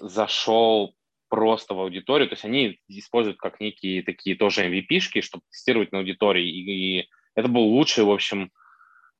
зашел 0.00 0.96
просто 1.32 1.72
в 1.72 1.80
аудиторию, 1.80 2.28
то 2.28 2.34
есть 2.34 2.44
они 2.44 2.78
используют 2.88 3.38
как 3.38 3.58
некие 3.58 4.02
такие 4.02 4.36
тоже 4.36 4.68
MVP-шки, 4.68 5.22
чтобы 5.22 5.44
тестировать 5.50 5.90
на 5.90 6.00
аудитории, 6.00 6.46
и, 6.46 6.98
и 7.00 7.08
это 7.34 7.48
был 7.48 7.62
лучший, 7.62 8.04
в 8.04 8.10
общем, 8.10 8.50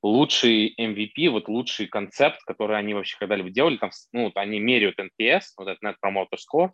лучший 0.03 0.75
MVP, 0.79 1.31
вот 1.31 1.49
лучший 1.49 1.87
концепт, 1.87 2.43
который 2.45 2.77
они 2.77 2.93
вообще 2.93 3.17
когда-либо 3.19 3.49
делали, 3.49 3.79
там, 3.79 3.89
ну, 4.13 4.31
они 4.35 4.61
меряют 4.61 4.99
NPS, 4.99 5.41
вот 5.57 5.69
этот 5.69 5.83
Net 5.83 5.95
Promoter 6.05 6.37
Score, 6.37 6.69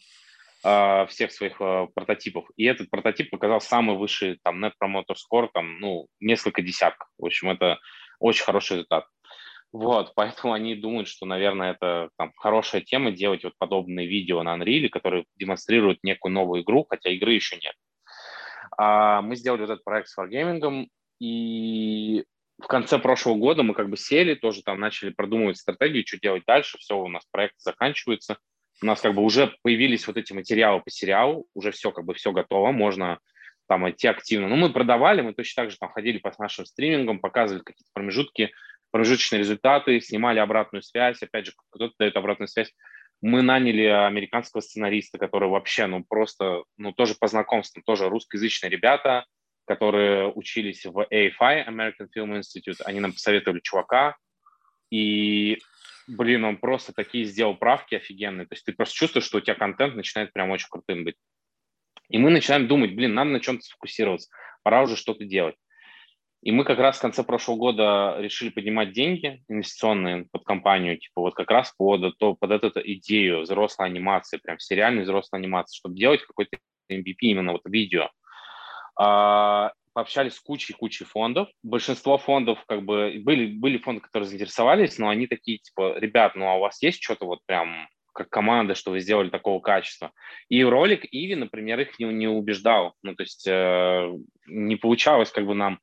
э, 0.64 1.06
всех 1.06 1.30
своих 1.30 1.60
э, 1.60 1.86
прототипов, 1.94 2.46
и 2.56 2.64
этот 2.64 2.90
прототип 2.90 3.30
показал 3.30 3.60
самый 3.60 3.96
высший 3.96 4.40
там 4.42 4.64
Net 4.64 4.72
Promoter 4.82 5.14
Score, 5.14 5.50
там, 5.54 5.78
ну, 5.78 6.08
несколько 6.18 6.62
десятков. 6.62 7.06
В 7.16 7.26
общем, 7.26 7.50
это 7.50 7.78
очень 8.18 8.42
хороший 8.42 8.78
результат. 8.78 9.06
Вот, 9.72 10.12
поэтому 10.14 10.54
они 10.54 10.74
думают, 10.74 11.08
что, 11.08 11.26
наверное, 11.26 11.72
это 11.72 12.08
там, 12.16 12.32
хорошая 12.36 12.80
тема 12.80 13.10
делать 13.10 13.44
вот 13.44 13.52
подобные 13.58 14.06
видео 14.06 14.42
на 14.42 14.56
Unreal, 14.56 14.88
которые 14.88 15.26
демонстрируют 15.36 16.02
некую 16.02 16.32
новую 16.32 16.62
игру, 16.62 16.86
хотя 16.88 17.10
игры 17.10 17.34
еще 17.34 17.56
нет. 17.56 17.74
А 18.78 19.20
мы 19.20 19.36
сделали 19.36 19.62
вот 19.62 19.70
этот 19.70 19.84
проект 19.84 20.08
с 20.08 20.18
Wargaming, 20.18 20.88
и 21.20 22.24
в 22.58 22.66
конце 22.66 22.98
прошлого 22.98 23.36
года 23.36 23.62
мы 23.62 23.74
как 23.74 23.90
бы 23.90 23.96
сели, 23.96 24.34
тоже 24.34 24.62
там 24.62 24.80
начали 24.80 25.10
продумывать 25.10 25.58
стратегию, 25.58 26.04
что 26.06 26.18
делать 26.18 26.44
дальше, 26.46 26.78
все, 26.78 26.96
у 26.96 27.08
нас 27.08 27.24
проект 27.30 27.54
заканчивается. 27.58 28.38
У 28.80 28.86
нас 28.86 29.00
как 29.00 29.14
бы 29.14 29.22
уже 29.22 29.54
появились 29.62 30.06
вот 30.06 30.16
эти 30.16 30.32
материалы 30.32 30.80
по 30.80 30.90
сериалу, 30.90 31.46
уже 31.54 31.72
все 31.72 31.90
как 31.90 32.04
бы 32.04 32.14
все 32.14 32.32
готово, 32.32 32.70
можно 32.70 33.18
там 33.66 33.88
идти 33.90 34.06
активно. 34.08 34.48
Ну, 34.48 34.56
мы 34.56 34.72
продавали, 34.72 35.20
мы 35.20 35.34
точно 35.34 35.64
так 35.64 35.70
же 35.70 35.76
там 35.78 35.90
ходили 35.90 36.18
по 36.18 36.32
нашим 36.38 36.64
стримингам, 36.64 37.18
показывали 37.18 37.62
какие-то 37.62 37.90
промежутки, 37.92 38.52
промежуточные 38.90 39.40
результаты, 39.40 40.00
снимали 40.00 40.38
обратную 40.38 40.82
связь, 40.82 41.22
опять 41.22 41.46
же, 41.46 41.52
кто-то 41.70 41.94
дает 41.98 42.16
обратную 42.16 42.48
связь. 42.48 42.72
Мы 43.20 43.42
наняли 43.42 43.82
американского 43.82 44.60
сценариста, 44.60 45.18
который 45.18 45.48
вообще, 45.48 45.86
ну, 45.86 46.04
просто, 46.04 46.64
ну, 46.76 46.92
тоже 46.92 47.14
по 47.18 47.26
знакомствам, 47.26 47.82
тоже 47.82 48.08
русскоязычные 48.08 48.70
ребята, 48.70 49.26
которые 49.66 50.32
учились 50.32 50.86
в 50.86 50.98
AFI, 50.98 51.66
American 51.68 52.08
Film 52.16 52.38
Institute, 52.38 52.80
они 52.84 53.00
нам 53.00 53.12
посоветовали 53.12 53.60
чувака, 53.60 54.16
и, 54.90 55.58
блин, 56.06 56.44
он 56.44 56.56
просто 56.56 56.92
такие 56.92 57.24
сделал 57.24 57.54
правки 57.56 57.96
офигенные, 57.96 58.46
то 58.46 58.54
есть 58.54 58.64
ты 58.64 58.72
просто 58.72 58.94
чувствуешь, 58.94 59.26
что 59.26 59.38
у 59.38 59.40
тебя 59.40 59.56
контент 59.56 59.94
начинает 59.94 60.32
прям 60.32 60.50
очень 60.50 60.68
крутым 60.70 61.04
быть. 61.04 61.16
И 62.08 62.16
мы 62.16 62.30
начинаем 62.30 62.66
думать, 62.66 62.94
блин, 62.94 63.14
надо 63.14 63.30
на 63.30 63.40
чем-то 63.40 63.62
сфокусироваться, 63.62 64.30
пора 64.62 64.82
уже 64.82 64.96
что-то 64.96 65.24
делать. 65.24 65.56
И 66.42 66.52
мы 66.52 66.64
как 66.64 66.78
раз 66.78 66.98
в 66.98 67.00
конце 67.00 67.24
прошлого 67.24 67.56
года 67.56 68.16
решили 68.18 68.50
поднимать 68.50 68.92
деньги 68.92 69.42
инвестиционные 69.48 70.26
под 70.30 70.44
компанию, 70.44 70.96
типа 70.96 71.20
вот 71.20 71.34
как 71.34 71.50
раз 71.50 71.74
под, 71.76 72.16
то, 72.18 72.34
под 72.34 72.50
эту 72.50 72.80
идею 72.92 73.40
взрослой 73.40 73.86
анимации, 73.86 74.38
прям 74.38 74.58
сериальной 74.58 75.02
взрослой 75.02 75.40
анимации, 75.40 75.76
чтобы 75.76 75.96
делать 75.96 76.22
какой-то 76.22 76.58
MVP, 76.90 77.16
именно 77.20 77.52
вот 77.52 77.62
видео. 77.64 78.10
А, 78.96 79.72
пообщались 79.92 80.34
с 80.34 80.40
кучей-кучей 80.40 81.04
фондов. 81.06 81.48
Большинство 81.64 82.18
фондов, 82.18 82.64
как 82.68 82.84
бы, 82.84 83.20
были, 83.20 83.46
были 83.46 83.78
фонды, 83.78 84.00
которые 84.00 84.28
заинтересовались, 84.28 84.96
но 84.96 85.08
они 85.08 85.26
такие, 85.26 85.58
типа, 85.58 85.98
ребят, 85.98 86.36
ну 86.36 86.46
а 86.46 86.54
у 86.54 86.60
вас 86.60 86.80
есть 86.82 87.02
что-то 87.02 87.26
вот 87.26 87.40
прям 87.46 87.88
как 88.12 88.30
команда, 88.30 88.74
что 88.74 88.90
вы 88.92 89.00
сделали 89.00 89.28
такого 89.28 89.60
качества. 89.60 90.12
И 90.48 90.62
ролик 90.64 91.04
Иви, 91.10 91.34
например, 91.34 91.80
их 91.80 91.98
не, 91.98 92.06
не 92.06 92.28
убеждал. 92.28 92.94
Ну, 93.02 93.14
то 93.14 93.22
есть 93.22 93.46
э, 93.46 94.12
не 94.46 94.76
получалось 94.76 95.30
как 95.30 95.46
бы 95.46 95.54
нам 95.54 95.78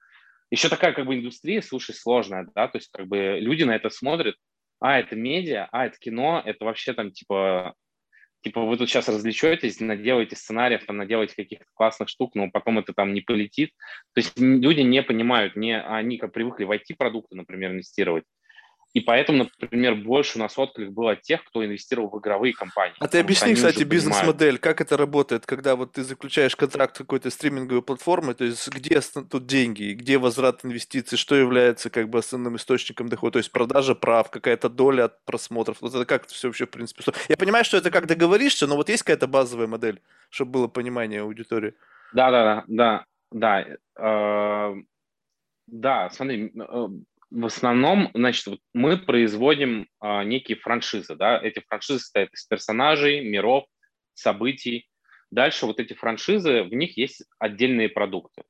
еще 0.55 0.69
такая 0.69 0.93
как 0.93 1.05
бы 1.05 1.15
индустрия, 1.15 1.61
слушай, 1.61 1.93
сложная, 1.93 2.47
да, 2.55 2.67
то 2.67 2.77
есть 2.77 2.89
как 2.91 3.07
бы 3.07 3.39
люди 3.39 3.63
на 3.63 3.75
это 3.75 3.89
смотрят, 3.89 4.35
а, 4.79 4.99
это 4.99 5.15
медиа, 5.15 5.67
а, 5.71 5.85
это 5.85 5.97
кино, 5.97 6.41
это 6.45 6.63
вообще 6.63 6.93
там 6.93 7.11
типа, 7.11 7.75
типа 8.41 8.61
вы 8.61 8.77
тут 8.77 8.89
сейчас 8.89 9.09
развлечетесь, 9.09 9.81
наделаете 9.81 10.37
сценариев, 10.37 10.85
там 10.85 10.97
наделаете 10.97 11.35
каких-то 11.35 11.65
классных 11.73 12.07
штук, 12.07 12.35
но 12.35 12.49
потом 12.49 12.79
это 12.79 12.93
там 12.93 13.13
не 13.13 13.21
полетит. 13.21 13.71
То 14.13 14.19
есть 14.21 14.39
люди 14.39 14.81
не 14.81 15.03
понимают, 15.03 15.57
не, 15.57 15.77
они 15.77 16.17
как 16.17 16.31
привыкли 16.31 16.63
в 16.63 16.71
IT-продукты, 16.71 17.35
например, 17.35 17.71
инвестировать, 17.71 18.23
и 18.95 19.01
поэтому, 19.01 19.49
например, 19.59 19.95
больше 19.95 20.37
у 20.37 20.41
нас 20.41 20.57
отклик 20.57 20.91
был 20.91 21.09
от 21.09 21.21
тех, 21.21 21.43
кто 21.43 21.65
инвестировал 21.65 22.09
в 22.09 22.17
игровые 22.17 22.53
компании. 22.53 22.95
А 22.99 23.09
ты 23.09 23.19
объясни, 23.19 23.53
кстати, 23.53 23.83
бизнес-модель, 23.83 24.57
как 24.57 24.79
это 24.79 24.95
работает, 24.95 25.45
когда 25.45 25.75
вот 25.75 25.91
ты 25.91 26.03
заключаешь 26.03 26.55
контракт 26.55 26.97
какой-то 26.97 27.29
стриминговой 27.29 27.81
платформой, 27.81 28.35
то 28.35 28.45
есть 28.45 28.69
где 28.69 29.01
тут 29.01 29.45
деньги, 29.45 29.91
где 29.91 30.17
возврат 30.17 30.63
инвестиций, 30.63 31.17
что 31.17 31.35
является 31.35 31.89
как 31.89 32.07
бы 32.09 32.19
основным 32.19 32.55
источником 32.55 33.09
дохода, 33.09 33.33
то 33.33 33.39
есть 33.39 33.51
продажа 33.51 33.95
прав, 33.95 34.31
какая-то 34.31 34.69
доля 34.69 35.05
от 35.05 35.25
просмотров, 35.25 35.81
вот 35.81 35.93
это 35.93 36.05
как 36.05 36.23
это 36.23 36.33
все 36.33 36.47
вообще 36.47 36.65
в 36.65 36.71
принципе. 36.71 37.03
Я 37.27 37.35
понимаю, 37.35 37.65
что 37.65 37.75
это 37.75 37.91
как 37.91 38.07
договоришься, 38.07 38.65
но 38.65 38.77
вот 38.77 38.87
есть 38.87 39.03
какая-то 39.03 39.27
базовая 39.27 39.67
модель, 39.67 40.01
чтобы 40.29 40.51
было 40.53 40.67
понимание 40.67 41.19
аудитории. 41.19 41.73
Да, 42.13 42.31
да, 42.31 42.63
да, 42.69 43.05
да, 43.33 43.65
да. 43.97 44.71
Э, 44.71 44.75
да, 45.67 46.09
смотри, 46.11 46.53
э, 46.55 46.87
в 47.31 47.45
основном, 47.45 48.11
значит, 48.13 48.45
вот 48.47 48.59
мы 48.73 48.97
производим 48.97 49.87
а, 49.99 50.23
некие 50.23 50.57
франшизы, 50.57 51.15
да, 51.15 51.39
эти 51.41 51.59
франшизы 51.67 51.99
состоят 51.99 52.33
из 52.33 52.45
персонажей, 52.45 53.27
миров, 53.27 53.65
событий. 54.13 54.87
Дальше 55.31 55.65
вот 55.65 55.79
эти 55.79 55.93
франшизы, 55.93 56.63
в 56.63 56.73
них 56.73 56.97
есть 56.97 57.23
отдельные 57.39 57.89
продукты. 57.89 58.43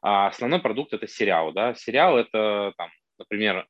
А 0.00 0.28
основной 0.28 0.60
продукт– 0.60 0.92
это 0.94 1.06
сериал, 1.06 1.52
да, 1.52 1.74
сериал– 1.74 2.16
это, 2.18 2.72
там, 2.76 2.90
например, 3.18 3.66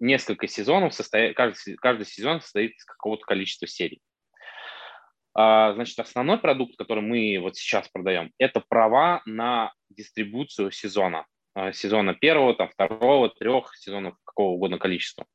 несколько 0.00 0.48
сезонов, 0.48 0.94
состоит, 0.94 1.36
каждый, 1.36 1.76
каждый 1.76 2.06
сезон 2.06 2.40
состоит 2.40 2.72
из 2.72 2.84
какого-то 2.84 3.24
количества 3.24 3.66
серий. 3.66 4.00
А, 5.34 5.74
значит, 5.74 5.98
основной 5.98 6.38
продукт, 6.38 6.76
который 6.76 7.02
мы 7.02 7.38
вот 7.40 7.56
сейчас 7.56 7.88
продаем, 7.88 8.32
это 8.38 8.60
права 8.60 9.22
на 9.24 9.72
дистрибуцию 9.90 10.70
сезона. 10.70 11.26
А, 11.58 11.72
сезона 11.72 12.14
первого, 12.14 12.54
там, 12.54 12.68
второго, 12.68 13.30
трех 13.30 13.74
сезонов, 13.76 14.14
какого 14.24 14.50
угодно 14.50 14.78
количества. 14.78 15.26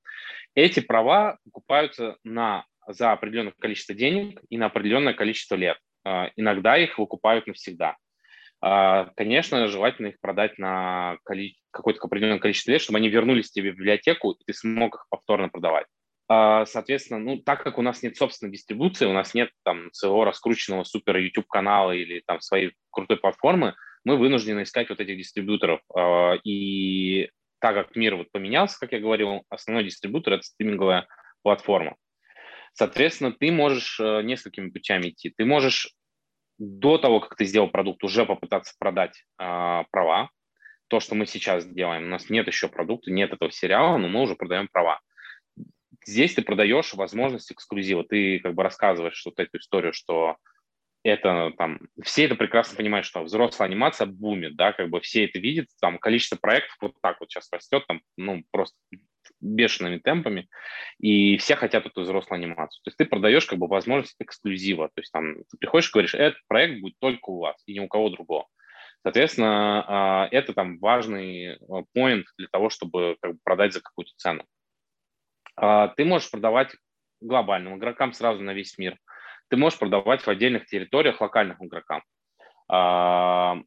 Эти 0.55 0.79
права 0.79 1.37
покупаются 1.43 2.15
на, 2.23 2.65
за 2.87 3.11
определенное 3.11 3.53
количество 3.59 3.93
денег 3.93 4.39
и 4.49 4.57
на 4.57 4.67
определенное 4.67 5.13
количество 5.13 5.55
лет. 5.55 5.77
А, 6.05 6.29
иногда 6.37 6.77
их 6.77 6.97
выкупают 6.97 7.45
навсегда. 7.47 7.97
А, 8.61 9.09
конечно, 9.17 9.67
желательно 9.67 10.07
их 10.07 10.19
продать 10.21 10.57
на 10.57 11.17
какое-то 11.71 11.99
определенное 12.01 12.39
количество 12.39 12.71
лет, 12.71 12.81
чтобы 12.81 12.99
они 12.99 13.09
вернулись 13.09 13.51
тебе 13.51 13.71
в 13.71 13.75
библиотеку, 13.75 14.31
и 14.31 14.43
ты 14.45 14.53
смог 14.53 14.95
их 14.95 15.05
повторно 15.09 15.49
продавать. 15.49 15.87
Соответственно, 16.29 17.19
ну, 17.19 17.37
так 17.37 17.61
как 17.61 17.77
у 17.77 17.81
нас 17.81 18.01
нет 18.01 18.15
собственной 18.15 18.53
дистрибуции, 18.53 19.05
у 19.05 19.11
нас 19.11 19.33
нет 19.33 19.49
там 19.63 19.91
своего 19.91 20.23
раскрученного 20.23 20.85
супер 20.85 21.17
YouTube 21.17 21.47
канала 21.47 21.91
или 21.91 22.23
там 22.25 22.39
своей 22.39 22.73
крутой 22.91 23.17
платформы, 23.17 23.75
мы 24.03 24.17
вынуждены 24.17 24.63
искать 24.63 24.89
вот 24.89 24.99
этих 24.99 25.17
дистрибьюторов. 25.17 25.81
А, 25.95 26.35
и 26.43 27.29
так 27.59 27.75
как 27.75 27.95
мир 27.95 28.15
вот 28.15 28.31
поменялся, 28.31 28.77
как 28.79 28.91
я 28.91 28.99
говорил, 28.99 29.43
основной 29.49 29.85
дистрибьютор– 29.85 30.33
это 30.35 30.43
стриминговая 30.43 31.07
платформа. 31.43 31.95
Соответственно, 32.73 33.31
ты 33.31 33.51
можешь 33.51 33.99
э, 33.99 34.21
несколькими 34.23 34.69
путями 34.69 35.09
идти. 35.09 35.29
Ты 35.29 35.45
можешь 35.45 35.93
до 36.57 36.97
того, 36.97 37.19
как 37.19 37.35
ты 37.35 37.45
сделал 37.45 37.69
продукт, 37.69 38.03
уже 38.03 38.25
попытаться 38.25 38.73
продать 38.79 39.23
э, 39.39 39.83
права. 39.91 40.29
То, 40.87 40.99
что 40.99 41.15
мы 41.15 41.25
сейчас 41.25 41.65
делаем. 41.65 42.05
У 42.05 42.09
нас 42.09 42.29
нет 42.29 42.47
еще 42.47 42.67
продукта, 42.67 43.11
нет 43.11 43.31
этого 43.31 43.51
сериала, 43.51 43.97
но 43.97 44.07
мы 44.07 44.21
уже 44.21 44.35
продаем 44.35 44.67
права. 44.67 44.99
Здесь 46.05 46.33
ты 46.33 46.41
продаешь 46.41 46.93
возможность 46.93 47.51
эксклюзива. 47.51 48.03
Ты 48.03 48.39
как 48.39 48.55
бы 48.55 48.63
рассказываешь 48.63 49.21
вот 49.23 49.39
эту 49.39 49.57
историю, 49.59 49.93
что 49.93 50.37
это 51.03 51.51
там, 51.57 51.79
все 52.01 52.25
это 52.25 52.35
прекрасно 52.35 52.77
понимают, 52.77 53.05
что 53.05 53.23
взрослая 53.23 53.67
анимация 53.67 54.07
бумит, 54.07 54.55
да, 54.55 54.71
как 54.71 54.89
бы 54.89 55.01
все 55.01 55.25
это 55.25 55.37
видят, 55.37 55.67
там 55.81 55.99
количество 55.99 56.37
проектов 56.37 56.75
вот 56.81 56.93
так 57.01 57.19
вот 57.19 57.29
сейчас 57.29 57.49
растет, 57.51 57.83
там, 57.87 58.01
ну, 58.17 58.43
просто 58.51 58.77
бешеными 59.39 59.97
темпами, 59.97 60.47
и 60.99 61.37
все 61.37 61.55
хотят 61.55 61.85
эту 61.85 62.01
взрослую 62.01 62.37
анимацию. 62.37 62.81
То 62.83 62.89
есть 62.89 62.97
ты 62.97 63.05
продаешь 63.05 63.45
как 63.45 63.59
бы 63.59 63.67
возможность 63.67 64.15
эксклюзива, 64.19 64.87
то 64.87 65.01
есть 65.01 65.11
там 65.11 65.35
ты 65.49 65.57
приходишь 65.57 65.89
и 65.89 65.93
говоришь, 65.93 66.15
этот 66.15 66.39
проект 66.47 66.81
будет 66.81 66.95
только 66.99 67.29
у 67.29 67.39
вас 67.39 67.61
и 67.65 67.73
ни 67.73 67.79
у 67.79 67.87
кого 67.87 68.09
другого. 68.09 68.47
Соответственно, 69.03 69.83
а, 69.87 70.27
это 70.31 70.53
там 70.53 70.79
важный 70.79 71.57
point 71.95 72.23
для 72.37 72.47
того, 72.49 72.69
чтобы 72.69 73.17
как 73.21 73.33
бы, 73.33 73.39
продать 73.43 73.73
за 73.73 73.81
какую-то 73.81 74.13
цену. 74.15 74.45
А, 75.57 75.89
ты 75.89 76.05
можешь 76.05 76.31
продавать 76.31 76.73
глобальным 77.19 77.77
игрокам 77.77 78.13
сразу 78.13 78.41
на 78.41 78.53
весь 78.53 78.77
мир– 78.77 78.97
ты 79.53 79.57
можешь 79.57 79.77
продавать 79.77 80.23
в 80.23 80.27
отдельных 80.27 80.65
территориях 80.65 81.21
локальным 81.21 81.57
игрокам. 81.63 82.01
А, 82.67 83.61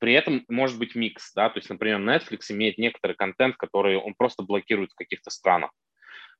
при 0.00 0.12
этом 0.12 0.44
может 0.48 0.76
быть 0.76 0.96
микс, 0.96 1.32
да, 1.34 1.50
то 1.50 1.60
есть, 1.60 1.70
например, 1.70 2.00
Netflix 2.00 2.50
имеет 2.50 2.78
некоторый 2.78 3.12
контент, 3.12 3.56
который 3.56 3.96
он 3.96 4.14
просто 4.18 4.42
блокирует 4.42 4.90
в 4.90 4.96
каких-то 4.96 5.30
странах. 5.30 5.70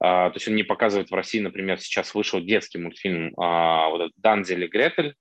Uh, 0.03 0.29
то 0.29 0.33
есть 0.35 0.49
он 0.49 0.57
не 0.57 0.65
показывает 0.65 1.09
в 1.09 1.15
России, 1.15 1.39
например, 1.39 1.79
сейчас 1.79 2.17
вышел 2.17 2.41
детский 2.41 2.79
мультфильм 2.79 3.33
uh, 3.35 3.91
вот 3.91 4.01
этот 4.01 4.13
Данзель 4.17 4.65
и 4.65 4.67
Гретель, 4.67 5.15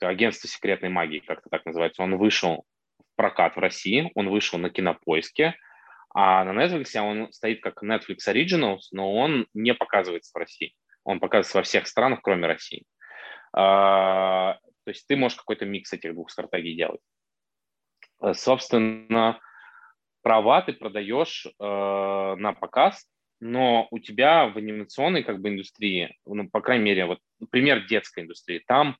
агентство 0.00 0.48
секретной 0.48 0.88
магии, 0.88 1.18
как-то 1.18 1.50
так 1.50 1.66
называется. 1.66 2.04
Он 2.04 2.16
вышел 2.16 2.64
в 3.00 3.16
прокат 3.16 3.56
в 3.56 3.58
России, 3.58 4.12
он 4.14 4.28
вышел 4.28 4.60
на 4.60 4.70
кинопоиске, 4.70 5.56
а 6.14 6.44
на 6.44 6.64
Netflix 6.64 6.96
он 7.00 7.32
стоит 7.32 7.60
как 7.60 7.82
Netflix 7.82 8.18
Originals, 8.28 8.82
но 8.92 9.12
он 9.12 9.48
не 9.52 9.74
показывается 9.74 10.30
в 10.32 10.38
России. 10.38 10.72
Он 11.06 11.20
показывается 11.20 11.58
во 11.58 11.62
всех 11.62 11.86
странах, 11.86 12.20
кроме 12.20 12.48
России. 12.48 12.84
А, 13.52 14.58
то 14.84 14.90
есть 14.90 15.06
ты 15.06 15.16
можешь 15.16 15.38
какой-то 15.38 15.64
микс 15.64 15.92
этих 15.92 16.12
двух 16.14 16.30
стратегий 16.30 16.76
делать. 16.76 17.00
Э, 18.20 18.34
собственно, 18.34 19.40
права 20.22 20.62
ты 20.62 20.72
продаешь 20.72 21.46
э, 21.46 21.50
на 21.60 22.52
показ, 22.52 23.08
но 23.38 23.86
у 23.92 24.00
тебя 24.00 24.48
в 24.48 24.58
анимационной 24.58 25.22
как 25.22 25.40
бы 25.40 25.50
индустрии, 25.50 26.16
ну, 26.26 26.50
по 26.50 26.60
крайней 26.60 26.84
мере, 26.84 27.06
вот 27.06 27.20
пример 27.50 27.86
детской 27.86 28.24
индустрии, 28.24 28.62
там 28.66 28.96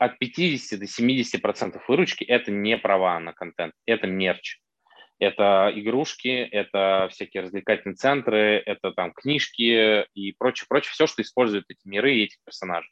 от 0.00 0.18
50 0.18 0.80
до 0.80 0.86
70 0.86 1.40
процентов 1.40 1.88
выручки 1.88 2.24
это 2.24 2.50
не 2.50 2.76
права 2.76 3.20
на 3.20 3.32
контент, 3.32 3.72
это 3.86 4.08
мерч. 4.08 4.58
Это 5.20 5.70
игрушки, 5.74 6.28
это 6.28 7.08
всякие 7.10 7.42
развлекательные 7.42 7.94
центры, 7.94 8.62
это 8.64 8.90
там 8.92 9.12
книжки 9.12 10.06
и 10.14 10.32
прочее, 10.32 10.66
прочее, 10.66 10.90
все, 10.92 11.06
что 11.06 11.20
используют 11.20 11.66
эти 11.68 11.86
миры 11.86 12.14
и 12.14 12.24
эти 12.24 12.38
персонажи. 12.44 12.88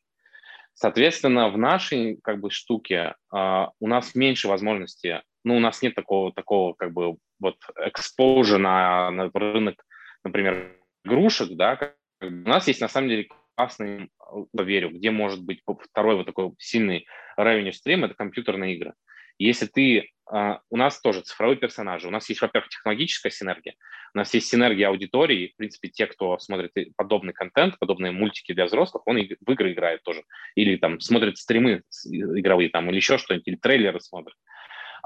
Соответственно, 0.74 1.48
в 1.48 1.56
нашей 1.56 2.18
как 2.22 2.38
бы 2.38 2.50
штуке 2.50 3.14
э, 3.34 3.66
у 3.80 3.88
нас 3.88 4.14
меньше 4.14 4.46
возможностей, 4.46 5.16
ну, 5.42 5.56
у 5.56 5.60
нас 5.60 5.80
нет 5.82 5.94
такого, 5.94 6.32
такого 6.32 6.74
как 6.74 6.92
бы 6.92 7.16
вот 7.40 7.56
экспоза 7.80 8.58
на, 8.58 9.10
на 9.10 9.30
рынок, 9.32 9.82
например, 10.22 10.76
игрушек, 11.04 11.48
да, 11.56 11.94
у 12.20 12.30
нас 12.30 12.68
есть 12.68 12.80
на 12.80 12.88
самом 12.88 13.08
деле 13.08 13.28
классный, 13.56 14.10
верю, 14.52 14.90
где 14.90 15.10
может 15.10 15.42
быть 15.42 15.62
второй 15.90 16.16
вот 16.16 16.26
такой 16.26 16.52
сильный 16.58 17.06
revenue 17.38 17.72
стрим, 17.72 18.04
это 18.04 18.14
компьютерные 18.14 18.76
игры. 18.76 18.92
Если 19.38 19.66
ты 19.66 20.10
Uh, 20.30 20.58
у 20.68 20.76
нас 20.76 21.00
тоже 21.00 21.22
цифровые 21.22 21.56
персонажи. 21.56 22.06
У 22.06 22.10
нас 22.10 22.28
есть, 22.28 22.42
во-первых, 22.42 22.68
технологическая 22.68 23.30
синергия, 23.30 23.76
у 24.14 24.18
нас 24.18 24.34
есть 24.34 24.46
синергия 24.48 24.88
аудитории. 24.88 25.52
В 25.54 25.56
принципе, 25.56 25.88
те, 25.88 26.06
кто 26.06 26.38
смотрит 26.38 26.72
подобный 26.96 27.32
контент, 27.32 27.78
подобные 27.78 28.12
мультики 28.12 28.52
для 28.52 28.66
взрослых, 28.66 29.06
он 29.06 29.16
в 29.16 29.50
игры 29.50 29.72
играет 29.72 30.02
тоже. 30.02 30.24
Или 30.54 30.76
там 30.76 31.00
смотрит 31.00 31.38
стримы 31.38 31.82
игровые 32.04 32.68
там, 32.68 32.90
или 32.90 32.96
еще 32.96 33.16
что-нибудь, 33.16 33.48
или 33.48 33.56
трейлеры 33.56 34.00
смотрит. 34.00 34.36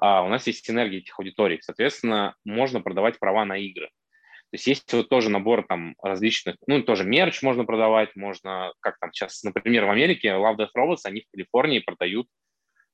Uh, 0.03 0.27
у 0.27 0.29
нас 0.29 0.45
есть 0.49 0.67
синергия 0.67 0.99
этих 0.99 1.17
аудиторий. 1.17 1.61
Соответственно, 1.63 2.35
можно 2.45 2.81
продавать 2.81 3.21
права 3.21 3.45
на 3.45 3.57
игры. 3.59 3.87
То 3.87 4.57
есть 4.57 4.67
есть 4.67 4.93
вот 4.93 5.09
тоже 5.09 5.31
набор 5.31 5.65
там 5.69 5.95
различных, 6.03 6.57
ну, 6.67 6.83
тоже 6.83 7.05
мерч 7.05 7.43
можно 7.43 7.65
продавать, 7.65 8.17
можно, 8.17 8.73
как 8.81 8.99
там 8.99 9.13
сейчас, 9.13 9.45
например, 9.45 9.85
в 9.85 9.91
Америке 9.91 10.31
Love 10.31 10.57
Death 10.57 10.71
Robots, 10.77 11.03
они 11.05 11.21
в 11.21 11.31
Калифорнии 11.31 11.79
продают 11.79 12.27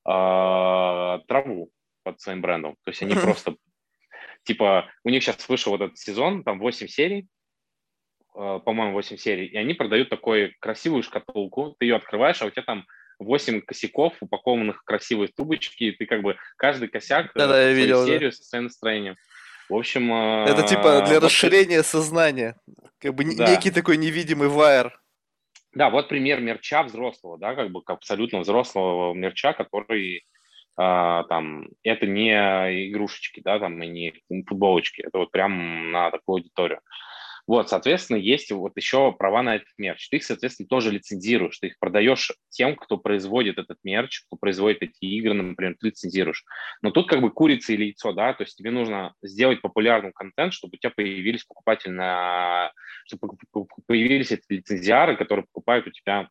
траву 0.09 1.71
под 2.03 2.21
своим 2.21 2.41
брендом. 2.41 2.77
То 2.85 2.91
есть 2.91 3.03
они 3.03 3.15
просто, 3.15 3.57
типа, 4.45 4.91
у 5.05 5.11
них 5.11 5.23
сейчас 5.23 5.49
вышел 5.49 5.73
вот 5.73 5.83
этот 5.83 5.99
сезон, 5.99 6.43
там 6.43 6.59
8 6.59 6.87
серий, 6.89 7.29
э, 8.35 8.61
по-моему, 8.65 8.93
8 8.95 9.17
серий, 9.19 9.47
и 9.47 9.57
они 9.57 9.75
продают 9.75 10.09
такую 10.09 10.55
красивую 10.61 11.03
шкатулку, 11.03 11.77
ты 11.79 11.87
ее 11.87 11.97
открываешь, 11.97 12.41
а 12.41 12.47
у 12.47 12.51
тебя 12.51 12.63
там 12.63 12.87
8 13.19 13.61
косяков, 13.61 14.15
упакованных 14.21 14.81
в 14.81 14.85
красивые 14.85 15.29
трубочки, 15.29 15.85
и 15.85 15.93
ты 15.93 16.07
как 16.07 16.23
бы 16.23 16.37
каждый 16.57 16.89
косяк 16.89 17.33
да, 17.35 17.47
да, 17.47 17.61
я 17.61 17.73
видел, 17.73 18.07
серию 18.07 18.31
да. 18.31 18.37
со 18.37 18.45
своим 18.45 18.65
настроением. 18.65 19.17
В 19.69 19.75
общем... 19.75 20.11
Это 20.13 20.63
типа 20.63 21.03
для 21.07 21.17
вот 21.17 21.25
расширения 21.25 21.83
сознания. 21.83 22.57
Как 22.99 23.15
бы 23.15 23.25
да. 23.37 23.51
некий 23.51 23.71
такой 23.71 23.99
невидимый 23.99 24.49
вайер. 24.49 24.99
Да, 25.73 25.91
вот 25.91 26.09
пример 26.09 26.41
мерча 26.41 26.83
взрослого, 26.83 27.39
да, 27.39 27.55
как 27.55 27.71
бы 27.71 27.83
абсолютно 27.87 28.41
взрослого 28.41 29.13
мерча, 29.15 29.53
который 29.53 30.25
а, 30.77 31.25
там, 31.25 31.69
это 31.83 32.07
не 32.07 32.31
игрушечки, 32.89 33.41
да, 33.41 33.59
там, 33.59 33.83
и 33.83 33.87
не 33.89 34.15
футболочки, 34.47 35.03
это 35.03 35.19
вот 35.19 35.33
прям 35.33 35.91
на 35.91 36.11
такую 36.11 36.37
аудиторию. 36.37 36.81
Вот, 37.49 37.71
соответственно, 37.71 38.19
есть 38.19 38.53
вот 38.53 38.77
еще 38.77 39.11
права 39.11 39.43
на 39.43 39.57
этот 39.57 39.71
мерч. 39.79 40.11
Ты 40.11 40.19
их, 40.19 40.25
соответственно, 40.25 40.69
тоже 40.69 40.91
лицензируешь. 40.91 41.59
Ты 41.59 41.69
их 41.69 41.79
продаешь 41.79 42.31
тем, 42.51 42.77
кто 42.77 42.99
производит 42.99 43.57
этот 43.57 43.79
мерч, 43.83 44.21
кто 44.27 44.37
производит 44.37 44.83
эти 44.83 45.07
игры, 45.07 45.33
например, 45.33 45.75
ты 45.81 45.87
лицензируешь. 45.87 46.45
Но 46.83 46.91
тут 46.91 47.09
как 47.09 47.23
бы 47.23 47.31
курица 47.31 47.73
или 47.73 47.85
яйцо, 47.85 48.13
да, 48.13 48.35
то 48.35 48.45
есть 48.45 48.59
тебе 48.59 48.71
нужно 48.71 49.15
сделать 49.23 49.63
популярный 49.63 50.13
контент, 50.13 50.53
чтобы 50.53 50.75
у 50.75 50.77
тебя 50.77 50.93
появились 50.95 51.45
покупатели 51.45 51.91
на... 51.91 52.71
чтобы 53.07 53.39
появились 53.87 54.31
эти 54.31 54.45
лицензиары, 54.51 55.17
которые 55.17 55.47
покупают 55.51 55.87
у 55.87 55.91
тебя 55.91 56.29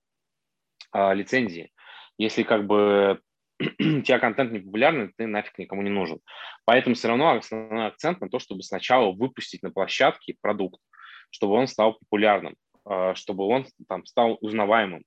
а, 0.91 1.15
лицензии. 1.15 1.72
Если 2.19 2.44
как 2.44 2.68
бы 2.68 3.22
у 3.60 4.02
тебя 4.02 4.19
контент 4.19 4.52
не 4.52 4.60
популярный, 4.60 5.11
ты 5.18 5.26
нафиг 5.26 5.57
никому 5.57 5.81
не 5.81 5.89
нужен. 5.89 6.19
Поэтому 6.65 6.94
все 6.94 7.07
равно 7.07 7.38
основной 7.38 7.88
акцент 7.88 8.22
на 8.22 8.30
то, 8.30 8.38
чтобы 8.38 8.61
сначала 8.61 9.11
выпустить 9.11 9.64
на 9.64 9.72
площадке 9.72 10.35
продукт, 10.39 10.80
чтобы 11.29 11.53
он 11.53 11.67
стал 11.67 11.97
популярным, 11.99 12.55
а, 12.85 13.15
чтобы 13.15 13.45
он 13.45 13.65
там 13.87 14.05
стал 14.05 14.37
узнаваемым. 14.41 15.03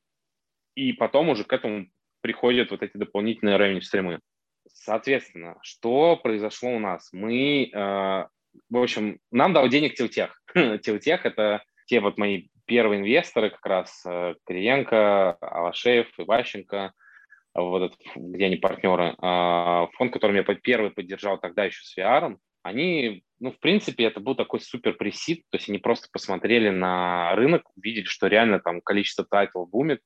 И 0.74 0.92
потом 0.92 1.28
уже 1.28 1.44
к 1.44 1.52
этому 1.52 1.86
приходят 2.20 2.70
вот 2.70 2.82
эти 2.82 2.97
дополнительные 2.97 3.59
revenue 3.59 3.80
стримы. 3.80 4.20
Соответственно, 4.68 5.56
что 5.62 6.16
произошло 6.16 6.70
у 6.70 6.78
нас? 6.78 7.09
Мы, 7.12 7.70
а, 7.74 8.28
в 8.68 8.76
общем, 8.76 9.18
нам 9.30 9.52
дал 9.52 9.68
денег 9.68 9.94
Тилтех. 9.94 10.42
Тилтех– 10.82 11.24
это 11.26 11.62
те 11.86 12.01
вот 12.01 12.18
мои 12.18 12.48
первые 12.66 13.01
инвесторы, 13.01 13.51
как 13.51 13.66
раз 13.66 14.02
э, 14.06 14.34
Кириенко, 14.47 15.32
Алашеев, 15.40 16.06
Иващенко– 16.18 16.92
вот 17.55 17.82
этот, 17.82 17.98
где 18.14 18.47
они 18.47 18.56
партнеры, 18.56 19.14
а, 19.18 19.88
фонд, 19.94 20.12
который 20.12 20.36
я 20.36 20.55
первый 20.55 20.90
поддержал 20.90 21.38
тогда 21.38 21.64
еще 21.64 21.82
с 21.82 21.97
VR, 21.97 22.36
они, 22.62 23.24
ну, 23.41 23.51
в 23.53 23.59
принципе, 23.59 24.05
это 24.05 24.21
был 24.21 24.35
такой 24.35 24.61
супер 24.61 24.95
пресид, 24.95 25.45
то 25.51 25.57
есть 25.57 25.69
они 25.69 25.79
просто 25.79 26.09
посмотрели 26.12 26.69
на 26.69 27.35
рынок, 27.35 27.62
увидели, 27.75 28.05
что 28.05 28.27
реально 28.27 28.61
там 28.61 28.83
количество 28.83 29.25
тайтлов 29.25 29.71
бумит, 29.71 30.01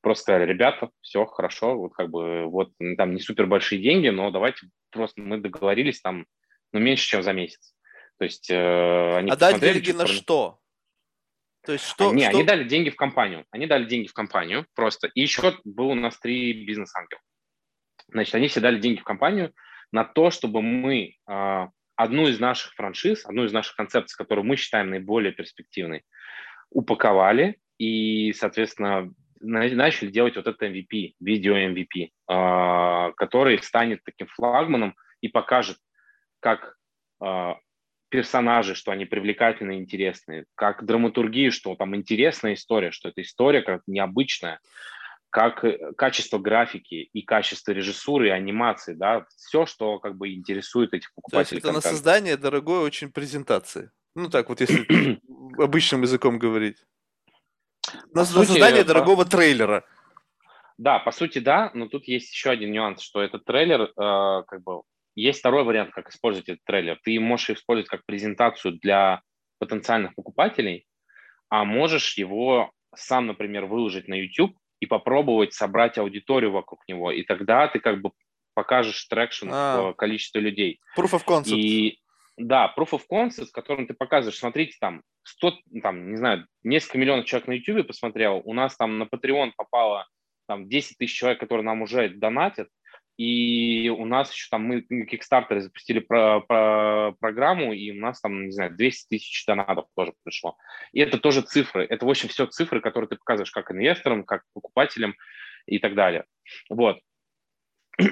просто 0.00 0.22
сказали, 0.22 0.46
ребята, 0.46 0.90
все 1.00 1.24
хорошо, 1.24 1.76
вот 1.76 1.92
как 1.94 2.10
бы, 2.10 2.46
вот 2.46 2.72
там 2.96 3.14
не 3.14 3.20
супер 3.20 3.46
большие 3.46 3.80
деньги, 3.80 4.08
но 4.08 4.30
давайте 4.30 4.68
просто 4.90 5.20
мы 5.20 5.38
договорились 5.38 6.00
там, 6.00 6.26
ну, 6.72 6.80
меньше, 6.80 7.06
чем 7.06 7.22
за 7.22 7.32
месяц. 7.32 7.74
То 8.18 8.24
есть 8.24 8.50
э, 8.50 9.16
они 9.16 9.30
А 9.30 9.36
дать 9.36 9.60
деньги 9.60 9.92
на 9.92 10.06
что? 10.06 10.58
То 11.64 11.72
есть 11.72 11.84
что? 11.84 12.12
Не, 12.12 12.28
что... 12.28 12.36
они 12.36 12.44
дали 12.44 12.64
деньги 12.64 12.90
в 12.90 12.96
компанию. 12.96 13.46
Они 13.50 13.66
дали 13.66 13.84
деньги 13.84 14.08
в 14.08 14.12
компанию 14.12 14.66
просто. 14.74 15.08
И 15.14 15.20
еще 15.20 15.56
был 15.64 15.88
у 15.88 15.94
нас 15.94 16.18
три 16.18 16.64
бизнес-ангела. 16.64 17.20
Значит, 18.08 18.34
они 18.34 18.48
все 18.48 18.60
дали 18.60 18.78
деньги 18.78 19.00
в 19.00 19.04
компанию 19.04 19.54
на 19.92 20.04
то, 20.04 20.30
чтобы 20.30 20.60
мы 20.60 21.16
э, 21.28 21.66
одну 22.02 22.28
из 22.28 22.40
наших 22.40 22.72
франшиз, 22.74 23.26
одну 23.26 23.44
из 23.44 23.52
наших 23.52 23.76
концепций, 23.76 24.16
которую 24.16 24.44
мы 24.44 24.56
считаем 24.56 24.90
наиболее 24.90 25.32
перспективной, 25.32 26.04
упаковали 26.70 27.58
и, 27.78 28.32
соответственно, 28.32 29.12
начали 29.40 30.10
делать 30.10 30.36
вот 30.36 30.46
это 30.46 30.66
MVP, 30.66 31.14
видео 31.20 31.56
MVP, 31.56 32.08
э, 32.08 33.12
который 33.16 33.62
станет 33.62 34.02
таким 34.04 34.28
флагманом 34.28 34.94
и 35.20 35.28
покажет, 35.28 35.76
как 36.40 36.76
э, 37.22 37.54
персонажи, 38.08 38.74
что 38.74 38.92
они 38.92 39.04
привлекательные, 39.04 39.78
интересные, 39.78 40.44
как 40.54 40.84
драматургии, 40.84 41.50
что 41.50 41.74
там 41.74 41.94
интересная 41.96 42.54
история, 42.54 42.92
что 42.92 43.08
эта 43.10 43.22
история 43.22 43.62
как 43.62 43.82
необычная, 43.86 44.58
как 45.30 45.64
э, 45.64 45.92
качество 45.96 46.38
графики 46.38 47.08
и 47.12 47.22
качество 47.22 47.72
режиссуры 47.72 48.28
и 48.28 48.30
анимации, 48.30 48.94
да, 48.94 49.26
все, 49.36 49.64
что 49.64 49.98
как 49.98 50.16
бы 50.16 50.34
интересует 50.34 50.92
этих 50.92 51.14
покупателей. 51.14 51.44
То 51.48 51.54
есть 51.54 51.64
это 51.64 51.72
на 51.72 51.80
создание 51.80 52.36
дорогой 52.36 52.80
очень 52.80 53.10
презентации. 53.10 53.90
Ну 54.14 54.28
так 54.28 54.48
вот, 54.48 54.60
если 54.60 55.20
обычным 55.62 56.02
языком 56.02 56.38
говорить. 56.38 56.84
На, 58.12 58.20
на 58.20 58.24
создание 58.24 58.84
дорогого 58.84 59.24
трейлера. 59.24 59.84
Да, 60.76 60.98
по 60.98 61.12
сути, 61.12 61.38
да, 61.38 61.70
но 61.74 61.88
тут 61.88 62.08
есть 62.08 62.32
еще 62.32 62.50
один 62.50 62.72
нюанс, 62.72 63.00
что 63.02 63.22
этот 63.22 63.44
трейлер, 63.44 63.82
э, 63.82 64.42
как 64.46 64.62
бы, 64.62 64.82
есть 65.14 65.40
второй 65.40 65.64
вариант, 65.64 65.92
как 65.92 66.10
использовать 66.10 66.48
этот 66.48 66.64
трейлер. 66.64 66.98
Ты 67.04 67.20
можешь 67.20 67.50
использовать 67.50 67.88
как 67.88 68.04
презентацию 68.04 68.78
для 68.80 69.22
потенциальных 69.58 70.14
покупателей, 70.14 70.86
а 71.50 71.64
можешь 71.64 72.16
его 72.16 72.72
сам, 72.94 73.26
например, 73.26 73.66
выложить 73.66 74.08
на 74.08 74.14
YouTube 74.14 74.56
и 74.80 74.86
попробовать 74.86 75.52
собрать 75.52 75.98
аудиторию 75.98 76.52
вокруг 76.52 76.80
него. 76.88 77.12
И 77.12 77.22
тогда 77.22 77.68
ты 77.68 77.78
как 77.78 78.00
бы 78.00 78.12
покажешь 78.54 79.04
traction 79.04 79.48
а, 79.52 79.92
в 79.92 79.94
количестве 79.94 80.40
людей. 80.40 80.80
Proof 80.98 81.12
of 81.12 81.24
concept. 81.24 81.54
И 81.54 81.98
да, 82.36 82.72
proof 82.76 82.90
of 82.92 83.02
concept, 83.10 83.46
с 83.46 83.52
которым 83.52 83.86
ты 83.86 83.94
показываешь, 83.94 84.38
смотрите, 84.38 84.76
там 84.80 85.02
100, 85.24 85.52
там, 85.82 86.10
не 86.10 86.16
знаю, 86.16 86.46
несколько 86.62 86.98
миллионов 86.98 87.26
человек 87.26 87.48
на 87.48 87.52
YouTube 87.52 87.86
посмотрел, 87.86 88.40
у 88.44 88.54
нас 88.54 88.76
там 88.76 88.98
на 88.98 89.04
Patreon 89.04 89.52
попало 89.56 90.06
там 90.48 90.68
10 90.68 90.96
тысяч 90.98 91.16
человек, 91.16 91.38
которые 91.38 91.64
нам 91.64 91.82
уже 91.82 92.08
донатят, 92.08 92.68
и 93.20 93.90
у 93.90 94.06
нас 94.06 94.32
еще 94.32 94.46
там 94.50 94.62
мы 94.62 94.86
на 94.88 95.04
Kickstarter 95.04 95.60
запустили 95.60 95.98
про, 95.98 96.40
про, 96.40 97.12
программу, 97.20 97.74
и 97.74 97.90
у 97.90 98.00
нас 98.00 98.18
там, 98.18 98.46
не 98.46 98.50
знаю, 98.50 98.74
200 98.74 99.08
тысяч 99.10 99.44
донатов 99.44 99.88
тоже 99.94 100.14
пришло. 100.24 100.56
И 100.92 101.00
это 101.00 101.18
тоже 101.18 101.42
цифры. 101.42 101.84
Это, 101.84 102.06
в 102.06 102.08
общем, 102.08 102.30
все 102.30 102.46
цифры, 102.46 102.80
которые 102.80 103.08
ты 103.10 103.16
показываешь 103.16 103.50
как 103.50 103.72
инвесторам, 103.72 104.24
как 104.24 104.44
покупателям 104.54 105.16
и 105.66 105.78
так 105.78 105.94
далее. 105.94 106.24
Вот. 106.70 106.98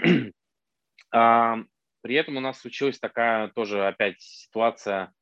а, 1.10 1.56
при 2.02 2.14
этом 2.14 2.36
у 2.36 2.40
нас 2.40 2.60
случилась 2.60 2.98
такая 2.98 3.48
тоже 3.48 3.86
опять 3.86 4.20
ситуация, 4.20 5.14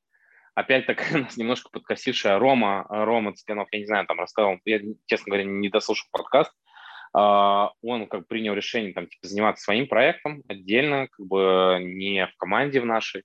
опять 0.56 0.86
такая 0.86 1.14
у 1.20 1.22
нас 1.22 1.36
немножко 1.36 1.70
подкосившая 1.70 2.40
Рома, 2.40 2.86
Рома 2.88 3.36
Цыганов, 3.36 3.68
я 3.70 3.78
не 3.78 3.86
знаю, 3.86 4.04
там 4.08 4.18
рассказал, 4.18 4.58
я, 4.64 4.80
честно 5.06 5.26
говоря, 5.30 5.44
не 5.44 5.68
дослушал 5.68 6.08
подкаст, 6.10 6.50
он 7.12 8.06
как 8.08 8.26
принял 8.28 8.54
решение 8.54 8.92
там, 8.92 9.06
типа, 9.06 9.26
заниматься 9.26 9.64
своим 9.64 9.88
проектом 9.88 10.42
отдельно, 10.48 11.08
как 11.08 11.26
бы 11.26 11.78
не 11.80 12.26
в 12.26 12.36
команде 12.36 12.80
в 12.80 12.86
нашей. 12.86 13.22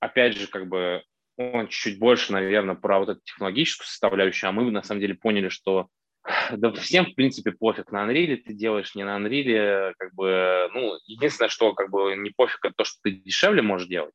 опять 0.00 0.36
же, 0.36 0.46
как 0.46 0.68
бы 0.68 1.02
он 1.36 1.68
чуть-чуть 1.68 1.98
больше, 1.98 2.32
наверное, 2.32 2.74
про 2.74 2.98
вот 2.98 3.08
эту 3.08 3.20
технологическую 3.24 3.86
составляющую, 3.86 4.48
а 4.48 4.52
мы 4.52 4.70
на 4.70 4.82
самом 4.82 5.00
деле 5.00 5.14
поняли, 5.14 5.48
что 5.48 5.88
да 6.52 6.72
всем, 6.72 7.06
в 7.06 7.14
принципе, 7.14 7.52
пофиг, 7.52 7.90
на 7.92 8.06
Unreal 8.06 8.36
ты 8.36 8.52
делаешь, 8.52 8.94
не 8.94 9.04
на 9.04 9.16
Unreal, 9.18 9.94
как 9.98 10.14
бы, 10.14 10.68
ну, 10.74 10.94
единственное, 11.06 11.48
что, 11.48 11.72
как 11.72 11.90
бы, 11.90 12.14
не 12.16 12.30
пофиг, 12.30 12.64
это 12.64 12.74
то, 12.76 12.84
что 12.84 12.98
ты 13.02 13.12
дешевле 13.12 13.62
можешь 13.62 13.88
делать, 13.88 14.14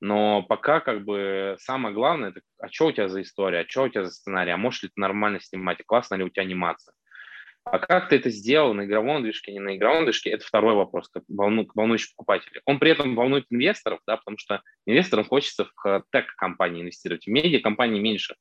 но 0.00 0.42
пока, 0.42 0.80
как 0.80 1.04
бы, 1.04 1.56
самое 1.58 1.94
главное, 1.94 2.30
это, 2.30 2.40
а 2.58 2.68
что 2.68 2.86
у 2.86 2.92
тебя 2.92 3.08
за 3.08 3.22
история, 3.22 3.60
а 3.60 3.68
что 3.68 3.84
у 3.84 3.88
тебя 3.88 4.04
за 4.04 4.10
сценарий, 4.10 4.52
а 4.52 4.56
можешь 4.56 4.82
ли 4.82 4.88
ты 4.88 5.00
нормально 5.00 5.40
снимать, 5.40 5.78
классно 5.84 6.16
ли 6.16 6.24
у 6.24 6.28
тебя 6.28 6.42
анимация. 6.42 6.94
А 7.64 7.78
как 7.78 8.08
ты 8.08 8.16
это 8.16 8.28
сделал 8.30 8.74
на 8.74 8.84
игровом 8.84 9.22
движке, 9.22 9.52
не 9.52 9.60
на 9.60 9.76
игровом 9.76 10.04
движке, 10.04 10.30
это 10.30 10.44
второй 10.44 10.74
вопрос, 10.74 11.08
как 11.08 11.22
волну, 11.28 11.68
волнующий 11.74 12.12
покупателя. 12.16 12.60
Он 12.64 12.78
при 12.78 12.90
этом 12.90 13.14
волнует 13.14 13.46
инвесторов, 13.50 14.00
да, 14.06 14.16
потому 14.16 14.36
что 14.36 14.62
инвесторам 14.84 15.24
хочется 15.24 15.68
в 15.84 16.04
тег-компании 16.10 16.82
инвестировать, 16.82 17.24
в 17.24 17.30
медиа-компании 17.30 18.00
меньше 18.00 18.36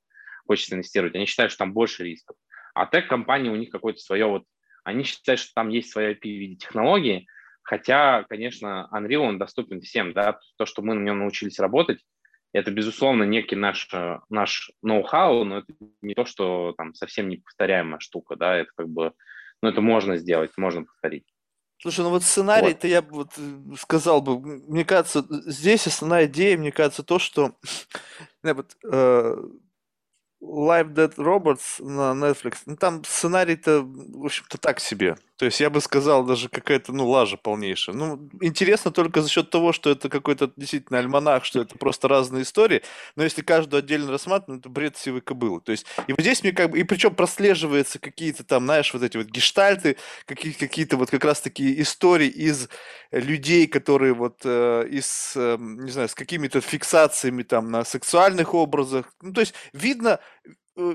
хочется 0.48 0.76
инвестировать. 0.76 1.16
Они 1.16 1.26
считают, 1.26 1.52
что 1.52 1.60
там 1.60 1.74
больше 1.74 2.04
рисков. 2.04 2.36
А 2.74 2.88
тег-компании 2.88 3.50
у 3.50 3.56
них 3.56 3.70
какое-то 3.70 4.00
свое 4.00 4.26
вот... 4.26 4.44
Они 4.84 5.04
считают, 5.04 5.40
что 5.40 5.54
там 5.54 5.70
есть 5.70 5.92
своя 5.92 6.14
IP 6.14 6.22
в 6.22 6.26
виде 6.26 6.56
технологии, 6.56 7.28
хотя, 7.62 8.24
конечно, 8.24 8.90
Unreal, 8.92 9.18
он 9.20 9.38
доступен 9.38 9.82
всем, 9.82 10.14
да, 10.14 10.40
то, 10.58 10.66
что 10.66 10.82
мы 10.82 10.96
на 10.96 11.04
нем 11.04 11.20
научились 11.20 11.60
работать, 11.60 12.00
это, 12.54 12.72
безусловно, 12.72 13.24
некий 13.24 13.56
наш, 13.56 13.90
наш 14.30 14.72
ноу-хау, 14.82 15.44
но 15.44 15.60
это 15.60 15.74
не 16.02 16.14
то, 16.14 16.26
что 16.26 16.74
там 16.78 16.94
совсем 16.94 17.30
неповторяемая 17.30 18.00
штука, 18.00 18.36
да, 18.36 18.56
это 18.58 18.72
как 18.76 18.90
бы, 18.90 19.14
ну, 19.62 19.70
это 19.70 19.82
можно 19.82 20.18
сделать, 20.18 20.52
можно 20.58 20.84
повторить. 20.84 21.26
Слушай, 21.82 22.02
ну 22.02 22.10
вот 22.10 22.24
сценарий-то 22.24 22.88
вот. 22.88 22.92
я 22.92 23.02
бы 23.02 23.10
вот 23.12 23.32
э, 23.38 23.76
сказал 23.80 24.22
бы, 24.22 24.40
мне 24.40 24.86
кажется, 24.86 25.26
здесь 25.30 25.88
основная 25.88 26.28
идея, 26.28 26.56
мне 26.56 26.72
кажется, 26.72 27.02
то, 27.02 27.18
что 27.18 27.56
вот, 28.44 28.78
э, 28.84 29.36
Live 30.44 30.94
Dead 30.94 31.16
Robots 31.16 31.84
на 31.84 32.14
Netflix, 32.14 32.58
ну 32.68 32.76
там 32.76 33.04
сценарий-то, 33.04 33.82
в 33.82 34.26
общем-то, 34.26 34.60
так 34.60 34.80
себе. 34.80 35.16
То 35.42 35.46
есть 35.46 35.60
я 35.60 35.72
бы 35.72 35.82
сказал, 35.82 36.24
даже 36.24 36.50
какая-то, 36.50 36.94
ну, 36.94 37.10
лажа 37.10 37.36
полнейшая. 37.36 37.96
Ну, 37.96 38.30
интересно 38.42 38.92
только 38.92 39.24
за 39.24 39.28
счет 39.28 39.50
того, 39.50 39.74
что 39.74 39.90
это 39.90 40.08
какой-то 40.08 40.52
действительно 40.56 41.00
альманах, 41.00 41.46
что 41.46 41.60
это 41.60 41.80
просто 41.80 42.08
разные 42.08 42.44
истории, 42.44 42.84
но 43.16 43.24
если 43.24 43.42
каждую 43.42 43.80
отдельно 43.80 44.12
рассматривать, 44.12 44.60
это 44.60 44.70
бред 44.70 44.98
сивой 44.98 45.22
кобылы. 45.22 45.60
То 45.60 45.72
есть, 45.72 45.88
и 46.06 46.12
вот 46.12 46.22
здесь 46.22 46.44
мне 46.44 46.52
как 46.52 46.70
бы, 46.70 46.78
и 46.78 46.84
причем 46.84 47.16
прослеживаются 47.16 47.98
какие-то 47.98 48.44
там, 48.44 48.66
знаешь, 48.66 48.94
вот 48.94 49.02
эти 49.02 49.18
вот 49.18 49.30
гештальты, 49.30 49.98
какие- 50.28 50.52
какие-то 50.54 50.96
вот 50.96 51.10
как 51.10 51.26
раз 51.26 51.42
такие 51.42 51.82
истории 51.82 52.28
из 52.28 52.70
людей, 53.12 53.66
которые 53.66 54.14
вот 54.14 54.42
э, 54.46 54.88
из, 54.92 55.34
э, 55.36 55.58
не 55.60 55.90
знаю, 55.90 56.08
с 56.08 56.14
какими-то 56.14 56.62
фиксациями 56.62 57.42
там 57.42 57.72
на 57.72 57.84
сексуальных 57.84 58.54
образах. 58.54 59.12
Ну, 59.24 59.34
то 59.34 59.42
есть 59.42 59.56
видно, 59.74 60.20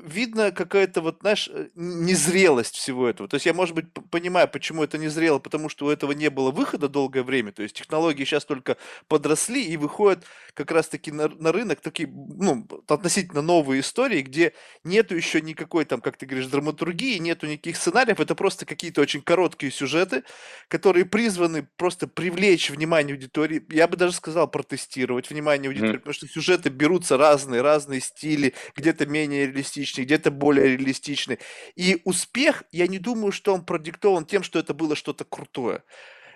видно 0.05 0.51
какая-то 0.51 1.01
вот, 1.01 1.19
знаешь, 1.21 1.49
э, 1.53 1.69
незрелость 1.75 2.77
всего 2.77 3.09
этого. 3.09 3.29
То 3.29 3.37
есть 3.37 3.47
я, 3.47 3.55
может 3.55 3.75
быть, 3.75 3.87
понимаю, 4.11 4.49
почему 4.49 4.83
это 4.83 4.99
незрело, 4.99 5.39
потому 5.39 5.69
что 5.69 5.87
у 5.87 5.91
этого 5.91 6.13
не 6.13 6.31
было 6.31 6.51
выхода 6.51 6.89
долгое 6.89 7.23
время. 7.23 7.53
То 7.53 7.63
есть 7.63 7.77
технологии 7.77 8.25
сейчас 8.25 8.45
только 8.45 8.77
подросли 9.09 9.63
и 9.63 9.77
выходят 9.77 10.25
как 10.55 10.71
раз-таки 10.71 11.13
на, 11.13 11.29
на 11.29 11.53
рынок 11.53 11.81
такие, 11.81 12.09
ну, 12.09 12.67
относительно 12.89 13.43
новые 13.43 13.81
истории, 13.81 14.23
где 14.23 14.53
нету 14.85 15.15
еще 15.15 15.41
никакой 15.41 15.85
там, 15.85 16.01
как 16.01 16.17
ты 16.17 16.27
говоришь, 16.27 16.49
драматургии, 16.49 17.19
нету 17.19 17.47
никаких 17.47 17.77
сценариев. 17.77 18.21
Это 18.21 18.35
просто 18.35 18.67
какие-то 18.67 19.01
очень 19.01 19.23
короткие 19.23 19.71
сюжеты, 19.71 20.25
которые 20.69 21.05
призваны 21.05 21.69
просто 21.77 22.09
привлечь 22.09 22.71
внимание 22.71 23.15
аудитории. 23.15 23.65
Я 23.71 23.89
бы 23.89 23.97
даже 23.97 24.13
сказал 24.13 24.49
протестировать 24.49 25.31
внимание 25.31 25.69
аудитории, 25.69 25.95
mm-hmm. 25.95 25.99
потому 25.99 26.15
что 26.15 26.27
сюжеты 26.27 26.71
берутся 26.71 27.17
разные, 27.17 27.61
разные 27.61 28.01
стили, 28.01 28.55
где-то 28.75 29.07
менее 29.07 29.47
реалистичные 29.47 29.76
реалистичный, 29.77 30.05
где-то 30.05 30.31
более 30.31 30.77
реалистичный. 30.77 31.39
И 31.77 32.01
успех, 32.05 32.65
я 32.73 32.87
не 32.87 32.99
думаю, 32.99 33.33
что 33.33 33.55
он 33.55 33.65
продиктован 33.65 34.25
тем, 34.25 34.43
что 34.43 34.59
это 34.59 34.75
было 34.75 34.97
что-то 34.97 35.25
крутое. 35.25 35.83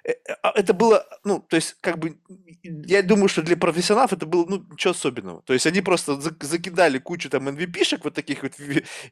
Э, 0.04 0.12
а 0.42 0.52
это 0.54 0.74
было, 0.74 1.06
ну, 1.24 1.40
то 1.40 1.56
есть, 1.56 1.76
как 1.80 1.98
бы, 1.98 2.18
я 2.62 3.02
думаю, 3.02 3.28
что 3.28 3.42
для 3.42 3.56
профессионалов 3.56 4.12
это 4.12 4.26
было, 4.26 4.46
ну, 4.48 4.64
ничего 4.70 4.92
особенного. 4.92 5.42
То 5.42 5.52
есть, 5.52 5.66
они 5.66 5.80
просто 5.80 6.20
закидали 6.20 6.98
кучу 6.98 7.30
там 7.30 7.48
MVP-шек, 7.48 8.00
вот 8.04 8.14
таких 8.14 8.42
вот 8.42 8.52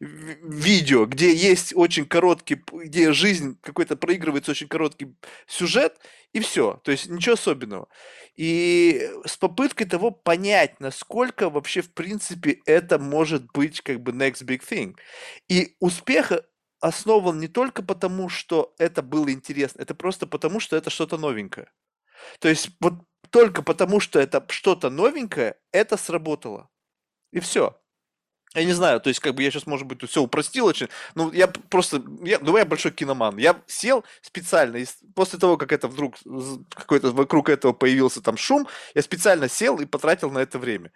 видео, 0.01 1.07
где 1.07 1.35
есть 1.35 1.73
очень 1.77 2.07
короткий, 2.07 2.63
где 2.73 3.13
жизнь 3.13 3.59
какой-то 3.63 3.97
проигрывается 3.97 4.53
очень 4.53 4.69
короткий 4.69 5.15
сюжет, 5.47 5.99
и 6.33 6.41
все. 6.41 6.81
То 6.85 6.91
есть, 6.91 7.09
ничего 7.09 7.35
особенного. 7.35 7.89
И 8.37 9.11
с 9.27 9.37
попыткой 9.37 9.87
того 9.87 10.11
понять, 10.11 10.79
насколько 10.81 11.51
вообще, 11.51 11.83
в 11.83 11.93
принципе, 11.93 12.61
это 12.67 12.99
может 12.99 13.51
быть 13.53 13.81
как 13.81 14.01
бы 14.01 14.13
next 14.13 14.45
big 14.45 14.63
thing. 14.69 14.95
И 15.49 15.75
успеха 15.81 16.45
основан 16.81 17.39
не 17.39 17.49
только 17.49 17.83
потому, 17.83 18.29
что 18.29 18.75
это 18.79 19.03
было 19.03 19.31
интересно, 19.31 19.83
это 19.83 19.95
просто 19.95 20.27
потому, 20.27 20.61
что 20.61 20.77
это 20.77 20.91
что-то 20.91 21.19
новенькое. 21.19 21.71
То 22.41 22.49
есть 22.49 22.71
вот 22.81 22.95
только 23.31 23.63
потому, 23.63 24.01
что 24.01 24.19
это 24.19 24.45
что-то 24.49 24.91
новенькое, 24.91 25.57
это 25.73 25.97
сработало. 25.97 26.69
И 27.33 27.41
все. 27.41 27.79
Я 28.55 28.65
не 28.65 28.73
знаю, 28.73 29.01
то 29.01 29.09
есть, 29.09 29.21
как 29.21 29.35
бы 29.35 29.43
я 29.43 29.51
сейчас, 29.51 29.67
может 29.67 29.87
быть, 29.87 30.03
все 30.09 30.23
упростил 30.23 30.67
очень. 30.67 30.89
Ну, 31.15 31.31
я 31.33 31.49
просто, 31.49 32.03
я, 32.23 32.39
ну, 32.41 32.57
я 32.57 32.65
большой 32.65 32.93
киноман. 32.93 33.37
Я 33.37 33.63
сел 33.67 34.05
специально, 34.23 34.79
после 35.15 35.39
того, 35.39 35.59
как 35.59 35.71
это 35.71 35.87
вдруг, 35.87 36.15
какой-то 36.75 37.13
вокруг 37.13 37.51
этого 37.51 37.75
появился 37.75 38.23
там 38.23 38.39
шум, 38.39 38.67
я 38.95 39.03
специально 39.03 39.49
сел 39.49 39.79
и 39.81 39.87
потратил 39.87 40.31
на 40.31 40.39
это 40.39 40.59
время. 40.59 40.93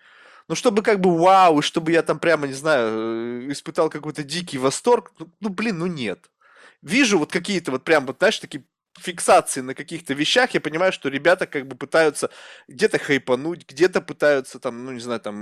Ну, 0.53 0.57
чтобы 0.57 0.83
как 0.83 1.01
бы 1.01 1.17
вау, 1.17 1.61
и 1.61 1.63
чтобы 1.63 1.93
я 1.93 2.03
там 2.03 2.19
прямо, 2.19 2.47
не 2.47 2.53
знаю, 2.53 3.47
э, 3.49 3.53
испытал 3.53 3.89
какой-то 3.89 4.23
дикий 4.23 4.59
восторг, 4.59 5.11
ну, 5.19 5.33
ну 5.41 5.49
блин, 5.49 5.79
ну 5.79 5.87
нет. 5.87 6.31
Вижу 6.83 7.19
вот 7.19 7.33
какие-то 7.33 7.71
вот 7.71 7.85
прям, 7.85 8.05
вот, 8.05 8.17
знаешь, 8.19 8.39
такие 8.39 8.63
фиксации 9.01 9.63
на 9.63 9.75
каких-то 9.75 10.13
вещах, 10.13 10.51
я 10.53 10.61
понимаю, 10.61 10.93
что 10.93 11.09
ребята 11.09 11.47
как 11.47 11.67
бы 11.67 11.75
пытаются 11.75 12.29
где-то 12.69 12.99
хайпануть, 12.99 13.67
где-то 13.67 14.03
пытаются 14.03 14.59
там, 14.59 14.85
ну 14.85 14.93
не 14.93 15.01
знаю, 15.01 15.21
там, 15.21 15.35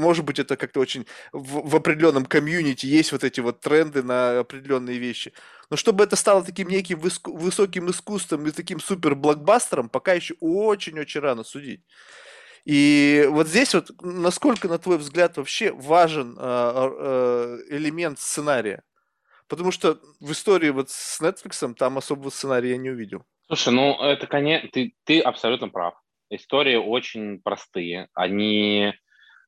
может 0.00 0.24
быть, 0.24 0.40
это 0.40 0.56
как-то 0.56 0.80
очень 0.80 1.06
в, 1.32 1.68
в 1.68 1.76
определенном 1.76 2.26
комьюнити 2.26 2.84
есть 2.86 3.12
вот 3.12 3.22
эти 3.22 3.38
вот 3.38 3.60
тренды 3.60 4.02
на 4.02 4.40
определенные 4.40 4.98
вещи. 4.98 5.32
Но 5.70 5.76
чтобы 5.76 6.02
это 6.02 6.16
стало 6.16 6.42
таким 6.42 6.66
неким 6.66 6.98
выско- 6.98 7.30
высоким 7.30 7.90
искусством 7.90 8.44
и 8.48 8.50
таким 8.50 8.80
супер 8.80 9.14
блокбастером, 9.14 9.88
пока 9.88 10.14
еще 10.14 10.34
очень-очень 10.40 11.20
рано 11.20 11.44
судить. 11.44 11.84
И 12.68 13.24
вот 13.30 13.46
здесь 13.46 13.72
вот, 13.72 13.90
насколько, 14.02 14.68
на 14.68 14.76
твой 14.76 14.98
взгляд, 14.98 15.38
вообще 15.38 15.72
важен 15.72 16.36
э, 16.38 16.42
э, 16.42 17.58
элемент 17.70 18.18
сценария? 18.18 18.82
Потому 19.48 19.70
что 19.72 19.98
в 20.20 20.32
истории 20.32 20.68
вот 20.68 20.90
с 20.90 21.18
Netflix 21.22 21.74
там 21.76 21.96
особого 21.96 22.28
сценария 22.28 22.72
я 22.72 22.76
не 22.76 22.90
увидел. 22.90 23.24
Слушай, 23.46 23.72
ну 23.72 23.94
это, 24.02 24.26
конечно, 24.26 24.68
ты, 24.70 24.92
ты 25.04 25.20
абсолютно 25.20 25.70
прав. 25.70 25.94
Истории 26.28 26.76
очень 26.76 27.40
простые. 27.40 28.08
Они... 28.12 28.92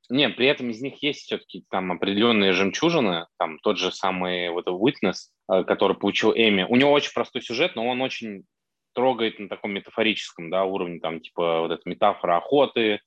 Не, 0.08 0.30
при 0.30 0.46
этом 0.46 0.70
из 0.70 0.80
них 0.80 1.02
есть 1.02 1.26
все-таки 1.26 1.66
там 1.68 1.92
определенные 1.92 2.54
жемчужины, 2.54 3.26
там 3.38 3.58
тот 3.58 3.76
же 3.76 3.92
самый 3.92 4.48
вот 4.48 4.66
Witness, 4.66 5.28
э, 5.52 5.64
который 5.64 5.94
получил 5.94 6.32
Эми. 6.32 6.64
У 6.66 6.76
него 6.76 6.90
очень 6.90 7.12
простой 7.12 7.42
сюжет, 7.42 7.76
но 7.76 7.86
он 7.86 8.00
очень 8.00 8.44
трогает 8.92 9.38
на 9.38 9.48
таком 9.48 9.72
метафорическом 9.72 10.50
да, 10.50 10.64
уровне, 10.64 11.00
там 11.00 11.20
типа 11.20 11.60
вот 11.60 11.70
эта 11.70 11.82
метафора 11.88 12.36
охоты, 12.36 13.00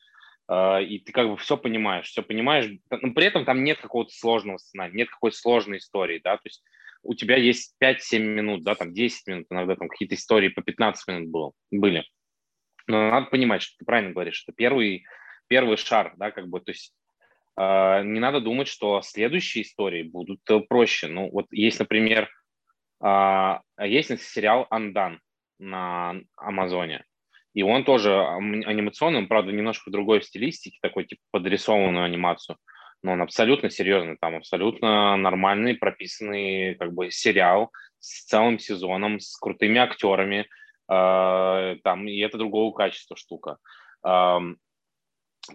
э, 0.50 0.84
и 0.84 1.00
ты 1.00 1.12
как 1.12 1.30
бы 1.30 1.38
все 1.38 1.58
понимаешь, 1.58 2.08
все 2.08 2.22
понимаешь, 2.22 2.70
но 2.90 3.14
при 3.14 3.26
этом 3.26 3.46
там 3.46 3.64
нет 3.64 3.80
какого-то 3.80 4.12
сложного 4.14 4.58
сценария, 4.58 4.94
нет 4.94 5.10
какой-то 5.10 5.38
сложной 5.38 5.78
истории, 5.78 6.22
да, 6.24 6.38
то 6.38 6.44
есть 6.46 6.64
у 7.04 7.14
тебя 7.14 7.36
есть 7.36 7.76
5-7 7.84 8.20
минут, 8.20 8.64
да, 8.64 8.76
там 8.76 8.94
10 8.94 9.28
минут, 9.28 9.48
иногда 9.50 9.76
там 9.76 9.90
какие-то 9.90 10.16
истории 10.16 10.48
по 10.48 10.62
15 10.62 11.08
минут 11.10 11.30
было, 11.30 11.52
были. 11.70 12.06
Но 12.88 13.10
надо 13.10 13.28
понимать, 13.28 13.62
что 13.62 13.78
ты 13.78 13.86
правильно 13.86 14.14
говоришь, 14.14 14.44
это 14.46 14.56
первый, 14.56 15.06
первый 15.48 15.78
шар, 15.78 16.14
да, 16.18 16.32
как 16.32 16.48
бы, 16.48 16.60
то 16.60 16.72
есть 16.72 16.94
э, 17.58 18.04
не 18.04 18.20
надо 18.20 18.42
думать, 18.42 18.68
что 18.68 19.02
следующие 19.02 19.64
истории 19.64 20.04
будут 20.04 20.40
э, 20.50 20.60
проще. 20.62 21.08
Ну, 21.08 21.30
вот 21.30 21.48
есть, 21.52 21.80
например, 21.80 22.30
э, 23.04 23.60
есть 23.86 24.22
сериал 24.22 24.68
«Андан», 24.70 25.20
на 25.60 26.16
Амазоне. 26.36 27.06
И 27.54 27.62
он 27.62 27.84
тоже 27.84 28.20
анимационный, 28.20 29.20
он, 29.20 29.28
правда, 29.28 29.52
немножко 29.52 29.90
в 29.90 29.92
другой 29.92 30.24
стилистике, 30.24 30.80
такой 30.82 31.06
типа 31.06 31.22
подрисованную 31.32 32.04
анимацию. 32.04 32.58
Но 33.04 33.12
он 33.12 33.22
абсолютно 33.22 33.70
серьезный, 33.70 34.18
там 34.20 34.36
абсолютно 34.36 35.16
нормальный, 35.18 35.76
прописанный 35.76 36.76
как 36.76 36.94
бы 36.94 37.12
сериал 37.12 37.72
с 38.00 38.26
целым 38.26 38.60
сезоном, 38.60 39.20
с 39.20 39.38
крутыми 39.38 39.78
актерами, 39.78 40.48
э, 40.90 41.76
там, 41.84 42.08
и 42.08 42.18
это 42.20 42.38
другого 42.38 42.74
качества 42.74 43.16
штука. 43.18 43.58
Э, 44.06 44.40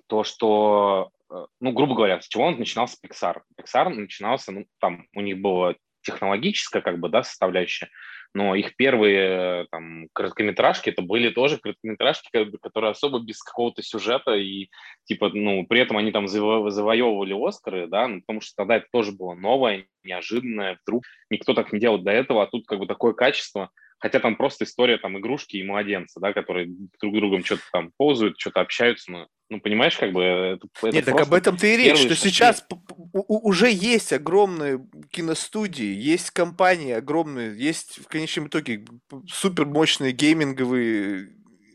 то, 0.07 0.25
что, 0.25 1.11
э, 1.31 1.47
ну, 1.61 1.73
грубо 1.73 1.95
говоря, 1.95 2.21
с 2.21 2.29
чего 2.29 2.45
он 2.45 2.59
начинался 2.59 2.99
Pixar? 3.05 3.41
Pixar 3.59 3.89
начинался, 3.89 4.53
ну, 4.53 4.67
там 4.79 5.07
у 5.15 5.21
них 5.21 5.41
была 5.41 5.75
технологическая, 6.03 6.83
как 6.83 7.01
бы, 7.01 7.09
да, 7.09 7.23
составляющая, 7.23 7.89
но 8.35 8.55
их 8.55 8.77
первые 8.77 9.67
там 9.71 10.09
короткометражки 10.13 10.91
это 10.91 11.03
были 11.03 11.31
тоже 11.31 11.59
короткометражки, 11.59 12.29
которые 12.61 12.91
особо 12.91 13.21
без 13.21 13.43
какого-то 13.43 13.83
сюжета 13.83 14.35
и 14.35 14.69
типа, 15.05 15.31
ну, 15.33 15.67
при 15.67 15.81
этом 15.81 15.97
они 15.97 16.13
там 16.13 16.27
заво- 16.27 16.71
завоевывали 16.71 17.35
Оскары, 17.35 17.87
да, 17.87 18.07
ну, 18.09 18.21
потому 18.21 18.41
что 18.41 18.53
тогда 18.57 18.77
это 18.77 18.87
тоже 18.93 19.13
было 19.13 19.35
новое, 19.35 19.87
неожиданное, 20.05 20.79
вдруг 20.83 21.05
никто 21.31 21.55
так 21.55 21.73
не 21.73 21.81
делал 21.81 21.99
до 21.99 22.11
этого, 22.11 22.43
а 22.43 22.47
тут 22.47 22.67
как 22.67 22.79
бы 22.79 22.87
такое 22.87 23.15
качество, 23.15 23.71
хотя 23.99 24.21
там 24.21 24.37
просто 24.37 24.65
история 24.65 24.99
там 24.99 25.19
игрушки 25.19 25.57
и 25.57 25.65
младенца, 25.65 26.21
да, 26.21 26.33
которые 26.33 26.69
друг 27.01 27.15
другом 27.15 27.45
что-то 27.45 27.63
там 27.73 27.93
ползают, 27.97 28.39
что-то 28.39 28.61
общаются, 28.61 29.11
но 29.11 29.29
ну, 29.51 29.61
понимаешь, 29.61 29.97
как 29.97 30.13
бы... 30.13 30.23
Это, 30.23 30.67
это 30.83 30.95
Нет, 30.95 31.05
так 31.07 31.21
об 31.21 31.33
этом 31.33 31.57
ты 31.57 31.73
и 31.73 31.77
речь, 31.79 31.97
что 31.97 32.15
шаги. 32.15 32.31
сейчас 32.31 32.67
уже 33.13 33.71
есть 33.71 34.13
огромные 34.13 34.87
киностудии, 35.11 35.87
есть 35.87 36.31
компании 36.31 36.93
огромные, 36.93 37.59
есть 37.59 37.99
в 37.99 38.09
конечном 38.09 38.49
итоге 38.49 38.85
супер 39.27 39.65
мощные 39.65 40.13
гейминговые 40.13 41.31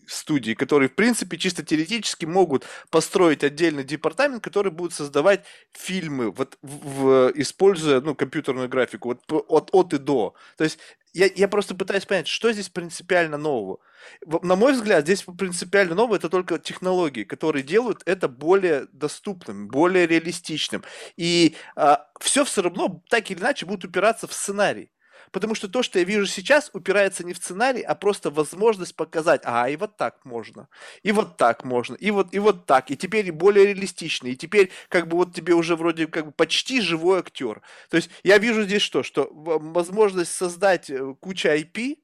студии, 0.07 0.53
которые, 0.53 0.89
в 0.89 0.95
принципе, 0.95 1.38
чисто 1.38 1.63
теоретически 1.63 2.25
могут 2.25 2.65
построить 2.89 3.43
отдельный 3.43 3.84
департамент, 3.84 4.43
который 4.43 4.71
будет 4.71 4.93
создавать 4.93 5.45
фильмы, 5.71 6.31
вот, 6.31 6.57
в, 6.61 7.31
используя, 7.35 8.01
ну, 8.01 8.15
компьютерную 8.15 8.69
графику, 8.69 9.09
вот 9.09 9.45
от, 9.49 9.69
от 9.71 9.93
и 9.93 9.97
до. 9.97 10.35
То 10.57 10.63
есть 10.63 10.80
я, 11.13 11.30
я 11.35 11.47
просто 11.47 11.75
пытаюсь 11.75 12.05
понять, 12.05 12.27
что 12.27 12.51
здесь 12.51 12.69
принципиально 12.69 13.38
нового. 13.38 13.80
На 14.25 14.55
мой 14.55 14.73
взгляд, 14.73 15.03
здесь 15.03 15.23
принципиально 15.23 15.95
новое 15.95 16.17
это 16.17 16.27
только 16.27 16.57
технологии, 16.57 17.23
которые 17.23 17.63
делают 17.63 18.01
это 18.05 18.27
более 18.27 18.88
доступным, 18.91 19.67
более 19.67 20.07
реалистичным. 20.07 20.84
И 21.15 21.55
а, 21.75 22.07
все 22.19 22.43
все 22.43 22.63
равно 22.63 23.03
так 23.09 23.30
или 23.30 23.39
иначе 23.39 23.65
будет 23.65 23.85
упираться 23.85 24.27
в 24.27 24.34
сценарий. 24.34 24.89
Потому 25.34 25.55
что 25.55 25.68
то, 25.68 25.81
что 25.81 25.97
я 25.97 26.05
вижу 26.05 26.27
сейчас, 26.27 26.69
упирается 26.73 27.26
не 27.26 27.34
в 27.34 27.38
сценарий, 27.38 27.81
а 27.81 27.95
просто 27.95 28.30
возможность 28.30 28.95
показать, 28.95 29.41
а, 29.43 29.68
и 29.68 29.76
вот 29.76 29.97
так 29.97 30.23
можно, 30.26 30.69
и 31.01 31.11
вот 31.11 31.38
так 31.38 31.64
можно, 31.65 31.95
и 31.95 32.11
вот, 32.11 32.35
и 32.35 32.39
вот 32.39 32.68
так, 32.68 32.91
и 32.91 32.95
теперь 32.95 33.31
более 33.31 33.65
реалистично, 33.65 34.27
и 34.27 34.35
теперь 34.35 34.69
как 34.89 35.07
бы 35.07 35.18
вот 35.18 35.34
тебе 35.34 35.55
уже 35.55 35.76
вроде 35.76 36.05
как 36.05 36.27
бы 36.27 36.31
почти 36.31 36.81
живой 36.81 37.19
актер. 37.19 37.61
То 37.89 37.97
есть 37.97 38.11
я 38.23 38.38
вижу 38.38 38.61
здесь 38.61 38.84
что? 38.84 39.01
Что 39.01 39.27
возможность 39.31 40.31
создать 40.31 40.91
э, 40.91 41.15
кучу 41.19 41.47
IP, 41.47 41.97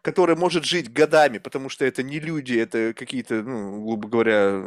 которая 0.00 0.36
может 0.36 0.64
жить 0.64 0.92
годами, 0.92 1.38
потому 1.38 1.70
что 1.70 1.84
это 1.84 2.04
не 2.04 2.20
люди, 2.20 2.56
это 2.56 2.94
какие-то, 2.94 3.42
ну, 3.42 3.84
грубо 3.86 4.08
говоря, 4.08 4.64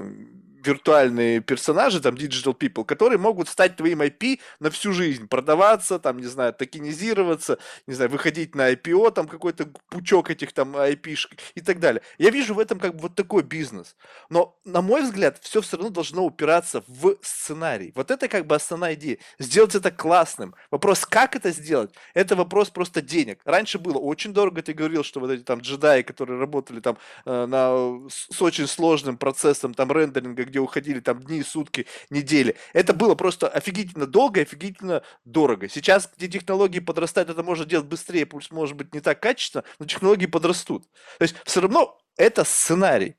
виртуальные 0.66 1.42
персонажи, 1.42 2.00
там, 2.00 2.16
digital 2.16 2.58
people, 2.58 2.86
которые 2.86 3.18
могут 3.18 3.50
стать 3.50 3.76
твоим 3.76 4.02
IP 4.02 4.40
на 4.60 4.70
всю 4.70 4.94
жизнь, 4.94 5.28
продаваться, 5.28 6.00
там, 6.00 6.18
не 6.20 6.28
знаю, 6.28 6.54
токенизироваться, 6.54 7.58
не 7.88 7.94
знаю, 7.94 8.10
выходить 8.10 8.56
на 8.56 8.72
IPO, 8.72 9.12
там, 9.12 9.28
какой-то 9.28 9.68
пучок 9.90 10.30
этих 10.30 10.54
там 10.54 10.76
IP 10.76 11.18
и 11.56 11.62
так 11.62 11.80
далее. 11.80 12.02
Я 12.18 12.30
вижу 12.30 12.54
в 12.54 12.60
этом 12.60 12.80
как 12.80 12.96
бы 12.96 13.02
вот 13.02 13.16
такой 13.16 13.44
бизнес. 13.44 13.96
Но, 14.30 14.58
на 14.66 14.82
мой 14.82 15.04
взгляд, 15.04 15.40
все 15.42 15.62
все 15.62 15.78
равно 15.78 15.90
должно 15.90 16.26
упираться 16.26 16.84
в 16.88 17.16
сценарий. 17.22 17.92
Вот 17.96 18.12
это 18.12 18.28
как 18.28 18.46
бы 18.46 18.56
основная 18.56 18.94
идея. 18.94 19.18
Сделать 19.40 19.76
это 19.76 19.92
классным. 19.92 20.56
Вопрос, 20.70 21.06
как 21.06 21.36
это 21.36 21.52
сделать, 21.52 21.94
это 22.14 22.36
вопрос 22.36 22.70
просто 22.70 23.02
денег. 23.02 23.40
Раньше 23.46 23.80
было 23.80 23.98
очень 23.98 24.34
дорого, 24.34 24.62
ты 24.62 24.74
говорил, 24.74 25.04
что 25.04 25.20
вот 25.20 25.32
эти 25.32 25.44
там 25.44 25.60
джедаи, 25.60 26.02
которые 26.02 26.40
работали 26.40 26.80
там 26.80 26.98
э, 27.26 27.46
на, 27.46 28.10
с 28.10 28.42
очень 28.42 28.68
сложным 28.68 29.18
процессом 29.18 29.74
там 29.74 29.92
рендеринга, 29.92 30.44
где 30.52 30.60
уходили 30.60 31.00
там 31.00 31.22
дни, 31.24 31.42
сутки, 31.42 31.88
недели. 32.10 32.56
Это 32.74 32.94
было 32.94 33.16
просто 33.16 33.48
офигительно 33.48 34.06
долго 34.06 34.42
и 34.42 34.44
офигительно 34.44 35.02
дорого. 35.26 35.68
Сейчас, 35.68 36.10
где 36.16 36.28
технологии 36.28 36.80
подрастают, 36.80 37.30
это 37.30 37.42
можно 37.42 37.66
делать 37.66 37.88
быстрее, 37.88 38.26
пусть 38.26 38.52
может 38.52 38.76
быть 38.76 38.94
не 38.94 39.00
так 39.00 39.20
качественно, 39.20 39.64
но 39.80 39.86
технологии 39.86 40.28
подрастут. 40.28 40.84
То 41.18 41.24
есть 41.24 41.36
все 41.46 41.62
равно 41.62 42.00
это 42.18 42.44
сценарий. 42.44 43.16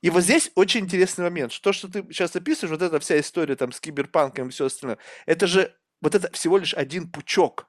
И 0.00 0.10
вот 0.10 0.22
здесь 0.22 0.50
очень 0.54 0.80
интересный 0.80 1.24
момент. 1.24 1.52
То, 1.60 1.72
что 1.72 1.88
ты 1.88 2.02
сейчас 2.10 2.34
описываешь, 2.36 2.70
вот 2.70 2.82
эта 2.82 3.00
вся 3.00 3.18
история 3.18 3.56
там 3.56 3.72
с 3.72 3.80
киберпанком 3.80 4.48
и 4.48 4.50
все 4.50 4.66
остальное, 4.66 4.98
это 5.26 5.46
же 5.46 5.74
вот 6.00 6.14
это 6.14 6.30
всего 6.32 6.58
лишь 6.58 6.74
один 6.74 7.10
пучок 7.10 7.66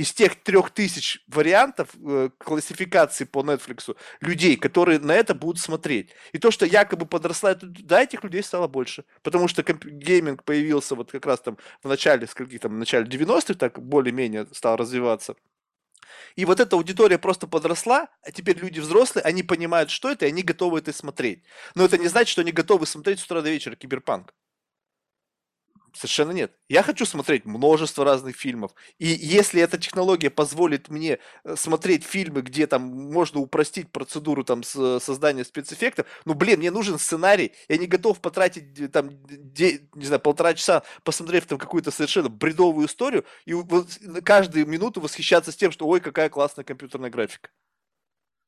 из 0.00 0.14
тех 0.14 0.42
трех 0.42 0.70
тысяч 0.70 1.22
вариантов 1.26 1.90
э, 2.02 2.30
классификации 2.38 3.24
по 3.24 3.40
Netflix 3.40 3.94
людей, 4.22 4.56
которые 4.56 4.98
на 4.98 5.12
это 5.12 5.34
будут 5.34 5.60
смотреть. 5.60 6.14
И 6.32 6.38
то, 6.38 6.50
что 6.50 6.64
якобы 6.64 7.04
подросла, 7.04 7.54
да, 7.60 8.02
этих 8.02 8.24
людей 8.24 8.42
стало 8.42 8.66
больше. 8.66 9.04
Потому 9.22 9.46
что 9.46 9.62
гейминг 9.62 10.42
появился 10.44 10.94
вот 10.94 11.12
как 11.12 11.26
раз 11.26 11.40
там 11.40 11.58
в 11.82 11.88
начале, 11.88 12.26
скольких 12.26 12.60
там, 12.60 12.76
в 12.76 12.78
начале 12.78 13.04
90-х, 13.04 13.54
так 13.54 13.78
более-менее 13.78 14.46
стал 14.52 14.76
развиваться. 14.76 15.34
И 16.34 16.46
вот 16.46 16.60
эта 16.60 16.76
аудитория 16.76 17.18
просто 17.18 17.46
подросла, 17.46 18.08
а 18.22 18.32
теперь 18.32 18.58
люди 18.58 18.80
взрослые, 18.80 19.24
они 19.24 19.42
понимают, 19.42 19.90
что 19.90 20.10
это, 20.10 20.24
и 20.24 20.28
они 20.28 20.42
готовы 20.42 20.78
это 20.78 20.94
смотреть. 20.94 21.42
Но 21.74 21.84
это 21.84 21.98
не 21.98 22.08
значит, 22.08 22.30
что 22.30 22.40
они 22.40 22.52
готовы 22.52 22.86
смотреть 22.86 23.20
с 23.20 23.24
утра 23.26 23.42
до 23.42 23.50
вечера 23.50 23.76
киберпанк. 23.76 24.32
Совершенно 25.94 26.32
нет. 26.32 26.52
Я 26.68 26.82
хочу 26.82 27.04
смотреть 27.04 27.44
множество 27.44 28.04
разных 28.04 28.36
фильмов. 28.36 28.72
И 28.98 29.06
если 29.06 29.60
эта 29.60 29.78
технология 29.78 30.30
позволит 30.30 30.88
мне 30.88 31.18
э, 31.44 31.56
смотреть 31.56 32.04
фильмы, 32.04 32.42
где 32.42 32.66
там 32.66 32.82
можно 32.82 33.40
упростить 33.40 33.90
процедуру 33.90 34.44
там 34.44 34.62
с, 34.62 35.00
создания 35.00 35.44
спецэффектов, 35.44 36.06
ну, 36.24 36.34
блин, 36.34 36.60
мне 36.60 36.70
нужен 36.70 36.98
сценарий. 36.98 37.52
Я 37.68 37.78
не 37.78 37.86
готов 37.86 38.20
потратить 38.20 38.78
э, 38.78 38.88
там, 38.88 39.10
де, 39.26 39.80
не 39.94 40.06
знаю, 40.06 40.20
полтора 40.20 40.54
часа, 40.54 40.82
посмотрев 41.02 41.46
там 41.46 41.58
какую-то 41.58 41.90
совершенно 41.90 42.28
бредовую 42.28 42.86
историю, 42.86 43.24
и 43.44 43.54
вот 43.54 43.88
каждую 44.24 44.66
минуту 44.66 45.00
восхищаться 45.00 45.52
с 45.52 45.56
тем, 45.56 45.72
что 45.72 45.86
ой, 45.86 46.00
какая 46.00 46.28
классная 46.28 46.64
компьютерная 46.64 47.10
графика. 47.10 47.50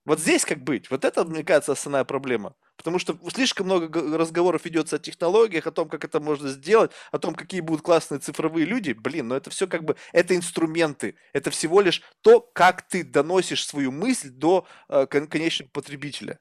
Вот 0.04 0.18
здесь 0.18 0.44
как 0.44 0.64
быть? 0.64 0.90
Вот 0.90 1.04
это, 1.04 1.24
мне 1.24 1.44
кажется, 1.44 1.72
основная 1.72 2.04
проблема. 2.04 2.56
Потому 2.76 2.98
что 2.98 3.16
слишком 3.32 3.66
много 3.66 4.18
разговоров 4.18 4.64
ведется 4.64 4.96
о 4.96 4.98
технологиях, 4.98 5.66
о 5.66 5.70
том, 5.70 5.88
как 5.88 6.04
это 6.04 6.18
можно 6.18 6.48
сделать, 6.48 6.90
о 7.12 7.18
том, 7.18 7.34
какие 7.34 7.60
будут 7.60 7.82
классные 7.82 8.18
цифровые 8.18 8.66
люди. 8.66 8.92
Блин, 8.92 9.28
но 9.28 9.36
это 9.36 9.50
все 9.50 9.68
как 9.68 9.84
бы, 9.84 9.96
это 10.12 10.34
инструменты. 10.34 11.14
Это 11.32 11.50
всего 11.50 11.80
лишь 11.80 12.02
то, 12.22 12.40
как 12.40 12.82
ты 12.82 13.04
доносишь 13.04 13.64
свою 13.64 13.92
мысль 13.92 14.30
до 14.30 14.66
э, 14.88 15.06
конечного 15.06 15.70
потребителя. 15.70 16.40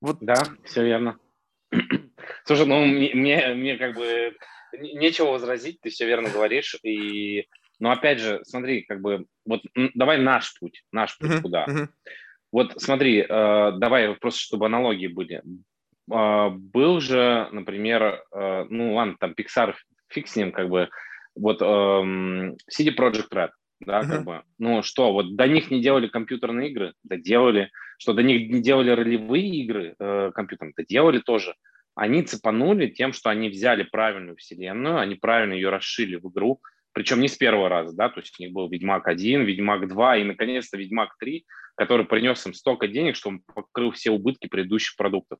Вот. 0.00 0.18
Да, 0.20 0.44
все 0.64 0.84
верно. 0.84 1.18
Слушай, 2.44 2.66
ну 2.66 2.84
мне, 2.84 3.12
мне, 3.14 3.54
мне 3.54 3.76
как 3.76 3.96
бы 3.96 4.36
нечего 4.78 5.32
возразить, 5.32 5.80
ты 5.80 5.90
все 5.90 6.06
верно 6.06 6.28
говоришь. 6.28 6.76
И... 6.84 7.48
Но 7.80 7.90
опять 7.90 8.20
же, 8.20 8.40
смотри, 8.44 8.82
как 8.82 9.00
бы, 9.00 9.26
вот 9.44 9.62
давай 9.94 10.18
наш 10.18 10.56
путь, 10.58 10.84
наш 10.92 11.18
путь 11.18 11.30
uh-huh, 11.30 11.42
куда. 11.42 11.66
Uh-huh. 11.66 11.88
Вот 12.52 12.80
смотри, 12.80 13.20
э, 13.20 13.72
давай 13.76 14.14
просто, 14.14 14.40
чтобы 14.40 14.66
аналогии 14.66 15.06
были. 15.06 15.42
Э, 16.10 16.48
был 16.50 17.00
же, 17.00 17.48
например, 17.52 18.22
э, 18.32 18.66
ну 18.70 18.94
ладно, 18.94 19.16
там 19.18 19.34
Pixar, 19.36 19.74
фиг 20.08 20.28
с 20.28 20.36
ним, 20.36 20.52
как 20.52 20.68
бы, 20.68 20.88
вот 21.34 21.62
эм, 21.62 22.56
CD 22.68 22.94
Project 22.96 23.28
Red, 23.32 23.50
да, 23.80 24.00
uh-huh. 24.00 24.08
как 24.08 24.24
бы, 24.24 24.42
ну 24.58 24.82
что, 24.82 25.12
вот 25.12 25.36
до 25.36 25.46
них 25.46 25.70
не 25.70 25.80
делали 25.80 26.08
компьютерные 26.08 26.70
игры, 26.70 26.94
да 27.04 27.16
делали, 27.16 27.70
что 27.98 28.12
до 28.12 28.22
них 28.22 28.50
не 28.50 28.60
делали 28.60 28.90
ролевые 28.90 29.48
игры 29.48 29.94
э, 29.98 30.32
компьютерные, 30.34 30.74
да 30.76 30.84
делали 30.88 31.20
тоже. 31.20 31.54
Они 31.94 32.22
цепанули 32.22 32.88
тем, 32.88 33.12
что 33.12 33.30
они 33.30 33.48
взяли 33.48 33.82
правильную 33.82 34.36
вселенную, 34.36 34.98
они 34.98 35.16
правильно 35.16 35.52
ее 35.52 35.68
расшили 35.68 36.16
в 36.16 36.28
игру, 36.28 36.60
причем 36.98 37.20
не 37.20 37.28
с 37.28 37.36
первого 37.36 37.68
раза, 37.68 37.96
да, 37.96 38.08
то 38.08 38.18
есть 38.18 38.34
у 38.40 38.42
них 38.42 38.52
был 38.52 38.68
Ведьмак 38.68 39.06
1, 39.06 39.44
Ведьмак 39.44 39.86
2 39.86 40.16
и, 40.16 40.24
наконец-то, 40.24 40.76
Ведьмак 40.76 41.16
3, 41.20 41.46
который 41.76 42.04
принес 42.04 42.44
им 42.44 42.54
столько 42.54 42.88
денег, 42.88 43.14
что 43.14 43.28
он 43.28 43.40
покрыл 43.54 43.92
все 43.92 44.10
убытки 44.10 44.48
предыдущих 44.48 44.96
продуктов. 44.96 45.38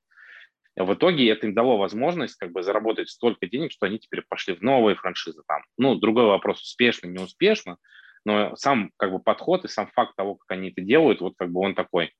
В 0.76 0.94
итоге 0.94 1.28
это 1.28 1.48
им 1.48 1.54
дало 1.54 1.76
возможность 1.76 2.36
как 2.36 2.52
бы 2.52 2.62
заработать 2.62 3.08
столько 3.08 3.48
денег, 3.48 3.72
что 3.72 3.86
они 3.86 3.98
теперь 3.98 4.22
пошли 4.28 4.54
в 4.54 4.62
новые 4.62 4.94
франшизы 4.94 5.42
там. 5.48 5.62
Ну, 5.76 5.96
другой 5.96 6.26
вопрос, 6.26 6.62
успешно, 6.62 7.08
не 7.08 7.18
успешно, 7.18 7.78
но 8.24 8.54
сам 8.54 8.92
как 8.96 9.10
бы 9.10 9.18
подход 9.18 9.64
и 9.64 9.68
сам 9.68 9.88
факт 9.88 10.14
того, 10.14 10.36
как 10.36 10.56
они 10.56 10.70
это 10.70 10.80
делают, 10.80 11.20
вот 11.20 11.34
как 11.36 11.50
бы 11.50 11.58
он 11.58 11.74
такой. 11.74 12.12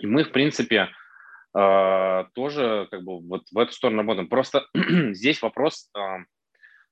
И 0.00 0.06
мы, 0.06 0.22
в 0.22 0.30
принципе, 0.30 0.88
э, 1.58 2.24
тоже 2.32 2.86
как 2.92 3.02
бы 3.02 3.26
вот 3.26 3.42
в 3.50 3.58
эту 3.58 3.72
сторону 3.72 4.02
работаем. 4.02 4.28
Просто 4.28 4.68
здесь 5.10 5.42
вопрос 5.42 5.90
э, 5.96 6.00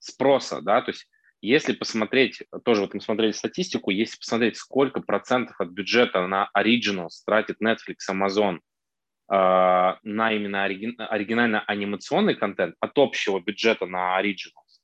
спроса, 0.01 0.63
да, 0.63 0.83
то 0.83 0.91
есть 0.91 1.07
если 1.43 1.73
посмотреть, 1.73 2.43
тоже 2.65 2.83
вот 2.83 2.95
мы 2.95 3.01
смотрели 3.01 3.33
статистику, 3.33 3.91
если 3.91 4.19
посмотреть, 4.19 4.57
сколько 4.57 5.01
процентов 5.01 5.61
от 5.61 5.69
бюджета 5.71 6.27
на 6.27 6.51
Originals 6.57 7.23
тратит 7.25 7.57
Netflix, 7.63 8.11
Amazon 8.11 8.57
э, 8.57 9.97
на 10.03 10.33
именно 10.33 10.65
оригин, 10.65 10.97
оригинально 10.99 11.63
анимационный 11.63 12.35
контент 12.35 12.75
от 12.81 12.93
общего 12.99 13.41
бюджета 13.41 13.87
на 13.87 14.21
Originals, 14.21 14.81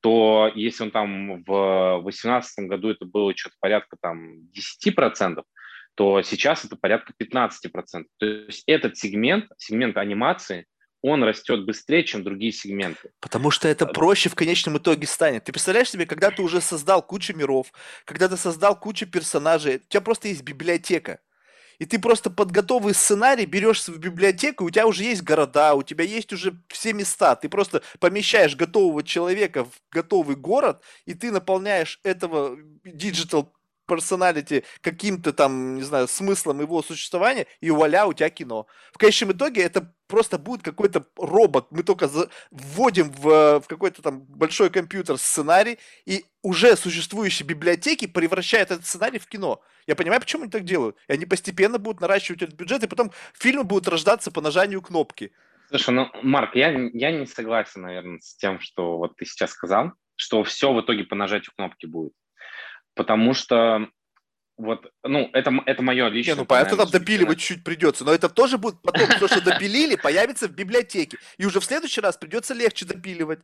то 0.00 0.50
если 0.54 0.84
он 0.84 0.90
там 0.92 1.42
в 1.42 2.00
2018 2.02 2.68
году 2.68 2.90
это 2.90 3.04
было 3.04 3.36
что-то 3.36 3.56
порядка 3.60 3.96
там 4.00 4.48
10%, 4.86 5.42
то 5.96 6.22
сейчас 6.22 6.64
это 6.64 6.76
порядка 6.76 7.14
15%. 7.20 8.04
То 8.18 8.26
есть 8.26 8.62
этот 8.66 8.96
сегмент, 8.96 9.46
сегмент 9.56 9.96
анимации, 9.96 10.66
он 11.02 11.22
растет 11.22 11.64
быстрее, 11.64 12.04
чем 12.04 12.24
другие 12.24 12.52
сегменты. 12.52 13.10
Потому 13.20 13.50
что 13.50 13.68
это 13.68 13.86
проще 13.86 14.28
в 14.28 14.34
конечном 14.34 14.78
итоге 14.78 15.06
станет. 15.06 15.44
Ты 15.44 15.52
представляешь 15.52 15.90
себе, 15.90 16.06
когда 16.06 16.30
ты 16.30 16.42
уже 16.42 16.60
создал 16.60 17.02
кучу 17.02 17.34
миров, 17.34 17.72
когда 18.04 18.28
ты 18.28 18.36
создал 18.36 18.78
кучу 18.78 19.06
персонажей, 19.06 19.76
у 19.76 19.88
тебя 19.88 20.00
просто 20.00 20.28
есть 20.28 20.42
библиотека. 20.42 21.20
И 21.78 21.84
ты 21.84 21.98
просто 21.98 22.30
под 22.30 22.50
готовый 22.50 22.94
сценарий 22.94 23.44
берешь 23.44 23.86
в 23.86 23.98
библиотеку, 23.98 24.64
у 24.64 24.70
тебя 24.70 24.86
уже 24.86 25.04
есть 25.04 25.22
города, 25.22 25.74
у 25.74 25.82
тебя 25.82 26.04
есть 26.04 26.32
уже 26.32 26.58
все 26.68 26.92
места. 26.92 27.36
Ты 27.36 27.48
просто 27.48 27.82
помещаешь 27.98 28.56
готового 28.56 29.02
человека 29.02 29.64
в 29.64 29.72
готовый 29.90 30.36
город, 30.36 30.82
и 31.04 31.14
ты 31.14 31.30
наполняешь 31.30 32.00
этого 32.02 32.56
digital 32.84 33.52
personality 33.86 34.64
каким-то 34.80 35.32
там, 35.32 35.76
не 35.76 35.82
знаю, 35.82 36.08
смыслом 36.08 36.60
его 36.60 36.82
существования, 36.82 37.46
и 37.60 37.70
вуаля, 37.70 38.06
у 38.06 38.12
тебя 38.12 38.30
кино. 38.30 38.66
В 38.92 38.98
конечном 38.98 39.32
итоге 39.32 39.62
это 39.62 39.92
просто 40.06 40.38
будет 40.38 40.62
какой-то 40.62 41.06
робот. 41.16 41.66
Мы 41.70 41.82
только 41.82 42.08
за... 42.08 42.28
вводим 42.50 43.10
в, 43.10 43.60
в 43.60 43.64
какой-то 43.66 44.02
там 44.02 44.20
большой 44.20 44.70
компьютер 44.70 45.18
сценарий, 45.18 45.78
и 46.04 46.24
уже 46.42 46.76
существующие 46.76 47.46
библиотеки 47.46 48.06
превращают 48.06 48.70
этот 48.70 48.86
сценарий 48.86 49.18
в 49.18 49.26
кино. 49.26 49.60
Я 49.86 49.94
понимаю, 49.96 50.20
почему 50.20 50.42
они 50.42 50.50
так 50.50 50.64
делают. 50.64 50.96
И 51.08 51.12
они 51.12 51.26
постепенно 51.26 51.78
будут 51.78 52.00
наращивать 52.00 52.42
этот 52.42 52.56
бюджет, 52.56 52.82
и 52.82 52.88
потом 52.88 53.12
фильмы 53.34 53.64
будут 53.64 53.88
рождаться 53.88 54.30
по 54.30 54.40
нажатию 54.40 54.82
кнопки. 54.82 55.32
Слушай, 55.68 55.94
ну, 55.94 56.10
Марк, 56.22 56.54
я, 56.54 56.70
я 56.92 57.10
не 57.10 57.26
согласен, 57.26 57.82
наверное, 57.82 58.20
с 58.20 58.36
тем, 58.36 58.60
что 58.60 58.98
вот 58.98 59.16
ты 59.16 59.24
сейчас 59.24 59.50
сказал, 59.50 59.92
что 60.14 60.44
все 60.44 60.72
в 60.72 60.80
итоге 60.80 61.04
по 61.04 61.16
нажатию 61.16 61.52
кнопки 61.56 61.86
будет 61.86 62.12
потому 62.96 63.34
что 63.34 63.88
вот, 64.56 64.90
ну, 65.04 65.28
это, 65.34 65.52
это 65.66 65.82
мое 65.82 66.08
личное... 66.08 66.34
Не, 66.34 66.40
ну, 66.40 66.46
понятно, 66.46 66.78
там 66.78 66.90
допиливать 66.90 67.38
чуть 67.38 67.62
придется, 67.62 68.04
но 68.04 68.12
это 68.12 68.28
тоже 68.30 68.56
будет 68.56 68.80
потом, 68.82 69.06
то, 69.20 69.28
что 69.28 69.44
допилили, 69.44 69.96
появится 69.96 70.48
в 70.48 70.52
библиотеке, 70.52 71.18
и 71.36 71.44
уже 71.44 71.60
в 71.60 71.64
следующий 71.64 72.00
раз 72.00 72.16
придется 72.16 72.54
легче 72.54 72.86
допиливать. 72.86 73.40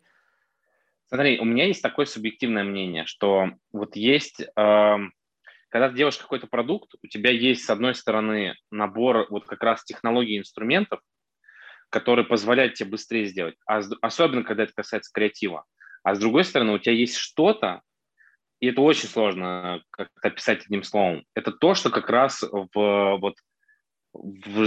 Смотри, 1.09 1.39
у 1.39 1.45
меня 1.45 1.66
есть 1.66 1.83
такое 1.83 2.07
субъективное 2.07 2.65
мнение, 2.65 3.05
что 3.05 3.51
вот 3.73 3.95
есть, 3.95 4.41
э, 4.41 4.47
когда 4.57 5.91
ты 5.91 5.95
делаешь 5.95 6.16
какой-то 6.16 6.47
продукт, 6.47 6.95
у 7.03 7.07
тебя 7.07 7.31
есть, 7.31 7.66
с 7.66 7.70
одной 7.70 7.95
стороны, 7.95 8.55
набор 8.70 9.27
вот 9.29 9.45
как 9.45 9.62
раз 9.62 9.85
технологий 9.85 10.37
и 10.37 10.39
инструментов, 10.39 11.01
которые 11.91 12.24
позволяют 12.24 12.73
тебе 12.73 12.89
быстрее 12.89 13.27
сделать, 13.27 13.57
а 13.66 13.83
особенно 14.01 14.45
когда 14.45 14.62
это 14.62 14.73
касается 14.73 15.12
креатива. 15.12 15.66
А 16.03 16.15
с 16.15 16.19
другой 16.19 16.45
стороны, 16.45 16.73
у 16.73 16.79
тебя 16.79 16.95
есть 16.95 17.16
что-то, 17.16 17.83
и 18.62 18.68
это 18.68 18.80
очень 18.80 19.09
сложно 19.09 19.82
как-то 19.90 20.28
описать 20.28 20.64
одним 20.64 20.84
словом, 20.84 21.24
это 21.34 21.51
то, 21.51 21.74
что 21.74 21.90
как 21.90 22.09
раз 22.09 22.43
в, 22.43 23.18
вот, 23.20 23.34
в, 24.12 24.66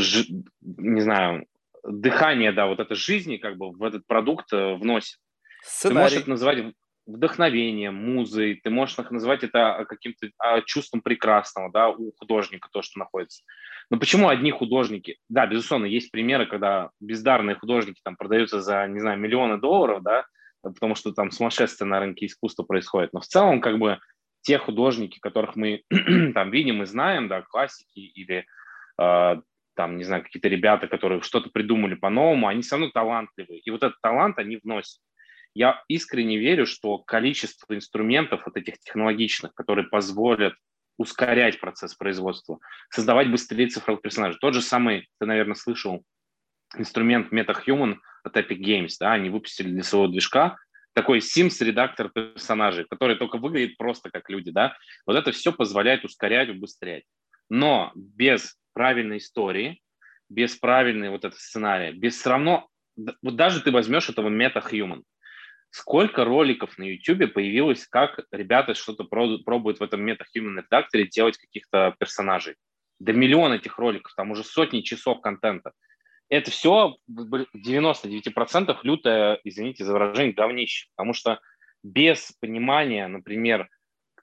не 0.61 0.99
знаю, 0.99 1.45
дыхание, 1.81 2.51
да, 2.51 2.67
вот 2.67 2.81
этой 2.81 2.97
жизни 2.97 3.37
как 3.37 3.55
бы 3.55 3.71
в 3.71 3.81
этот 3.81 4.05
продукт 4.05 4.51
э, 4.51 4.75
вносит. 4.75 5.17
Сценарий. 5.63 5.95
Ты 5.95 6.01
можешь 6.01 6.19
это 6.19 6.29
называть 6.29 6.75
вдохновением, 7.05 7.95
музой, 7.95 8.59
ты 8.61 8.69
можешь 8.69 8.97
называть 8.97 9.45
это 9.45 9.85
каким-то 9.87 10.27
а, 10.39 10.61
чувством 10.61 10.99
прекрасного, 10.99 11.71
да, 11.71 11.87
у 11.87 12.11
художника, 12.17 12.67
то, 12.73 12.81
что 12.81 12.99
находится. 12.99 13.43
Но 13.89 13.97
почему 13.97 14.27
одни 14.27 14.51
художники, 14.51 15.19
да, 15.29 15.47
безусловно, 15.47 15.85
есть 15.85 16.11
примеры, 16.11 16.47
когда 16.47 16.89
бездарные 16.99 17.55
художники 17.55 18.01
там 18.03 18.17
продаются 18.17 18.59
за, 18.59 18.87
не 18.87 18.99
знаю, 18.99 19.17
миллионы 19.19 19.57
долларов, 19.57 20.03
да, 20.03 20.25
потому 20.73 20.95
что 20.95 21.11
там 21.11 21.31
сумасшествие 21.31 21.87
на 21.87 21.99
рынке 21.99 22.25
искусства 22.25 22.63
происходит. 22.63 23.13
Но 23.13 23.19
в 23.19 23.25
целом, 23.25 23.61
как 23.61 23.77
бы, 23.77 23.99
те 24.41 24.57
художники, 24.59 25.19
которых 25.19 25.55
мы 25.55 25.83
там 26.33 26.51
видим 26.51 26.83
и 26.83 26.85
знаем, 26.85 27.27
да, 27.27 27.41
классики 27.41 27.99
или 27.99 28.45
э, 29.01 29.41
там, 29.75 29.97
не 29.97 30.03
знаю, 30.03 30.23
какие-то 30.23 30.47
ребята, 30.47 30.87
которые 30.87 31.21
что-то 31.21 31.49
придумали 31.49 31.95
по-новому, 31.95 32.47
они 32.47 32.61
все 32.61 32.75
равно 32.75 32.91
талантливые. 32.91 33.59
И 33.59 33.69
вот 33.71 33.83
этот 33.83 33.99
талант 34.01 34.37
они 34.37 34.59
вносят. 34.63 35.01
Я 35.53 35.83
искренне 35.87 36.37
верю, 36.37 36.65
что 36.65 36.97
количество 36.99 37.73
инструментов 37.73 38.43
вот 38.45 38.57
этих 38.57 38.77
технологичных, 38.79 39.53
которые 39.53 39.87
позволят 39.87 40.53
ускорять 40.97 41.59
процесс 41.59 41.95
производства, 41.95 42.59
создавать 42.89 43.29
быстрее 43.29 43.67
цифровых 43.67 44.01
персонажей. 44.01 44.37
Тот 44.39 44.53
же 44.53 44.61
самый, 44.61 45.07
ты, 45.19 45.25
наверное, 45.25 45.55
слышал, 45.55 46.03
инструмент 46.77 47.31
MetaHuman 47.33 47.97
от 48.25 48.35
Epic 48.37 48.59
Games, 48.59 48.93
да, 48.99 49.13
они 49.13 49.29
выпустили 49.29 49.69
для 49.69 49.83
своего 49.83 50.07
движка 50.07 50.57
такой 50.93 51.19
Sims-редактор 51.19 52.09
персонажей, 52.09 52.85
который 52.89 53.17
только 53.17 53.37
выглядит 53.37 53.77
просто 53.77 54.09
как 54.09 54.29
люди, 54.29 54.51
да. 54.51 54.77
Вот 55.05 55.17
это 55.17 55.31
все 55.31 55.51
позволяет 55.51 56.05
ускорять, 56.05 56.49
убыстрять. 56.49 57.03
Но 57.49 57.91
без 57.95 58.57
правильной 58.73 59.17
истории, 59.17 59.81
без 60.29 60.55
правильной 60.55 61.09
вот 61.09 61.25
этого 61.25 61.37
сценария, 61.37 61.91
без 61.91 62.15
все 62.15 62.29
равно, 62.29 62.69
вот 62.95 63.35
даже 63.35 63.61
ты 63.61 63.71
возьмешь 63.71 64.09
этого 64.09 64.29
MetaHuman, 64.29 65.03
сколько 65.69 66.23
роликов 66.23 66.77
на 66.77 66.83
YouTube 66.83 67.33
появилось, 67.33 67.85
как 67.87 68.21
ребята 68.31 68.73
что-то 68.73 69.03
пробуют 69.03 69.79
в 69.79 69.83
этом 69.83 70.07
MetaHuman 70.07 70.61
редакторе 70.61 71.07
делать 71.07 71.37
каких-то 71.37 71.93
персонажей. 71.99 72.55
Да 72.99 73.11
миллион 73.11 73.51
этих 73.51 73.77
роликов, 73.77 74.13
там 74.15 74.31
уже 74.31 74.45
сотни 74.45 74.79
часов 74.79 75.19
контента 75.19 75.73
это 76.29 76.51
все 76.51 76.95
в 77.07 77.45
99% 77.55 78.77
лютое, 78.83 79.39
извините 79.43 79.85
за 79.85 79.93
выражение, 79.93 80.33
говнище. 80.33 80.87
Потому 80.95 81.13
что 81.13 81.39
без 81.83 82.31
понимания, 82.39 83.07
например, 83.07 83.69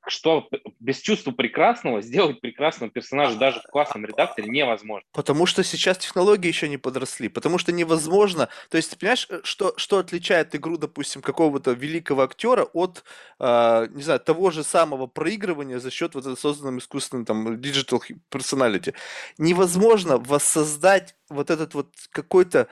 что 0.07 0.49
без 0.81 0.99
чувства 1.01 1.31
прекрасного 1.31 2.03
сделать 2.03 2.41
прекрасного 2.41 2.91
персонажа 2.91 3.37
даже 3.37 3.61
в 3.61 3.65
классном 3.65 4.05
редакторе 4.05 4.49
невозможно. 4.49 5.07
Потому 5.13 5.47
что 5.47 5.63
сейчас 5.63 5.99
технологии 5.99 6.49
еще 6.49 6.69
не 6.69 6.77
подросли, 6.77 7.29
потому 7.29 7.59
что 7.59 7.73
невозможно. 7.73 8.49
То 8.69 8.77
есть, 8.77 8.91
ты 8.91 8.97
понимаешь, 8.97 9.27
э, 9.31 9.41
что, 9.45 9.75
что 9.77 9.99
отличает 9.99 10.55
игру, 10.55 10.77
допустим, 10.77 11.23
какого-то 11.23 11.73
великого 11.73 12.23
актера 12.23 12.65
от, 12.73 13.05
э, 13.39 13.87
не 13.91 14.03
знаю, 14.03 14.21
того 14.21 14.51
же 14.51 14.65
самого 14.65 15.07
проигрывания 15.07 15.79
за 15.79 15.91
счет 15.91 16.15
вот 16.15 16.39
созданным 16.39 16.79
искусственным 16.79 17.25
там 17.25 17.49
digital 17.55 18.01
personality. 18.31 18.95
Невозможно 19.39 20.19
воссоздать 20.19 21.15
вот 21.29 21.51
этот 21.51 21.75
вот 21.75 21.89
какой-то 22.11 22.69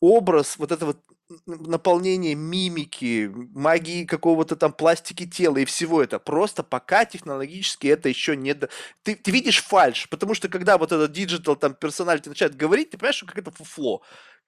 образ, 0.00 0.56
вот 0.58 0.72
это 0.72 0.86
вот 0.86 0.98
наполнение 1.46 2.34
мимики, 2.34 3.30
магии 3.54 4.04
какого-то 4.04 4.56
там 4.56 4.72
пластики 4.72 5.26
тела 5.26 5.58
и 5.58 5.64
всего 5.64 6.02
это. 6.02 6.18
Просто 6.18 6.62
пока 6.62 7.04
технологически 7.04 7.86
это 7.86 8.08
еще 8.08 8.36
не... 8.36 8.54
До... 8.54 8.68
Ты, 9.02 9.14
ты 9.14 9.30
видишь 9.30 9.62
фальш, 9.62 10.08
потому 10.08 10.34
что 10.34 10.48
когда 10.48 10.78
вот 10.78 10.92
этот 10.92 11.12
digital 11.12 11.56
там 11.56 11.74
personality 11.74 12.28
начинает 12.28 12.56
говорить, 12.56 12.90
ты 12.90 12.98
понимаешь, 12.98 13.16
что 13.16 13.26
как 13.26 13.38
это 13.38 13.50
фуфло 13.50 14.02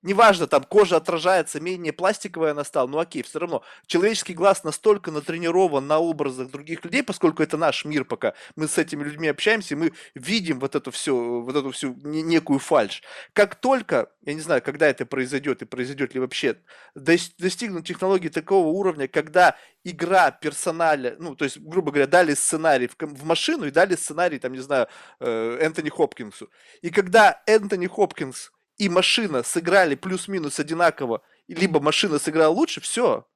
неважно, 0.05 0.47
там 0.47 0.62
кожа 0.62 0.97
отражается, 0.97 1.60
менее 1.60 1.93
пластиковая 1.93 2.52
она 2.52 2.62
стала, 2.62 2.86
ну 2.86 2.98
окей, 2.98 3.22
все 3.22 3.40
равно 3.40 3.62
человеческий 3.86 4.35
глаз 4.35 4.62
настолько 4.62 5.10
натренирован 5.10 5.86
на 5.86 5.98
образах 5.98 6.51
других 6.51 6.85
людей, 6.85 7.02
поскольку 7.02 7.43
это 7.43 7.56
наш 7.56 7.85
мир 7.85 8.05
пока, 8.05 8.35
мы 8.55 8.68
с 8.68 8.78
этими 8.78 9.02
людьми 9.02 9.28
общаемся, 9.28 9.76
мы 9.76 9.93
видим 10.14 10.60
вот 10.60 10.76
эту 10.76 10.90
всю, 10.90 11.43
вот 11.43 11.56
эту 11.56 11.70
всю 11.72 11.94
некую 12.05 12.59
фальш. 12.59 13.02
Как 13.32 13.56
только, 13.56 14.10
я 14.22 14.35
не 14.35 14.40
знаю, 14.40 14.62
когда 14.62 14.86
это 14.86 15.06
произойдет 15.06 15.62
и 15.62 15.64
произойдет 15.64 16.14
ли 16.14 16.20
вообще, 16.20 16.59
достигнут 16.94 17.86
технологии 17.86 18.28
такого 18.28 18.68
уровня, 18.68 19.09
когда 19.09 19.56
игра 19.85 20.31
персоналя, 20.31 21.16
ну, 21.18 21.35
то 21.35 21.44
есть, 21.44 21.59
грубо 21.59 21.90
говоря, 21.93 22.06
дали 22.06 22.35
сценарий 22.35 22.89
в, 22.89 22.97
в 22.98 23.24
машину 23.24 23.66
и 23.66 23.70
дали 23.70 23.97
сценарий, 23.97 24.39
там, 24.39 24.52
не 24.52 24.60
знаю, 24.60 24.89
э, 25.20 25.59
Энтони 25.60 25.90
Хопкинсу. 25.90 26.51
И 26.81 26.90
когда 26.90 27.43
Энтони 27.47 27.86
Хопкинс 27.86 28.51
и 28.78 28.88
машина 28.88 29.42
сыграли 29.42 29.94
плюс-минус 29.94 30.59
одинаково, 30.59 31.22
либо 31.48 31.80
машина 31.80 32.18
сыграла 32.18 32.52
лучше, 32.52 32.80
все. 32.80 33.26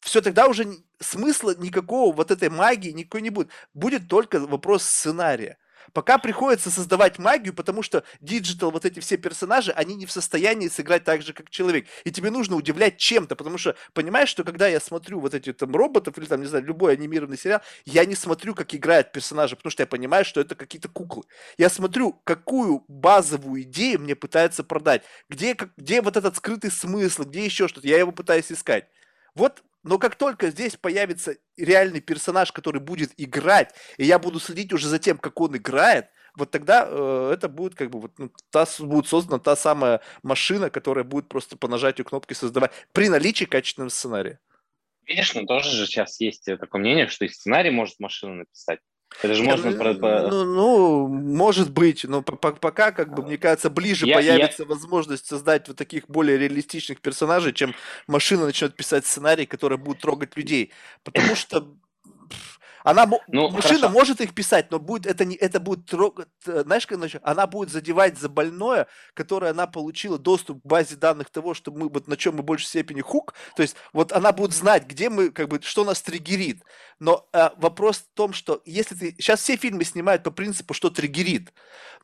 Все, 0.00 0.20
тогда 0.20 0.46
уже 0.46 0.66
смысла 1.00 1.54
никакого 1.56 2.14
вот 2.14 2.30
этой 2.30 2.48
магии 2.48 2.90
никакой 2.90 3.22
не 3.22 3.30
будет. 3.30 3.50
Будет 3.74 4.08
только 4.08 4.40
вопрос 4.40 4.84
сценария. 4.84 5.58
Пока 5.92 6.18
приходится 6.18 6.70
создавать 6.70 7.18
магию, 7.18 7.54
потому 7.54 7.82
что 7.82 8.04
digital, 8.20 8.70
вот 8.70 8.84
эти 8.84 9.00
все 9.00 9.16
персонажи, 9.16 9.72
они 9.72 9.94
не 9.94 10.06
в 10.06 10.12
состоянии 10.12 10.68
сыграть 10.68 11.04
так 11.04 11.22
же, 11.22 11.32
как 11.32 11.50
человек. 11.50 11.86
И 12.04 12.10
тебе 12.10 12.30
нужно 12.30 12.56
удивлять 12.56 12.98
чем-то, 12.98 13.36
потому 13.36 13.58
что 13.58 13.76
понимаешь, 13.92 14.28
что 14.28 14.44
когда 14.44 14.68
я 14.68 14.80
смотрю 14.80 15.20
вот 15.20 15.34
эти 15.34 15.52
там 15.52 15.74
роботов 15.74 16.18
или 16.18 16.26
там, 16.26 16.40
не 16.40 16.46
знаю, 16.46 16.64
любой 16.64 16.94
анимированный 16.94 17.38
сериал, 17.38 17.60
я 17.84 18.04
не 18.04 18.14
смотрю, 18.14 18.54
как 18.54 18.74
играют 18.74 19.12
персонажи, 19.12 19.56
потому 19.56 19.70
что 19.70 19.82
я 19.82 19.86
понимаю, 19.86 20.24
что 20.24 20.40
это 20.40 20.54
какие-то 20.54 20.88
куклы. 20.88 21.24
Я 21.58 21.68
смотрю, 21.68 22.20
какую 22.24 22.84
базовую 22.88 23.62
идею 23.62 24.00
мне 24.00 24.14
пытаются 24.14 24.64
продать, 24.64 25.02
где, 25.28 25.56
где 25.76 26.02
вот 26.02 26.16
этот 26.16 26.36
скрытый 26.36 26.70
смысл, 26.70 27.24
где 27.24 27.44
еще 27.44 27.68
что-то, 27.68 27.86
я 27.88 27.98
его 27.98 28.12
пытаюсь 28.12 28.50
искать. 28.50 28.88
Вот 29.36 29.62
но 29.86 30.00
как 30.00 30.16
только 30.16 30.50
здесь 30.50 30.74
появится 30.74 31.36
реальный 31.56 32.00
персонаж, 32.00 32.50
который 32.50 32.80
будет 32.80 33.12
играть, 33.16 33.72
и 33.98 34.04
я 34.04 34.18
буду 34.18 34.40
следить 34.40 34.72
уже 34.72 34.88
за 34.88 34.98
тем, 34.98 35.16
как 35.16 35.40
он 35.40 35.56
играет, 35.56 36.08
вот 36.34 36.50
тогда 36.50 36.86
э, 36.88 37.30
это 37.32 37.48
будет 37.48 37.76
как 37.76 37.90
бы 37.90 38.00
вот 38.00 38.18
ну, 38.18 38.32
та, 38.50 38.66
будет 38.80 39.06
создана 39.06 39.38
та 39.38 39.54
самая 39.54 40.00
машина, 40.24 40.70
которая 40.70 41.04
будет 41.04 41.28
просто 41.28 41.56
по 41.56 41.68
нажатию 41.68 42.04
кнопки 42.04 42.34
создавать 42.34 42.72
при 42.90 43.08
наличии 43.08 43.44
качественного 43.44 43.90
сценария. 43.90 44.40
Видишь, 45.04 45.32
ну 45.34 45.46
тоже 45.46 45.70
же 45.70 45.86
сейчас 45.86 46.18
есть 46.20 46.44
такое 46.44 46.80
мнение, 46.80 47.06
что 47.06 47.24
и 47.24 47.28
сценарий 47.28 47.70
может 47.70 48.00
машина 48.00 48.34
написать. 48.34 48.80
Это 49.22 49.34
же 49.34 49.44
можно... 49.44 49.70
Ну, 49.70 50.28
ну, 50.30 50.44
ну, 50.44 51.08
может 51.08 51.70
быть, 51.70 52.04
но 52.04 52.22
пока, 52.22 52.92
как 52.92 53.14
бы, 53.14 53.22
мне 53.22 53.38
кажется, 53.38 53.70
ближе 53.70 54.06
я, 54.06 54.16
появится 54.16 54.64
я... 54.64 54.68
возможность 54.68 55.26
создать 55.26 55.68
вот 55.68 55.76
таких 55.76 56.08
более 56.08 56.36
реалистичных 56.36 57.00
персонажей, 57.00 57.52
чем 57.52 57.74
машина 58.06 58.44
начнет 58.44 58.76
писать 58.76 59.06
сценарий, 59.06 59.46
который 59.46 59.78
будет 59.78 60.00
трогать 60.00 60.36
людей. 60.36 60.72
Потому 61.02 61.34
что 61.34 61.66
она, 62.86 63.04
ну, 63.26 63.50
машина 63.50 63.80
хорошо. 63.80 63.88
может 63.88 64.20
их 64.20 64.32
писать, 64.32 64.70
но 64.70 64.78
будет 64.78 65.06
это 65.06 65.24
не 65.24 65.34
это 65.34 65.58
будет 65.58 65.86
трогать, 65.86 66.28
знаешь, 66.44 66.86
как 66.86 67.00
она 67.24 67.48
будет 67.48 67.70
задевать 67.70 68.16
за 68.16 68.28
больное, 68.28 68.86
которое 69.12 69.50
она 69.50 69.66
получила 69.66 70.20
доступ 70.20 70.62
к 70.62 70.66
базе 70.66 70.94
данных 70.94 71.30
того, 71.30 71.52
что 71.52 71.72
мы 71.72 71.88
вот 71.88 72.06
на 72.06 72.16
чем 72.16 72.36
мы 72.36 72.42
в 72.42 72.44
большей 72.44 72.68
степени 72.68 73.00
хук, 73.00 73.34
то 73.56 73.62
есть 73.62 73.74
вот 73.92 74.12
она 74.12 74.30
будет 74.30 74.52
знать, 74.52 74.86
где 74.86 75.10
мы 75.10 75.30
как 75.30 75.48
бы 75.48 75.60
что 75.62 75.84
нас 75.84 76.00
триггерит. 76.00 76.62
Но 77.00 77.28
э, 77.32 77.50
вопрос 77.56 77.98
в 77.98 78.14
том, 78.14 78.32
что 78.32 78.62
если 78.64 78.94
ты 78.94 79.16
сейчас 79.18 79.40
все 79.40 79.56
фильмы 79.56 79.82
снимают 79.82 80.22
по 80.22 80.30
принципу, 80.30 80.72
что 80.72 80.88
триггерит, 80.88 81.52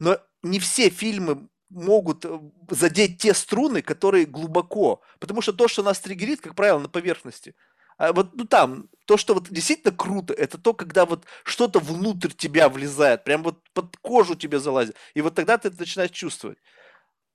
но 0.01 0.19
не 0.43 0.59
все 0.59 0.91
фильмы 0.91 1.49
могут 1.73 2.25
э, 2.25 2.41
задеть 2.71 3.19
те 3.19 3.35
струны, 3.35 3.83
которые 3.83 4.27
глубоко. 4.27 5.01
Потому 5.21 5.43
что 5.43 5.53
то, 5.53 5.69
что 5.69 5.83
нас 5.85 6.01
триггерит, 6.01 6.41
как 6.41 6.55
правило, 6.55 6.81
на 6.81 6.89
поверхности. 6.89 7.55
А 7.98 8.12
вот 8.12 8.35
ну, 8.35 8.44
там, 8.44 8.89
то, 9.06 9.16
что 9.16 9.35
вот 9.35 9.48
действительно 9.48 9.94
круто, 9.94 10.35
это 10.35 10.59
то, 10.59 10.74
когда 10.74 11.05
вот 11.06 11.27
что-то 11.44 11.78
внутрь 11.78 12.31
тебя 12.31 12.69
влезает, 12.69 13.24
прям 13.24 13.43
вот 13.43 13.59
под 13.73 13.97
кожу 13.98 14.35
тебе 14.35 14.59
залазит. 14.59 14.97
И 15.14 15.20
вот 15.20 15.35
тогда 15.35 15.59
ты 15.59 15.69
это 15.69 15.78
начинаешь 15.81 16.10
чувствовать. 16.10 16.59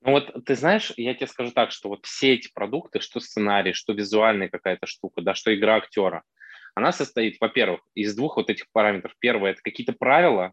Ну 0.00 0.12
вот 0.12 0.44
ты 0.44 0.54
знаешь, 0.54 0.92
я 0.96 1.14
тебе 1.14 1.26
скажу 1.26 1.50
так, 1.50 1.72
что 1.72 1.88
вот 1.88 2.06
все 2.06 2.34
эти 2.34 2.50
продукты, 2.52 3.00
что 3.00 3.20
сценарий, 3.20 3.72
что 3.72 3.92
визуальная 3.92 4.48
какая-то 4.48 4.86
штука, 4.86 5.22
да, 5.22 5.34
что 5.34 5.54
игра 5.54 5.76
актера, 5.76 6.22
она 6.74 6.92
состоит, 6.92 7.38
во-первых, 7.40 7.80
из 7.94 8.14
двух 8.14 8.36
вот 8.36 8.50
этих 8.50 8.66
параметров. 8.72 9.12
Первое– 9.18 9.50
это 9.52 9.60
какие-то 9.62 9.92
правила, 9.92 10.52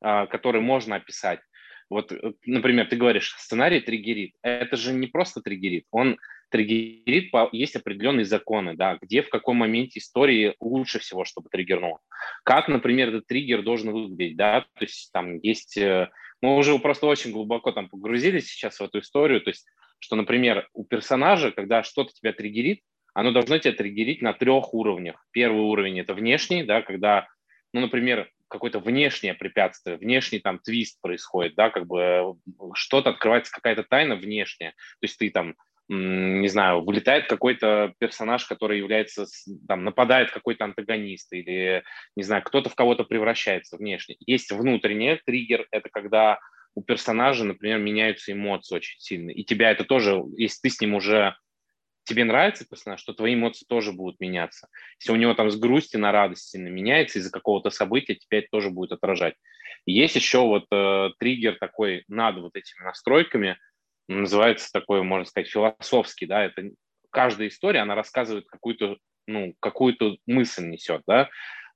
а, 0.00 0.26
которые 0.26 0.62
можно 0.62 0.96
описать. 0.96 1.40
Вот, 1.90 2.12
э, 2.12 2.32
например, 2.46 2.88
ты 2.88 2.96
говоришь, 2.96 3.34
сценарий 3.38 3.80
триггерит. 3.80 4.34
Это 4.42 4.76
же 4.76 4.92
не 4.92 5.06
просто 5.06 5.40
триггерит, 5.40 5.84
он 5.90 6.18
триггерит, 6.50 7.32
есть 7.52 7.76
определенные 7.76 8.24
законы, 8.24 8.74
да, 8.74 8.98
где 9.00 9.22
в 9.22 9.28
каком 9.28 9.56
моменте 9.56 9.98
истории 9.98 10.54
лучше 10.60 10.98
всего, 10.98 11.24
чтобы 11.24 11.48
триггернуло. 11.50 11.98
Как, 12.44 12.68
например, 12.68 13.08
этот 13.08 13.26
триггер 13.26 13.62
должен 13.62 13.92
выглядеть, 13.92 14.36
да, 14.36 14.60
то 14.60 14.84
есть 14.84 15.10
там 15.12 15.38
есть... 15.38 15.76
Э, 15.76 16.10
мы 16.42 16.56
уже 16.56 16.78
просто 16.78 17.06
очень 17.06 17.32
глубоко 17.32 17.72
там 17.72 17.88
погрузились 17.88 18.48
сейчас 18.48 18.78
в 18.78 18.82
эту 18.82 19.00
историю, 19.00 19.40
то 19.40 19.50
есть 19.50 19.66
что, 19.98 20.16
например, 20.16 20.68
у 20.74 20.84
персонажа, 20.84 21.50
когда 21.50 21.82
что-то 21.82 22.12
тебя 22.12 22.32
триггерит, 22.32 22.82
оно 23.14 23.32
должно 23.32 23.58
тебя 23.58 23.72
триггерить 23.72 24.20
на 24.20 24.34
трех 24.34 24.74
уровнях. 24.74 25.26
Первый 25.30 25.62
уровень– 25.62 25.98
это 26.00 26.12
внешний, 26.12 26.64
да, 26.64 26.82
когда, 26.82 27.26
ну, 27.72 27.80
например, 27.80 28.30
какое-то 28.48 28.78
внешнее 28.78 29.34
препятствие, 29.34 29.96
внешний 29.96 30.38
там 30.38 30.58
твист 30.58 31.00
происходит, 31.00 31.54
да, 31.56 31.70
как 31.70 31.86
бы 31.86 32.00
э, 32.00 32.34
что-то 32.74 33.10
открывается, 33.10 33.52
какая-то 33.52 33.84
тайна 33.84 34.16
внешняя. 34.16 34.70
То 34.70 35.04
есть 35.04 35.18
ты 35.18 35.30
там 35.30 35.56
не 35.88 36.48
знаю, 36.48 36.82
вылетает 36.84 37.28
какой-то 37.28 37.92
персонаж, 37.98 38.44
который 38.46 38.78
является, 38.78 39.26
там, 39.68 39.84
нападает 39.84 40.32
какой-то 40.32 40.64
антагонист 40.64 41.32
или, 41.32 41.84
не 42.16 42.22
знаю, 42.22 42.42
кто-то 42.42 42.68
в 42.68 42.74
кого-то 42.74 43.04
превращается 43.04 43.76
внешне. 43.76 44.16
Есть 44.26 44.50
внутренний 44.50 45.20
триггер, 45.24 45.66
это 45.70 45.88
когда 45.90 46.38
у 46.74 46.82
персонажа, 46.82 47.44
например, 47.44 47.78
меняются 47.78 48.32
эмоции 48.32 48.74
очень 48.74 48.98
сильно, 48.98 49.30
и 49.30 49.44
тебя 49.44 49.70
это 49.70 49.84
тоже, 49.84 50.22
если 50.36 50.58
ты 50.62 50.70
с 50.70 50.80
ним 50.80 50.94
уже, 50.94 51.36
тебе 52.04 52.24
нравится 52.24 52.66
персонаж, 52.68 53.02
то 53.02 53.12
твои 53.12 53.34
эмоции 53.34 53.64
тоже 53.68 53.92
будут 53.92 54.20
меняться. 54.20 54.68
Если 55.00 55.12
у 55.12 55.16
него 55.16 55.34
там 55.34 55.50
с 55.50 55.56
грусти 55.56 55.96
на 55.96 56.12
радость 56.12 56.50
сильно 56.50 56.68
меняется 56.68 57.18
из-за 57.18 57.30
какого-то 57.30 57.70
события, 57.70 58.14
тебя 58.14 58.38
это 58.38 58.48
тоже 58.50 58.70
будет 58.70 58.92
отражать. 58.92 59.34
Есть 59.86 60.16
еще 60.16 60.40
вот 60.40 60.66
э, 60.72 61.10
триггер 61.18 61.56
такой 61.58 62.04
над 62.08 62.38
вот 62.38 62.56
этими 62.56 62.82
настройками– 62.82 63.56
называется 64.08 64.70
такой, 64.72 65.02
можно 65.02 65.24
сказать, 65.24 65.48
философский, 65.48 66.26
да, 66.26 66.44
это 66.44 66.70
каждая 67.10 67.48
история, 67.48 67.80
она 67.80 67.94
рассказывает 67.94 68.46
какую-то, 68.46 68.96
ну, 69.26 69.54
какую-то 69.60 70.16
мысль 70.26 70.66
несет, 70.66 71.02
да, 71.06 71.28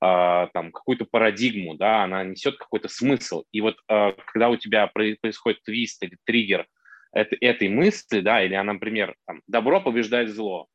Uh, 0.02 0.48
там 0.54 0.72
какую-то 0.72 1.04
парадигму, 1.04 1.74
да, 1.74 2.04
она 2.04 2.24
несет 2.24 2.56
какой-то 2.56 2.88
смысл. 2.88 3.44
И 3.52 3.60
вот 3.60 3.76
uh, 3.92 4.18
когда 4.32 4.48
у 4.48 4.56
тебя 4.56 4.86
происходит 4.86 5.62
твист 5.62 6.02
или 6.02 6.16
триггер 6.24 6.66
это, 7.12 7.36
этой 7.38 7.68
мысли, 7.68 8.20
да, 8.20 8.42
или 8.42 8.56
например, 8.56 9.14
там, 9.26 9.42
добро 9.46 9.78
побеждает 9.80 10.30
зло, 10.30 10.68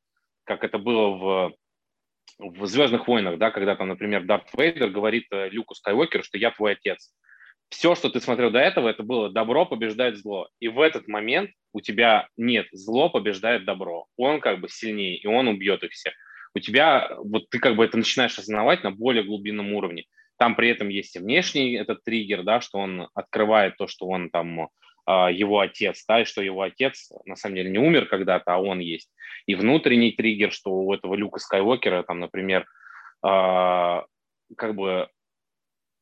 как 0.44 0.64
это 0.64 0.78
было 0.78 1.10
в, 1.10 1.54
в 2.38 2.68
Звездных 2.68 3.08
войнах, 3.08 3.40
да, 3.40 3.52
когда 3.52 3.76
там, 3.76 3.88
например, 3.88 4.26
Дарт 4.26 4.50
Вейдер 4.54 4.90
говорит 4.90 5.26
э, 5.32 5.50
Люку 5.50 5.74
Скайуокеру, 5.74 6.24
что 6.24 6.38
я 6.38 6.52
твой 6.52 6.74
отец 6.74 7.12
все, 7.70 7.96
что 7.96 8.10
ты 8.10 8.20
смотрел 8.20 8.52
до 8.52 8.60
этого, 8.60 8.90
это 8.90 9.04
было 9.04 9.30
добро 9.30 9.66
побеждает 9.66 10.18
зло. 10.18 10.48
И 10.60 10.68
в 10.68 10.80
этот 10.80 11.08
момент 11.08 11.52
у 11.74 11.82
тебя 11.82 12.28
нет, 12.38 12.68
зло 12.72 13.10
побеждает 13.10 13.66
добро. 13.66 14.06
Он 14.18 14.40
как 14.40 14.62
бы 14.62 14.70
сильнее, 14.70 15.18
и 15.18 15.28
он 15.28 15.48
убьет 15.48 15.84
их 15.84 15.92
всех. 15.92 16.14
У 16.54 16.60
тебя, 16.60 17.12
вот 17.18 17.50
ты 17.50 17.60
как 17.60 17.76
бы 17.76 17.84
это 17.84 17.98
начинаешь 17.98 18.38
осознавать 18.38 18.84
на 18.84 18.92
более 18.92 19.24
глубинном 19.24 19.74
уровне. 19.74 20.06
Там 20.38 20.56
при 20.56 20.70
этом 20.70 20.90
есть 20.90 21.16
и 21.16 21.20
внешний 21.20 21.76
этот 21.76 22.04
триггер, 22.04 22.44
да, 22.44 22.62
что 22.62 22.78
он 22.78 23.10
открывает 23.14 23.78
то, 23.78 23.88
что 23.88 24.08
он 24.08 24.30
там 24.30 24.70
а, 25.06 25.30
его 25.32 25.60
отец, 25.60 26.04
да, 26.08 26.22
и 26.22 26.26
что 26.26 26.42
его 26.42 26.62
отец 26.62 27.12
на 27.26 27.36
самом 27.36 27.56
деле 27.56 27.70
не 27.70 27.80
умер 27.80 28.08
когда-то, 28.08 28.54
а 28.54 28.62
он 28.62 28.80
есть. 28.80 29.10
И 29.46 29.56
внутренний 29.56 30.12
триггер, 30.12 30.52
что 30.52 30.72
у 30.72 30.94
этого 30.94 31.16
Люка 31.16 31.40
Скайуокера 31.40 32.04
там, 32.04 32.20
например, 32.20 32.66
а, 33.22 34.06
как 34.58 34.76
бы 34.76 35.10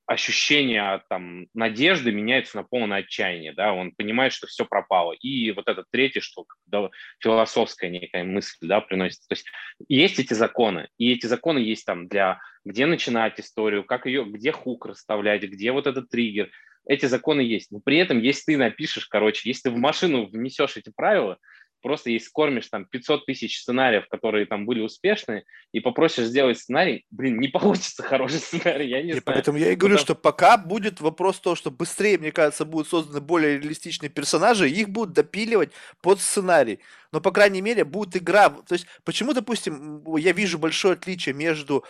ощущение 0.06 1.02
там 1.10 1.48
надежды 1.54 2.12
меняется 2.12 2.58
на 2.58 2.64
полное 2.64 3.00
отчаяние, 3.00 3.54
да, 3.54 3.74
он 3.74 3.92
понимает, 3.92 4.34
что 4.34 4.48
все 4.48 4.66
пропало. 4.66 5.14
И 5.14 5.52
вот 5.52 5.68
это 5.68 5.86
третье, 5.90 6.20
что 6.22 6.46
да, 6.66 6.90
философская 7.20 7.90
некая 7.90 8.24
мысль, 8.24 8.68
да, 8.68 8.82
приносит. 8.82 9.20
То 9.28 9.36
есть 9.36 9.46
есть 9.88 10.20
эти 10.20 10.34
законы, 10.34 10.90
и 10.98 11.14
эти 11.14 11.26
законы 11.26 11.60
есть 11.60 11.86
там 11.86 12.08
для 12.08 12.40
где 12.66 12.86
начинать 12.86 13.40
историю, 13.40 13.84
как 13.84 14.06
ее, 14.06 14.24
где 14.26 14.52
хук 14.52 14.86
расставлять, 14.86 15.44
где 15.44 15.72
вот 15.72 15.88
этот 15.88 16.10
триггер. 16.10 16.50
Эти 16.86 17.06
законы 17.06 17.42
есть. 17.42 17.72
Но 17.72 17.80
при 17.80 17.98
этом, 17.98 18.20
если 18.20 18.54
ты 18.54 18.58
напишешь, 18.58 19.08
короче, 19.08 19.50
если 19.50 19.64
ты 19.64 19.72
в 19.72 19.78
машину 19.78 20.28
внесешь 20.28 20.78
эти 20.78 20.92
правила, 20.94 21.38
просто 21.84 22.10
если 22.10 22.30
кормишь 22.32 22.68
там 22.70 22.86
500 22.86 23.26
тысяч 23.26 23.60
сценариев, 23.60 24.08
которые 24.08 24.48
там 24.48 24.66
были 24.66 24.80
успешны, 24.80 25.44
и 25.74 25.82
попросишь 25.82 26.26
сделать 26.26 26.58
сценарий, 26.58 27.06
блин, 27.12 27.40
не 27.40 27.48
получится 27.50 28.02
хороший 28.02 28.40
сценарий, 28.40 28.90
я 28.90 29.04
не 29.04 29.10
и 29.10 29.12
знаю. 29.12 29.24
Поэтому 29.26 29.58
я 29.60 29.72
и 29.72 29.76
говорю, 29.76 29.98
Потому... 29.98 30.06
что 30.06 30.16
пока 30.16 30.58
будет 30.58 31.02
вопрос 31.02 31.40
того, 31.40 31.56
что 31.56 31.70
быстрее, 31.70 32.18
мне 32.18 32.32
кажется, 32.32 32.66
будут 32.66 32.88
созданы 32.88 33.22
более 33.22 33.60
реалистичные 33.60 34.10
персонажи, 34.10 34.70
их 34.70 34.90
будут 34.90 35.14
допиливать 35.14 35.72
под 36.02 36.20
сценарий. 36.20 36.80
Но, 37.12 37.22
по 37.22 37.32
крайней 37.32 37.62
мере, 37.62 37.84
будет 37.84 38.16
игра. 38.18 38.50
То 38.50 38.74
есть, 38.74 38.88
почему, 39.04 39.34
допустим, 39.34 40.04
я 40.18 40.32
вижу 40.32 40.58
большое 40.58 40.94
отличие 40.94 41.36
между 41.36 41.84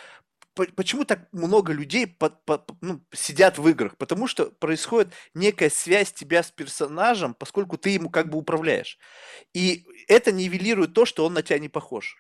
почему 0.54 1.06
так 1.06 1.28
много 1.32 1.74
людей 1.74 2.08
под, 2.08 2.44
под, 2.46 2.70
ну, 2.82 3.02
сидят 3.14 3.58
в 3.58 3.68
играх? 3.68 3.98
Потому 3.98 4.28
что 4.28 4.46
происходит 4.46 5.14
некая 5.34 5.70
связь 5.70 6.14
тебя 6.14 6.44
с 6.44 6.52
персонажем, 6.52 7.34
поскольку 7.34 7.78
ты 7.78 7.92
ему 7.92 8.10
как 8.10 8.30
бы 8.30 8.38
управляешь. 8.38 8.98
И 9.54 9.86
это 10.08 10.32
нивелирует 10.32 10.94
то, 10.94 11.06
что 11.06 11.26
он 11.26 11.34
на 11.34 11.42
тебя 11.42 11.60
не 11.60 11.70
похож. 11.70 12.18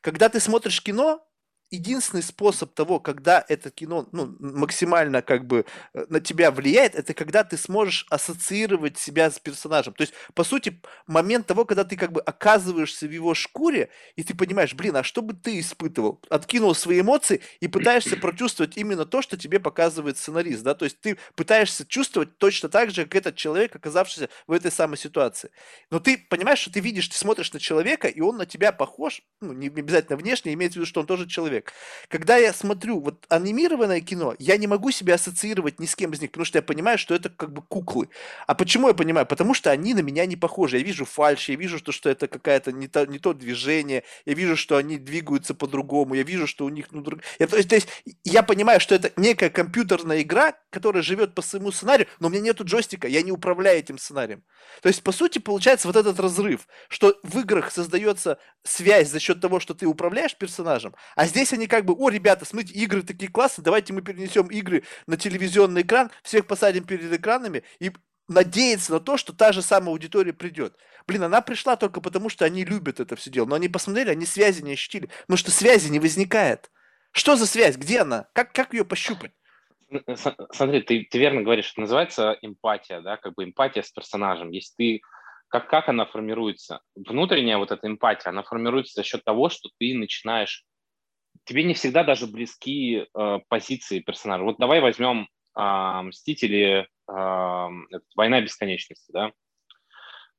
Когда 0.00 0.28
ты 0.28 0.40
смотришь 0.40 0.82
кино, 0.82 1.26
единственный 1.72 2.22
способ 2.22 2.74
того, 2.74 3.00
когда 3.00 3.44
это 3.48 3.70
кино 3.70 4.06
ну, 4.12 4.36
максимально 4.38 5.22
как 5.22 5.46
бы 5.46 5.64
э, 5.94 6.04
на 6.08 6.20
тебя 6.20 6.50
влияет, 6.50 6.94
это 6.94 7.14
когда 7.14 7.44
ты 7.44 7.56
сможешь 7.56 8.06
ассоциировать 8.10 8.98
себя 8.98 9.30
с 9.30 9.38
персонажем. 9.38 9.94
То 9.94 10.02
есть, 10.02 10.12
по 10.34 10.44
сути, 10.44 10.80
момент 11.06 11.46
того, 11.46 11.64
когда 11.64 11.84
ты 11.84 11.96
как 11.96 12.12
бы 12.12 12.20
оказываешься 12.20 13.06
в 13.06 13.10
его 13.10 13.34
шкуре, 13.34 13.88
и 14.16 14.22
ты 14.22 14.34
понимаешь, 14.36 14.74
блин, 14.74 14.96
а 14.96 15.02
что 15.02 15.22
бы 15.22 15.32
ты 15.32 15.58
испытывал? 15.58 16.20
Откинул 16.28 16.74
свои 16.74 17.00
эмоции 17.00 17.40
и 17.60 17.68
пытаешься 17.68 18.16
прочувствовать 18.16 18.76
именно 18.76 19.06
то, 19.06 19.22
что 19.22 19.38
тебе 19.38 19.58
показывает 19.58 20.18
сценарист, 20.18 20.62
да, 20.62 20.74
то 20.74 20.84
есть 20.84 21.00
ты 21.00 21.18
пытаешься 21.34 21.86
чувствовать 21.86 22.36
точно 22.36 22.68
так 22.68 22.90
же, 22.90 23.04
как 23.04 23.14
этот 23.14 23.36
человек, 23.36 23.74
оказавшийся 23.74 24.28
в 24.46 24.52
этой 24.52 24.70
самой 24.70 24.98
ситуации. 24.98 25.50
Но 25.90 26.00
ты 26.00 26.18
понимаешь, 26.18 26.58
что 26.58 26.72
ты 26.72 26.80
видишь, 26.80 27.08
ты 27.08 27.16
смотришь 27.16 27.52
на 27.52 27.60
человека, 27.60 28.08
и 28.08 28.20
он 28.20 28.36
на 28.36 28.44
тебя 28.44 28.72
похож, 28.72 29.22
ну, 29.40 29.54
не 29.54 29.68
обязательно 29.68 30.18
внешне, 30.18 30.52
имеется 30.52 30.74
в 30.74 30.82
виду, 30.82 30.86
что 30.86 31.00
он 31.00 31.06
тоже 31.06 31.26
человек 31.26 31.61
человек. 31.62 31.72
Когда 32.08 32.36
я 32.36 32.52
смотрю 32.52 33.00
вот 33.00 33.24
анимированное 33.28 34.00
кино, 34.00 34.34
я 34.38 34.56
не 34.56 34.66
могу 34.66 34.90
себя 34.90 35.14
ассоциировать 35.14 35.80
ни 35.80 35.86
с 35.86 35.96
кем 35.96 36.12
из 36.12 36.20
них, 36.20 36.30
потому 36.30 36.44
что 36.44 36.58
я 36.58 36.62
понимаю, 36.62 36.98
что 36.98 37.14
это 37.14 37.30
как 37.30 37.52
бы 37.52 37.62
куклы. 37.62 38.08
А 38.46 38.54
почему 38.54 38.88
я 38.88 38.94
понимаю? 38.94 39.26
Потому 39.26 39.54
что 39.54 39.70
они 39.70 39.94
на 39.94 40.00
меня 40.00 40.26
не 40.26 40.36
похожи. 40.36 40.78
Я 40.78 40.84
вижу 40.84 41.04
фальшь, 41.04 41.48
я 41.48 41.56
вижу, 41.56 41.78
что, 41.78 41.92
что 41.92 42.10
это 42.10 42.28
какая-то 42.28 42.72
не 42.72 42.88
то, 42.88 43.06
не 43.06 43.18
то 43.18 43.32
движение, 43.32 44.02
я 44.26 44.34
вижу, 44.34 44.56
что 44.56 44.76
они 44.76 44.98
двигаются 44.98 45.54
по-другому, 45.54 46.14
я 46.14 46.22
вижу, 46.22 46.46
что 46.46 46.64
у 46.64 46.68
них... 46.68 46.86
Ну, 46.90 47.00
друг... 47.00 47.20
я, 47.38 47.46
то, 47.46 47.56
есть, 47.56 47.68
то 47.68 47.74
есть 47.74 47.88
я 48.24 48.42
понимаю, 48.42 48.80
что 48.80 48.94
это 48.94 49.10
некая 49.16 49.50
компьютерная 49.50 50.22
игра, 50.22 50.54
которая 50.70 51.02
живет 51.02 51.34
по 51.34 51.42
своему 51.42 51.72
сценарию, 51.72 52.06
но 52.20 52.28
у 52.28 52.30
меня 52.30 52.42
нету 52.42 52.64
джойстика, 52.64 53.08
я 53.08 53.22
не 53.22 53.32
управляю 53.32 53.78
этим 53.78 53.98
сценарием. 53.98 54.42
То 54.82 54.88
есть, 54.88 55.02
по 55.02 55.12
сути, 55.12 55.38
получается 55.38 55.88
вот 55.88 55.96
этот 55.96 56.20
разрыв, 56.20 56.66
что 56.88 57.18
в 57.22 57.38
играх 57.40 57.70
создается 57.70 58.38
связь 58.64 59.10
за 59.10 59.20
счет 59.20 59.40
того, 59.40 59.60
что 59.60 59.74
ты 59.74 59.86
управляешь 59.86 60.36
персонажем, 60.36 60.94
а 61.16 61.26
здесь 61.26 61.51
они 61.52 61.66
как 61.66 61.84
бы, 61.84 61.94
о, 61.94 62.08
ребята, 62.08 62.44
смотрите, 62.44 62.74
игры 62.74 63.02
такие 63.02 63.30
классные, 63.30 63.64
давайте 63.64 63.92
мы 63.92 64.02
перенесем 64.02 64.46
игры 64.48 64.84
на 65.06 65.16
телевизионный 65.16 65.82
экран, 65.82 66.10
всех 66.22 66.46
посадим 66.46 66.84
перед 66.84 67.12
экранами 67.12 67.62
и 67.80 67.92
надеяться 68.28 68.92
на 68.92 69.00
то, 69.00 69.16
что 69.16 69.32
та 69.32 69.52
же 69.52 69.62
самая 69.62 69.90
аудитория 69.90 70.32
придет. 70.32 70.76
Блин, 71.06 71.24
она 71.24 71.40
пришла 71.40 71.76
только 71.76 72.00
потому, 72.00 72.28
что 72.28 72.44
они 72.44 72.64
любят 72.64 73.00
это 73.00 73.16
все 73.16 73.30
дело. 73.30 73.46
Но 73.46 73.56
они 73.56 73.68
посмотрели, 73.68 74.10
они 74.10 74.26
связи 74.26 74.62
не 74.62 74.72
ощутили. 74.72 75.08
Потому 75.22 75.36
что 75.36 75.50
связи 75.50 75.88
не 75.88 75.98
возникает. 75.98 76.70
Что 77.10 77.36
за 77.36 77.46
связь? 77.46 77.76
Где 77.76 78.00
она? 78.00 78.28
Как, 78.32 78.52
как 78.52 78.72
ее 78.72 78.84
пощупать? 78.84 79.32
Смотри, 80.52 80.80
ты, 80.80 81.06
ты 81.10 81.18
верно 81.18 81.42
говоришь, 81.42 81.72
это 81.72 81.82
называется 81.82 82.38
эмпатия, 82.40 83.02
да, 83.02 83.18
как 83.18 83.34
бы 83.34 83.44
эмпатия 83.44 83.82
с 83.82 83.90
персонажем. 83.90 84.50
Если 84.50 84.74
ты 84.76 85.00
как, 85.48 85.68
как 85.68 85.90
она 85.90 86.06
формируется? 86.06 86.80
Внутренняя 86.94 87.58
вот 87.58 87.72
эта 87.72 87.86
эмпатия, 87.86 88.30
она 88.30 88.42
формируется 88.42 88.94
за 88.94 89.02
счет 89.02 89.22
того, 89.22 89.50
что 89.50 89.68
ты 89.78 89.94
начинаешь... 89.94 90.64
Тебе 91.44 91.64
не 91.64 91.74
всегда 91.74 92.04
даже 92.04 92.26
близки 92.26 93.04
э, 93.04 93.38
позиции 93.48 94.00
персонажа. 94.00 94.44
Вот 94.44 94.58
давай 94.58 94.80
возьмем 94.80 95.28
э, 95.56 96.02
«Мстители. 96.02 96.88
Э, 97.10 97.68
Война 98.16 98.40
бесконечности», 98.40 99.10
да? 99.12 99.32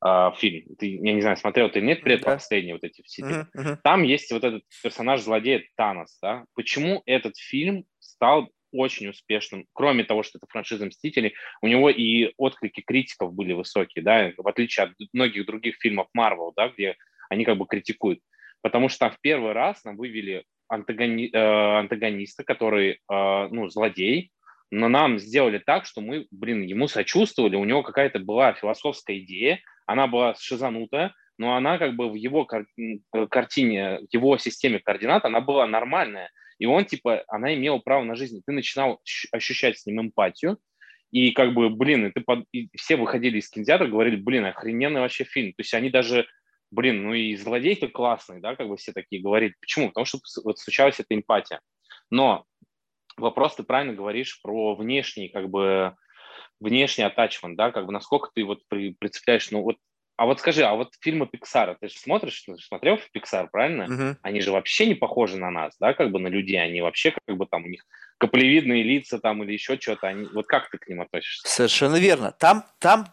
Uh, 0.05 0.35
фильм. 0.35 0.75
Ты, 0.75 0.97
я 0.97 1.13
не 1.13 1.21
знаю, 1.21 1.37
смотрел 1.37 1.69
ты 1.69 1.79
нет 1.79 2.01
пред 2.01 2.23
да. 2.23 2.37
вот 2.37 2.83
эти 2.83 3.01
все. 3.03 3.21
Uh-huh, 3.21 3.45
uh-huh. 3.55 3.77
Там 3.85 4.03
есть 4.03 4.29
вот 4.33 4.43
этот 4.43 4.63
персонаж 4.83 5.21
злодея 5.21 5.63
Танос, 5.77 6.19
да? 6.21 6.43
Почему 6.55 7.01
этот 7.05 7.37
фильм 7.37 7.85
стал 7.99 8.49
очень 8.73 9.07
успешным, 9.07 9.65
кроме 9.71 10.03
того, 10.03 10.23
что 10.23 10.39
это 10.39 10.47
франшиза 10.49 10.85
Мстителей, 10.85 11.35
у 11.61 11.67
него 11.67 11.89
и 11.89 12.33
отклики 12.37 12.81
критиков 12.81 13.33
были 13.33 13.53
высокие, 13.53 14.03
да, 14.03 14.33
в 14.35 14.47
отличие 14.47 14.87
от 14.87 14.91
многих 15.13 15.45
других 15.45 15.75
фильмов 15.79 16.07
Marvel, 16.17 16.51
да, 16.55 16.69
где 16.69 16.97
они 17.29 17.45
как 17.45 17.57
бы 17.57 17.65
критикуют. 17.65 18.19
Потому 18.61 18.89
что 18.89 18.99
там 18.99 19.11
в 19.11 19.19
первый 19.21 19.53
раз 19.53 19.83
нам 19.83 19.95
вывели 19.95 20.43
антагони, 20.73 21.29
э, 21.31 21.79
антагониста, 21.79 22.43
который, 22.43 22.91
э, 22.91 23.47
ну, 23.51 23.69
злодей, 23.69 24.31
но 24.71 24.89
нам 24.89 25.19
сделали 25.19 25.59
так, 25.59 25.85
что 25.85 26.01
мы, 26.01 26.25
блин, 26.31 26.61
ему 26.63 26.87
сочувствовали, 26.87 27.55
у 27.55 27.65
него 27.65 27.83
какая-то 27.83 28.19
была 28.19 28.53
философская 28.53 29.19
идея, 29.19 29.59
она 29.85 30.07
была 30.07 30.35
шизанутая, 30.39 31.13
но 31.37 31.55
она 31.55 31.77
как 31.77 31.95
бы 31.95 32.09
в 32.09 32.15
его 32.15 32.45
кар- 32.45 32.65
картине, 33.29 33.99
в 33.99 34.13
его 34.13 34.37
системе 34.37 34.79
координат, 34.79 35.25
она 35.25 35.41
была 35.41 35.67
нормальная. 35.67 36.29
И 36.59 36.65
он, 36.65 36.85
типа, 36.85 37.23
она 37.27 37.53
имела 37.53 37.79
право 37.79 38.03
на 38.03 38.15
жизнь. 38.15 38.41
Ты 38.45 38.53
начинал 38.53 39.01
ощущать 39.31 39.79
с 39.79 39.85
ним 39.85 40.01
эмпатию, 40.01 40.57
и 41.11 41.31
как 41.31 41.53
бы, 41.53 41.69
блин, 41.69 42.07
и, 42.07 42.11
ты 42.11 42.21
под... 42.21 42.45
и 42.51 42.69
все 42.75 42.95
выходили 42.95 43.37
из 43.37 43.49
кинотеатра, 43.49 43.87
говорили, 43.87 44.15
блин, 44.15 44.45
охрененный 44.45 45.01
вообще 45.01 45.23
фильм. 45.23 45.51
То 45.51 45.61
есть 45.61 45.73
они 45.73 45.91
даже, 45.91 46.25
блин, 46.73 47.03
ну 47.03 47.13
и 47.13 47.35
злодей-то 47.35 47.87
классный, 47.87 48.41
да, 48.41 48.55
как 48.55 48.67
бы 48.67 48.77
все 48.77 48.91
такие 48.91 49.21
говорили. 49.21 49.55
Почему? 49.61 49.89
Потому 49.89 50.05
что 50.05 50.19
вот 50.43 50.59
случалась 50.59 50.99
эта 50.99 51.15
эмпатия. 51.15 51.59
Но 52.09 52.45
вопрос 53.17 53.55
ты 53.55 53.63
правильно 53.63 53.93
говоришь 53.93 54.41
про 54.41 54.75
внешний, 54.75 55.29
как 55.29 55.49
бы, 55.49 55.95
внешний 56.59 57.03
атачмент, 57.03 57.57
да, 57.57 57.71
как 57.71 57.85
бы 57.85 57.93
насколько 57.93 58.29
ты 58.33 58.43
вот 58.43 58.59
при, 58.67 58.95
прицепляешь, 58.99 59.51
ну 59.51 59.61
вот 59.61 59.77
а 60.15 60.25
вот 60.25 60.39
скажи, 60.39 60.63
а 60.63 60.75
вот 60.75 60.93
фильмы 61.01 61.25
Пиксара, 61.25 61.75
ты 61.79 61.89
же 61.89 61.97
смотришь, 61.97 62.41
ты 62.41 62.55
же 62.55 62.63
смотрел 62.63 62.99
Пиксар, 63.13 63.49
правильно? 63.49 63.83
Uh-huh. 63.83 64.15
Они 64.21 64.41
же 64.41 64.51
вообще 64.51 64.85
не 64.85 64.93
похожи 64.93 65.37
на 65.37 65.49
нас, 65.49 65.75
да, 65.79 65.95
как 65.95 66.11
бы 66.11 66.19
на 66.19 66.27
людей, 66.27 66.61
они 66.61 66.81
вообще 66.81 67.15
как 67.25 67.35
бы 67.35 67.47
там 67.47 67.65
у 67.65 67.67
них 67.67 67.83
каплевидные 68.17 68.83
лица 68.83 69.19
там 69.19 69.43
или 69.43 69.53
еще 69.53 69.77
что-то, 69.79 70.07
они, 70.07 70.27
вот 70.33 70.47
как 70.47 70.69
ты 70.69 70.77
к 70.77 70.87
ним 70.87 71.01
относишься? 71.01 71.47
Совершенно 71.47 71.97
верно. 71.97 72.31
Там, 72.31 72.65
там, 72.79 73.07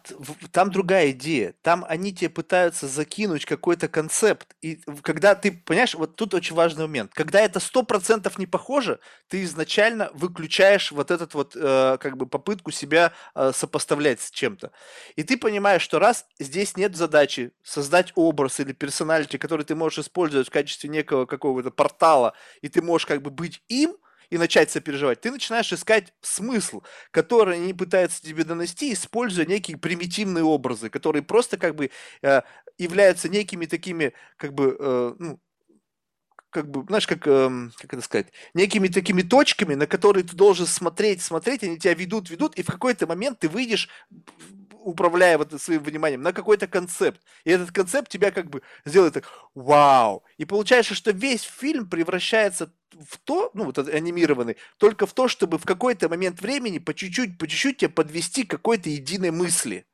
там 0.51 0.71
другая 0.71 1.11
идея. 1.11 1.53
Там 1.61 1.85
они 1.87 2.13
тебе 2.13 2.29
пытаются 2.29 2.87
закинуть 2.87 3.45
какой-то 3.45 3.87
концепт. 3.87 4.55
И 4.61 4.79
когда 5.01 5.35
ты, 5.35 5.51
понимаешь, 5.51 5.95
вот 5.95 6.15
тут 6.15 6.33
очень 6.33 6.55
важный 6.55 6.83
момент. 6.83 7.11
Когда 7.13 7.41
это 7.41 7.59
сто 7.59 7.83
процентов 7.83 8.37
не 8.39 8.45
похоже, 8.45 8.99
ты 9.27 9.43
изначально 9.43 10.09
выключаешь 10.13 10.91
вот 10.91 11.11
этот 11.11 11.33
вот, 11.33 11.55
э, 11.55 11.97
как 11.99 12.17
бы, 12.17 12.25
попытку 12.25 12.71
себя 12.71 13.13
э, 13.35 13.51
сопоставлять 13.53 14.21
с 14.21 14.31
чем-то. 14.31 14.71
И 15.15 15.23
ты 15.23 15.37
понимаешь, 15.37 15.81
что 15.81 15.99
раз 15.99 16.25
здесь 16.39 16.77
нет 16.77 16.95
задачи 16.95 17.51
создать 17.63 18.13
образ 18.15 18.59
или 18.59 18.71
персоналити, 18.71 19.37
который 19.37 19.65
ты 19.65 19.75
можешь 19.75 19.99
использовать 19.99 20.47
в 20.47 20.51
качестве 20.51 20.89
некого 20.89 21.25
какого-то 21.25 21.71
портала, 21.71 22.33
и 22.61 22.69
ты 22.69 22.81
можешь 22.81 23.05
как 23.05 23.21
бы 23.21 23.31
быть 23.31 23.61
им, 23.67 23.95
и 24.31 24.37
начать 24.37 24.71
сопереживать, 24.71 25.21
ты 25.21 25.29
начинаешь 25.29 25.71
искать 25.71 26.13
смысл, 26.21 26.81
который 27.11 27.57
они 27.57 27.73
пытаются 27.73 28.21
тебе 28.23 28.43
донести, 28.43 28.93
используя 28.93 29.45
некие 29.45 29.77
примитивные 29.77 30.43
образы, 30.43 30.89
которые 30.89 31.21
просто 31.21 31.57
как 31.57 31.75
бы 31.75 31.91
э, 32.23 32.41
являются 32.79 33.29
некими 33.29 33.65
такими, 33.67 34.13
как 34.37 34.53
бы, 34.53 34.75
э, 34.79 35.15
ну, 35.19 35.39
как 36.49 36.69
бы, 36.69 36.83
знаешь, 36.87 37.07
как, 37.07 37.27
э, 37.27 37.49
как 37.77 37.93
это 37.93 38.01
сказать, 38.01 38.27
некими 38.53 38.87
такими 38.87 39.21
точками, 39.21 39.75
на 39.75 39.85
которые 39.85 40.23
ты 40.23 40.35
должен 40.35 40.65
смотреть, 40.65 41.21
смотреть, 41.21 41.63
они 41.63 41.77
тебя 41.77 41.93
ведут, 41.93 42.29
ведут, 42.29 42.55
и 42.55 42.63
в 42.63 42.67
какой-то 42.67 43.07
момент 43.07 43.39
ты 43.39 43.49
выйдешь 43.49 43.89
управляя 44.83 45.37
вот 45.37 45.59
своим 45.61 45.83
вниманием, 45.83 46.21
на 46.21 46.33
какой-то 46.33 46.67
концепт. 46.67 47.21
И 47.43 47.51
этот 47.51 47.71
концепт 47.71 48.09
тебя 48.09 48.31
как 48.31 48.49
бы 48.49 48.63
сделает 48.85 49.13
так, 49.13 49.25
вау. 49.53 50.23
И 50.37 50.45
получается, 50.45 50.95
что 50.95 51.11
весь 51.11 51.43
фильм 51.43 51.89
превращается 51.89 52.73
в 52.93 53.17
то, 53.17 53.51
ну 53.53 53.65
вот 53.65 53.77
анимированный, 53.77 54.57
только 54.77 55.05
в 55.05 55.13
то, 55.13 55.27
чтобы 55.27 55.57
в 55.57 55.65
какой-то 55.65 56.09
момент 56.09 56.41
времени 56.41 56.79
по 56.79 56.93
чуть-чуть, 56.93 57.37
по 57.37 57.47
чуть-чуть 57.47 57.77
тебя 57.77 57.89
подвести 57.89 58.43
к 58.43 58.51
какой-то 58.51 58.89
единой 58.89 59.31
мысли. 59.31 59.85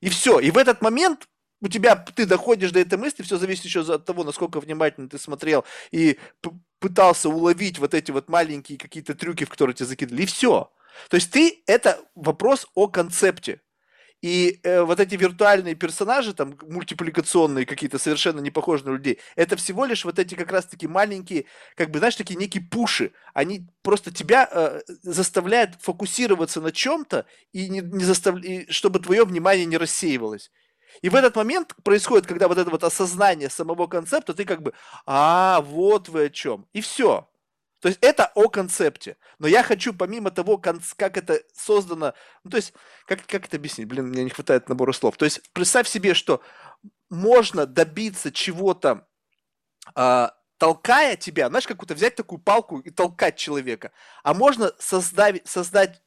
И 0.00 0.08
все. 0.08 0.38
И 0.38 0.50
в 0.50 0.58
этот 0.58 0.80
момент 0.82 1.28
у 1.60 1.68
тебя, 1.68 1.96
ты 1.96 2.26
доходишь 2.26 2.70
до 2.70 2.80
этой 2.80 2.98
мысли, 2.98 3.22
все 3.22 3.36
зависит 3.36 3.64
еще 3.64 3.80
от 3.80 4.04
того, 4.04 4.24
насколько 4.24 4.60
внимательно 4.60 5.08
ты 5.08 5.18
смотрел 5.18 5.64
и 5.90 6.18
пытался 6.78 7.28
уловить 7.28 7.78
вот 7.78 7.94
эти 7.94 8.10
вот 8.10 8.28
маленькие 8.28 8.78
какие-то 8.78 9.14
трюки, 9.14 9.44
в 9.44 9.50
которые 9.50 9.74
тебя 9.74 9.86
закидывали, 9.86 10.22
и 10.22 10.26
все. 10.26 10.72
То 11.10 11.16
есть 11.16 11.30
ты, 11.30 11.62
это 11.66 12.00
вопрос 12.14 12.66
о 12.74 12.88
концепте. 12.88 13.60
И 14.20 14.58
э, 14.64 14.82
вот 14.82 14.98
эти 14.98 15.14
виртуальные 15.14 15.76
персонажи, 15.76 16.34
там, 16.34 16.58
мультипликационные 16.62 17.64
какие-то, 17.64 17.98
совершенно 17.98 18.40
не 18.40 18.50
похожие 18.50 18.88
на 18.88 18.96
людей, 18.96 19.20
это 19.36 19.56
всего 19.56 19.84
лишь 19.84 20.04
вот 20.04 20.18
эти 20.18 20.34
как 20.34 20.50
раз-таки 20.50 20.88
маленькие, 20.88 21.44
как 21.76 21.90
бы, 21.90 21.98
знаешь, 21.98 22.16
такие 22.16 22.34
некие 22.34 22.64
пуши. 22.64 23.12
Они 23.32 23.68
просто 23.82 24.12
тебя 24.12 24.48
э, 24.50 24.80
заставляют 25.02 25.76
фокусироваться 25.80 26.60
на 26.60 26.72
чем-то, 26.72 27.26
и, 27.52 27.68
не, 27.68 27.80
не 27.80 28.04
застав... 28.04 28.42
и 28.42 28.70
чтобы 28.70 28.98
твое 28.98 29.24
внимание 29.24 29.66
не 29.66 29.76
рассеивалось. 29.76 30.50
И 31.00 31.08
в 31.08 31.14
этот 31.14 31.36
момент 31.36 31.74
происходит, 31.84 32.26
когда 32.26 32.48
вот 32.48 32.58
это 32.58 32.70
вот 32.70 32.82
осознание 32.82 33.50
самого 33.50 33.86
концепта, 33.86 34.34
ты 34.34 34.44
как 34.44 34.62
бы, 34.62 34.72
а, 35.06 35.60
вот 35.60 36.08
вы 36.08 36.24
о 36.24 36.30
чем. 36.30 36.66
И 36.72 36.80
все. 36.80 37.28
То 37.80 37.88
есть 37.88 37.98
это 38.00 38.30
о 38.34 38.48
концепте. 38.48 39.16
Но 39.38 39.46
я 39.46 39.62
хочу, 39.62 39.94
помимо 39.94 40.30
того, 40.30 40.58
как 40.58 41.16
это 41.16 41.40
создано, 41.54 42.14
ну, 42.44 42.50
то 42.50 42.56
есть, 42.56 42.72
как, 43.06 43.24
как 43.26 43.46
это 43.46 43.56
объяснить? 43.56 43.86
Блин, 43.86 44.08
мне 44.08 44.24
не 44.24 44.30
хватает 44.30 44.68
набора 44.68 44.92
слов. 44.92 45.16
То 45.16 45.24
есть, 45.24 45.40
представь 45.52 45.88
себе, 45.88 46.14
что 46.14 46.42
можно 47.08 47.66
добиться 47.66 48.32
чего-то, 48.32 49.06
а, 49.94 50.34
толкая 50.58 51.16
тебя, 51.16 51.48
знаешь, 51.48 51.66
как-то 51.66 51.94
взять 51.94 52.16
такую 52.16 52.40
палку 52.40 52.80
и 52.80 52.90
толкать 52.90 53.36
человека, 53.36 53.92
а 54.24 54.34
можно 54.34 54.72
создать, 54.78 55.46
создать 55.46 56.02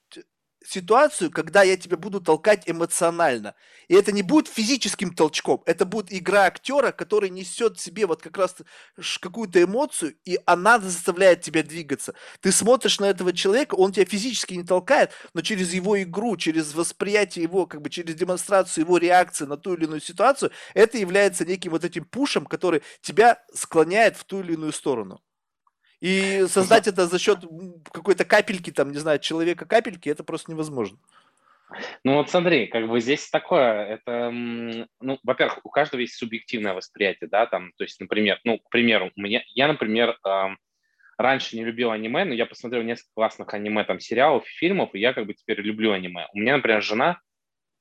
ситуацию, 0.66 1.32
когда 1.32 1.64
я 1.64 1.78
тебя 1.78 1.98
буду 1.98 2.22
толкать 2.22 2.64
эмоционально. 2.66 3.56
И 3.88 3.96
это 3.96 4.12
не 4.12 4.22
будет 4.22 4.48
физическим 4.48 5.14
толчком, 5.14 5.64
это 5.66 5.86
будет 5.86 6.14
игра 6.14 6.46
актера, 6.46 6.92
который 6.92 7.30
несет 7.30 7.80
себе 7.80 8.06
вот 8.06 8.22
как 8.22 8.38
раз 8.38 8.56
какую-то 9.20 9.62
эмоцию, 9.62 10.16
и 10.26 10.40
она 10.46 10.80
заставляет 10.80 11.42
тебя 11.42 11.64
двигаться. 11.64 12.14
Ты 12.42 12.52
смотришь 12.52 13.00
на 13.00 13.06
этого 13.06 13.34
человека, 13.34 13.76
он 13.76 13.92
тебя 13.92 14.06
физически 14.06 14.54
не 14.54 14.64
толкает, 14.64 15.12
но 15.34 15.42
через 15.42 15.74
его 15.74 16.02
игру, 16.02 16.38
через 16.38 16.74
восприятие 16.74 17.44
его, 17.44 17.66
как 17.66 17.82
бы 17.82 17.90
через 17.90 18.16
демонстрацию 18.16 18.86
его 18.86 18.98
реакции 18.98 19.46
на 19.46 19.58
ту 19.58 19.74
или 19.74 19.86
иную 19.86 20.02
ситуацию, 20.02 20.52
это 20.74 20.98
является 20.98 21.46
неким 21.46 21.72
вот 21.72 21.84
этим 21.84 22.06
пушем, 22.06 22.46
который 22.46 22.84
тебя 23.02 23.44
склоняет 23.54 24.16
в 24.18 24.24
ту 24.24 24.42
или 24.42 24.54
иную 24.54 24.72
сторону. 24.72 25.22
И 26.02 26.46
создать 26.48 26.88
это 26.88 27.06
за 27.06 27.20
счет 27.20 27.40
какой-то 27.92 28.26
капельки, 28.26 28.72
там, 28.72 28.92
не 28.92 28.98
знаю, 28.98 29.20
человека 29.20 29.66
капельки, 29.66 30.10
это 30.10 30.24
просто 30.24 30.52
невозможно. 30.52 30.98
Ну 32.04 32.16
вот 32.16 32.30
смотри, 32.30 32.68
как 32.68 32.88
бы 32.90 33.00
здесь 33.00 33.30
такое, 33.30 33.86
это, 33.86 34.30
ну, 34.32 35.20
во-первых, 35.24 35.60
у 35.64 35.70
каждого 35.70 36.02
есть 36.02 36.16
субъективное 36.16 36.74
восприятие, 36.74 37.30
да, 37.30 37.46
там, 37.46 37.72
то 37.78 37.84
есть, 37.84 38.00
например, 38.00 38.40
ну, 38.44 38.58
к 38.58 38.70
примеру, 38.70 39.12
мне, 39.16 39.46
я, 39.56 39.68
например, 39.68 40.18
э, 40.26 40.48
раньше 41.18 41.56
не 41.56 41.64
любил 41.64 41.92
аниме, 41.92 42.26
но 42.26 42.34
я 42.34 42.46
посмотрел 42.46 42.84
несколько 42.84 43.14
классных 43.14 43.54
аниме, 43.54 43.86
там, 43.86 44.02
сериалов, 44.02 44.46
фильмов, 44.46 44.90
и 44.94 45.00
я 45.00 45.14
как 45.14 45.28
бы 45.28 45.34
теперь 45.34 45.62
люблю 45.62 45.94
аниме. 45.94 46.28
У 46.34 46.40
меня, 46.40 46.58
например, 46.58 46.82
жена 46.82 47.22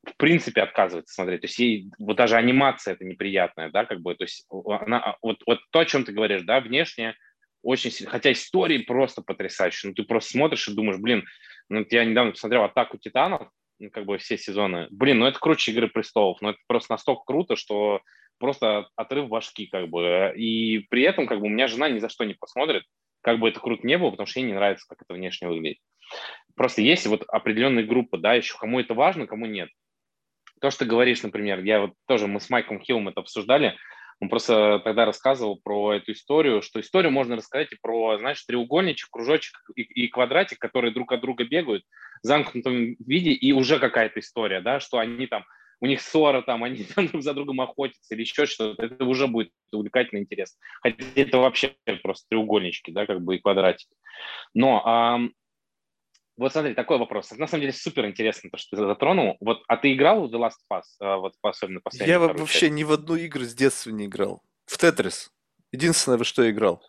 в 0.07 0.17
принципе 0.17 0.63
отказывается 0.63 1.13
смотреть, 1.13 1.43
то 1.43 1.47
есть 1.47 1.59
ей 1.59 1.91
вот 1.99 2.17
даже 2.17 2.37
анимация 2.37 2.95
это 2.95 3.05
неприятная, 3.05 3.71
да, 3.71 3.85
как 3.85 4.01
бы, 4.01 4.15
то 4.15 4.25
есть 4.25 4.47
она, 4.67 5.17
вот, 5.21 5.43
вот 5.47 5.59
то, 5.71 5.81
о 5.81 5.85
чем 5.85 6.05
ты 6.05 6.13
говоришь, 6.13 6.43
да, 6.43 6.61
внешне 6.61 7.17
очень 7.63 7.91
сильно. 7.91 8.11
Хотя 8.11 8.33
истории 8.33 8.79
просто 8.79 9.23
потрясающие. 9.23 9.91
Ну, 9.91 9.95
ты 9.95 10.03
просто 10.03 10.33
смотришь 10.33 10.69
и 10.69 10.75
думаешь, 10.75 11.01
блин, 11.01 11.27
ну, 11.69 11.85
я 11.91 12.05
недавно 12.05 12.33
посмотрел 12.33 12.65
«Атаку 12.65 12.99
титанов», 12.99 13.51
ну, 13.79 13.91
как 13.91 14.05
бы 14.05 14.19
все 14.19 14.37
сезоны. 14.37 14.87
Блин, 14.91 15.19
ну 15.19 15.27
это 15.27 15.39
круче 15.39 15.73
«Игры 15.73 15.89
престолов». 15.89 16.41
Ну 16.41 16.51
это 16.51 16.59
просто 16.67 16.93
настолько 16.93 17.23
круто, 17.25 17.57
что 17.57 18.01
просто 18.39 18.89
отрыв 18.97 19.29
башки, 19.29 19.67
как 19.67 19.89
бы. 19.89 20.33
И 20.37 20.81
при 20.91 21.03
этом, 21.03 21.27
как 21.27 21.41
бы, 21.41 21.47
у 21.47 21.51
меня 21.51 21.69
жена 21.69 21.89
ни 21.89 21.99
за 21.99 22.09
что 22.09 22.25
не 22.25 22.35
посмотрит, 22.35 22.85
как 23.23 23.39
бы 23.39 23.49
это 23.49 23.61
круто 23.61 23.87
не 23.87 23.99
было, 23.99 24.11
потому 24.11 24.27
что 24.27 24.41
ей 24.41 24.47
не 24.47 24.55
нравится, 24.55 24.87
как 24.89 25.03
это 25.03 25.15
внешне 25.15 25.49
выглядит. 25.49 25.79
Просто 26.57 26.83
есть 26.83 27.07
вот 27.07 27.25
определенные 27.29 27.85
группы, 27.85 28.19
да, 28.19 28.35
еще 28.35 28.57
кому 28.59 28.81
это 28.81 28.95
важно, 28.95 29.27
кому 29.27 29.47
нет. 29.47 29.69
То, 30.61 30.71
что 30.71 30.81
ты 30.81 30.91
говоришь, 30.91 31.23
например, 31.23 31.63
я 31.63 31.81
вот 31.81 31.93
тоже, 32.07 32.27
мы 32.27 32.41
с 32.41 32.51
Майком 32.51 32.81
Хиллом 32.81 33.09
это 33.09 33.21
обсуждали, 33.21 33.77
он 34.21 34.29
просто 34.29 34.81
тогда 34.85 35.07
рассказывал 35.07 35.59
про 35.63 35.95
эту 35.95 36.13
историю, 36.13 36.61
что 36.61 36.81
историю 36.81 37.11
можно 37.11 37.37
рассказать 37.37 37.73
и 37.73 37.79
про, 37.81 38.19
знаешь, 38.19 38.45
треугольничек, 38.45 39.09
кружочек 39.11 39.59
и, 39.75 39.83
и 39.83 40.09
квадратик, 40.09 40.59
которые 40.59 40.93
друг 40.93 41.13
от 41.13 41.23
друга 41.23 41.45
бегают 41.45 41.85
в 42.23 42.27
замкнутом 42.27 42.97
виде, 42.99 43.31
и 43.31 43.53
уже 43.53 43.79
какая-то 43.79 44.21
история, 44.21 44.61
да, 44.61 44.79
что 44.79 44.99
они 44.99 45.27
там, 45.27 45.45
у 45.81 45.87
них 45.87 46.03
ссора, 46.03 46.43
там, 46.43 46.63
они 46.65 46.85
там 46.85 47.07
друг 47.09 47.23
за 47.23 47.33
другом 47.33 47.63
охотятся 47.63 48.15
или 48.15 48.21
еще 48.21 48.45
что-то, 48.45 48.85
это 48.85 49.05
уже 49.05 49.27
будет 49.27 49.53
увлекательно 49.73 50.19
интересно. 50.19 50.61
Хотя 50.83 51.03
это 51.15 51.39
вообще 51.39 51.75
просто 52.03 52.27
треугольнички, 52.29 52.93
да, 52.93 53.07
как 53.07 53.23
бы 53.23 53.37
и 53.37 53.39
квадратики. 53.39 53.95
Но 54.53 55.31
вот 56.41 56.53
смотри, 56.53 56.73
такой 56.75 56.97
вопрос. 56.97 57.31
на 57.33 57.47
самом 57.47 57.61
деле 57.61 57.75
супер 57.75 58.07
интересно, 58.07 58.49
то, 58.51 58.57
что 58.57 58.77
ты 58.77 58.83
затронул. 58.83 59.37
Вот, 59.41 59.63
а 59.69 59.77
ты 59.77 59.93
играл 59.93 60.27
в 60.27 60.35
The 60.35 60.39
Last 60.39 60.57
Us, 60.73 60.83
а, 60.99 61.19
вот 61.19 61.35
особенно 61.43 61.81
последний? 61.81 62.11
Я 62.11 62.19
вообще 62.19 62.61
часть? 62.61 62.73
ни 62.73 62.83
в 62.83 62.93
одну 62.93 63.19
игру 63.19 63.45
с 63.45 63.53
детства 63.53 63.91
не 63.91 64.07
играл. 64.07 64.43
В 64.65 64.79
Тетрис. 64.79 65.31
Единственное, 65.71 66.17
во 66.17 66.25
что 66.25 66.43
я 66.43 66.51
играл. 66.51 66.83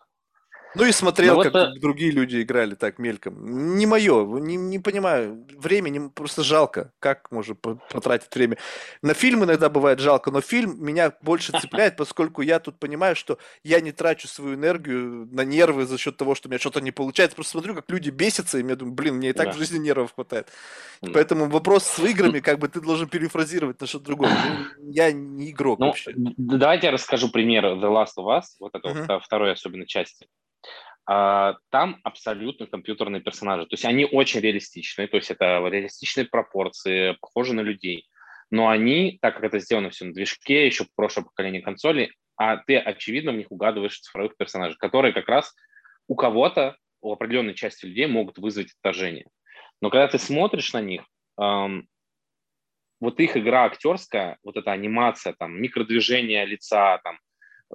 Ну 0.74 0.84
и 0.84 0.92
смотрел, 0.92 1.36
ну, 1.36 1.42
как 1.42 1.52
вот, 1.52 1.80
другие 1.80 2.10
люди 2.10 2.40
играли 2.40 2.74
так 2.74 2.98
мельком. 2.98 3.76
Не 3.76 3.86
мое, 3.86 4.24
не, 4.38 4.56
не 4.56 4.78
понимаю. 4.78 5.44
Времени 5.58 6.08
просто 6.08 6.42
жалко. 6.42 6.92
Как 6.98 7.30
можно 7.30 7.54
потратить 7.54 8.34
время? 8.34 8.56
На 9.02 9.12
фильм 9.14 9.44
иногда 9.44 9.68
бывает 9.68 10.00
жалко, 10.00 10.30
но 10.30 10.40
фильм 10.40 10.82
меня 10.82 11.12
больше 11.20 11.52
цепляет, 11.60 11.96
поскольку 11.96 12.42
я 12.42 12.58
тут 12.58 12.78
понимаю, 12.78 13.16
что 13.16 13.38
я 13.62 13.80
не 13.80 13.92
трачу 13.92 14.28
свою 14.28 14.54
энергию 14.54 15.28
на 15.30 15.44
нервы 15.44 15.84
за 15.84 15.98
счет 15.98 16.16
того, 16.16 16.34
что 16.34 16.48
у 16.48 16.50
меня 16.50 16.58
что-то 16.58 16.80
не 16.80 16.90
получается. 16.90 17.36
Просто 17.36 17.52
смотрю, 17.52 17.74
как 17.74 17.90
люди 17.90 18.10
бесятся, 18.10 18.58
и 18.58 18.66
я 18.66 18.76
думаю, 18.76 18.94
блин, 18.94 19.16
мне 19.16 19.30
и 19.30 19.32
так 19.32 19.48
да. 19.48 19.52
в 19.52 19.56
жизни 19.58 19.78
нервов 19.78 20.14
хватает. 20.14 20.48
Да. 21.02 21.10
Поэтому 21.12 21.46
вопрос 21.46 21.84
с 21.84 21.98
играми, 21.98 22.40
как 22.40 22.58
бы 22.58 22.68
ты 22.68 22.80
должен 22.80 23.08
перефразировать 23.08 23.80
на 23.80 23.86
что-то 23.86 24.06
другое. 24.06 24.30
Ну, 24.78 24.90
я 24.90 25.12
не 25.12 25.50
игрок 25.50 25.78
ну, 25.80 25.86
вообще. 25.86 26.12
Давайте 26.16 26.86
я 26.86 26.92
расскажу 26.92 27.30
пример 27.30 27.64
The 27.64 27.90
Last 27.90 28.16
of 28.18 28.26
Us, 28.26 28.44
вот 28.58 28.74
это 28.74 28.88
uh-huh. 28.88 29.20
второй 29.20 29.52
особенно 29.52 29.86
части. 29.86 30.26
А, 31.04 31.56
там 31.70 32.00
абсолютно 32.04 32.66
компьютерные 32.66 33.22
персонажи. 33.22 33.66
То 33.66 33.74
есть 33.74 33.84
они 33.84 34.04
очень 34.04 34.40
реалистичные, 34.40 35.08
то 35.08 35.16
есть 35.16 35.30
это 35.30 35.60
реалистичные 35.66 36.26
пропорции, 36.26 37.16
похожи 37.20 37.54
на 37.54 37.60
людей. 37.60 38.06
Но 38.50 38.68
они, 38.68 39.18
так 39.20 39.34
как 39.34 39.44
это 39.44 39.58
сделано 39.58 39.90
все 39.90 40.04
на 40.04 40.12
движке, 40.12 40.66
еще 40.66 40.86
прошлое 40.94 41.24
поколение 41.24 41.62
консолей, 41.62 42.12
а 42.36 42.58
ты, 42.58 42.76
очевидно, 42.76 43.32
в 43.32 43.36
них 43.36 43.50
угадываешь 43.50 43.98
цифровых 43.98 44.36
персонажей, 44.36 44.76
которые 44.78 45.12
как 45.12 45.28
раз 45.28 45.54
у 46.06 46.14
кого-то, 46.14 46.76
у 47.00 47.12
определенной 47.12 47.54
части 47.54 47.86
людей 47.86 48.06
могут 48.06 48.38
вызвать 48.38 48.72
отторжение. 48.72 49.26
Но 49.80 49.90
когда 49.90 50.06
ты 50.06 50.18
смотришь 50.18 50.72
на 50.72 50.80
них, 50.80 51.02
эм, 51.40 51.88
вот 53.00 53.18
их 53.18 53.36
игра 53.36 53.64
актерская, 53.64 54.38
вот 54.44 54.56
эта 54.56 54.70
анимация, 54.70 55.32
там, 55.32 55.60
микродвижение 55.60 56.44
лица, 56.44 56.98
там, 57.02 57.18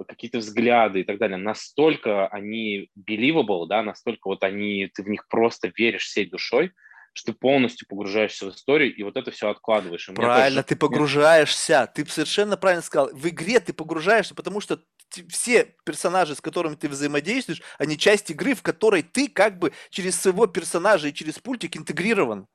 какие-то 0.06 0.38
взгляды 0.38 1.00
и 1.00 1.04
так 1.04 1.18
далее, 1.18 1.36
настолько 1.36 2.28
они 2.28 2.90
believable, 2.98 3.66
да, 3.66 3.82
настолько 3.82 4.28
вот 4.28 4.44
они, 4.44 4.90
ты 4.94 5.02
в 5.02 5.08
них 5.08 5.26
просто 5.28 5.72
веришь 5.76 6.04
всей 6.04 6.26
душой, 6.26 6.72
что 7.12 7.32
ты 7.32 7.38
полностью 7.38 7.88
погружаешься 7.88 8.46
в 8.46 8.50
историю 8.50 8.94
и 8.94 9.02
вот 9.02 9.16
это 9.16 9.30
все 9.30 9.48
откладываешь. 9.48 10.08
И 10.08 10.12
правильно, 10.12 10.62
тоже... 10.62 10.68
ты 10.68 10.76
погружаешься. 10.76 11.90
Ты 11.92 12.06
совершенно 12.06 12.56
правильно 12.56 12.82
сказал. 12.82 13.10
В 13.12 13.28
игре 13.28 13.58
ты 13.60 13.72
погружаешься, 13.72 14.34
потому 14.34 14.60
что 14.60 14.80
все 15.28 15.74
персонажи, 15.84 16.34
с 16.34 16.40
которыми 16.40 16.76
ты 16.76 16.88
взаимодействуешь, 16.88 17.62
они 17.78 17.98
часть 17.98 18.30
игры, 18.30 18.54
в 18.54 18.62
которой 18.62 19.02
ты 19.02 19.28
как 19.28 19.58
бы 19.58 19.72
через 19.90 20.20
своего 20.20 20.46
персонажа 20.46 21.08
и 21.08 21.14
через 21.14 21.38
пультик 21.38 21.76
интегрирован. 21.76 22.46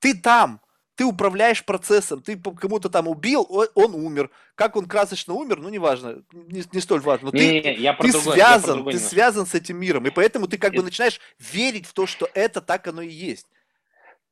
Ты 0.00 0.14
там 0.14 0.60
ты 0.96 1.04
управляешь 1.04 1.64
процессом, 1.64 2.22
ты 2.22 2.38
кому-то 2.38 2.88
там 2.88 3.08
убил, 3.08 3.46
он 3.74 3.94
умер. 3.94 4.30
Как 4.54 4.76
он 4.76 4.86
красочно 4.86 5.34
умер, 5.34 5.60
ну 5.60 5.68
неважно, 5.68 6.22
не, 6.32 6.62
не 6.72 6.80
столь 6.80 7.00
важно. 7.00 7.30
Но 7.32 7.38
не, 7.38 7.60
ты, 7.60 7.68
не, 7.68 7.74
я 7.76 7.94
ты 7.94 8.12
другое, 8.12 8.34
связан, 8.34 8.86
я 8.86 8.92
ты 8.92 8.98
связан 8.98 9.46
с 9.46 9.54
этим 9.54 9.78
миром, 9.78 10.06
и 10.06 10.10
поэтому 10.10 10.46
ты 10.46 10.58
как 10.58 10.74
бы 10.74 10.82
начинаешь 10.82 11.20
верить 11.38 11.86
в 11.86 11.92
то, 11.92 12.06
что 12.06 12.28
это 12.34 12.60
так 12.60 12.86
оно 12.86 13.02
и 13.02 13.08
есть. 13.08 13.46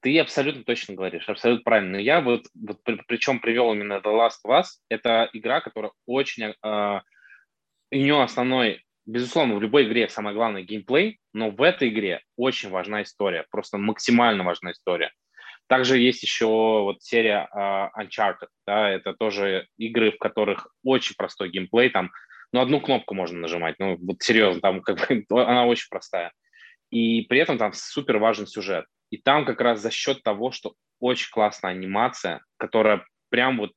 Ты 0.00 0.18
абсолютно 0.18 0.64
точно 0.64 0.94
говоришь, 0.94 1.28
абсолютно 1.28 1.62
правильно. 1.62 1.96
Я 1.96 2.20
вот, 2.20 2.46
вот 2.54 2.82
при, 2.82 3.00
причем 3.06 3.38
привел 3.38 3.72
именно 3.72 4.00
The 4.04 4.12
Last 4.12 4.44
of 4.44 4.60
Us. 4.60 4.64
Это 4.88 5.30
игра, 5.32 5.60
которая 5.60 5.92
очень... 6.06 6.54
Э, 6.64 7.00
у 7.92 7.94
нее 7.94 8.20
основной, 8.20 8.84
безусловно, 9.06 9.54
в 9.54 9.62
любой 9.62 9.84
игре 9.84 10.08
самое 10.08 10.34
главное 10.34 10.62
геймплей, 10.62 11.20
но 11.32 11.50
в 11.50 11.62
этой 11.62 11.90
игре 11.90 12.22
очень 12.36 12.70
важна 12.70 13.02
история, 13.02 13.46
просто 13.50 13.78
максимально 13.78 14.42
важна 14.42 14.72
история. 14.72 15.12
Также 15.72 15.96
есть 15.96 16.22
еще 16.22 16.48
вот 16.48 17.02
серия 17.02 17.48
uh, 17.56 17.88
Uncharted, 17.98 18.48
да, 18.66 18.90
это 18.90 19.14
тоже 19.14 19.68
игры, 19.78 20.12
в 20.12 20.18
которых 20.18 20.68
очень 20.84 21.14
простой 21.16 21.48
геймплей, 21.48 21.88
там, 21.88 22.10
ну, 22.52 22.60
одну 22.60 22.78
кнопку 22.78 23.14
можно 23.14 23.38
нажимать, 23.38 23.76
ну, 23.78 23.96
вот 23.96 24.20
серьезно, 24.20 24.60
там 24.60 24.82
как 24.82 24.98
бы 24.98 25.24
она 25.42 25.64
очень 25.64 25.86
простая. 25.88 26.32
И 26.90 27.22
при 27.22 27.38
этом 27.38 27.56
там 27.56 27.72
супер 27.72 28.18
важен 28.18 28.46
сюжет. 28.46 28.84
И 29.08 29.16
там 29.16 29.46
как 29.46 29.62
раз 29.62 29.80
за 29.80 29.90
счет 29.90 30.22
того, 30.22 30.52
что 30.52 30.74
очень 31.00 31.30
классная 31.30 31.70
анимация, 31.70 32.42
которая 32.58 33.06
прям 33.30 33.56
вот, 33.56 33.72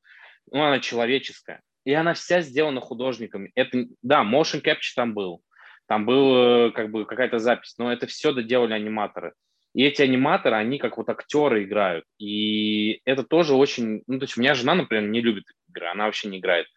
ну, 0.51 0.63
она 0.63 0.81
человеческая. 0.81 1.61
И 1.85 1.93
она 1.93 2.13
вся 2.13 2.41
сделана 2.41 2.81
художниками. 2.81 3.53
Это, 3.55 3.85
да, 4.01 4.25
motion 4.25 4.61
capture 4.61 4.95
там 4.97 5.13
был, 5.13 5.43
там 5.87 6.05
был 6.05 6.35
э, 6.35 6.71
как 6.71 6.91
бы 6.91 7.05
какая-то 7.05 7.39
запись, 7.39 7.75
но 7.77 7.89
это 7.89 8.05
все 8.05 8.33
доделали 8.33 8.73
аниматоры. 8.73 9.31
И 9.75 9.83
эти 9.83 10.01
аниматоры, 10.01 10.55
они 10.55 10.77
как 10.77 10.97
вот 10.97 11.09
актеры 11.09 11.65
играют. 11.65 12.05
И 12.17 13.01
это 13.03 13.23
тоже 13.23 13.55
очень... 13.55 14.03
Ну, 14.07 14.19
то 14.19 14.23
есть 14.23 14.37
у 14.37 14.39
меня 14.41 14.53
жена, 14.53 14.73
например, 14.73 15.09
не 15.09 15.19
любит 15.19 15.43
игры, 15.67 15.87
она 15.87 16.05
вообще 16.05 16.29
не 16.29 16.39
играет. 16.39 16.67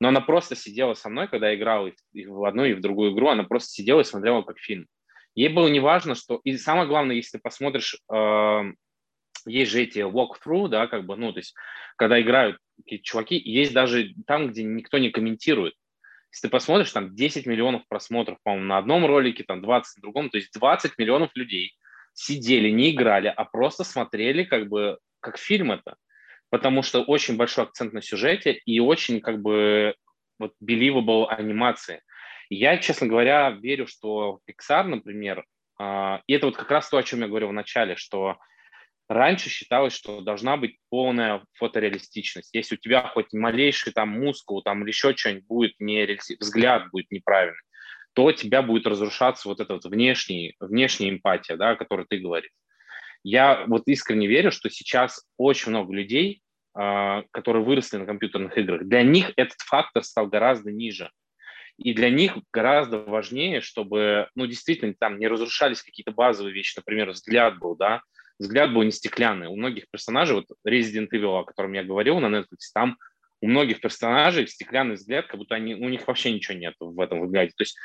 Но 0.00 0.08
она 0.08 0.20
просто 0.20 0.56
сидела 0.56 0.94
со 0.94 1.08
мной, 1.08 1.28
когда 1.28 1.50
я 1.50 1.54
играл 1.54 1.86
и 1.86 2.26
в 2.26 2.44
одну, 2.44 2.64
и 2.64 2.74
в 2.74 2.80
другую 2.80 3.14
игру, 3.14 3.28
она 3.28 3.44
просто 3.44 3.70
сидела 3.70 4.00
и 4.00 4.04
смотрела 4.04 4.42
как 4.42 4.58
фильм. 4.58 4.88
Ей 5.36 5.50
было 5.50 5.68
не 5.68 5.78
важно, 5.78 6.16
что... 6.16 6.40
И 6.42 6.56
самое 6.56 6.88
главное, 6.88 7.14
если 7.14 7.38
ты 7.38 7.40
посмотришь, 7.40 7.96
э, 8.12 8.60
есть 9.46 9.70
же 9.70 9.82
эти 9.82 10.00
walk-through, 10.00 10.66
да, 10.66 10.88
как 10.88 11.06
бы, 11.06 11.14
ну, 11.14 11.32
то 11.32 11.38
есть, 11.38 11.54
когда 11.94 12.20
играют 12.20 12.58
какие-то 12.78 13.04
чуваки, 13.04 13.36
есть 13.36 13.72
даже 13.72 14.14
там, 14.26 14.48
где 14.48 14.64
никто 14.64 14.98
не 14.98 15.10
комментирует. 15.10 15.74
Если 16.32 16.48
ты 16.48 16.50
посмотришь, 16.50 16.90
там 16.90 17.14
10 17.14 17.46
миллионов 17.46 17.86
просмотров, 17.86 18.38
по-моему, 18.42 18.66
на 18.66 18.78
одном 18.78 19.06
ролике, 19.06 19.44
там 19.44 19.62
20 19.62 19.98
на 19.98 20.00
другом, 20.00 20.28
то 20.28 20.38
есть 20.38 20.52
20 20.52 20.98
миллионов 20.98 21.30
людей– 21.36 21.76
сидели, 22.18 22.70
не 22.70 22.90
играли, 22.90 23.32
а 23.34 23.44
просто 23.44 23.84
смотрели 23.84 24.42
как 24.42 24.68
бы 24.68 24.98
как 25.20 25.38
фильм 25.38 25.70
это. 25.72 25.96
Потому 26.50 26.82
что 26.82 27.02
очень 27.02 27.36
большой 27.36 27.64
акцент 27.64 27.92
на 27.92 28.02
сюжете 28.02 28.52
и 28.52 28.80
очень 28.80 29.20
как 29.20 29.40
бы 29.40 29.94
вот 30.38 30.52
believable 30.62 31.26
анимации. 31.28 32.02
Я, 32.50 32.78
честно 32.78 33.06
говоря, 33.06 33.50
верю, 33.50 33.86
что 33.86 34.40
Pixar, 34.48 34.84
например, 34.84 35.44
э, 35.80 36.18
и 36.26 36.32
это 36.32 36.46
вот 36.46 36.56
как 36.56 36.70
раз 36.70 36.88
то, 36.88 36.96
о 36.96 37.02
чем 37.02 37.20
я 37.20 37.28
говорил 37.28 37.48
в 37.48 37.52
начале, 37.52 37.94
что 37.96 38.38
раньше 39.08 39.48
считалось, 39.50 39.92
что 39.92 40.20
должна 40.20 40.56
быть 40.56 40.78
полная 40.88 41.44
фотореалистичность. 41.54 42.50
Если 42.52 42.76
у 42.76 42.78
тебя 42.78 43.02
хоть 43.08 43.32
малейший 43.32 43.92
там 43.92 44.08
мускул, 44.08 44.62
там 44.62 44.82
или 44.82 44.88
еще 44.88 45.14
что-нибудь 45.14 45.46
будет 45.46 45.74
нереалистичный, 45.78 46.38
взгляд 46.40 46.90
будет 46.90 47.10
неправильный, 47.10 47.60
то 48.14 48.32
тебя 48.32 48.62
будет 48.62 48.86
разрушаться 48.86 49.48
вот 49.48 49.60
эта 49.60 49.74
вот 49.74 49.84
внешний, 49.84 50.54
внешняя 50.60 51.10
эмпатия, 51.10 51.56
да, 51.56 51.70
о 51.70 51.76
которой 51.76 52.06
ты 52.08 52.18
говоришь. 52.18 52.50
Я 53.22 53.64
вот 53.66 53.82
искренне 53.86 54.26
верю, 54.26 54.50
что 54.52 54.70
сейчас 54.70 55.24
очень 55.36 55.70
много 55.70 55.92
людей, 55.92 56.42
э, 56.78 57.22
которые 57.30 57.64
выросли 57.64 57.96
на 57.96 58.06
компьютерных 58.06 58.56
играх, 58.56 58.84
для 58.84 59.02
них 59.02 59.32
этот 59.36 59.60
фактор 59.60 60.02
стал 60.02 60.28
гораздо 60.28 60.70
ниже. 60.70 61.10
И 61.76 61.94
для 61.94 62.10
них 62.10 62.36
гораздо 62.52 62.98
важнее, 62.98 63.60
чтобы, 63.60 64.28
ну, 64.34 64.46
действительно, 64.46 64.94
там 64.98 65.18
не 65.18 65.28
разрушались 65.28 65.82
какие-то 65.82 66.10
базовые 66.10 66.52
вещи. 66.52 66.76
Например, 66.76 67.10
взгляд 67.10 67.58
был, 67.58 67.76
да, 67.76 68.02
взгляд 68.40 68.72
был 68.72 68.82
не 68.82 68.90
стеклянный. 68.90 69.46
У 69.46 69.56
многих 69.56 69.88
персонажей, 69.90 70.36
вот 70.36 70.46
Resident 70.66 71.08
Evil, 71.12 71.38
о 71.38 71.44
котором 71.44 71.72
я 71.74 71.84
говорил 71.84 72.18
на 72.18 72.26
Netflix, 72.26 72.72
там 72.74 72.96
у 73.40 73.46
многих 73.46 73.80
персонажей 73.80 74.46
стеклянный 74.46 74.94
взгляд, 74.94 75.26
как 75.26 75.38
будто 75.38 75.54
они, 75.54 75.74
у 75.74 75.88
них 75.88 76.06
вообще 76.06 76.32
ничего 76.32 76.58
нет 76.58 76.74
в 76.80 77.00
этом 77.00 77.22
взгляде. 77.22 77.52
То 77.56 77.62
есть 77.62 77.76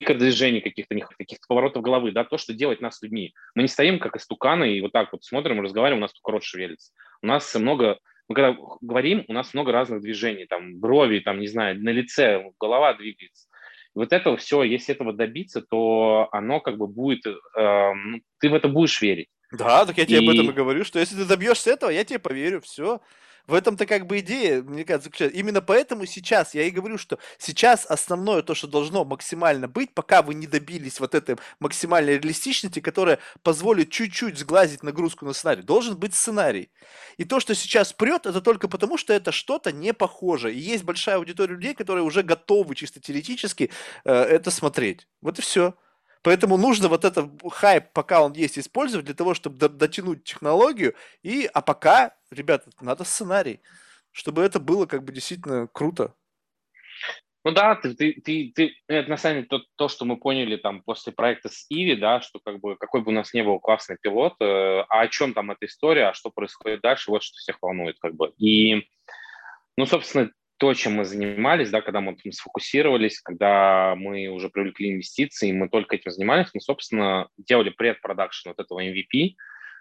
микродвижений 0.00 0.60
каких-то, 0.60 0.94
каких-то 1.18 1.44
поворотов 1.48 1.82
головы, 1.82 2.12
да, 2.12 2.24
то, 2.24 2.38
что 2.38 2.54
делает 2.54 2.80
нас 2.80 3.02
людьми. 3.02 3.34
Мы 3.54 3.62
не 3.62 3.68
стоим 3.68 3.98
как 3.98 4.16
истуканы 4.16 4.72
и 4.72 4.80
вот 4.80 4.92
так 4.92 5.12
вот 5.12 5.24
смотрим, 5.24 5.60
разговариваем, 5.60 5.98
у 5.98 6.02
нас 6.02 6.12
только 6.12 6.32
рот 6.32 6.44
шевелится. 6.44 6.92
У 7.22 7.26
нас 7.26 7.54
много, 7.54 7.98
мы 8.28 8.34
когда 8.34 8.56
говорим, 8.80 9.24
у 9.28 9.32
нас 9.32 9.52
много 9.52 9.72
разных 9.72 10.00
движений, 10.00 10.46
там, 10.46 10.78
брови, 10.78 11.20
там, 11.20 11.40
не 11.40 11.46
знаю, 11.46 11.80
на 11.82 11.90
лице, 11.90 12.50
голова 12.58 12.94
двигается. 12.94 13.48
вот 13.94 14.12
это 14.12 14.36
все, 14.36 14.62
если 14.62 14.94
этого 14.94 15.12
добиться, 15.12 15.60
то 15.60 16.28
оно 16.32 16.60
как 16.60 16.78
бы 16.78 16.86
будет, 16.86 17.26
э, 17.26 17.92
ты 18.38 18.48
в 18.48 18.54
это 18.54 18.68
будешь 18.68 19.02
верить. 19.02 19.28
Да, 19.52 19.84
так 19.86 19.98
я 19.98 20.06
тебе 20.06 20.20
и... 20.20 20.24
об 20.24 20.34
этом 20.34 20.50
и 20.50 20.54
говорю, 20.54 20.84
что 20.84 20.98
если 20.98 21.16
ты 21.16 21.24
добьешься 21.24 21.70
этого, 21.70 21.90
я 21.90 22.04
тебе 22.04 22.18
поверю, 22.18 22.60
все. 22.60 23.00
В 23.46 23.54
этом-то 23.54 23.84
как 23.86 24.06
бы 24.06 24.20
идея, 24.20 24.62
мне 24.62 24.84
кажется, 24.84 25.06
заключается. 25.06 25.36
Именно 25.36 25.60
поэтому 25.60 26.06
сейчас, 26.06 26.54
я 26.54 26.62
и 26.62 26.70
говорю, 26.70 26.98
что 26.98 27.18
сейчас 27.36 27.84
основное 27.86 28.42
то, 28.42 28.54
что 28.54 28.68
должно 28.68 29.04
максимально 29.04 29.66
быть, 29.66 29.92
пока 29.92 30.22
вы 30.22 30.34
не 30.34 30.46
добились 30.46 31.00
вот 31.00 31.16
этой 31.16 31.36
максимальной 31.58 32.18
реалистичности, 32.18 32.78
которая 32.80 33.18
позволит 33.42 33.90
чуть-чуть 33.90 34.38
сглазить 34.38 34.84
нагрузку 34.84 35.24
на 35.24 35.32
сценарий, 35.32 35.62
должен 35.62 35.96
быть 35.96 36.14
сценарий. 36.14 36.70
И 37.16 37.24
то, 37.24 37.40
что 37.40 37.56
сейчас 37.56 37.92
прет, 37.92 38.26
это 38.26 38.40
только 38.40 38.68
потому, 38.68 38.96
что 38.96 39.12
это 39.12 39.32
что-то 39.32 39.72
не 39.72 39.92
похоже. 39.92 40.54
И 40.54 40.58
есть 40.58 40.84
большая 40.84 41.16
аудитория 41.16 41.54
людей, 41.54 41.74
которые 41.74 42.04
уже 42.04 42.22
готовы 42.22 42.76
чисто 42.76 43.00
теоретически 43.00 43.70
э, 44.04 44.12
это 44.12 44.52
смотреть. 44.52 45.08
Вот 45.22 45.40
и 45.40 45.42
все. 45.42 45.74
Поэтому 46.22 46.56
нужно 46.56 46.88
вот 46.88 47.04
этот 47.04 47.30
хайп, 47.50 47.92
пока 47.92 48.22
он 48.22 48.32
есть, 48.34 48.58
использовать 48.58 49.06
для 49.06 49.14
того, 49.14 49.34
чтобы 49.34 49.68
дотянуть 49.68 50.24
технологию. 50.24 50.94
И, 51.22 51.48
а 51.52 51.62
пока, 51.62 52.14
ребята, 52.30 52.70
надо 52.80 53.04
сценарий, 53.04 53.60
чтобы 54.10 54.42
это 54.42 54.60
было 54.60 54.86
как 54.86 55.04
бы 55.04 55.12
действительно 55.12 55.66
круто. 55.66 56.14
Ну 57.42 57.52
да, 57.52 57.74
ты, 57.74 57.94
ты, 57.94 58.20
ты, 58.22 58.52
ты 58.54 58.74
это 58.86 59.08
на 59.08 59.16
самом 59.16 59.36
деле 59.36 59.46
то, 59.46 59.64
то, 59.76 59.88
что 59.88 60.04
мы 60.04 60.18
поняли 60.18 60.56
там 60.56 60.82
после 60.82 61.10
проекта 61.10 61.48
с 61.48 61.64
Иви, 61.70 61.96
да, 61.96 62.20
что 62.20 62.38
как 62.38 62.60
бы 62.60 62.76
какой 62.76 63.00
бы 63.00 63.12
у 63.12 63.14
нас 63.14 63.32
ни 63.32 63.40
был 63.40 63.58
классный 63.58 63.96
пилот, 63.98 64.34
э, 64.40 64.44
а 64.88 65.00
о 65.00 65.08
чем 65.08 65.32
там 65.32 65.50
эта 65.50 65.64
история, 65.64 66.08
а 66.08 66.12
что 66.12 66.30
происходит 66.30 66.82
дальше, 66.82 67.10
вот 67.10 67.22
что 67.22 67.38
всех 67.38 67.56
волнует 67.62 67.96
как 67.98 68.14
бы. 68.14 68.34
И, 68.36 68.86
ну, 69.78 69.86
собственно, 69.86 70.30
то, 70.60 70.74
чем 70.74 70.96
мы 70.96 71.06
занимались, 71.06 71.70
да, 71.70 71.80
когда 71.80 72.02
мы 72.02 72.14
там 72.16 72.32
сфокусировались, 72.32 73.22
когда 73.22 73.94
мы 73.96 74.28
уже 74.28 74.50
привлекли 74.50 74.92
инвестиции, 74.92 75.52
мы 75.52 75.70
только 75.70 75.96
этим 75.96 76.10
занимались, 76.10 76.50
мы, 76.52 76.60
собственно, 76.60 77.28
делали 77.38 77.70
предпродакшн 77.70 78.50
вот 78.50 78.60
этого 78.60 78.84
MVP, 78.84 79.36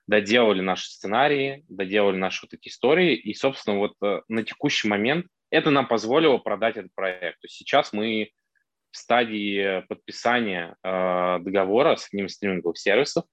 доделали 0.07 0.61
наши 0.61 0.89
сценарии, 0.89 1.65
доделали 1.67 2.15
наши 2.15 2.45
вот 2.45 2.53
эти 2.53 2.69
истории, 2.69 3.13
и, 3.13 3.33
собственно, 3.33 3.77
вот 3.77 3.95
э, 4.01 4.21
на 4.29 4.43
текущий 4.43 4.87
момент 4.87 5.27
это 5.51 5.69
нам 5.69 5.85
позволило 5.85 6.37
продать 6.37 6.77
этот 6.77 6.95
проект. 6.95 7.41
То 7.41 7.45
есть 7.45 7.55
сейчас 7.55 7.91
мы 7.91 8.31
в 8.91 8.97
стадии 8.97 9.81
подписания 9.89 10.77
э, 10.81 11.39
договора 11.41 11.97
с 11.97 12.07
одним 12.07 12.27
из 12.27 12.35
стриминговых 12.35 12.77
сервисов. 12.77 13.25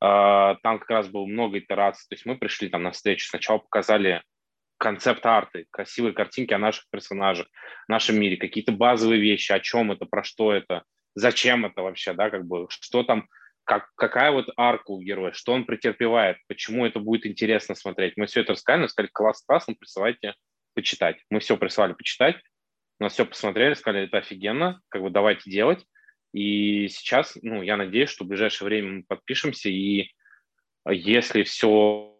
Э, 0.00 0.54
там 0.62 0.78
как 0.78 0.90
раз 0.90 1.08
было 1.08 1.26
много 1.26 1.58
итераций. 1.58 2.06
То 2.08 2.14
есть 2.14 2.24
мы 2.24 2.38
пришли 2.38 2.68
там 2.68 2.84
на 2.84 2.92
встречу, 2.92 3.26
сначала 3.28 3.58
показали 3.58 4.22
концепт-арты, 4.78 5.66
красивые 5.70 6.14
картинки 6.14 6.54
о 6.54 6.58
наших 6.58 6.84
персонажах, 6.90 7.48
нашем 7.88 8.18
мире, 8.18 8.36
какие-то 8.36 8.72
базовые 8.72 9.20
вещи, 9.20 9.52
о 9.52 9.60
чем 9.60 9.92
это, 9.92 10.06
про 10.06 10.22
что 10.22 10.52
это, 10.52 10.84
зачем 11.14 11.66
это 11.66 11.82
вообще, 11.82 12.12
да, 12.14 12.30
как 12.30 12.46
бы, 12.46 12.66
что 12.70 13.02
там, 13.02 13.28
как, 13.64 13.90
какая 13.96 14.30
вот 14.30 14.48
арка 14.56 14.92
у 14.92 15.02
героя, 15.02 15.32
что 15.32 15.52
он 15.52 15.64
претерпевает, 15.64 16.38
почему 16.46 16.86
это 16.86 17.00
будет 17.00 17.26
интересно 17.26 17.74
смотреть. 17.74 18.14
Мы 18.16 18.26
все 18.26 18.40
это 18.40 18.52
рассказали, 18.52 18.86
сказали, 18.86 19.10
класс, 19.12 19.42
классно, 19.44 19.74
присылайте 19.74 20.34
почитать. 20.74 21.18
Мы 21.28 21.40
все 21.40 21.56
прислали 21.56 21.92
почитать, 21.92 22.36
нас 23.00 23.12
все 23.12 23.26
посмотрели, 23.26 23.74
сказали, 23.74 24.06
это 24.06 24.18
офигенно, 24.18 24.80
как 24.88 25.02
бы 25.02 25.10
давайте 25.10 25.50
делать. 25.50 25.84
И 26.32 26.88
сейчас, 26.88 27.36
ну, 27.42 27.62
я 27.62 27.76
надеюсь, 27.76 28.10
что 28.10 28.24
в 28.24 28.28
ближайшее 28.28 28.66
время 28.66 28.92
мы 28.92 29.02
подпишемся, 29.02 29.68
и 29.68 30.12
если 30.86 31.42
все 31.42 32.17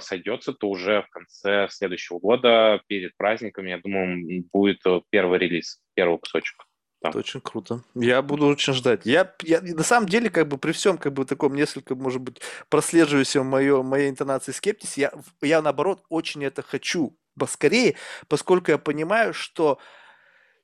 сойдется, 0.00 0.52
то 0.52 0.68
уже 0.68 1.02
в 1.02 1.10
конце 1.10 1.68
следующего 1.70 2.18
года, 2.18 2.80
перед 2.86 3.16
праздниками, 3.16 3.70
я 3.70 3.78
думаю, 3.78 4.44
будет 4.52 4.82
первый 5.10 5.38
релиз, 5.38 5.82
первый 5.94 6.18
кусочек. 6.18 6.56
Да. 7.00 7.10
Это 7.10 7.18
очень 7.18 7.40
круто. 7.40 7.82
Я 7.94 8.22
буду 8.22 8.46
очень 8.46 8.72
ждать. 8.72 9.02
Я, 9.04 9.32
я 9.42 9.60
на 9.62 9.84
самом 9.84 10.08
деле, 10.08 10.30
как 10.30 10.48
бы 10.48 10.58
при 10.58 10.72
всем, 10.72 10.98
как 10.98 11.12
бы 11.12 11.24
таком 11.24 11.54
несколько, 11.54 11.94
может 11.94 12.20
быть, 12.20 12.40
прослеживающем 12.68 13.46
мое, 13.46 13.82
моей 13.82 14.10
интонации 14.10 14.50
скептиз, 14.50 14.96
я, 14.96 15.12
я 15.40 15.62
наоборот 15.62 16.02
очень 16.08 16.44
это 16.44 16.62
хочу 16.62 17.16
поскорее, 17.38 17.94
поскольку 18.26 18.72
я 18.72 18.78
понимаю, 18.78 19.32
что 19.32 19.78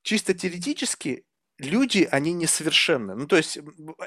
чисто 0.03 0.35
теоретически 0.35 1.25
люди, 1.59 2.09
они 2.11 2.33
несовершенны. 2.33 3.15
Ну, 3.15 3.27
то 3.27 3.37
есть, 3.37 3.59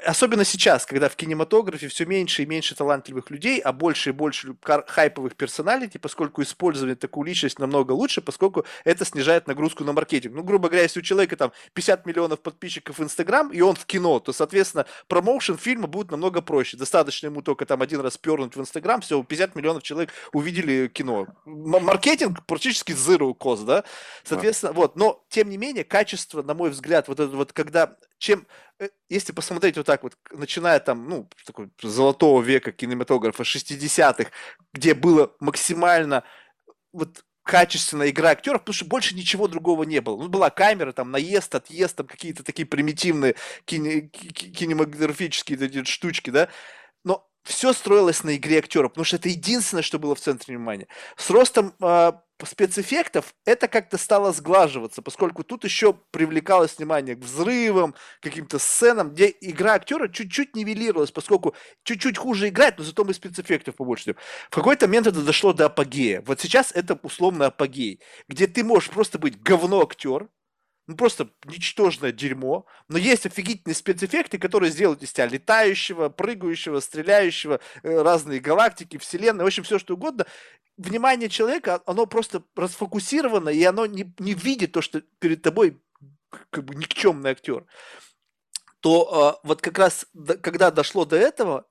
особенно 0.04 0.44
сейчас, 0.44 0.84
когда 0.84 1.08
в 1.08 1.16
кинематографе 1.16 1.88
все 1.88 2.04
меньше 2.04 2.42
и 2.42 2.46
меньше 2.46 2.74
талантливых 2.74 3.30
людей, 3.30 3.58
а 3.60 3.72
больше 3.72 4.10
и 4.10 4.12
больше 4.12 4.54
хайповых 4.60 5.34
персоналити, 5.34 5.98
поскольку 5.98 6.42
использовать 6.42 6.98
такую 6.98 7.26
личность 7.26 7.58
намного 7.58 7.92
лучше, 7.92 8.20
поскольку 8.20 8.66
это 8.84 9.04
снижает 9.04 9.46
нагрузку 9.46 9.84
на 9.84 9.92
маркетинг. 9.92 10.34
Ну, 10.34 10.42
грубо 10.42 10.68
говоря, 10.68 10.82
если 10.82 11.00
у 11.00 11.02
человека 11.02 11.36
там 11.36 11.52
50 11.72 12.04
миллионов 12.06 12.40
подписчиков 12.40 12.98
в 12.98 13.02
Инстаграм, 13.02 13.50
и 13.50 13.60
он 13.62 13.76
в 13.76 13.86
кино, 13.86 14.20
то, 14.20 14.32
соответственно, 14.32 14.86
промоушен 15.06 15.56
фильма 15.56 15.86
будет 15.86 16.10
намного 16.10 16.42
проще. 16.42 16.76
Достаточно 16.76 17.26
ему 17.26 17.40
только 17.40 17.64
там 17.64 17.80
один 17.80 18.00
раз 18.00 18.18
пернуть 18.18 18.56
в 18.56 18.60
Инстаграм, 18.60 19.00
все, 19.00 19.22
50 19.22 19.54
миллионов 19.54 19.82
человек 19.82 20.12
увидели 20.32 20.88
кино. 20.88 21.26
Маркетинг 21.46 22.44
практически 22.44 22.92
zero 22.92 23.34
cost, 23.34 23.64
да? 23.64 23.84
Соответственно, 24.22 24.72
да. 24.72 24.76
вот. 24.76 24.96
Но, 24.96 25.24
тем 25.30 25.48
не 25.48 25.56
менее, 25.56 25.84
качество, 25.84 26.42
на 26.42 26.52
мой 26.52 26.70
взгляд, 26.70 27.08
вот 27.08 27.20
это 27.20 27.37
вот 27.38 27.52
когда 27.52 27.96
чем, 28.18 28.46
э, 28.78 28.88
если 29.08 29.32
посмотреть 29.32 29.76
вот 29.76 29.86
так 29.86 30.02
вот, 30.02 30.16
начиная 30.30 30.80
там, 30.80 31.08
ну, 31.08 31.28
такой 31.46 31.70
золотого 31.82 32.42
века 32.42 32.72
кинематографа 32.72 33.44
60-х, 33.44 34.30
где 34.72 34.94
было 34.94 35.34
максимально 35.40 36.24
вот 36.92 37.24
качественная 37.48 38.10
игра 38.10 38.30
актеров, 38.30 38.60
потому 38.60 38.74
что 38.74 38.84
больше 38.84 39.14
ничего 39.14 39.48
другого 39.48 39.84
не 39.84 40.00
было. 40.00 40.18
Ну, 40.18 40.28
была 40.28 40.50
камера, 40.50 40.92
там, 40.92 41.10
наезд, 41.10 41.54
отъезд, 41.54 41.96
там, 41.96 42.06
какие-то 42.06 42.42
такие 42.44 42.66
примитивные 42.66 43.36
кине, 43.64 44.02
кинематографические 44.02 45.58
эти 45.58 45.82
штучки, 45.84 46.28
да, 46.28 46.50
все 47.48 47.72
строилось 47.72 48.24
на 48.24 48.36
игре 48.36 48.58
актеров, 48.58 48.92
потому 48.92 49.06
что 49.06 49.16
это 49.16 49.30
единственное, 49.30 49.82
что 49.82 49.98
было 49.98 50.14
в 50.14 50.20
центре 50.20 50.54
внимания. 50.54 50.86
С 51.16 51.30
ростом 51.30 51.72
э, 51.80 52.12
спецэффектов 52.44 53.34
это 53.46 53.68
как-то 53.68 53.96
стало 53.96 54.32
сглаживаться, 54.32 55.00
поскольку 55.00 55.42
тут 55.44 55.64
еще 55.64 55.94
привлекалось 56.10 56.76
внимание 56.76 57.16
к 57.16 57.20
взрывам, 57.20 57.94
каким-то 58.20 58.58
сценам, 58.58 59.12
где 59.12 59.34
игра 59.40 59.74
актера 59.74 60.08
чуть-чуть 60.08 60.54
нивелировалась, 60.54 61.10
поскольку 61.10 61.54
чуть-чуть 61.84 62.18
хуже 62.18 62.48
играет, 62.48 62.76
но 62.78 62.84
зато 62.84 63.02
мы 63.04 63.14
спецэффектов 63.14 63.76
побольше. 63.76 64.14
В 64.50 64.54
какой-то 64.54 64.86
момент 64.86 65.06
это 65.06 65.22
дошло 65.22 65.54
до 65.54 65.66
апогея. 65.66 66.22
Вот 66.26 66.40
сейчас 66.40 66.70
это 66.72 66.98
условно 67.02 67.46
апогей, 67.46 68.02
где 68.28 68.46
ты 68.46 68.62
можешь 68.62 68.90
просто 68.90 69.18
быть 69.18 69.40
говно 69.42 69.80
актер, 69.80 70.28
ну 70.88 70.96
просто 70.96 71.28
ничтожное 71.44 72.12
дерьмо, 72.12 72.64
но 72.88 72.96
есть 72.96 73.26
офигительные 73.26 73.74
спецэффекты, 73.74 74.38
которые 74.38 74.72
сделают 74.72 75.02
из 75.02 75.12
тебя 75.12 75.26
летающего, 75.26 76.08
прыгающего, 76.08 76.80
стреляющего, 76.80 77.60
э, 77.82 78.02
разные 78.02 78.40
галактики, 78.40 78.96
вселенные, 78.96 79.44
в 79.44 79.46
общем, 79.46 79.64
все 79.64 79.78
что 79.78 79.94
угодно. 79.94 80.26
Внимание 80.78 81.28
человека, 81.28 81.82
оно 81.84 82.06
просто 82.06 82.42
расфокусировано, 82.56 83.50
и 83.50 83.62
оно 83.64 83.84
не, 83.84 84.12
не 84.18 84.32
видит 84.32 84.72
то, 84.72 84.80
что 84.80 85.02
перед 85.18 85.42
тобой 85.42 85.78
как 86.50 86.64
бы 86.64 86.74
никчемный 86.74 87.32
актер. 87.32 87.66
То 88.80 89.36
э, 89.42 89.46
вот 89.46 89.60
как 89.60 89.78
раз, 89.78 90.06
когда 90.40 90.70
дошло 90.70 91.04
до 91.04 91.16
этого, 91.16 91.66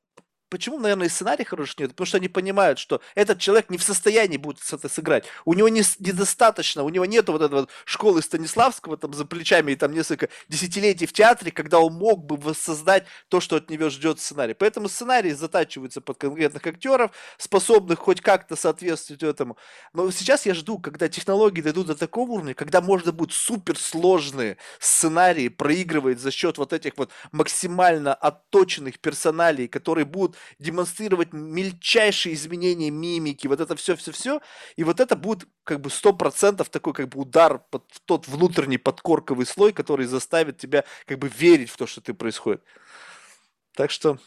Почему, 0.49 0.80
наверное, 0.80 1.07
и 1.07 1.10
сценарий 1.10 1.44
хороший 1.44 1.76
нет? 1.80 1.90
Потому 1.91 2.06
что 2.06 2.18
они 2.18 2.30
понимают, 2.30 2.80
что 2.80 3.02
этот 3.15 3.40
человек 3.40 3.69
не 3.69 3.78
в 3.78 3.84
состоянии 3.84 4.38
будет 4.38 4.60
это 4.72 4.88
сыграть. 4.88 5.26
У 5.44 5.53
него 5.53 5.68
не, 5.68 5.84
недостаточно, 5.99 6.84
у 6.84 6.90
него 6.90 7.06
нет 7.06 7.28
вот 7.28 7.41
этой 7.41 7.61
вот 7.61 7.69
школы 7.84 8.22
Станиславского 8.22 8.95
там 8.95 9.14
за 9.14 9.26
плечами 9.26 9.74
и 9.74 9.76
там 9.76 9.91
несколько 9.91 10.30
десятилетий 10.48 11.06
в 11.06 11.11
театре, 11.11 11.52
когда 11.52 11.80
он 11.80 11.94
мог 11.94 12.26
бы 12.26 12.38
воссоздать 12.38 13.06
то, 13.28 13.41
что 13.41 13.57
от 13.57 13.69
него 13.69 13.90
ждет 13.90 14.22
сценарий. 14.22 14.53
Поэтому 14.53 14.88
сценарий 14.88 15.34
затачивается 15.34 15.99
под 15.99 16.18
конкретных 16.18 16.65
актеров, 16.65 17.11
способных 17.38 17.99
хоть 17.99 18.22
как-то 18.22 18.56
соответствовать 18.56 19.24
этому. 19.24 19.57
Но 19.91 20.10
сейчас 20.11 20.45
я 20.45 20.53
жду, 20.53 20.80
когда 20.80 21.10
технологии 21.10 21.61
дойдут 21.61 21.88
до 21.88 21.95
такого 21.95 22.32
уровня, 22.32 22.53
когда 22.53 22.80
можно 22.80 23.11
будет 23.11 23.34
суперсложные 23.34 24.56
сценарии 24.80 25.49
проигрывать 25.49 26.22
за 26.22 26.32
счет 26.32 26.57
вот 26.57 26.72
этих 26.72 26.94
вот 26.98 27.11
максимально 27.34 28.14
отточенных 28.14 28.99
персоналей, 28.99 29.68
которые 29.68 30.06
будут 30.06 30.36
демонстрировать 30.59 31.34
мельчайшие 31.34 32.35
изменения 32.35 32.89
мимики, 32.89 33.47
вот 33.47 33.59
это 33.59 33.76
все-все-все, 33.76 34.41
и 34.76 34.84
вот 34.84 34.99
это 34.99 35.15
будет 35.15 35.47
как 35.64 35.81
бы 35.81 35.89
сто 35.89 36.14
процентов 36.14 36.69
такой 36.69 36.93
как 36.93 37.09
бы 37.09 37.22
удар 37.22 37.59
под 37.69 37.84
тот 38.05 38.27
внутренний 38.27 38.77
подкорковый 38.77 39.45
слой, 39.45 39.73
который 39.73 40.05
заставит 40.05 40.57
тебя 40.57 40.84
как 41.05 41.19
бы 41.19 41.30
верить 41.30 41.69
в 41.69 41.77
то, 41.77 41.88
что 41.88 42.01
ты 42.01 42.14
происходит. 42.14 42.64
Так 43.76 43.91
что 43.91 44.18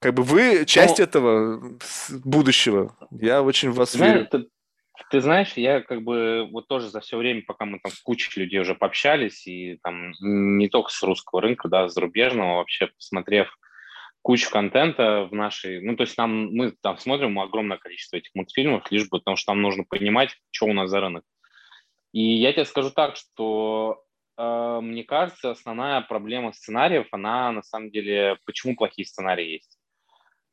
как 0.00 0.14
бы 0.14 0.22
вы 0.22 0.64
часть 0.66 0.98
ну, 0.98 1.04
этого 1.04 1.78
будущего. 2.24 2.96
Я 3.10 3.42
очень 3.42 3.70
в 3.70 3.74
вас 3.74 3.92
знаешь, 3.92 4.14
верю. 4.14 4.28
Ты, 4.30 4.48
ты 5.10 5.20
знаешь, 5.20 5.52
я 5.54 5.80
как 5.80 6.02
бы 6.02 6.48
вот 6.52 6.68
тоже 6.68 6.88
за 6.88 7.00
все 7.00 7.16
время, 7.16 7.42
пока 7.46 7.64
мы 7.64 7.80
там 7.80 7.90
с 7.90 8.00
кучей 8.00 8.40
людей 8.40 8.60
уже 8.60 8.74
пообщались, 8.74 9.46
и 9.46 9.78
там 9.82 10.12
не 10.20 10.68
только 10.68 10.90
с 10.90 11.02
русского 11.02 11.42
рынка, 11.42 11.68
да, 11.68 11.88
с 11.88 11.94
зарубежного, 11.94 12.56
вообще 12.56 12.88
посмотрев 12.88 13.48
кучу 14.22 14.50
контента 14.50 15.24
в 15.24 15.34
нашей... 15.34 15.80
Ну, 15.80 15.96
то 15.96 16.02
есть 16.02 16.18
нам, 16.18 16.52
мы 16.54 16.72
там 16.82 16.98
смотрим 16.98 17.38
огромное 17.38 17.78
количество 17.78 18.16
этих 18.16 18.34
мультфильмов, 18.34 18.90
лишь 18.90 19.08
бы 19.08 19.18
потому 19.18 19.36
что 19.36 19.52
нам 19.52 19.62
нужно 19.62 19.84
понимать, 19.84 20.36
что 20.50 20.66
у 20.66 20.72
нас 20.72 20.90
за 20.90 21.00
рынок. 21.00 21.24
И 22.12 22.22
я 22.22 22.52
тебе 22.52 22.64
скажу 22.64 22.90
так, 22.90 23.16
что 23.16 24.02
э, 24.36 24.80
мне 24.82 25.04
кажется, 25.04 25.50
основная 25.50 26.00
проблема 26.00 26.52
сценариев, 26.52 27.08
она 27.12 27.52
на 27.52 27.62
самом 27.62 27.90
деле, 27.90 28.38
почему 28.44 28.76
плохие 28.76 29.06
сценарии 29.06 29.52
есть? 29.52 29.78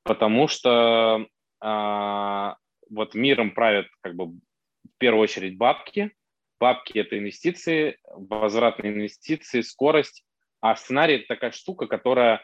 Потому 0.03 0.47
что 0.47 1.25
э, 1.61 2.53
вот 2.89 3.15
миром 3.15 3.51
правят 3.51 3.87
как 4.01 4.15
бы 4.15 4.27
в 4.27 4.97
первую 4.97 5.23
очередь 5.23 5.57
бабки. 5.57 6.11
Бабки– 6.59 6.97
это 6.99 7.17
инвестиции, 7.17 7.97
возвратные 8.05 8.93
инвестиции, 8.93 9.61
скорость. 9.61 10.23
А 10.61 10.75
сценарий– 10.75 11.15
это 11.15 11.27
такая 11.27 11.51
штука, 11.51 11.87
которая 11.87 12.41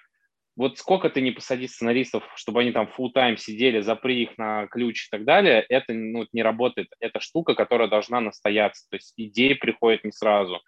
вот 0.56 0.78
сколько 0.78 1.10
ты 1.10 1.22
не 1.22 1.32
посади 1.32 1.68
сценаристов, 1.68 2.24
чтобы 2.36 2.62
они 2.62 2.72
там 2.72 2.90
full 2.98 3.12
тайм 3.14 3.38
сидели, 3.38 3.82
запри 3.82 4.24
их 4.24 4.38
на 4.38 4.68
ключ 4.68 5.06
и 5.06 5.10
так 5.10 5.24
далее, 5.24 5.66
это 5.70 5.94
ну, 5.94 6.28
не 6.34 6.44
работает. 6.44 6.90
Это 7.00 7.20
штука, 7.20 7.56
которая 7.56 7.88
должна 7.88 8.20
настояться. 8.20 8.86
То 8.90 8.98
есть 8.98 9.14
идеи 9.18 9.54
приходят 9.54 10.04
не 10.04 10.12
сразу. 10.12 10.62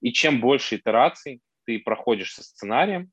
И 0.00 0.12
чем 0.12 0.40
больше 0.40 0.76
итераций 0.76 1.40
ты 1.66 1.78
проходишь 1.78 2.34
со 2.34 2.42
сценарием, 2.42 3.10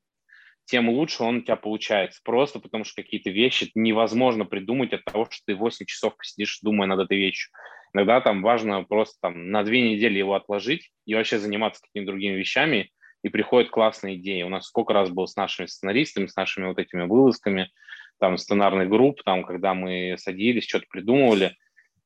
тем 0.64 0.88
лучше 0.88 1.24
он 1.24 1.38
у 1.38 1.40
тебя 1.40 1.56
получается. 1.56 2.20
Просто 2.22 2.60
потому 2.60 2.84
что 2.84 3.02
какие-то 3.02 3.30
вещи 3.30 3.70
невозможно 3.74 4.44
придумать 4.44 4.92
от 4.92 5.04
того, 5.04 5.26
что 5.28 5.42
ты 5.46 5.56
8 5.56 5.86
часов 5.86 6.16
посидишь, 6.16 6.60
думая 6.62 6.86
над 6.86 7.00
этой 7.00 7.18
вещью. 7.18 7.50
Иногда 7.94 8.20
там 8.20 8.42
важно 8.42 8.84
просто 8.84 9.16
там 9.20 9.50
на 9.50 9.64
две 9.64 9.92
недели 9.92 10.18
его 10.18 10.34
отложить 10.34 10.90
и 11.04 11.14
вообще 11.14 11.38
заниматься 11.38 11.82
какими-то 11.82 12.12
другими 12.12 12.36
вещами, 12.36 12.90
и 13.22 13.28
приходят 13.28 13.70
классные 13.70 14.16
идеи. 14.16 14.42
У 14.42 14.48
нас 14.48 14.66
сколько 14.66 14.92
раз 14.92 15.10
было 15.10 15.26
с 15.26 15.36
нашими 15.36 15.66
сценаристами, 15.66 16.26
с 16.26 16.36
нашими 16.36 16.66
вот 16.66 16.78
этими 16.78 17.02
вылазками, 17.04 17.70
там, 18.18 18.38
сценарных 18.38 18.88
групп, 18.88 19.22
там, 19.24 19.44
когда 19.44 19.74
мы 19.74 20.16
садились, 20.18 20.68
что-то 20.68 20.86
придумывали. 20.88 21.56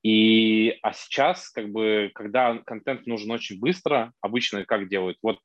И, 0.02 0.78
а 0.82 0.92
сейчас, 0.92 1.50
как 1.50 1.70
бы, 1.70 2.10
когда 2.14 2.58
контент 2.64 3.06
нужен 3.06 3.30
очень 3.30 3.58
быстро, 3.58 4.12
обычно 4.20 4.64
как 4.64 4.88
делают? 4.88 5.18
Вот 5.22 5.40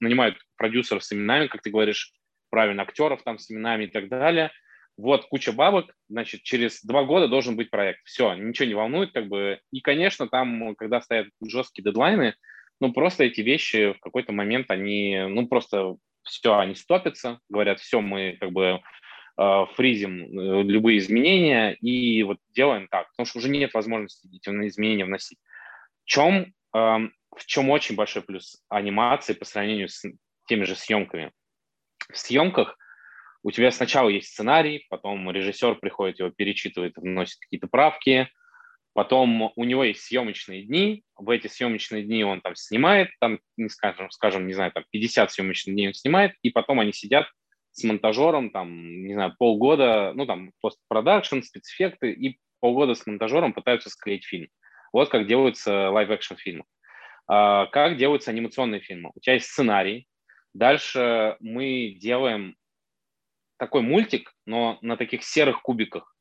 нанимают 0.00 0.36
продюсеров 0.56 1.04
с 1.04 1.12
именами, 1.12 1.48
как 1.48 1.62
ты 1.62 1.70
говоришь, 1.70 2.12
правильно, 2.50 2.82
актеров 2.82 3.22
там 3.24 3.38
с 3.38 3.50
именами 3.50 3.84
и 3.84 3.88
так 3.88 4.08
далее. 4.08 4.50
Вот 4.96 5.26
куча 5.26 5.52
бабок, 5.52 5.92
значит, 6.08 6.42
через 6.42 6.82
два 6.82 7.04
года 7.04 7.28
должен 7.28 7.56
быть 7.56 7.70
проект. 7.70 8.00
Все, 8.04 8.32
ничего 8.34 8.68
не 8.68 8.74
волнует, 8.74 9.12
как 9.12 9.28
бы. 9.28 9.60
И, 9.70 9.80
конечно, 9.80 10.28
там, 10.28 10.74
когда 10.76 11.00
стоят 11.00 11.26
жесткие 11.44 11.84
дедлайны, 11.84 12.34
ну, 12.80 12.92
просто 12.92 13.24
эти 13.24 13.40
вещи 13.40 13.92
в 13.92 14.00
какой-то 14.00 14.32
момент, 14.32 14.70
они, 14.70 15.18
ну, 15.28 15.46
просто 15.46 15.96
все, 16.22 16.58
они 16.58 16.74
стопятся, 16.74 17.40
говорят, 17.48 17.80
все, 17.80 18.00
мы 18.00 18.36
как 18.40 18.52
бы 18.52 18.80
э, 19.38 19.64
фризим 19.74 20.22
э, 20.22 20.62
любые 20.62 20.98
изменения 20.98 21.72
и 21.74 22.22
вот 22.22 22.38
делаем 22.54 22.88
так, 22.88 23.08
потому 23.10 23.26
что 23.26 23.38
уже 23.38 23.48
нет 23.48 23.74
возможности 23.74 24.28
эти 24.28 24.48
изменения 24.68 25.04
вносить. 25.04 25.38
В 26.04 26.08
чем, 26.08 26.52
в 26.72 27.46
чем 27.46 27.70
очень 27.70 27.96
большой 27.96 28.22
плюс 28.22 28.62
анимации 28.68 29.32
по 29.32 29.44
сравнению 29.44 29.88
с 29.88 30.04
теми 30.46 30.64
же 30.64 30.76
съемками? 30.76 31.32
В 32.12 32.16
съемках 32.16 32.78
у 33.42 33.52
тебя 33.52 33.70
сначала 33.70 34.08
есть 34.08 34.32
сценарий, 34.32 34.86
потом 34.88 35.30
режиссер 35.30 35.76
приходит, 35.76 36.18
его 36.18 36.30
перечитывает, 36.30 36.96
вносит 36.96 37.38
какие-то 37.38 37.68
правки, 37.68 38.28
Потом 38.96 39.52
у 39.54 39.64
него 39.64 39.84
есть 39.84 40.04
съемочные 40.04 40.62
дни, 40.62 41.04
в 41.16 41.28
эти 41.28 41.48
съемочные 41.48 42.02
дни 42.02 42.24
он 42.24 42.40
там 42.40 42.56
снимает, 42.56 43.10
там, 43.20 43.40
скажем, 43.68 44.10
скажем, 44.10 44.46
не 44.46 44.54
знаю, 44.54 44.72
там 44.72 44.84
50 44.90 45.30
съемочных 45.30 45.74
дней 45.74 45.88
он 45.88 45.92
снимает, 45.92 46.32
и 46.40 46.48
потом 46.48 46.80
они 46.80 46.94
сидят 46.94 47.26
с 47.72 47.84
монтажером, 47.84 48.48
там, 48.48 49.04
не 49.04 49.12
знаю, 49.12 49.34
полгода, 49.38 50.14
ну, 50.14 50.24
там, 50.24 50.50
постпродакшн, 50.62 51.42
спецэффекты, 51.42 52.10
и 52.10 52.38
полгода 52.60 52.94
с 52.94 53.06
монтажером 53.06 53.52
пытаются 53.52 53.90
склеить 53.90 54.24
фильм. 54.24 54.48
Вот 54.94 55.10
как 55.10 55.26
делаются 55.26 55.90
live-action 55.90 56.36
фильмы. 56.36 56.64
А, 57.28 57.66
как 57.66 57.98
делаются 57.98 58.30
анимационные 58.30 58.80
фильмы? 58.80 59.10
У 59.14 59.20
тебя 59.20 59.34
есть 59.34 59.50
сценарий, 59.50 60.06
дальше 60.54 61.36
мы 61.40 61.98
делаем 62.00 62.56
такой 63.58 63.82
мультик, 63.82 64.32
но 64.46 64.78
на 64.80 64.96
таких 64.96 65.22
серых 65.22 65.60
кубиках, 65.60 66.15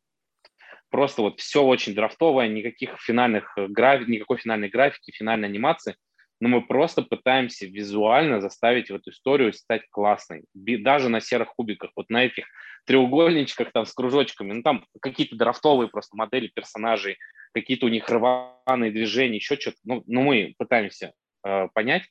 Просто 0.95 1.23
вот 1.23 1.41
все 1.41 1.61
очень 1.61 1.93
драфтовое, 1.93 2.47
никаких 2.47 2.97
финальных 3.01 3.51
э, 3.57 3.67
график, 3.67 4.07
никакой 4.07 4.37
финальной 4.37 4.69
графики, 4.69 5.11
финальной 5.11 5.49
анимации. 5.49 5.97
Но 6.39 6.47
мы 6.47 6.65
просто 6.65 7.01
пытаемся 7.01 7.65
визуально 7.65 8.39
заставить 8.39 8.89
эту 8.89 9.09
историю 9.09 9.51
стать 9.51 9.81
классной. 9.89 10.45
Даже 10.53 11.09
на 11.09 11.19
серых 11.19 11.49
кубиках, 11.49 11.91
вот 11.97 12.09
на 12.09 12.23
этих 12.23 12.45
треугольничках 12.85 13.73
там 13.73 13.85
с 13.85 13.91
кружочками. 13.91 14.53
Ну 14.53 14.63
там 14.63 14.85
какие-то 15.01 15.35
драфтовые 15.35 15.89
просто 15.89 16.15
модели 16.15 16.47
персонажей, 16.47 17.17
какие-то 17.53 17.87
у 17.87 17.89
них 17.89 18.07
рваные 18.07 18.89
движения, 18.89 19.35
еще 19.35 19.57
что-то. 19.57 19.77
Ну, 19.83 20.01
ну 20.07 20.21
мы 20.21 20.55
пытаемся 20.57 21.11
э, 21.45 21.67
понять, 21.73 22.03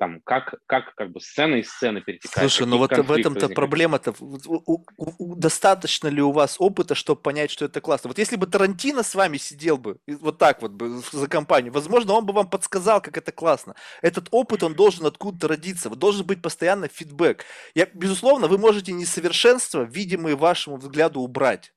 там, 0.00 0.22
как, 0.24 0.54
как, 0.64 0.94
как 0.94 1.12
бы 1.12 1.20
сцена 1.20 1.56
из 1.56 1.68
сцены 1.70 2.00
перетекает. 2.00 2.50
Слушай, 2.50 2.66
ну 2.66 2.78
вот 2.78 2.90
в 2.90 3.12
этом-то 3.12 3.50
проблема-то. 3.50 4.14
Достаточно 5.18 6.08
ли 6.08 6.22
у 6.22 6.32
вас 6.32 6.56
опыта, 6.58 6.94
чтобы 6.94 7.20
понять, 7.20 7.50
что 7.50 7.66
это 7.66 7.82
классно? 7.82 8.08
Вот 8.08 8.16
если 8.16 8.36
бы 8.36 8.46
Тарантино 8.46 9.02
с 9.02 9.14
вами 9.14 9.36
сидел 9.36 9.76
бы, 9.76 9.98
вот 10.06 10.38
так 10.38 10.62
вот 10.62 10.70
бы 10.70 11.02
за 11.12 11.28
компанию, 11.28 11.70
возможно, 11.70 12.14
он 12.14 12.24
бы 12.24 12.32
вам 12.32 12.48
подсказал, 12.48 13.02
как 13.02 13.18
это 13.18 13.30
классно. 13.30 13.74
Этот 14.00 14.28
опыт, 14.30 14.62
он 14.62 14.72
должен 14.72 15.04
откуда-то 15.04 15.48
родиться. 15.48 15.90
Должен 15.90 16.24
быть 16.24 16.40
постоянно 16.40 16.88
фидбэк. 16.88 17.44
Я, 17.74 17.86
безусловно, 17.92 18.46
вы 18.46 18.56
можете 18.56 18.92
несовершенство, 18.92 19.82
видимые 19.82 20.34
вашему 20.34 20.78
взгляду, 20.78 21.20
убрать 21.20 21.74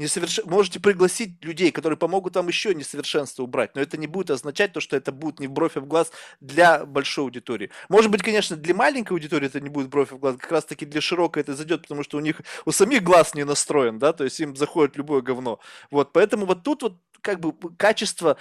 несоверш... 0.00 0.40
можете 0.44 0.80
пригласить 0.80 1.44
людей, 1.44 1.70
которые 1.70 1.96
помогут 1.96 2.36
вам 2.36 2.48
еще 2.48 2.74
несовершенство 2.74 3.42
убрать, 3.42 3.74
но 3.74 3.82
это 3.82 3.96
не 3.96 4.06
будет 4.06 4.30
означать 4.30 4.72
то, 4.72 4.80
что 4.80 4.96
это 4.96 5.12
будет 5.12 5.40
не 5.40 5.46
в 5.46 5.52
бровь, 5.52 5.76
а 5.76 5.80
в 5.80 5.86
глаз 5.86 6.10
для 6.40 6.84
большой 6.84 7.24
аудитории. 7.24 7.70
Может 7.88 8.10
быть, 8.10 8.22
конечно, 8.22 8.56
для 8.56 8.74
маленькой 8.74 9.12
аудитории 9.12 9.46
это 9.46 9.60
не 9.60 9.68
будет 9.68 9.88
бровь, 9.88 10.12
а 10.12 10.16
в 10.16 10.18
глаз, 10.18 10.36
как 10.38 10.50
раз 10.50 10.64
таки 10.64 10.86
для 10.86 11.00
широкой 11.00 11.42
это 11.42 11.54
зайдет, 11.54 11.82
потому 11.82 12.02
что 12.02 12.16
у 12.16 12.20
них 12.20 12.40
у 12.64 12.72
самих 12.72 13.02
глаз 13.02 13.34
не 13.34 13.44
настроен, 13.44 13.98
да, 13.98 14.12
то 14.12 14.24
есть 14.24 14.40
им 14.40 14.56
заходит 14.56 14.96
любое 14.96 15.20
говно. 15.20 15.60
Вот, 15.90 16.12
поэтому 16.12 16.46
вот 16.46 16.62
тут 16.62 16.82
вот 16.82 16.96
как 17.20 17.40
бы 17.40 17.52
качество 17.76 18.38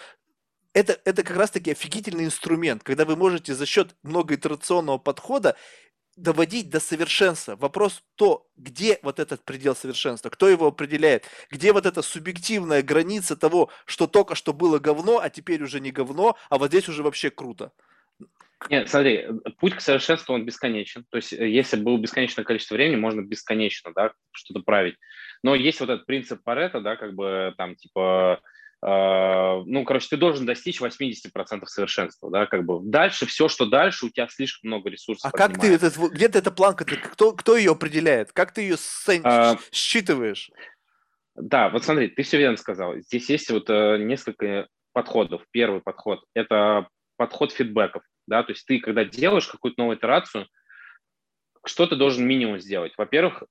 это, 0.73 0.99
это 1.03 1.23
как 1.23 1.35
раз-таки 1.35 1.71
офигительный 1.71 2.25
инструмент, 2.25 2.83
когда 2.83 3.05
вы 3.05 3.15
можете 3.15 3.55
за 3.55 3.65
счет 3.65 3.95
многоитерационного 4.03 4.97
подхода 4.97 5.55
доводить 6.21 6.69
до 6.69 6.79
совершенства. 6.79 7.55
Вопрос 7.55 8.03
то, 8.15 8.47
где 8.57 8.99
вот 9.01 9.19
этот 9.19 9.43
предел 9.43 9.75
совершенства, 9.75 10.29
кто 10.29 10.49
его 10.49 10.67
определяет, 10.67 11.25
где 11.49 11.73
вот 11.73 11.85
эта 11.85 12.01
субъективная 12.01 12.83
граница 12.83 13.35
того, 13.35 13.69
что 13.85 14.07
только 14.07 14.35
что 14.35 14.53
было 14.53 14.79
говно, 14.79 15.19
а 15.19 15.29
теперь 15.29 15.63
уже 15.63 15.79
не 15.79 15.91
говно, 15.91 16.37
а 16.49 16.57
вот 16.57 16.69
здесь 16.69 16.89
уже 16.89 17.03
вообще 17.03 17.29
круто. 17.29 17.71
Нет, 18.69 18.89
смотри, 18.89 19.25
путь 19.59 19.75
к 19.75 19.81
совершенству, 19.81 20.33
он 20.33 20.45
бесконечен. 20.45 21.05
То 21.09 21.17
есть, 21.17 21.31
э, 21.31 21.47
если 21.47 21.77
было 21.77 21.97
бесконечное 21.97 22.43
количество 22.43 22.75
времени, 22.75 22.97
можно 22.97 23.21
бесконечно, 23.21 23.93
да, 23.95 24.11
что-то 24.31 24.59
править. 24.59 24.95
Но 25.43 25.55
есть 25.55 25.79
вот 25.79 25.89
этот 25.89 26.05
принцип 26.05 26.43
Парета, 26.43 26.81
да, 26.81 26.97
как 26.97 27.15
бы 27.15 27.53
там, 27.57 27.75
типа, 27.75 28.41
ну, 28.81 29.83
короче, 29.85 30.07
ты 30.09 30.17
должен 30.17 30.45
достичь 30.45 30.79
80% 30.81 31.65
совершенства, 31.65 32.31
да, 32.31 32.45
как 32.45 32.65
бы. 32.65 32.79
Дальше, 32.81 33.25
все, 33.25 33.49
что 33.49 33.65
дальше, 33.65 34.05
у 34.05 34.09
тебя 34.09 34.27
слишком 34.29 34.69
много 34.69 34.89
ресурсов. 34.89 35.29
А 35.33 35.37
как 35.37 35.59
ты, 35.59 35.73
это, 35.73 35.91
где 36.09 36.29
ты 36.29 36.39
эта 36.39 36.49
планка, 36.49 36.85
кто, 36.85 37.33
кто 37.33 37.57
ее 37.57 37.71
определяет? 37.71 38.31
Как 38.31 38.53
ты 38.53 38.61
ее 38.61 38.77
сцен... 38.77 39.21
а, 39.25 39.57
считываешь? 39.71 40.49
Да, 41.35 41.69
вот 41.69 41.83
смотри, 41.83 42.07
ты 42.07 42.23
все 42.23 42.37
верно 42.37 42.57
сказал. 42.57 42.95
Здесь 42.97 43.29
есть 43.29 43.49
вот 43.49 43.69
э, 43.69 43.97
несколько 43.99 44.67
подходов. 44.93 45.41
Первый 45.51 45.81
подход– 45.81 46.23
это 46.33 46.87
подход 47.17 47.51
фидбэков, 47.51 48.03
да, 48.27 48.43
то 48.43 48.53
есть 48.53 48.65
ты, 48.65 48.79
когда 48.79 49.03
делаешь 49.03 49.47
какую-то 49.47 49.81
новую 49.81 49.97
итерацию, 49.97 50.47
что 51.65 51.87
ты 51.87 51.95
должен 51.95 52.25
минимум 52.25 52.59
сделать? 52.59 52.93
Во-первых, 52.97 53.43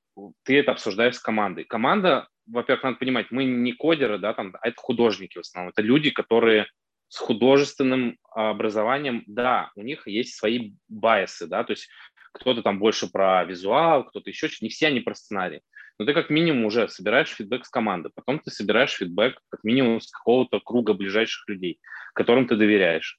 ты 0.44 0.58
это 0.58 0.72
обсуждаешь 0.72 1.16
с 1.16 1.20
командой. 1.20 1.64
Команда 1.64 2.28
во-первых, 2.48 2.84
надо 2.84 2.96
понимать, 2.96 3.26
мы 3.30 3.44
не 3.44 3.72
кодеры, 3.72 4.18
да, 4.18 4.34
там, 4.34 4.54
а 4.60 4.68
это 4.68 4.76
художники 4.80 5.38
в 5.38 5.42
основном. 5.42 5.70
Это 5.70 5.82
люди, 5.82 6.10
которые 6.10 6.66
с 7.08 7.18
художественным 7.18 8.18
образованием, 8.30 9.24
да, 9.26 9.70
у 9.76 9.82
них 9.82 10.06
есть 10.06 10.34
свои 10.34 10.72
байсы, 10.88 11.46
да, 11.46 11.64
то 11.64 11.72
есть 11.72 11.88
кто-то 12.32 12.62
там 12.62 12.78
больше 12.78 13.10
про 13.10 13.44
визуал, 13.44 14.04
кто-то 14.04 14.28
еще, 14.28 14.48
не 14.60 14.68
все 14.68 14.88
они 14.88 15.00
про 15.00 15.14
сценарий. 15.14 15.60
Но 15.98 16.04
ты 16.04 16.14
как 16.14 16.30
минимум 16.30 16.66
уже 16.66 16.88
собираешь 16.88 17.30
фидбэк 17.30 17.64
с 17.64 17.70
команды, 17.70 18.10
потом 18.14 18.38
ты 18.38 18.50
собираешь 18.50 18.92
фидбэк 18.92 19.38
как 19.48 19.64
минимум 19.64 20.00
с 20.00 20.10
какого-то 20.10 20.60
круга 20.60 20.92
ближайших 20.92 21.48
людей, 21.48 21.80
которым 22.14 22.46
ты 22.46 22.56
доверяешь. 22.56 23.18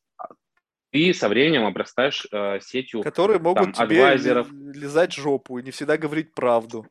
И 0.91 1.13
со 1.13 1.29
временем 1.29 1.65
обрастаешь 1.65 2.25
э, 2.31 2.59
сетью 2.61 3.03
Которые 3.03 3.39
могут 3.39 3.75
там, 3.75 3.87
тебе 3.87 4.03
адвайзеров. 4.03 4.51
лизать 4.51 5.13
жопу 5.13 5.59
и 5.59 5.63
не 5.63 5.71
всегда 5.71 5.97
говорить 5.97 6.33
правду. 6.33 6.87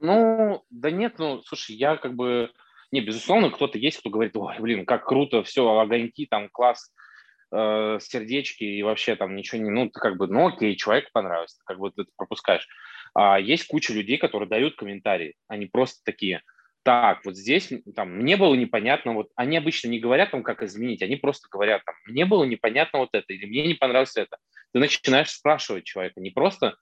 Ну, 0.00 0.62
да 0.68 0.90
нет, 0.90 1.14
ну, 1.18 1.40
слушай, 1.42 1.74
я 1.74 1.96
как 1.96 2.14
бы... 2.14 2.50
Не, 2.92 3.00
безусловно, 3.00 3.50
кто-то 3.50 3.78
есть, 3.78 3.98
кто 3.98 4.10
говорит, 4.10 4.36
ой, 4.36 4.56
блин, 4.60 4.84
как 4.84 5.06
круто, 5.06 5.42
все, 5.42 5.66
огоньки, 5.66 6.26
там, 6.26 6.50
класс, 6.50 6.92
э, 7.50 7.98
сердечки 8.00 8.64
и 8.64 8.82
вообще 8.82 9.16
там 9.16 9.34
ничего 9.34 9.62
не... 9.62 9.70
Ну, 9.70 9.88
ты 9.88 9.98
как 9.98 10.18
бы, 10.18 10.26
ну, 10.26 10.48
окей, 10.48 10.76
человек 10.76 11.10
понравился, 11.12 11.56
как 11.64 11.78
бы 11.78 11.90
ты 11.90 12.02
это 12.02 12.10
пропускаешь. 12.16 12.68
А 13.14 13.40
есть 13.40 13.66
куча 13.66 13.94
людей, 13.94 14.18
которые 14.18 14.48
дают 14.48 14.76
комментарии, 14.76 15.34
они 15.48 15.64
просто 15.66 16.02
такие, 16.04 16.42
так, 16.84 17.24
вот 17.24 17.36
здесь 17.36 17.72
там 17.96 18.16
мне 18.18 18.36
было 18.36 18.54
непонятно, 18.54 19.14
вот 19.14 19.30
они 19.34 19.56
обычно 19.56 19.88
не 19.88 19.98
говорят 19.98 20.30
там, 20.30 20.42
как 20.42 20.62
изменить, 20.62 21.02
они 21.02 21.16
просто 21.16 21.48
говорят 21.50 21.84
там, 21.84 21.94
мне 22.06 22.26
было 22.26 22.44
непонятно 22.44 23.00
вот 23.00 23.10
это, 23.12 23.32
или 23.32 23.46
мне 23.46 23.66
не 23.66 23.74
понравилось 23.74 24.16
это. 24.16 24.36
Ты 24.72 24.78
начинаешь 24.78 25.30
спрашивать 25.30 25.84
человека, 25.84 26.20
не 26.20 26.30
просто, 26.30 26.76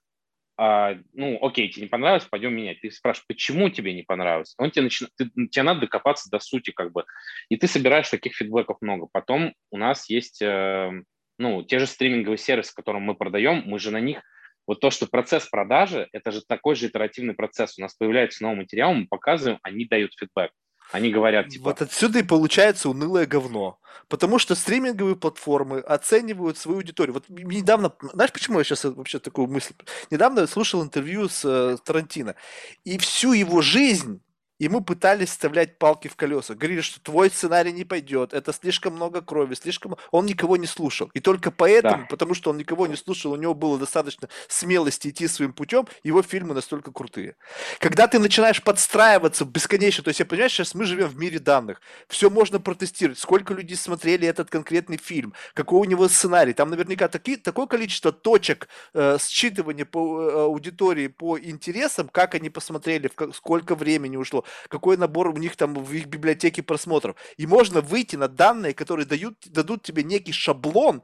а, 0.55 0.95
ну, 1.13 1.39
окей, 1.41 1.69
тебе 1.69 1.83
не 1.83 1.89
понравилось, 1.89 2.25
пойдем 2.25 2.53
менять. 2.53 2.81
Ты 2.81 2.91
спрашиваешь, 2.91 3.27
почему 3.27 3.69
тебе 3.69 3.93
не 3.93 4.03
понравилось? 4.03 4.53
Он 4.57 4.69
тебе 4.69 4.83
начинает, 4.83 5.13
ты, 5.15 5.25
тебе 5.47 5.63
надо 5.63 5.81
докопаться 5.81 6.29
до 6.29 6.39
сути, 6.39 6.71
как 6.71 6.91
бы. 6.91 7.05
И 7.49 7.57
ты 7.57 7.67
собираешь 7.67 8.09
таких 8.09 8.35
фидбэков 8.35 8.77
много. 8.81 9.07
Потом 9.11 9.55
у 9.71 9.77
нас 9.77 10.09
есть, 10.09 10.41
э, 10.43 10.91
ну, 11.39 11.63
те 11.63 11.79
же 11.79 11.87
стриминговые 11.87 12.37
сервисы, 12.37 12.73
которые 12.75 13.01
мы 13.01 13.15
продаем, 13.15 13.63
мы 13.65 13.79
же 13.79 13.89
на 13.89 13.99
них 13.99 14.21
вот 14.67 14.79
то, 14.79 14.91
что 14.91 15.07
процесс 15.07 15.47
продажи, 15.47 16.07
это 16.11 16.31
же 16.31 16.41
такой 16.41 16.75
же 16.75 16.87
итеративный 16.87 17.33
процесс. 17.33 17.77
У 17.77 17.81
нас 17.81 17.93
появляется 17.93 18.43
новый 18.43 18.57
материал, 18.57 18.93
мы 18.93 19.07
показываем, 19.07 19.59
они 19.63 19.85
дают 19.85 20.11
фидбэк. 20.17 20.51
Они 20.91 21.09
говорят, 21.11 21.49
типа... 21.49 21.65
Вот 21.65 21.81
отсюда 21.81 22.19
и 22.19 22.23
получается 22.23 22.89
унылое 22.89 23.25
говно. 23.25 23.79
Потому 24.09 24.37
что 24.37 24.53
стриминговые 24.53 25.15
платформы 25.15 25.79
оценивают 25.79 26.57
свою 26.57 26.79
аудиторию. 26.79 27.13
Вот 27.13 27.25
недавно, 27.29 27.91
знаешь, 28.13 28.31
почему 28.31 28.59
я 28.59 28.63
сейчас 28.63 28.83
вообще 28.83 29.19
такую 29.19 29.47
мысль... 29.47 29.73
Недавно 30.11 30.45
слушал 30.45 30.83
интервью 30.83 31.29
с 31.29 31.43
э, 31.45 31.77
Тарантино. 31.83 32.35
И 32.83 32.97
всю 32.97 33.33
его 33.33 33.61
жизнь 33.61 34.21
ему 34.63 34.81
пытались 34.81 35.29
вставлять 35.29 35.77
палки 35.77 36.07
в 36.07 36.15
колеса. 36.15 36.55
Говорили, 36.55 36.81
что 36.81 36.99
твой 37.01 37.29
сценарий 37.29 37.71
не 37.71 37.83
пойдет, 37.83 38.33
это 38.33 38.53
слишком 38.53 38.93
много 38.93 39.21
крови, 39.21 39.55
слишком... 39.55 39.95
Он 40.11 40.25
никого 40.25 40.57
не 40.57 40.67
слушал. 40.67 41.09
И 41.13 41.19
только 41.19 41.51
поэтому, 41.51 42.03
да. 42.03 42.07
потому 42.09 42.33
что 42.33 42.49
он 42.51 42.57
никого 42.57 42.87
не 42.87 42.95
слушал, 42.95 43.33
у 43.33 43.35
него 43.35 43.53
было 43.53 43.77
достаточно 43.77 44.29
смелости 44.47 45.09
идти 45.09 45.27
своим 45.27 45.53
путем, 45.53 45.87
его 46.03 46.21
фильмы 46.21 46.53
настолько 46.53 46.91
крутые. 46.91 47.35
Когда 47.79 48.07
ты 48.07 48.19
начинаешь 48.19 48.61
подстраиваться 48.63 49.45
бесконечно, 49.45 50.03
то 50.03 50.09
есть 50.09 50.19
я 50.19 50.25
понимаю, 50.25 50.49
сейчас 50.49 50.73
мы 50.73 50.85
живем 50.85 51.07
в 51.07 51.17
мире 51.17 51.39
данных, 51.39 51.81
все 52.07 52.29
можно 52.29 52.59
протестировать, 52.59 53.19
сколько 53.19 53.53
людей 53.53 53.77
смотрели 53.77 54.27
этот 54.27 54.49
конкретный 54.49 54.97
фильм, 54.97 55.33
какой 55.53 55.81
у 55.81 55.89
него 55.89 56.07
сценарий, 56.07 56.53
там 56.53 56.69
наверняка 56.69 57.07
таки, 57.07 57.35
такое 57.35 57.67
количество 57.67 58.11
точек 58.11 58.67
э, 58.93 59.17
считывания 59.19 59.85
по 59.85 60.21
э, 60.21 60.31
аудитории 60.43 61.07
по 61.07 61.37
интересам, 61.39 62.07
как 62.09 62.35
они 62.35 62.49
посмотрели, 62.49 63.09
в, 63.15 63.33
сколько 63.33 63.75
времени 63.75 64.17
ушло, 64.17 64.45
какой 64.69 64.97
набор 64.97 65.27
у 65.27 65.37
них 65.37 65.55
там 65.55 65.73
в 65.73 65.91
их 65.93 66.07
библиотеке 66.07 66.63
просмотров. 66.63 67.15
И 67.37 67.45
можно 67.47 67.81
выйти 67.81 68.15
на 68.15 68.27
данные, 68.27 68.73
которые 68.73 69.05
дают, 69.05 69.35
дадут 69.45 69.83
тебе 69.83 70.03
некий 70.03 70.31
шаблон, 70.31 71.03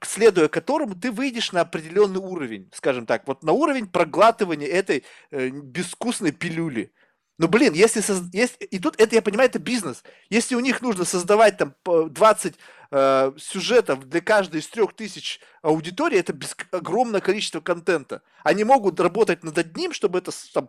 следуя 0.00 0.48
которому 0.48 0.94
ты 0.94 1.10
выйдешь 1.10 1.52
на 1.52 1.60
определенный 1.60 2.20
уровень, 2.20 2.70
скажем 2.74 3.06
так, 3.06 3.26
вот 3.26 3.42
на 3.42 3.52
уровень 3.52 3.86
проглатывания 3.86 4.68
этой 4.68 5.04
э, 5.30 5.48
безвкусной 5.48 6.32
пилюли. 6.32 6.92
Ну, 7.38 7.48
блин, 7.48 7.72
если, 7.72 8.00
соз... 8.00 8.22
если... 8.32 8.64
И 8.66 8.78
тут, 8.78 9.00
это 9.00 9.14
я 9.14 9.22
понимаю, 9.22 9.48
это 9.48 9.58
бизнес. 9.58 10.04
Если 10.30 10.54
у 10.54 10.60
них 10.60 10.82
нужно 10.82 11.04
создавать 11.04 11.56
там 11.58 11.74
20 11.84 12.54
э, 12.92 13.32
сюжетов 13.38 14.08
для 14.08 14.20
каждой 14.20 14.60
из 14.60 14.68
трех 14.68 14.92
тысяч 14.92 15.40
аудиторий, 15.62 16.18
это 16.18 16.32
без... 16.32 16.54
огромное 16.70 17.20
количество 17.20 17.60
контента. 17.60 18.22
Они 18.44 18.64
могут 18.64 19.00
работать 19.00 19.42
над 19.42 19.56
одним, 19.58 19.92
чтобы 19.92 20.18
это 20.18 20.30
там, 20.52 20.68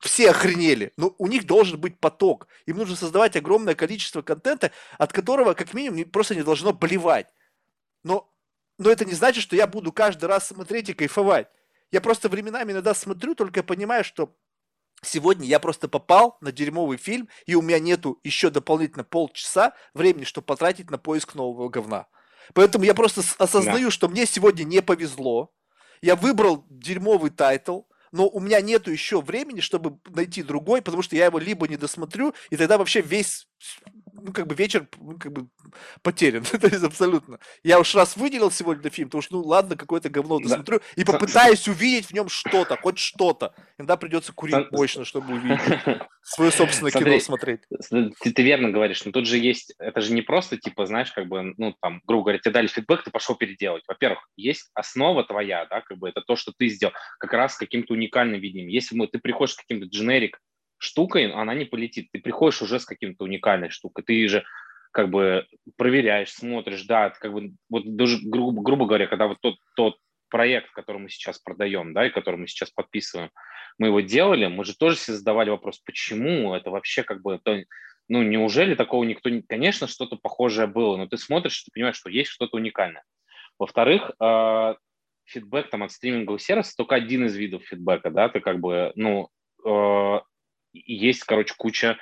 все 0.00 0.30
охренели. 0.30 0.92
Но 0.96 1.14
у 1.18 1.28
них 1.28 1.46
должен 1.46 1.80
быть 1.80 1.98
поток. 1.98 2.48
Им 2.66 2.78
нужно 2.78 2.96
создавать 2.96 3.36
огромное 3.36 3.74
количество 3.74 4.22
контента, 4.22 4.72
от 4.98 5.12
которого, 5.12 5.54
как 5.54 5.72
минимум, 5.72 6.04
просто 6.10 6.34
не 6.34 6.42
должно 6.42 6.72
болевать. 6.72 7.32
Но, 8.02 8.28
но 8.78 8.90
это 8.90 9.04
не 9.04 9.14
значит, 9.14 9.42
что 9.42 9.56
я 9.56 9.66
буду 9.66 9.92
каждый 9.92 10.26
раз 10.26 10.48
смотреть 10.48 10.90
и 10.90 10.94
кайфовать. 10.94 11.48
Я 11.92 12.00
просто 12.00 12.28
временами 12.28 12.72
иногда 12.72 12.92
смотрю, 12.94 13.36
только 13.36 13.62
понимаю, 13.62 14.02
что 14.02 14.34
Сегодня 15.02 15.46
я 15.46 15.60
просто 15.60 15.88
попал 15.88 16.38
на 16.40 16.52
дерьмовый 16.52 16.98
фильм, 16.98 17.28
и 17.46 17.54
у 17.54 17.62
меня 17.62 17.78
нету 17.78 18.18
еще 18.24 18.50
дополнительно 18.50 19.04
полчаса 19.04 19.74
времени, 19.94 20.24
чтобы 20.24 20.46
потратить 20.46 20.90
на 20.90 20.98
поиск 20.98 21.34
нового 21.34 21.68
говна. 21.68 22.06
Поэтому 22.54 22.84
я 22.84 22.94
просто 22.94 23.22
осознаю, 23.38 23.86
да. 23.86 23.90
что 23.90 24.08
мне 24.08 24.26
сегодня 24.26 24.64
не 24.64 24.80
повезло. 24.82 25.52
Я 26.02 26.16
выбрал 26.16 26.64
дерьмовый 26.68 27.30
title, 27.30 27.82
но 28.12 28.28
у 28.28 28.40
меня 28.40 28.60
нету 28.60 28.90
еще 28.90 29.20
времени, 29.20 29.60
чтобы 29.60 29.98
найти 30.06 30.42
другой, 30.42 30.82
потому 30.82 31.02
что 31.02 31.16
я 31.16 31.26
его 31.26 31.38
либо 31.38 31.68
не 31.68 31.76
досмотрю, 31.76 32.34
и 32.50 32.56
тогда 32.56 32.78
вообще 32.78 33.00
весь 33.00 33.48
ну, 34.22 34.32
как 34.32 34.46
бы 34.46 34.54
вечер, 34.54 34.86
ну, 34.98 35.18
как 35.18 35.32
бы 35.32 35.48
потерян. 36.02 36.44
То 36.60 36.66
есть 36.66 36.82
абсолютно. 36.82 37.38
Я 37.62 37.80
уж 37.80 37.94
раз 37.94 38.16
выделил 38.16 38.50
сегодня 38.50 38.82
для 38.82 38.90
фильма, 38.90 39.10
потому 39.10 39.22
что, 39.22 39.36
ну, 39.36 39.42
ладно, 39.42 39.76
какое-то 39.76 40.08
говно 40.08 40.38
досмотрю, 40.38 40.80
и 40.96 41.04
попытаюсь 41.04 41.68
увидеть 41.68 42.06
в 42.06 42.12
нем 42.12 42.28
что-то, 42.28 42.76
хоть 42.76 42.98
что-то. 42.98 43.54
Иногда 43.78 43.96
придется 43.96 44.32
курить 44.32 44.70
мощно, 44.70 45.04
чтобы 45.04 45.34
увидеть. 45.34 45.60
Свое 46.22 46.50
собственное 46.50 46.90
кино 46.90 47.18
смотреть. 47.20 47.60
Ты, 47.90 48.32
ты 48.32 48.42
верно 48.42 48.70
говоришь, 48.70 49.04
но 49.04 49.12
тут 49.12 49.26
же 49.26 49.38
есть, 49.38 49.74
это 49.78 50.00
же 50.00 50.12
не 50.12 50.22
просто, 50.22 50.56
типа, 50.56 50.86
знаешь, 50.86 51.12
как 51.12 51.28
бы, 51.28 51.54
ну, 51.56 51.74
там, 51.80 52.00
грубо 52.04 52.24
говоря, 52.24 52.38
тебе 52.38 52.52
дали 52.52 52.66
фидбэк, 52.66 53.04
ты 53.04 53.10
пошел 53.10 53.36
переделать. 53.36 53.84
Во-первых, 53.86 54.26
есть 54.36 54.70
основа 54.74 55.24
твоя, 55.24 55.66
да, 55.66 55.82
как 55.82 55.98
бы, 55.98 56.08
это 56.08 56.22
то, 56.22 56.36
что 56.36 56.52
ты 56.56 56.68
сделал, 56.68 56.94
как 57.18 57.32
раз 57.32 57.56
каким-то 57.56 57.92
уникальным 57.94 58.40
видением. 58.40 58.68
Если 58.68 58.96
мы, 58.96 59.06
ты 59.06 59.18
приходишь 59.18 59.54
к 59.54 59.60
каким-то 59.60 59.86
дженерик 59.86 60.40
штукой, 60.78 61.32
она 61.32 61.54
не 61.54 61.64
полетит. 61.64 62.08
Ты 62.12 62.20
приходишь 62.20 62.62
уже 62.62 62.80
с 62.80 62.84
каким-то 62.84 63.24
уникальной 63.24 63.70
штукой. 63.70 64.04
Ты 64.04 64.28
же 64.28 64.44
как 64.92 65.10
бы 65.10 65.46
проверяешь, 65.76 66.32
смотришь, 66.32 66.84
да, 66.84 67.10
как 67.10 67.32
бы, 67.32 67.52
вот 67.68 67.96
даже, 67.96 68.18
грубо, 68.22 68.62
грубо 68.62 68.86
говоря, 68.86 69.06
когда 69.06 69.26
вот 69.26 69.38
тот, 69.42 69.56
тот 69.76 69.98
проект, 70.30 70.70
который 70.72 70.98
мы 70.98 71.10
сейчас 71.10 71.38
продаем, 71.38 71.92
да, 71.92 72.06
и 72.06 72.10
который 72.10 72.36
мы 72.36 72.46
сейчас 72.46 72.70
подписываем, 72.70 73.30
мы 73.78 73.88
его 73.88 74.00
делали, 74.00 74.46
мы 74.46 74.64
же 74.64 74.74
тоже 74.74 74.96
себе 74.96 75.16
задавали 75.16 75.50
вопрос, 75.50 75.78
почему 75.80 76.54
это 76.54 76.70
вообще 76.70 77.02
как 77.02 77.20
бы, 77.20 77.38
то, 77.42 77.62
ну, 78.08 78.22
неужели 78.22 78.74
такого 78.74 79.04
никто 79.04 79.28
не... 79.28 79.42
Конечно, 79.42 79.86
что-то 79.86 80.16
похожее 80.16 80.66
было, 80.66 80.96
но 80.96 81.06
ты 81.06 81.18
смотришь, 81.18 81.62
ты 81.62 81.70
понимаешь, 81.72 81.96
что 81.96 82.08
есть 82.08 82.30
что-то 82.30 82.56
уникальное. 82.56 83.04
Во-вторых, 83.58 84.12
э, 84.18 84.74
фидбэк 85.24 85.70
там 85.70 85.82
от 85.82 85.92
стримингового 85.92 86.38
сервиса 86.38 86.74
только 86.76 86.94
один 86.94 87.26
из 87.26 87.36
видов 87.36 87.64
фидбэка, 87.64 88.10
да, 88.10 88.28
ты 88.28 88.40
как 88.40 88.60
бы, 88.60 88.92
ну, 88.94 89.28
э, 89.64 90.20
есть, 90.86 91.24
короче, 91.24 91.54
куча 91.56 91.98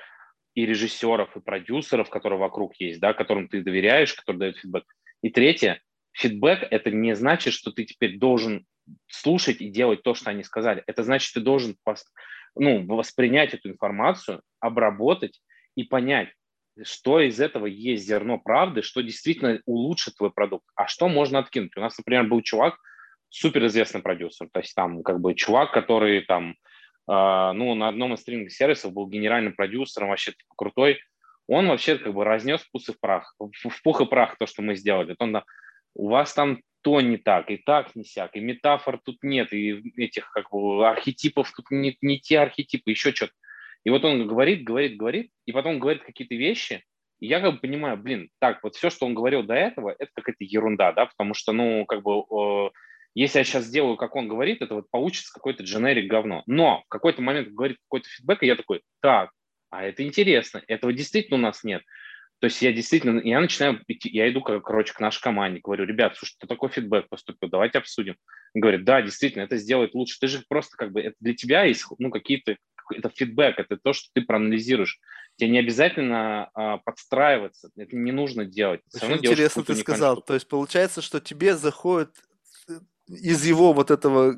и 0.55 0.67
режиссеров, 0.67 1.37
и 1.37 1.41
продюсеров, 1.41 2.11
которые 2.11 2.39
вокруг 2.39 2.75
есть, 2.79 3.01
да, 3.01 3.13
которым 3.13 3.49
ты 3.49 3.63
доверяешь, 3.63 4.15
которые 4.15 4.39
дают 4.39 4.59
фидбэк. 4.59 4.85
И 5.23 5.31
третье, 5.31 5.81
фидбэк– 6.13 6.67
это 6.71 6.91
не 6.91 7.15
значит, 7.15 7.55
что 7.55 7.73
ты 7.73 7.85
теперь 7.85 8.19
должен 8.19 8.67
слушать 9.09 9.61
и 9.61 9.71
делать 9.71 10.03
то, 10.03 10.15
что 10.15 10.31
они 10.31 10.43
сказали. 10.43 10.83
Это 10.87 11.03
значит, 11.03 11.33
ты 11.33 11.41
должен 11.41 11.77
ну, 12.55 12.87
воспринять 12.87 13.55
эту 13.55 13.71
информацию, 13.71 14.43
обработать 14.61 15.41
и 15.75 15.85
понять, 15.85 16.29
что 16.83 17.21
из 17.21 17.41
этого 17.41 17.67
есть 17.67 18.07
зерно 18.07 18.39
правды, 18.39 18.83
что 18.83 19.01
действительно 19.01 19.61
улучшит 19.65 20.17
твой 20.17 20.33
продукт, 20.33 20.65
а 20.75 20.87
что 20.87 21.09
можно 21.09 21.39
откинуть. 21.39 21.77
У 21.77 21.81
нас, 21.81 21.97
например, 21.99 22.25
был 22.25 22.43
чувак, 22.43 22.77
суперизвестный 23.29 24.03
продюсер, 24.03 24.49
то 24.53 24.61
есть 24.61 24.75
там 24.75 25.03
как 25.03 25.21
бы 25.21 25.35
чувак, 25.35 25.73
который 25.73 26.21
там 26.23 26.55
ну, 27.07 27.75
на 27.75 27.89
одном 27.89 28.15
из 28.15 28.21
стриминговых 28.21 28.53
сервисов 28.53 28.93
был 28.93 29.07
генеральным 29.07 29.55
продюсером, 29.55 30.09
вообще 30.09 30.33
типа, 30.33 30.55
крутой. 30.57 31.01
Он 31.47 31.69
вообще 31.69 31.99
как 31.99 32.15
бы 32.15 32.25
разнес 32.25 32.63
в 32.63 32.71
пух 32.71 32.89
и 32.89 32.93
прах, 32.99 33.35
в 33.39 33.83
пух 33.83 34.01
и 34.01 34.07
прах 34.07 34.37
то, 34.39 34.47
что 34.47 34.63
мы 34.63 34.77
сделали. 34.77 35.15
Он, 35.19 35.43
у 35.95 36.09
вас 36.09 36.33
там 36.33 36.61
то 36.83 37.01
не 37.01 37.17
так, 37.17 37.51
и 37.51 37.57
так 37.57 37.95
не 37.97 38.05
сяк, 38.05 38.37
и 38.37 38.41
метафор 38.41 39.01
тут 39.03 39.17
нет, 39.23 39.53
и 39.53 39.83
этих 39.97 40.31
как 40.31 40.51
бы 40.51 40.87
архетипов 40.87 41.51
тут 41.53 41.71
не, 41.71 41.97
не 42.03 42.19
те 42.19 42.41
архетипы, 42.41 42.91
еще 42.91 43.13
что-то. 43.13 43.33
И 43.85 43.91
вот 43.91 44.05
он 44.05 44.27
говорит, 44.27 44.65
говорит, 44.65 44.97
говорит, 44.97 45.31
и 45.47 45.53
потом 45.53 45.79
говорит 45.79 46.03
какие-то 46.03 46.35
вещи, 46.35 46.85
и 47.21 47.27
я 47.27 47.41
как 47.41 47.55
бы 47.55 47.61
понимаю, 47.61 47.97
блин, 47.97 48.29
так, 48.39 48.63
вот 48.63 48.75
все, 48.75 48.91
что 48.91 49.07
он 49.07 49.15
говорил 49.15 49.43
до 49.43 49.55
этого, 49.55 49.95
это 49.99 50.11
какая-то 50.15 50.45
ерунда, 50.45 50.93
да, 50.93 51.07
потому 51.07 51.33
что, 51.33 51.53
ну, 51.53 51.87
как 51.87 52.03
бы 52.03 52.71
если 53.15 53.39
я 53.39 53.45
сейчас 53.45 53.65
сделаю, 53.65 53.97
как 53.97 54.17
он 54.17 54.29
говорит, 54.29 54.61
это 54.61 54.75
вот 54.75 54.91
получится 54.91 55.33
какой-то 55.33 55.63
дженерик 55.63 56.11
говно. 56.11 56.43
Но 56.47 56.83
в 56.87 56.89
какой-то 56.89 57.23
момент 57.23 57.49
говорит 57.49 57.79
какой-то 57.89 58.09
фидбэк, 58.09 58.43
и 58.43 58.47
я 58.47 58.57
такой, 58.57 58.83
так, 59.01 59.31
а 59.71 59.85
это 59.85 60.05
интересно, 60.05 60.63
этого 60.67 60.93
действительно 60.93 61.39
у 61.39 61.41
нас 61.41 61.65
нет. 61.65 61.83
То 62.41 62.47
есть 62.47 62.61
я 62.61 62.73
действительно, 62.73 63.21
я 63.21 63.41
начинаю 63.41 63.81
я 63.89 64.31
иду, 64.31 64.43
короче, 64.43 64.93
к 64.93 65.01
нашей 65.01 65.23
команде, 65.23 65.61
говорю, 65.63 65.87
ребят, 65.87 66.17
слушай, 66.17 66.33
что 66.33 66.47
такой 66.47 66.69
фидбэк 66.69 67.09
поступил, 67.09 67.49
давайте 67.49 67.79
обсудим. 67.79 68.17
Он 68.55 68.61
говорит, 68.61 68.85
да, 68.85 69.01
действительно, 69.01 69.43
это 69.43 69.57
сделает 69.57 69.95
лучше. 69.95 70.19
Ты 70.21 70.27
же 70.27 70.43
просто 70.49 70.77
как 70.77 70.93
бы, 70.93 71.01
это 71.01 71.15
для 71.21 71.35
тебя 71.35 71.65
есть, 71.65 71.87
ну, 71.99 72.11
какие-то, 72.11 72.57
это 72.93 73.09
фидбэк, 73.09 73.59
это 73.59 73.79
то, 73.79 73.93
что 73.93 74.11
ты 74.13 74.21
проанализируешь. 74.23 74.99
Тебе 75.37 75.51
не 75.51 75.59
обязательно 75.59 76.51
а, 76.55 76.79
подстраиваться, 76.79 77.71
это 77.77 77.97
не 77.97 78.13
нужно 78.13 78.45
делать. 78.45 78.83
Очень 78.95 79.17
интересно 79.17 79.65
ты 79.65 79.75
сказал. 79.75 80.17
Штуку. 80.17 80.27
То 80.27 80.35
есть 80.35 80.49
получается, 80.49 81.01
что 81.01 81.21
тебе 81.21 81.57
заходит 81.57 82.11
из 83.09 83.45
его 83.45 83.73
вот 83.73 83.91
этого 83.91 84.35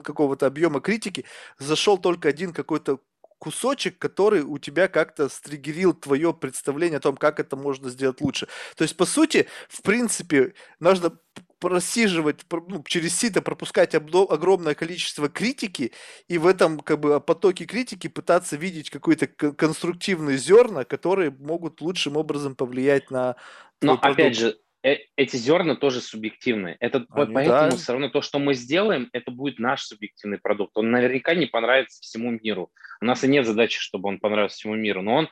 какого-то 0.00 0.46
объема 0.46 0.80
критики 0.80 1.24
зашел 1.58 1.98
только 1.98 2.28
один 2.28 2.52
какой-то 2.52 3.00
кусочек, 3.38 3.98
который 3.98 4.42
у 4.42 4.58
тебя 4.58 4.86
как-то 4.86 5.28
стригерил 5.28 5.94
твое 5.94 6.32
представление 6.34 6.98
о 6.98 7.00
том, 7.00 7.16
как 7.16 7.40
это 7.40 7.56
можно 7.56 7.88
сделать 7.88 8.20
лучше. 8.20 8.48
То 8.76 8.82
есть, 8.82 8.96
по 8.96 9.06
сути, 9.06 9.48
в 9.68 9.82
принципе, 9.82 10.52
нужно 10.78 11.18
просиживать 11.58 12.40
ну, 12.50 12.82
через 12.86 13.16
сито, 13.16 13.42
пропускать 13.42 13.94
огромное 13.94 14.74
количество 14.74 15.28
критики, 15.28 15.92
и 16.28 16.38
в 16.38 16.46
этом 16.46 16.80
как 16.80 17.00
бы 17.00 17.20
потоке 17.20 17.64
критики 17.64 18.08
пытаться 18.08 18.56
видеть 18.56 18.90
какие-то 18.90 19.26
конструктивные 19.26 20.36
зерна, 20.36 20.84
которые 20.84 21.30
могут 21.30 21.80
лучшим 21.80 22.16
образом 22.16 22.54
повлиять 22.54 23.10
на 23.10 23.36
Но 23.80 23.94
опять 23.94 24.36
же, 24.36 24.58
э 24.82 24.98
эти 25.16 25.36
зерна 25.36 25.76
тоже 25.76 26.00
субъективные. 26.00 26.76
Это 26.80 27.06
Они, 27.10 27.34
поэтому 27.34 27.70
да. 27.70 27.76
все 27.76 27.92
равно 27.92 28.08
то, 28.08 28.22
что 28.22 28.38
мы 28.38 28.54
сделаем, 28.54 29.08
это 29.12 29.30
будет 29.30 29.58
наш 29.58 29.82
субъективный 29.82 30.38
продукт. 30.38 30.76
Он 30.76 30.90
наверняка 30.90 31.34
не 31.34 31.46
понравится 31.46 32.00
всему 32.02 32.30
миру. 32.30 32.70
У 33.00 33.04
нас 33.04 33.24
и 33.24 33.28
нет 33.28 33.46
задачи, 33.46 33.78
чтобы 33.78 34.08
он 34.08 34.18
понравился 34.18 34.56
всему 34.56 34.74
миру, 34.74 35.02
но 35.02 35.14
он 35.14 35.28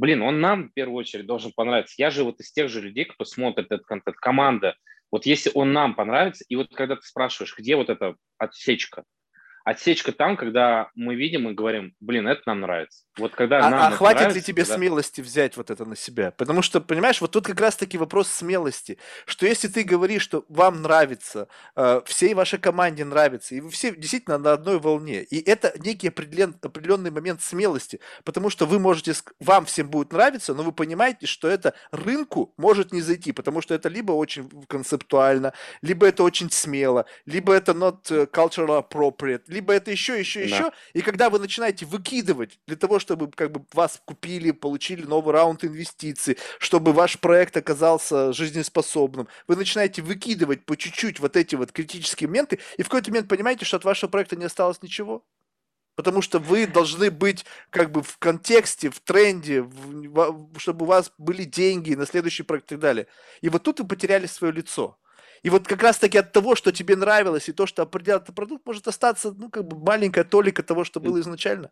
блин, 0.00 0.22
он 0.22 0.40
нам 0.40 0.68
в 0.68 0.72
первую 0.72 0.96
очередь 0.96 1.26
должен 1.26 1.52
понравиться. 1.52 1.94
Я 1.98 2.10
же 2.10 2.24
вот 2.24 2.40
из 2.40 2.50
тех 2.50 2.70
же 2.70 2.80
людей, 2.80 3.04
кто 3.04 3.24
смотрит 3.26 3.66
этот 3.66 3.86
контент, 3.86 4.16
команда. 4.16 4.74
Вот 5.10 5.26
если 5.26 5.50
он 5.54 5.72
нам 5.72 5.94
понравится, 5.94 6.44
и 6.48 6.56
вот 6.56 6.74
когда 6.74 6.96
ты 6.96 7.02
спрашиваешь, 7.02 7.54
где 7.56 7.76
вот 7.76 7.90
эта 7.90 8.16
отсечка, 8.38 9.04
Отсечка 9.64 10.12
там, 10.12 10.36
когда 10.36 10.90
мы 10.94 11.14
видим 11.14 11.48
и 11.48 11.52
говорим, 11.52 11.94
блин, 12.00 12.26
это 12.26 12.42
нам 12.46 12.60
нравится. 12.60 13.04
Вот 13.18 13.34
когда 13.34 13.58
а, 13.66 13.70
нам 13.70 13.80
а 13.80 13.90
хватит 13.90 14.20
нравится, 14.20 14.38
ли 14.38 14.44
тебе 14.44 14.62
когда... 14.62 14.76
смелости 14.76 15.20
взять 15.20 15.56
вот 15.56 15.70
это 15.70 15.84
на 15.84 15.96
себя? 15.96 16.30
Потому 16.30 16.62
что, 16.62 16.80
понимаешь, 16.80 17.20
вот 17.20 17.32
тут 17.32 17.46
как 17.46 17.60
раз-таки 17.60 17.98
вопрос 17.98 18.28
смелости, 18.28 18.98
что 19.26 19.46
если 19.46 19.68
ты 19.68 19.82
говоришь, 19.82 20.22
что 20.22 20.44
вам 20.48 20.82
нравится, 20.82 21.48
э, 21.76 22.00
всей 22.06 22.34
вашей 22.34 22.58
команде 22.58 23.04
нравится, 23.04 23.54
и 23.54 23.60
вы 23.60 23.70
все 23.70 23.94
действительно 23.94 24.38
на 24.38 24.52
одной 24.52 24.78
волне, 24.78 25.22
и 25.22 25.40
это 25.40 25.74
некий 25.78 26.08
определен, 26.08 26.54
определенный 26.62 27.10
момент 27.10 27.42
смелости, 27.42 28.00
потому 28.24 28.48
что 28.48 28.64
вы 28.64 28.78
можете, 28.78 29.12
вам 29.38 29.66
всем 29.66 29.90
будет 29.90 30.12
нравиться, 30.12 30.54
но 30.54 30.62
вы 30.62 30.72
понимаете, 30.72 31.26
что 31.26 31.48
это 31.48 31.74
рынку 31.90 32.54
может 32.56 32.92
не 32.92 33.02
зайти, 33.02 33.32
потому 33.32 33.60
что 33.60 33.74
это 33.74 33.88
либо 33.88 34.12
очень 34.12 34.48
концептуально, 34.68 35.52
либо 35.82 36.06
это 36.06 36.22
очень 36.22 36.50
смело, 36.50 37.06
либо 37.26 37.52
это 37.52 37.72
not 37.72 38.10
э, 38.10 38.26
cultural 38.26 38.82
appropriate, 38.88 39.42
либо 39.50 39.72
это 39.72 39.90
еще, 39.90 40.18
еще, 40.18 40.40
да. 40.40 40.46
еще. 40.46 40.72
И 40.92 41.02
когда 41.02 41.28
вы 41.28 41.38
начинаете 41.38 41.84
выкидывать 41.84 42.58
для 42.66 42.76
того, 42.76 42.98
чтобы 42.98 43.30
как 43.30 43.50
бы 43.50 43.64
вас 43.72 44.00
купили, 44.04 44.52
получили 44.52 45.02
новый 45.02 45.34
раунд 45.34 45.64
инвестиций, 45.64 46.38
чтобы 46.58 46.92
ваш 46.92 47.18
проект 47.18 47.56
оказался 47.56 48.32
жизнеспособным, 48.32 49.28
вы 49.48 49.56
начинаете 49.56 50.02
выкидывать 50.02 50.64
по 50.64 50.76
чуть-чуть 50.76 51.20
вот 51.20 51.36
эти 51.36 51.56
вот 51.56 51.72
критические 51.72 52.28
моменты, 52.28 52.60
и 52.76 52.82
в 52.82 52.88
какой-то 52.88 53.10
момент 53.10 53.28
понимаете, 53.28 53.64
что 53.64 53.76
от 53.76 53.84
вашего 53.84 54.08
проекта 54.10 54.36
не 54.36 54.44
осталось 54.44 54.82
ничего. 54.82 55.24
Потому 55.96 56.22
что 56.22 56.38
вы 56.38 56.66
должны 56.66 57.10
быть 57.10 57.44
как 57.68 57.90
бы 57.90 58.02
в 58.02 58.16
контексте, 58.18 58.88
в 58.88 59.00
тренде, 59.00 59.62
в, 59.62 60.58
чтобы 60.58 60.86
у 60.86 60.88
вас 60.88 61.12
были 61.18 61.44
деньги 61.44 61.94
на 61.94 62.06
следующий 62.06 62.42
проект 62.42 62.66
и 62.66 62.68
так 62.70 62.78
далее. 62.78 63.06
И 63.42 63.48
вот 63.50 63.64
тут 63.64 63.80
вы 63.80 63.86
потеряли 63.86 64.26
свое 64.26 64.52
лицо. 64.52 64.96
И 65.42 65.50
вот 65.50 65.66
как 65.66 65.82
раз-таки 65.82 66.18
от 66.18 66.32
того, 66.32 66.54
что 66.54 66.70
тебе 66.70 66.96
нравилось, 66.96 67.48
и 67.48 67.52
то, 67.52 67.66
что 67.66 67.82
определяет 67.82 68.24
этот 68.24 68.34
продукт, 68.34 68.66
может 68.66 68.86
остаться, 68.86 69.32
ну, 69.32 69.48
как 69.48 69.66
бы 69.66 69.78
маленькая 69.78 70.24
толика 70.24 70.62
того, 70.62 70.84
что 70.84 71.00
было 71.00 71.18
изначально. 71.20 71.70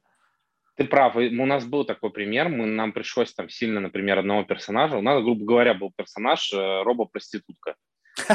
Ты 0.76 0.84
прав. 0.84 1.16
У 1.16 1.46
нас 1.46 1.64
был 1.64 1.84
такой 1.84 2.10
пример. 2.10 2.48
Мы, 2.48 2.66
нам 2.66 2.92
пришлось 2.92 3.34
там 3.34 3.48
сильно, 3.48 3.80
например, 3.80 4.18
одного 4.18 4.44
персонажа. 4.44 4.96
У 4.96 5.02
нас, 5.02 5.22
грубо 5.22 5.44
говоря, 5.44 5.74
был 5.74 5.92
персонаж 5.94 6.52
э, 6.52 6.82
робо-проститутка. 6.82 7.74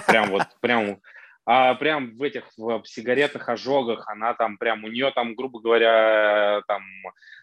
Прям 0.07 0.30
вот, 0.30 0.43
прям 0.61 0.99
а 1.45 1.76
прям 1.76 2.15
в 2.15 2.23
этих 2.23 2.45
в 2.55 2.84
сигаретных 2.85 3.49
ожогах 3.49 4.07
она 4.07 4.34
там 4.34 4.57
прям 4.57 4.85
у 4.85 4.88
нее 4.88 5.11
там 5.11 5.35
грубо 5.35 5.60
говоря 5.60 6.61
там 6.68 6.84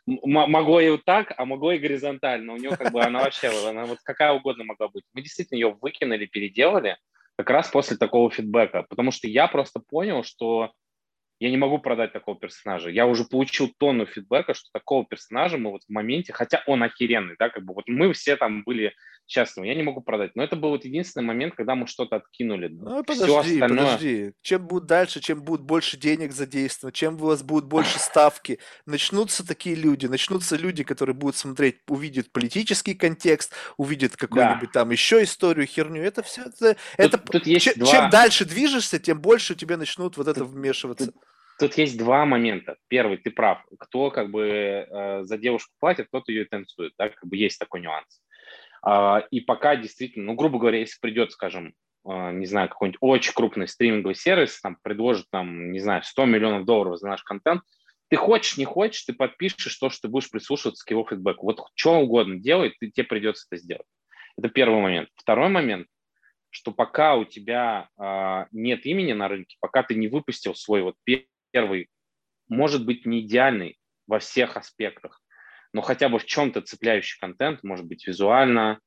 могло 0.07 0.81
и 0.81 0.89
вот 0.89 1.05
так 1.05 1.35
а 1.37 1.45
могло 1.45 1.73
и 1.73 1.79
горизонтально 1.79 2.55
у 2.55 2.57
нее 2.57 2.71
как 2.79 2.93
бы 2.93 3.03
она 3.03 3.21
вообще 3.21 3.51
она 3.69 3.85
вот 3.85 3.99
какая 4.03 4.33
угодно 4.33 4.65
могла 4.65 4.89
быть 4.89 5.05
мы 5.13 5.21
действительно 5.21 5.59
ее 5.59 5.77
выкинули 5.79 6.25
переделали 6.25 6.97
как 7.41 7.51
раз 7.51 7.69
после 7.69 7.97
такого 7.97 8.31
фидбэка, 8.31 8.85
потому 8.91 9.13
что 9.13 9.27
я 9.27 9.49
просто 9.49 9.81
понял, 9.81 10.23
что 10.25 10.73
я 11.39 11.51
не 11.51 11.57
могу 11.57 11.79
продать 11.79 12.13
такого 12.13 12.39
персонажа. 12.39 12.91
Я 12.91 13.07
уже 13.07 13.25
получил 13.25 13.73
тонну 13.79 14.05
фидбэка, 14.05 14.53
что 14.53 14.69
такого 14.75 15.07
персонажа 15.07 15.57
мы 15.57 15.71
вот 15.71 15.85
в 15.85 15.89
моменте, 15.89 16.35
хотя 16.35 16.63
он 16.67 16.83
охеренный, 16.83 17.37
да, 17.39 17.49
как 17.49 17.65
бы 17.65 17.73
вот 17.73 17.89
мы 17.89 18.13
все 18.13 18.37
там 18.37 18.63
были 18.63 18.95
счастливы, 19.31 19.69
я 19.69 19.75
не 19.75 19.83
могу 19.83 20.01
продать. 20.01 20.33
Но 20.35 20.43
это 20.43 20.57
был 20.57 20.71
вот 20.71 20.85
единственный 20.85 21.23
момент, 21.23 21.55
когда 21.55 21.77
мы 21.77 21.87
что-то 21.87 22.17
откинули. 22.17 22.69
Ну, 22.69 23.05
подожди, 23.05 23.25
все 23.25 23.39
остальное... 23.39 23.85
подожди. 23.85 24.33
Чем 24.43 24.67
будет 24.67 24.87
дальше, 24.87 25.21
чем 25.21 25.43
будет 25.43 25.61
больше 25.61 25.97
денег 25.97 26.33
задействовано, 26.33 26.93
чем 26.93 27.15
у 27.15 27.27
вас 27.27 27.43
будет 27.43 27.65
больше 27.65 27.99
ставки, 28.01 28.59
начнутся 28.87 29.47
такие 29.47 29.77
люди, 29.77 30.07
начнутся 30.07 30.57
люди, 30.57 30.83
которые 30.83 31.15
будут 31.15 31.37
смотреть, 31.37 31.79
увидят 31.89 32.33
политический 32.33 32.95
контекст, 32.95 33.55
увидят 33.77 34.17
какую-нибудь 34.17 34.71
да. 34.73 34.81
там 34.81 34.91
еще 34.91 35.23
историю, 35.23 35.67
херню. 35.67 36.03
Это 36.03 36.23
все, 36.23 36.43
это, 36.43 36.75
тут, 36.75 36.77
это 36.97 37.19
тут 37.19 37.47
есть 37.47 37.65
чем, 37.65 37.75
два... 37.77 37.91
чем 37.91 38.11
дальше 38.11 38.45
движешься, 38.45 38.99
тем 38.99 39.21
больше 39.21 39.55
тебе 39.55 39.77
начнут 39.77 40.17
вот 40.17 40.27
это 40.27 40.45
вмешиваться. 40.45 41.07
Тут, 41.07 41.15
Тут 41.61 41.77
есть 41.77 41.99
два 41.99 42.25
момента. 42.25 42.79
Первый, 42.89 43.19
ты 43.19 43.31
прав. 43.31 43.63
Кто 43.79 44.11
как 44.11 44.31
бы 44.31 44.47
э, 44.49 45.25
за 45.25 45.37
девушку 45.37 45.71
платит, 45.79 46.09
тот 46.11 46.27
ее 46.31 46.47
танцует. 46.47 46.95
Да? 46.99 47.11
Как 47.11 47.29
бы 47.29 47.37
есть 47.37 47.59
такой 47.59 47.83
нюанс. 47.83 48.23
Э, 48.87 49.23
и 49.31 49.41
пока 49.41 49.77
действительно, 49.77 50.27
ну, 50.27 50.35
грубо 50.35 50.59
говоря, 50.59 50.79
если 50.79 50.99
придет, 51.01 51.33
скажем, 51.33 51.75
э, 52.09 52.33
не 52.33 52.47
знаю, 52.47 52.69
какой-нибудь 52.69 52.99
очень 53.01 53.33
крупный 53.33 53.69
стриминговый 53.69 54.15
сервис, 54.15 54.61
там, 54.61 54.77
предложит, 54.83 55.27
там, 55.31 55.73
не 55.73 55.81
знаю, 55.81 56.03
100 56.03 56.25
миллионов 56.27 56.65
долларов 56.65 56.99
за 56.99 57.09
наш 57.09 57.23
контент, 57.23 57.63
ты 58.09 58.17
хочешь, 58.17 58.57
не 58.57 58.65
хочешь, 58.65 59.05
ты 59.05 59.13
подпишешь 59.13 59.77
то, 59.77 59.89
что 59.89 60.03
ты 60.03 60.09
будешь 60.09 60.31
прислушиваться 60.31 60.85
к 60.85 60.91
его 60.91 61.07
фидбэку. 61.09 61.47
Вот 61.47 61.65
что 61.75 62.01
угодно 62.01 62.37
делай, 62.37 62.75
ты, 62.79 62.91
тебе 62.91 63.05
придется 63.05 63.47
это 63.49 63.61
сделать. 63.61 63.87
Это 64.37 64.49
первый 64.49 64.81
момент. 64.81 65.09
Второй 65.15 65.49
момент, 65.49 65.87
что 66.51 66.73
пока 66.73 67.15
у 67.15 67.25
тебя 67.25 67.89
э, 67.97 68.47
нет 68.51 68.85
имени 68.85 69.13
на 69.13 69.29
рынке, 69.29 69.57
пока 69.61 69.85
ты 69.85 69.95
не 69.95 70.09
выпустил 70.09 70.57
свой 70.57 70.83
вот 70.83 70.97
первый 71.53 71.89
может 72.49 72.85
быть 72.85 73.07
не 73.07 73.21
идеальный 73.21 73.79
во 74.09 74.19
всех 74.19 74.57
аспектах, 74.57 75.23
но 75.73 75.83
хотя 75.83 76.09
бы 76.09 76.19
в 76.19 76.27
чем-то 76.27 76.63
цепляющий 76.63 77.19
контент, 77.21 77.63
может 77.63 77.87
быть 77.87 78.07
визуально, 78.07 78.81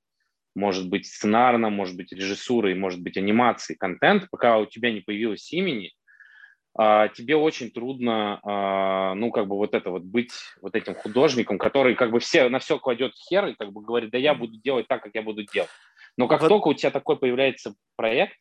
может 0.55 0.89
быть 0.89 1.07
сценарно, 1.07 1.69
может 1.69 1.95
быть 1.95 2.11
режиссурой, 2.11 2.75
может 2.75 3.01
быть 3.01 3.17
анимацией 3.17 3.77
контент, 3.77 4.27
пока 4.29 4.59
у 4.59 4.65
тебя 4.65 4.91
не 4.91 5.01
появилось 5.01 5.51
имени, 5.51 5.91
а, 6.75 7.07
тебе 7.07 7.35
очень 7.35 7.71
трудно, 7.71 8.39
а, 8.43 9.13
ну, 9.15 9.31
как 9.31 9.47
бы 9.47 9.55
вот 9.55 9.75
это 9.75 9.91
вот 9.91 10.03
быть 10.03 10.31
вот 10.61 10.75
этим 10.75 10.95
художником, 10.95 11.57
который 11.57 11.95
как 11.95 12.11
бы 12.11 12.19
все, 12.19 12.49
на 12.49 12.59
все 12.59 12.79
кладет 12.79 13.13
хер 13.15 13.47
и 13.47 13.55
как 13.55 13.71
бы 13.71 13.81
говорит, 13.81 14.11
да 14.11 14.17
я 14.17 14.33
буду 14.33 14.57
делать 14.57 14.87
так, 14.87 15.03
как 15.03 15.13
я 15.13 15.21
буду 15.21 15.43
делать. 15.43 15.69
Но 16.17 16.27
как 16.27 16.41
вот. 16.41 16.47
только 16.47 16.67
у 16.67 16.73
тебя 16.73 16.91
такой 16.91 17.17
появляется 17.17 17.75
проект, 17.95 18.35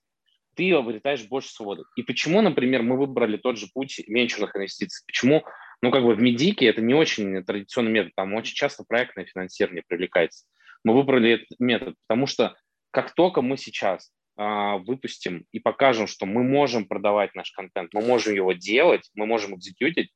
ты 0.55 0.73
обретаешь 0.73 1.27
больше 1.29 1.51
свободы. 1.51 1.85
И 1.97 2.03
почему, 2.03 2.41
например, 2.41 2.83
мы 2.83 2.97
выбрали 2.97 3.37
тот 3.37 3.59
же 3.59 3.66
путь 3.73 4.01
венчурных 4.07 4.57
инвестиций? 4.57 5.03
Почему? 5.07 5.45
Ну, 5.83 5.91
как 5.91 6.05
бы 6.05 6.15
в 6.15 6.20
медике 6.20 6.66
это 6.66 6.81
не 6.81 6.95
очень 6.95 7.43
традиционный 7.45 7.91
метод, 7.91 8.12
там 8.15 8.35
очень 8.35 8.55
часто 8.55 8.85
проектное 8.85 9.24
финансирование 9.24 9.83
привлекается. 9.87 10.47
Мы 10.85 10.95
выбрали 10.95 11.33
этот 11.33 11.59
метод, 11.59 11.97
потому 12.07 12.27
что 12.27 12.55
как 12.91 13.15
только 13.15 13.43
мы 13.43 13.57
сейчас 13.57 14.12
а, 14.37 14.79
выпустим 14.79 15.45
и 15.53 15.59
покажем, 15.59 16.07
что 16.07 16.27
мы 16.27 16.43
можем 16.43 16.87
продавать 16.87 17.35
наш 17.35 17.51
контент, 17.53 17.93
мы 17.93 18.03
можем 18.03 18.35
его 18.35 18.53
делать, 18.53 19.11
мы 19.15 19.27
можем 19.27 19.57
экзекьютить, 19.57 20.11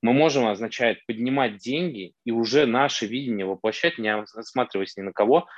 мы 0.00 0.12
можем, 0.12 0.46
означает, 0.46 1.04
поднимать 1.06 1.58
деньги 1.58 2.12
и 2.24 2.30
уже 2.30 2.66
наше 2.66 3.06
видение 3.06 3.46
воплощать, 3.46 3.98
не 3.98 4.14
осматриваясь 4.14 4.96
ни 4.96 5.02
на 5.02 5.12
кого, 5.12 5.48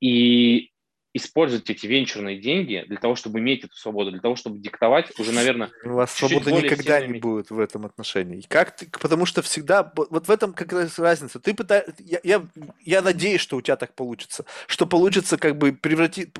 и 0.00 0.70
использовать 1.14 1.70
эти 1.70 1.86
венчурные 1.86 2.40
деньги 2.40 2.84
для 2.88 2.98
того, 2.98 3.14
чтобы 3.14 3.38
иметь 3.38 3.62
эту 3.62 3.76
свободу, 3.76 4.10
для 4.10 4.20
того, 4.20 4.34
чтобы 4.34 4.58
диктовать 4.58 5.12
уже, 5.18 5.30
наверное, 5.30 5.70
У 5.84 5.90
вас 5.90 6.12
свободы 6.12 6.50
никогда 6.50 7.06
не 7.06 7.20
будет 7.20 7.50
в 7.50 7.60
этом 7.60 7.86
отношении. 7.86 8.44
Как 8.48 8.76
ты, 8.76 8.88
потому 8.90 9.24
что 9.24 9.40
всегда, 9.40 9.92
вот 9.94 10.26
в 10.26 10.30
этом 10.30 10.52
как 10.52 10.72
раз 10.72 10.98
разница. 10.98 11.38
Ты 11.38 11.54
пытаешься, 11.54 11.94
я, 12.00 12.18
я, 12.24 12.44
я 12.84 13.00
надеюсь, 13.00 13.40
что 13.40 13.56
у 13.56 13.60
тебя 13.60 13.76
так 13.76 13.94
получится, 13.94 14.44
что 14.66 14.86
получится 14.86 15.36
как 15.38 15.56
бы 15.56 15.72
превратить, 15.72 16.30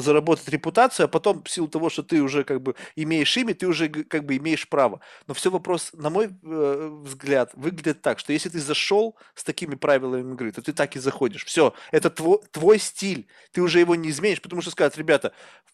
заработать 0.00 0.48
репутацию, 0.48 1.04
а 1.04 1.08
потом 1.08 1.44
в 1.44 1.48
силу 1.48 1.68
того, 1.68 1.88
что 1.88 2.02
ты 2.02 2.20
уже 2.20 2.42
как 2.42 2.60
бы 2.60 2.74
имеешь 2.96 3.36
имя, 3.36 3.54
ты 3.54 3.68
уже 3.68 3.88
как 3.88 4.24
бы 4.24 4.36
имеешь 4.36 4.68
право. 4.68 5.00
Но 5.28 5.34
все 5.34 5.52
вопрос, 5.52 5.92
на 5.92 6.10
мой 6.10 6.30
э, 6.42 6.90
взгляд, 7.04 7.52
выглядит 7.54 8.02
так, 8.02 8.18
что 8.18 8.32
если 8.32 8.48
ты 8.48 8.58
зашел 8.58 9.14
с 9.36 9.44
такими 9.44 9.76
правилами 9.76 10.34
игры, 10.34 10.50
то 10.50 10.60
ты 10.60 10.72
так 10.72 10.96
и 10.96 10.98
заходишь. 10.98 11.44
Все, 11.44 11.72
это 11.92 12.10
твой, 12.10 12.38
твой 12.50 12.80
стиль, 12.80 13.28
ты 13.52 13.62
уже 13.62 13.78
его 13.78 13.94
не 13.94 14.10
изменишь 14.10 14.23
изменишь, 14.24 14.42
потому 14.42 14.62
что 14.62 14.70
скажут, 14.70 14.96
ребята, 14.98 15.32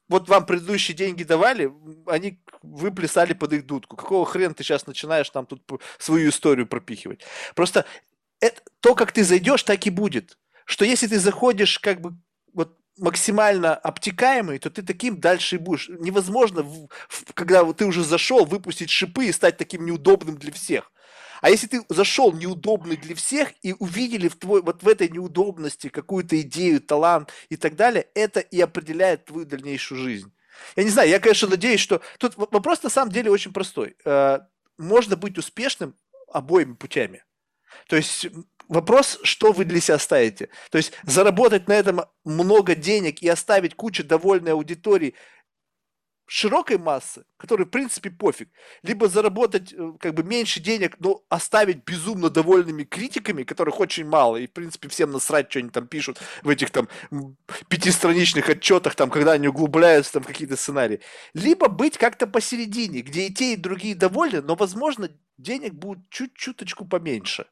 вот 0.09 0.29
вам 0.29 0.47
предыдущие 0.47 0.97
деньги 0.97 1.23
давали, 1.23 1.73
они 2.07 2.41
вы 2.63 2.91
плясали 2.91 3.33
под 3.33 3.53
их 3.53 3.67
дудку. 3.67 3.97
Какого 3.97 4.27
хрена 4.27 4.55
ты 4.55 4.65
сейчас 4.65 4.87
начинаешь 4.87 5.31
там 5.31 5.47
тут 5.47 5.63
свою 5.99 6.31
историю 6.31 6.67
пропихивать? 6.67 7.23
Просто 7.55 7.87
это, 8.41 8.61
то, 8.81 8.95
как 8.95 9.13
ты 9.13 9.25
зайдешь, 9.25 9.63
так 9.63 9.87
и 9.87 9.91
будет. 9.91 10.39
Что 10.65 10.85
если 10.85 11.07
ты 11.07 11.19
заходишь 11.19 11.79
как 11.79 12.01
бы 12.01 12.17
вот 12.53 12.77
максимально 12.99 13.75
обтекаемый, 13.75 14.59
то 14.59 14.71
ты 14.71 14.83
таким 14.83 15.21
дальше 15.21 15.57
и 15.57 15.59
будешь. 15.59 15.89
Невозможно, 15.89 16.67
когда 17.35 17.71
ты 17.73 17.87
уже 17.87 18.05
зашел, 18.05 18.45
выпустить 18.45 18.91
шипы 18.91 19.27
и 19.27 19.33
стать 19.33 19.57
таким 19.57 19.85
неудобным 19.87 20.37
для 20.37 20.53
всех. 20.53 20.93
А 21.41 21.51
если 21.51 21.67
ты 21.67 21.83
зашел 21.89 22.33
неудобный 22.33 22.97
для 22.97 23.15
всех 23.15 23.53
и 23.63 23.75
увидели 23.79 24.29
в 24.29 24.37
твой, 24.37 24.63
вот 24.63 24.83
в 24.83 24.89
этой 24.89 25.09
неудобности 25.09 25.89
какую-то 25.89 26.41
идею, 26.43 26.81
талант 26.81 27.33
и 27.49 27.57
так 27.57 27.77
далее, 27.77 28.07
это 28.15 28.41
и 28.41 28.61
определяет 28.61 29.27
твою 29.27 29.47
дальнейшую 29.47 30.01
жизнь. 30.01 30.33
Я 30.77 30.85
не 30.85 30.91
знаю, 30.91 31.09
я, 31.09 31.19
конечно, 31.21 31.49
надеюсь, 31.49 31.81
что... 31.81 32.01
Тут 32.19 32.37
вопрос 32.37 32.83
на 32.83 32.91
самом 32.91 33.13
деле 33.13 33.31
очень 33.31 33.53
простой. 33.53 33.97
Э, 34.05 34.41
можно 34.79 35.17
быть 35.17 35.39
успешным 35.39 35.95
обоими 36.33 36.75
путями. 36.75 37.25
То 37.87 37.97
есть 37.97 38.27
вопрос, 38.69 39.19
что 39.23 39.53
вы 39.53 39.65
для 39.65 39.81
себя 39.81 39.99
ставите. 39.99 40.49
То 40.71 40.79
есть 40.79 40.93
заработать 41.03 41.69
на 41.69 41.73
этом 41.73 42.03
много 42.25 42.75
денег 42.75 43.23
и 43.23 43.29
оставить 43.29 43.75
кучу 43.75 44.05
довольной 44.05 44.53
аудитории 44.53 45.15
широкой 46.31 46.79
массы, 46.79 47.25
которой, 47.37 47.65
в 47.65 47.71
принципе, 47.71 48.09
пофиг, 48.09 48.51
либо 48.85 49.09
заработать 49.09 49.73
э, 49.73 49.93
как 49.99 50.15
бы 50.15 50.23
меньше 50.23 50.61
денег, 50.61 50.95
но 51.01 51.25
оставить 51.29 51.85
безумно 51.85 52.31
довольными 52.31 52.85
критиками, 52.85 53.43
которых 53.43 53.81
очень 53.81 54.07
мало, 54.07 54.37
и, 54.37 54.47
в 54.47 54.53
принципе, 54.53 54.89
всем 54.89 55.11
насрать, 55.11 55.51
что 55.51 55.59
они 55.59 55.71
там 55.71 55.89
пишут 55.89 56.21
в 56.45 56.49
этих 56.49 56.71
там 56.71 56.89
пятистраничных 57.69 58.49
отчетах, 58.49 58.95
там, 58.95 59.11
когда 59.11 59.33
они 59.33 59.49
углубляются 59.49 60.13
там 60.13 60.23
в 60.23 60.27
какие-то 60.29 60.57
сценарии. 60.57 61.01
Либо 61.35 61.69
быть 61.69 61.99
как-то 61.99 62.29
посередине, 62.29 63.01
где 63.01 63.27
и 63.27 63.35
те, 63.35 63.55
и 63.55 63.57
другие 63.57 63.97
довольны, 63.97 64.41
но, 64.41 64.55
возможно, 64.55 65.11
денег 65.37 65.75
будет 65.75 66.09
чуть-чуточку 66.11 66.85
поменьше. 66.85 67.47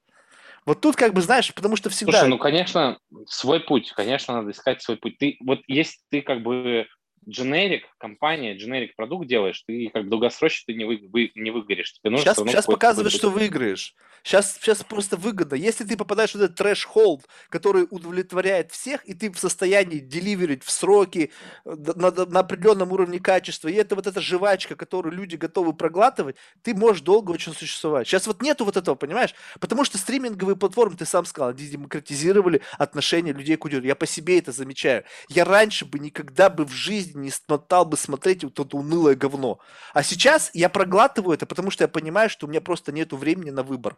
Вот 0.66 0.80
тут 0.80 0.94
как 0.94 1.14
бы, 1.14 1.20
знаешь, 1.20 1.52
потому 1.52 1.74
что 1.74 1.90
всегда... 1.90 2.12
Слушай, 2.12 2.30
ну, 2.30 2.38
конечно, 2.38 2.98
свой 3.26 3.58
путь, 3.58 3.90
конечно, 3.96 4.34
надо 4.34 4.52
искать 4.52 4.82
свой 4.82 4.98
путь. 4.98 5.18
Ты, 5.18 5.36
вот 5.40 5.62
если 5.66 5.98
ты 6.10 6.22
как 6.22 6.44
бы 6.44 6.86
дженерик, 7.28 7.84
компания, 7.98 8.56
дженерик 8.56 8.96
продукт 8.96 9.26
делаешь, 9.26 9.62
ты 9.66 9.90
как 9.92 10.08
долгосрочно 10.08 10.64
ты 10.66 10.74
не, 10.74 10.84
вы, 10.84 11.00
вы, 11.12 11.30
не 11.34 11.50
выгоришь. 11.50 11.92
Тебе 11.92 12.10
нужно 12.10 12.24
сейчас 12.24 12.38
сейчас 12.38 12.66
показывает, 12.66 13.12
что 13.12 13.30
выиграешь. 13.30 13.94
Сейчас, 14.24 14.58
сейчас 14.60 14.82
просто 14.82 15.16
выгодно. 15.16 15.54
Если 15.54 15.84
ты 15.84 15.96
попадаешь 15.96 16.32
в 16.32 16.36
этот 16.36 16.56
трэш-холд, 16.56 17.26
который 17.48 17.86
удовлетворяет 17.88 18.72
всех, 18.72 19.04
и 19.04 19.14
ты 19.14 19.30
в 19.30 19.38
состоянии 19.38 19.98
деливерить 19.98 20.64
в 20.64 20.70
сроки 20.70 21.30
э, 21.64 21.76
на, 21.94 22.10
на 22.10 22.40
определенном 22.40 22.92
уровне 22.92 23.20
качества, 23.20 23.68
и 23.68 23.74
это 23.74 23.94
вот 23.94 24.06
эта 24.06 24.20
жвачка, 24.20 24.76
которую 24.76 25.14
люди 25.14 25.36
готовы 25.36 25.72
проглатывать, 25.72 26.36
ты 26.62 26.74
можешь 26.74 27.02
долго 27.02 27.30
очень 27.30 27.54
существовать. 27.54 28.06
Сейчас 28.06 28.26
вот 28.26 28.42
нету 28.42 28.64
вот 28.64 28.76
этого, 28.76 28.96
понимаешь? 28.96 29.34
Потому 29.60 29.84
что 29.84 29.98
стриминговые 29.98 30.56
платформы, 30.56 30.96
ты 30.96 31.06
сам 31.06 31.24
сказал, 31.24 31.50
они 31.50 31.66
демократизировали 31.66 32.60
отношения 32.76 33.32
людей 33.32 33.56
к 33.56 33.64
аудитории. 33.64 33.88
Я 33.88 33.94
по 33.94 34.06
себе 34.06 34.38
это 34.38 34.52
замечаю. 34.52 35.04
Я 35.28 35.44
раньше 35.44 35.84
бы 35.84 35.98
никогда 35.98 36.50
бы 36.50 36.64
в 36.64 36.72
жизни 36.72 37.17
не 37.22 37.30
стал 37.30 37.84
бы 37.84 37.96
смотреть 37.96 38.44
вот 38.44 38.58
это 38.58 38.76
унылое 38.76 39.14
говно. 39.14 39.58
А 39.94 40.02
сейчас 40.02 40.50
я 40.54 40.68
проглатываю 40.68 41.34
это, 41.34 41.46
потому 41.46 41.70
что 41.70 41.84
я 41.84 41.88
понимаю, 41.88 42.30
что 42.30 42.46
у 42.46 42.48
меня 42.48 42.60
просто 42.60 42.92
нету 42.92 43.16
времени 43.16 43.50
на 43.50 43.62
выбор. 43.62 43.96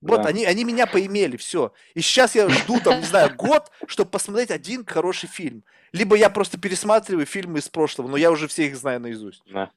Вот, 0.00 0.22
да. 0.22 0.28
они, 0.28 0.44
они 0.44 0.64
меня 0.64 0.86
поимели, 0.86 1.38
все. 1.38 1.72
И 1.94 2.02
сейчас 2.02 2.34
я 2.34 2.48
жду, 2.48 2.78
там, 2.78 3.00
не 3.00 3.06
знаю, 3.06 3.34
год, 3.36 3.70
чтобы 3.86 4.10
посмотреть 4.10 4.50
один 4.50 4.84
хороший 4.84 5.28
фильм. 5.30 5.64
Либо 5.92 6.14
я 6.14 6.28
просто 6.28 6.58
пересматриваю 6.58 7.24
фильмы 7.24 7.60
из 7.60 7.68
прошлого, 7.70 8.08
но 8.08 8.18
я 8.18 8.30
уже 8.30 8.46
все 8.46 8.66
их 8.66 8.76
знаю 8.76 9.00
наизусть. 9.00 9.42
Да. 9.46 9.70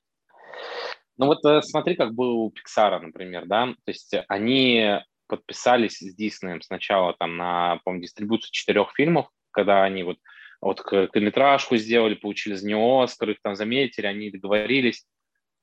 Ну 1.17 1.27
вот 1.27 1.45
э, 1.45 1.61
смотри, 1.61 1.95
как 1.95 2.13
был 2.13 2.41
у 2.41 2.51
Пиксара, 2.51 2.99
например, 2.99 3.45
да, 3.45 3.67
то 3.67 3.91
есть 3.91 4.13
они 4.27 4.99
подписались 5.27 5.99
с 5.99 6.15
Диснеем 6.15 6.61
сначала 6.61 7.13
там 7.13 7.37
на, 7.37 7.79
по 7.83 7.95
дистрибуцию 7.95 8.51
четырех 8.51 8.93
фильмов, 8.95 9.27
когда 9.51 9.83
они 9.83 10.03
вот 10.03 10.17
вот 10.61 10.81
короткометражку 10.81 11.77
сделали, 11.77 12.15
получили 12.15 12.55
за 12.55 12.65
нее 12.65 13.03
Оскар, 13.03 13.31
их 13.31 13.41
там 13.41 13.55
заметили, 13.55 14.05
они 14.05 14.31
договорились 14.31 15.05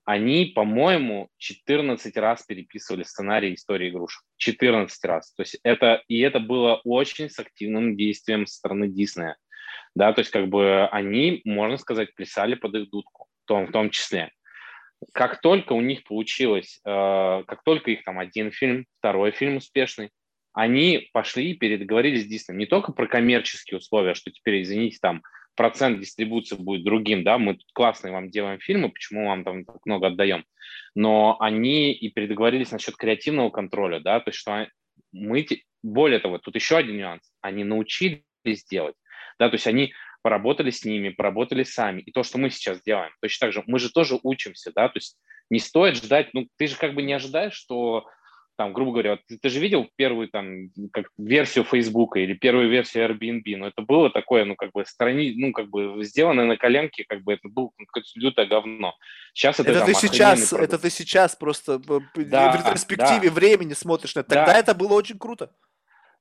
они, 0.05 0.53
по-моему, 0.55 1.29
14 1.39 2.17
раз 2.19 2.45
переписывали 2.45 3.05
сценарий 3.05 3.55
истории 3.55 3.89
игрушек. 3.89 4.23
14 4.37 5.05
раз. 5.05 5.33
То 5.33 5.43
есть 5.43 5.59
это, 5.63 6.03
и 6.09 6.21
это 6.21 6.41
было 6.41 6.81
очень 6.85 7.31
с 7.31 7.39
активным 7.39 7.97
действием 7.97 8.47
со 8.47 8.57
стороны 8.57 8.89
Диснея. 8.89 9.37
Да, 9.95 10.13
то 10.13 10.21
есть 10.21 10.31
как 10.31 10.49
бы 10.49 10.87
они, 10.89 11.41
можно 11.45 11.79
сказать, 11.79 12.15
плясали 12.15 12.55
под 12.55 12.75
их 12.75 12.91
дудку, 12.91 13.29
в 13.45 13.47
том, 13.47 13.67
в 13.67 13.73
том 13.73 13.91
числе. 13.91 14.31
Как 15.13 15.41
только 15.41 15.73
у 15.73 15.81
них 15.81 16.05
получилось, 16.05 16.81
э, 16.85 17.43
как 17.47 17.63
только 17.65 17.91
их 17.91 18.05
там 18.05 18.19
один 18.19 18.51
фильм, 18.51 18.87
второй 18.99 19.31
фильм 19.31 19.57
успешный, 19.57 20.11
они 20.55 21.11
пошли 21.13 21.51
и 21.51 21.55
переговорились 21.55 22.23
с 22.23 22.27
Диснеем 22.27 22.59
не 22.59 22.67
только 22.67 22.93
про 22.93 23.07
коммерческие 23.07 23.79
условия, 23.79 24.15
что 24.15 24.31
теперь, 24.31 24.63
извините, 24.63 24.99
там 25.03 25.23
процент 25.57 26.01
дистрибуции 26.01 26.57
будет 26.57 26.85
другим, 26.85 27.25
да, 27.25 27.39
мы 27.39 27.55
тут 27.55 27.67
классные 27.75 28.13
вам 28.13 28.31
делаем 28.31 28.61
фильмы, 28.61 28.89
почему 28.89 29.27
вам 29.27 29.45
там 29.45 29.65
так 29.65 29.85
много 29.85 30.07
отдаем, 30.07 30.45
но 30.95 31.37
они 31.41 31.93
и 31.93 32.09
предоговорились 32.09 32.71
насчет 32.71 32.97
креативного 32.97 33.51
контроля, 33.51 34.01
да, 34.01 34.21
то 34.21 34.31
есть 34.31 34.39
что 34.39 34.67
мы, 35.13 35.47
более 35.83 36.21
того, 36.21 36.39
тут 36.39 36.55
еще 36.55 36.77
один 36.77 36.97
нюанс, 36.99 37.33
они 37.41 37.65
научились 37.65 38.25
делать, 38.71 38.95
да, 39.39 39.49
то 39.49 39.55
есть 39.55 39.67
они 39.67 39.93
поработали 40.23 40.71
с 40.71 40.85
ними, 40.85 41.11
поработали 41.11 41.65
сами, 41.65 42.01
и 42.01 42.13
то, 42.13 42.23
что 42.23 42.39
мы 42.39 42.51
сейчас 42.51 42.81
делаем, 42.83 43.11
точно 43.21 43.47
так 43.47 43.53
же, 43.53 43.65
мы 43.67 43.81
же 43.81 43.93
тоже 43.93 44.19
учимся, 44.23 44.73
да, 44.75 44.89
то 44.89 44.99
есть 44.99 45.19
не 45.51 45.59
стоит 45.59 45.97
ждать, 45.97 46.33
ну, 46.33 46.49
ты 46.57 46.69
же 46.69 46.77
как 46.77 46.95
бы 46.95 47.03
не 47.03 47.13
ожидаешь, 47.13 47.55
что 47.55 48.07
там, 48.57 48.73
грубо 48.73 48.93
говоря, 48.93 49.11
вот 49.13 49.21
ты, 49.27 49.39
ты 49.39 49.49
же 49.49 49.61
видел 49.61 49.89
первую 49.97 50.29
там 50.29 50.69
как 50.93 51.07
версию 51.19 51.65
Facebook 51.65 52.17
или 52.17 52.35
первую 52.35 52.71
версию 52.71 53.09
Airbnb, 53.09 53.57
но 53.57 53.69
это 53.69 53.83
было 53.83 54.11
такое, 54.11 54.45
ну, 54.45 54.57
как 54.57 54.73
бы 54.73 54.85
страни, 54.85 55.35
ну, 55.37 55.53
как 55.53 55.69
бы 55.69 56.05
сделано 56.05 56.45
на 56.45 56.57
коленке, 56.57 57.05
как 57.09 57.23
бы 57.23 57.35
это 57.35 57.49
было 57.49 57.71
какое-то 57.79 58.09
лютое 58.15 58.47
говно. 58.47 58.95
Сейчас 59.33 59.61
это, 59.61 59.71
это 59.71 59.81
там, 59.81 59.89
ты 59.89 59.95
сейчас, 59.95 60.53
это 60.53 60.79
ты 60.79 60.91
сейчас 60.91 61.37
просто 61.37 61.79
да, 61.79 62.53
в 62.53 62.57
ретроспективе 62.57 63.29
да. 63.29 63.35
времени 63.35 63.73
смотришь 63.73 64.15
на 64.15 64.21
это. 64.21 64.31
Тогда 64.31 64.53
да. 64.53 64.59
это 64.59 64.75
было 64.75 64.95
очень 64.95 65.19
круто. 65.19 65.51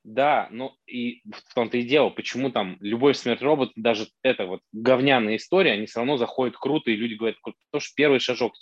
Да, 0.04 0.50
ну 0.52 0.76
и 0.86 1.22
в 1.32 1.54
том-то 1.54 1.78
и 1.78 1.84
дело, 1.84 2.10
почему 2.10 2.52
там 2.52 2.76
«Любовь, 2.82 3.16
смерть, 3.16 3.42
робот», 3.42 3.72
даже 3.78 4.10
это 4.22 4.46
вот 4.46 4.60
говняная 4.74 5.38
история, 5.38 5.72
они 5.72 5.86
все 5.86 6.00
равно 6.00 6.18
заходят 6.18 6.58
круто, 6.58 6.92
и 6.92 6.96
люди 6.96 7.14
говорят, 7.14 7.38
то, 7.72 7.80
что 7.80 7.94
первый 7.96 8.20
шажок 8.20 8.54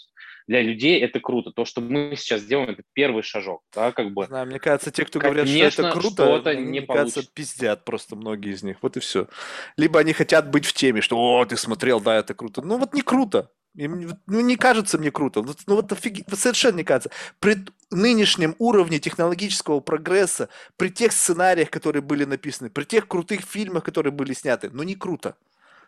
для 0.52 0.64
людей 0.64 1.00
это 1.00 1.22
круто. 1.22 1.52
То, 1.52 1.64
что 1.64 1.80
мы 1.80 2.14
сейчас 2.18 2.44
делаем, 2.44 2.72
это 2.72 2.84
первый 2.92 3.24
шажок. 3.24 3.64
Да, 3.74 3.94
как 3.94 4.12
бы. 4.12 4.26
Знаю, 4.26 4.48
мне 4.48 4.60
кажется, 4.60 4.92
те, 4.92 5.06
кто 5.06 5.18
говорят, 5.18 5.48
что 5.48 5.58
это 5.58 5.92
круто, 5.92 6.40
что 6.42 6.54
мне 6.56 6.82
не 6.82 6.86
кажется, 6.86 7.24
пиздят 7.34 7.86
просто 7.86 8.18
многие 8.18 8.52
из 8.52 8.62
них. 8.62 8.76
Вот 8.82 8.98
и 8.98 9.00
все. 9.00 9.30
Либо 9.78 10.02
они 10.02 10.12
хотят 10.12 10.52
быть 10.52 10.66
в 10.66 10.74
теме, 10.74 11.00
что 11.00 11.18
«О, 11.18 11.46
ты 11.46 11.56
смотрел, 11.56 12.02
да, 12.02 12.18
это 12.18 12.34
круто». 12.34 12.62
Ну 12.62 12.78
вот 12.78 12.94
не 12.94 13.02
круто. 13.02 13.50
Ну, 13.76 14.18
не 14.28 14.58
кажется 14.58 14.98
мне 14.98 15.10
круто. 15.10 15.42
Ну, 15.68 15.76
вот 15.76 15.90
офиг... 15.94 16.26
совершенно 16.36 16.76
не 16.76 16.84
кажется. 16.84 17.12
При 17.40 17.56
нынешнем 17.90 18.54
уровне 18.60 19.00
технологического 19.00 19.80
прогресса, 19.80 20.50
при 20.76 20.90
тех 20.90 21.14
сценариях, 21.14 21.70
которые 21.70 22.02
были 22.02 22.26
написаны, 22.26 22.70
при 22.70 22.84
тех 22.84 23.08
крутых 23.08 23.44
фильмах, 23.46 23.86
которые 23.86 24.12
были 24.12 24.34
сняты, 24.34 24.70
ну, 24.74 24.84
не 24.84 24.96
круто. 24.96 25.38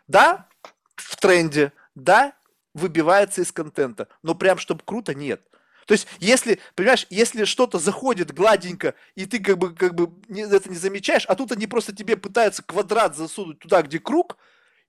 Да, 0.07 0.48
в 0.95 1.18
тренде, 1.18 1.73
да, 1.95 2.31
выбивается 2.74 3.41
из 3.41 3.52
контента. 3.52 4.08
Но 4.22 4.36
прям, 4.36 4.58
чтобы 4.58 4.82
круто, 4.86 5.14
нет. 5.14 5.41
То 5.86 5.94
есть, 5.94 6.08
если, 6.20 6.60
понимаешь, 6.76 7.06
если 7.10 7.44
что-то 7.44 7.78
заходит 7.78 8.34
гладенько, 8.34 8.95
и 9.16 9.26
ты 9.26 9.40
как 9.40 9.58
бы, 9.58 9.76
как 9.76 9.95
бы 9.95 10.14
не, 10.30 10.44
это 10.44 10.70
не 10.70 10.76
замечаешь, 10.76 11.26
а 11.26 11.36
тут 11.36 11.52
они 11.52 11.68
просто 11.68 11.95
тебе 11.95 12.16
пытаются 12.16 12.64
квадрат 12.64 13.16
засунуть 13.16 13.60
туда, 13.60 13.82
где 13.82 14.00
круг, 14.00 14.38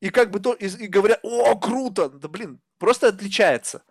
и 0.00 0.10
как 0.10 0.30
бы 0.30 0.40
то, 0.40 0.52
и, 0.52 0.66
и 0.66 0.86
говорят, 0.86 1.20
о, 1.22 1.56
круто, 1.58 2.08
да 2.08 2.28
блин, 2.28 2.60
просто 2.78 3.08
отличается. 3.08 3.82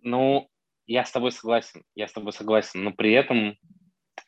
Ну, 0.00 0.48
я 0.86 1.04
с 1.04 1.10
тобой 1.10 1.32
согласен, 1.32 1.84
я 1.94 2.06
с 2.06 2.12
тобой 2.12 2.32
согласен, 2.32 2.82
но 2.82 2.92
при 2.92 3.12
этом 3.12 3.58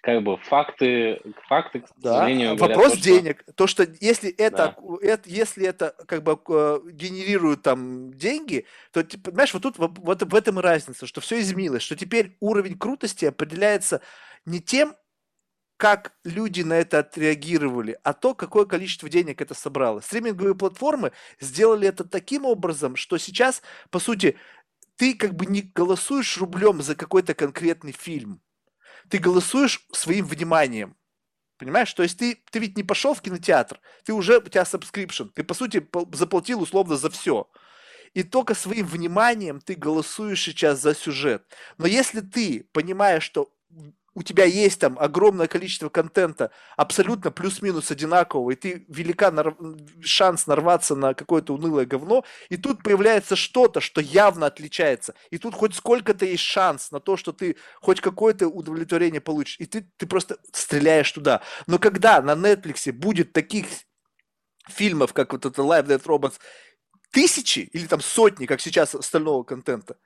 как 0.04 0.22
бы 0.22 0.36
факты, 0.36 1.20
факты, 1.48 1.80
к 1.80 1.88
да. 1.96 2.18
сожалению, 2.18 2.56
Вопрос 2.56 2.92
то, 2.92 3.00
денег. 3.00 3.40
Что... 3.42 3.52
То, 3.52 3.66
что 3.66 3.86
если 4.00 4.30
это, 4.30 4.76
да. 4.78 4.96
это, 5.00 5.28
если 5.30 5.66
это 5.66 5.94
как 6.06 6.22
бы 6.22 6.34
генерирует 6.92 7.62
там 7.62 8.12
деньги, 8.12 8.66
то, 8.92 9.02
понимаешь, 9.02 9.54
вот 9.54 9.62
тут 9.62 9.78
вот, 9.78 9.98
вот 9.98 10.22
в 10.22 10.34
этом 10.34 10.58
и 10.58 10.62
разница, 10.62 11.06
что 11.06 11.20
все 11.20 11.40
изменилось, 11.40 11.82
что 11.82 11.96
теперь 11.96 12.36
уровень 12.40 12.78
крутости 12.78 13.24
определяется 13.24 14.02
не 14.44 14.60
тем, 14.60 14.94
как 15.76 16.12
люди 16.22 16.62
на 16.62 16.74
это 16.74 17.00
отреагировали, 17.00 17.98
а 18.04 18.12
то, 18.12 18.34
какое 18.34 18.66
количество 18.66 19.08
денег 19.08 19.40
это 19.40 19.54
собрало. 19.54 20.00
Стриминговые 20.00 20.54
платформы 20.54 21.12
сделали 21.40 21.88
это 21.88 22.04
таким 22.04 22.44
образом, 22.44 22.96
что 22.96 23.18
сейчас, 23.18 23.62
по 23.90 23.98
сути, 23.98 24.36
ты 24.96 25.14
как 25.14 25.34
бы 25.34 25.46
не 25.46 25.62
голосуешь 25.62 26.38
рублем 26.38 26.82
за 26.82 26.94
какой-то 26.94 27.34
конкретный 27.34 27.92
фильм 27.92 28.40
ты 29.08 29.18
голосуешь 29.18 29.86
своим 29.92 30.26
вниманием. 30.26 30.96
Понимаешь? 31.58 31.92
То 31.94 32.02
есть 32.02 32.18
ты, 32.18 32.42
ты 32.50 32.58
ведь 32.58 32.76
не 32.76 32.82
пошел 32.82 33.14
в 33.14 33.22
кинотеатр, 33.22 33.80
ты 34.04 34.12
уже, 34.12 34.38
у 34.38 34.42
тебя 34.42 34.62
subscription, 34.62 35.30
ты, 35.34 35.44
по 35.44 35.54
сути, 35.54 35.86
заплатил 36.12 36.60
условно 36.60 36.96
за 36.96 37.10
все. 37.10 37.48
И 38.12 38.22
только 38.22 38.54
своим 38.54 38.86
вниманием 38.86 39.60
ты 39.60 39.74
голосуешь 39.74 40.42
сейчас 40.42 40.80
за 40.80 40.94
сюжет. 40.94 41.44
Но 41.78 41.86
если 41.86 42.20
ты 42.20 42.68
понимаешь, 42.72 43.24
что 43.24 43.52
у 44.14 44.22
тебя 44.22 44.44
есть 44.44 44.80
там 44.80 44.96
огромное 44.98 45.48
количество 45.48 45.88
контента 45.88 46.50
абсолютно 46.76 47.30
плюс-минус 47.30 47.90
одинакового, 47.90 48.52
и 48.52 48.54
ты 48.54 48.84
велика 48.88 49.30
нар... 49.30 49.56
шанс 50.00 50.46
нарваться 50.46 50.94
на 50.94 51.14
какое-то 51.14 51.54
унылое 51.54 51.84
говно, 51.84 52.24
и 52.48 52.56
тут 52.56 52.82
появляется 52.82 53.36
что-то, 53.36 53.80
что 53.80 54.00
явно 54.00 54.46
отличается, 54.46 55.14
и 55.30 55.38
тут 55.38 55.54
хоть 55.54 55.74
сколько-то 55.74 56.24
есть 56.24 56.44
шанс 56.44 56.90
на 56.92 57.00
то, 57.00 57.16
что 57.16 57.32
ты 57.32 57.56
хоть 57.80 58.00
какое-то 58.00 58.48
удовлетворение 58.48 59.20
получишь, 59.20 59.56
и 59.58 59.66
ты, 59.66 59.88
ты 59.96 60.06
просто 60.06 60.38
стреляешь 60.52 61.10
туда. 61.10 61.42
Но 61.66 61.78
когда 61.78 62.22
на 62.22 62.32
Netflix 62.32 62.90
будет 62.92 63.32
таких 63.32 63.66
фильмов, 64.68 65.12
как 65.12 65.32
вот 65.32 65.44
это 65.44 65.62
Live 65.62 65.86
Dead 65.86 66.02
Robots, 66.02 66.38
тысячи 67.10 67.60
или 67.60 67.86
там 67.86 68.00
сотни, 68.00 68.46
как 68.46 68.60
сейчас, 68.60 68.94
остального 68.94 69.42
контента, 69.42 69.96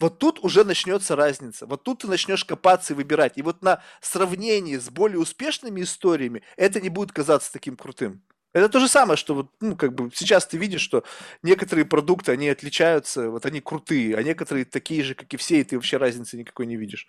вот 0.00 0.18
тут 0.18 0.38
уже 0.42 0.64
начнется 0.64 1.14
разница. 1.14 1.66
Вот 1.66 1.84
тут 1.84 2.00
ты 2.00 2.08
начнешь 2.08 2.44
копаться 2.44 2.94
и 2.94 2.96
выбирать. 2.96 3.34
И 3.36 3.42
вот 3.42 3.62
на 3.62 3.82
сравнении 4.00 4.78
с 4.78 4.88
более 4.88 5.18
успешными 5.18 5.82
историями 5.82 6.42
это 6.56 6.80
не 6.80 6.88
будет 6.88 7.12
казаться 7.12 7.52
таким 7.52 7.76
крутым. 7.76 8.22
Это 8.52 8.68
то 8.68 8.80
же 8.80 8.88
самое, 8.88 9.16
что 9.16 9.34
вот, 9.34 9.52
ну, 9.60 9.76
как 9.76 9.94
бы 9.94 10.10
сейчас 10.12 10.46
ты 10.46 10.56
видишь, 10.56 10.80
что 10.80 11.04
некоторые 11.42 11.84
продукты, 11.84 12.32
они 12.32 12.48
отличаются, 12.48 13.30
вот 13.30 13.46
они 13.46 13.60
крутые, 13.60 14.16
а 14.16 14.22
некоторые 14.24 14.64
такие 14.64 15.04
же, 15.04 15.14
как 15.14 15.32
и 15.32 15.36
все, 15.36 15.60
и 15.60 15.64
ты 15.64 15.76
вообще 15.76 15.98
разницы 15.98 16.36
никакой 16.36 16.66
не 16.66 16.76
видишь. 16.76 17.06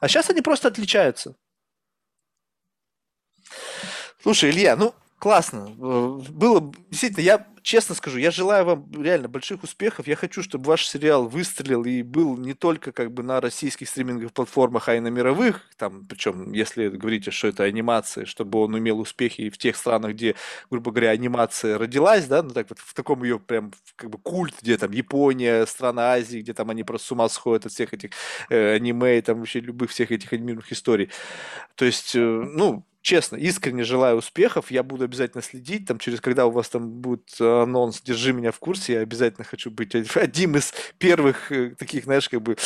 А 0.00 0.08
сейчас 0.08 0.30
они 0.30 0.40
просто 0.40 0.68
отличаются. 0.68 1.36
Слушай, 4.20 4.50
Илья, 4.50 4.74
ну, 4.74 4.94
классно. 5.24 5.70
Э, 5.80 6.20
было 6.32 6.70
действительно, 6.90 7.22
я 7.24 7.46
честно 7.62 7.94
скажу, 7.94 8.18
я 8.18 8.30
желаю 8.30 8.66
вам 8.66 9.02
реально 9.02 9.26
больших 9.26 9.62
успехов. 9.62 10.06
Я 10.06 10.16
хочу, 10.16 10.42
чтобы 10.42 10.66
ваш 10.66 10.86
сериал 10.86 11.28
выстрелил 11.28 11.82
и 11.86 12.02
был 12.02 12.36
не 12.36 12.52
только 12.52 12.92
как 12.92 13.10
бы 13.10 13.22
на 13.22 13.40
российских 13.40 13.88
стриминговых 13.88 14.34
платформах, 14.34 14.90
а 14.90 14.96
и 14.96 15.00
на 15.00 15.08
мировых. 15.08 15.62
Там, 15.78 16.04
причем, 16.04 16.52
если 16.52 16.90
говорите, 16.90 17.30
что 17.30 17.48
это 17.48 17.64
анимация, 17.64 18.26
чтобы 18.26 18.58
он 18.58 18.74
умел 18.74 19.00
успехи 19.00 19.40
и 19.40 19.50
в 19.50 19.56
тех 19.56 19.76
странах, 19.76 20.10
где, 20.12 20.34
грубо 20.70 20.90
говоря, 20.90 21.08
анимация 21.12 21.78
родилась, 21.78 22.26
да, 22.26 22.42
ну 22.42 22.50
так 22.50 22.68
вот 22.68 22.78
в 22.78 22.92
таком 22.92 23.24
ее 23.24 23.38
прям 23.38 23.72
как 23.96 24.10
бы 24.10 24.18
культ, 24.18 24.56
где 24.60 24.76
там 24.76 24.90
Япония, 24.90 25.64
страна 25.64 26.12
Азии, 26.12 26.40
где 26.40 26.52
там 26.52 26.68
они 26.68 26.84
просто 26.84 27.06
с 27.06 27.12
ума 27.12 27.30
сходят 27.30 27.64
от 27.64 27.72
всех 27.72 27.94
этих 27.94 28.10
э, 28.50 28.74
аниме 28.74 29.16
и 29.16 29.22
там 29.22 29.38
вообще 29.38 29.60
любых 29.60 29.90
всех 29.90 30.12
этих 30.12 30.34
анимированных 30.34 30.70
историй. 30.70 31.08
То 31.76 31.86
есть, 31.86 32.14
э, 32.14 32.20
ну, 32.20 32.84
честно, 33.04 33.36
искренне 33.36 33.84
желаю 33.84 34.16
успехов. 34.16 34.70
Я 34.70 34.82
буду 34.82 35.04
обязательно 35.04 35.42
следить. 35.42 35.86
Там, 35.86 35.98
через 35.98 36.20
когда 36.22 36.46
у 36.46 36.50
вас 36.50 36.70
там 36.70 36.90
будет 36.90 37.38
анонс, 37.38 38.00
держи 38.00 38.32
меня 38.32 38.50
в 38.50 38.58
курсе. 38.58 38.94
Я 38.94 39.00
обязательно 39.00 39.44
хочу 39.44 39.70
быть 39.70 39.94
одним 39.94 40.56
из 40.56 40.72
первых 40.98 41.52
э, 41.52 41.74
таких, 41.78 42.04
знаешь, 42.04 42.28
как 42.28 42.40
бы 42.40 42.56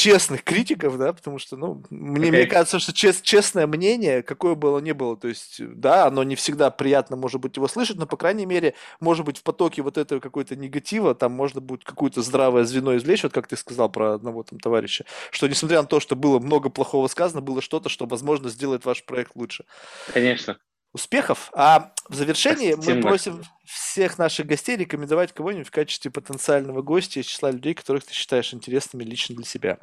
честных 0.00 0.44
критиков, 0.44 0.96
да, 0.96 1.12
потому 1.12 1.38
что, 1.38 1.58
ну, 1.58 1.82
мне, 1.90 2.28
okay. 2.28 2.30
мне 2.30 2.46
кажется, 2.46 2.78
что 2.78 2.94
чест, 2.94 3.22
честное 3.22 3.66
мнение, 3.66 4.22
какое 4.22 4.54
было 4.54 4.78
не 4.78 4.94
было, 4.94 5.14
то 5.14 5.28
есть, 5.28 5.56
да, 5.58 6.06
оно 6.06 6.22
не 6.22 6.36
всегда 6.36 6.70
приятно, 6.70 7.16
может 7.16 7.38
быть, 7.38 7.56
его 7.56 7.68
слышать, 7.68 7.98
но, 7.98 8.06
по 8.06 8.16
крайней 8.16 8.46
мере, 8.46 8.72
может 8.98 9.26
быть, 9.26 9.36
в 9.36 9.42
потоке 9.42 9.82
вот 9.82 9.98
этого 9.98 10.18
какой-то 10.18 10.56
негатива, 10.56 11.14
там 11.14 11.32
можно 11.32 11.60
будет 11.60 11.84
какое-то 11.84 12.22
здравое 12.22 12.64
звено 12.64 12.96
извлечь, 12.96 13.24
вот 13.24 13.34
как 13.34 13.46
ты 13.46 13.58
сказал 13.58 13.90
про 13.90 14.14
одного 14.14 14.42
там 14.42 14.58
товарища, 14.58 15.04
что, 15.30 15.46
несмотря 15.48 15.82
на 15.82 15.86
то, 15.86 16.00
что 16.00 16.16
было 16.16 16.38
много 16.38 16.70
плохого 16.70 17.06
сказано, 17.08 17.42
было 17.42 17.60
что-то, 17.60 17.90
что, 17.90 18.06
возможно, 18.06 18.48
сделает 18.48 18.86
ваш 18.86 19.04
проект 19.04 19.32
лучше. 19.36 19.66
Конечно 20.14 20.56
успехов. 20.92 21.50
А 21.54 21.92
в 22.08 22.14
завершении 22.14 22.72
Спасибо. 22.72 22.96
мы 22.96 23.02
просим 23.02 23.42
всех 23.64 24.18
наших 24.18 24.46
гостей 24.46 24.76
рекомендовать 24.76 25.32
кого-нибудь 25.32 25.68
в 25.68 25.70
качестве 25.70 26.10
потенциального 26.10 26.82
гостя 26.82 27.20
из 27.20 27.26
числа 27.26 27.50
людей, 27.50 27.74
которых 27.74 28.04
ты 28.04 28.12
считаешь 28.12 28.52
интересными 28.52 29.04
лично 29.04 29.36
для 29.36 29.44
себя. 29.44 29.78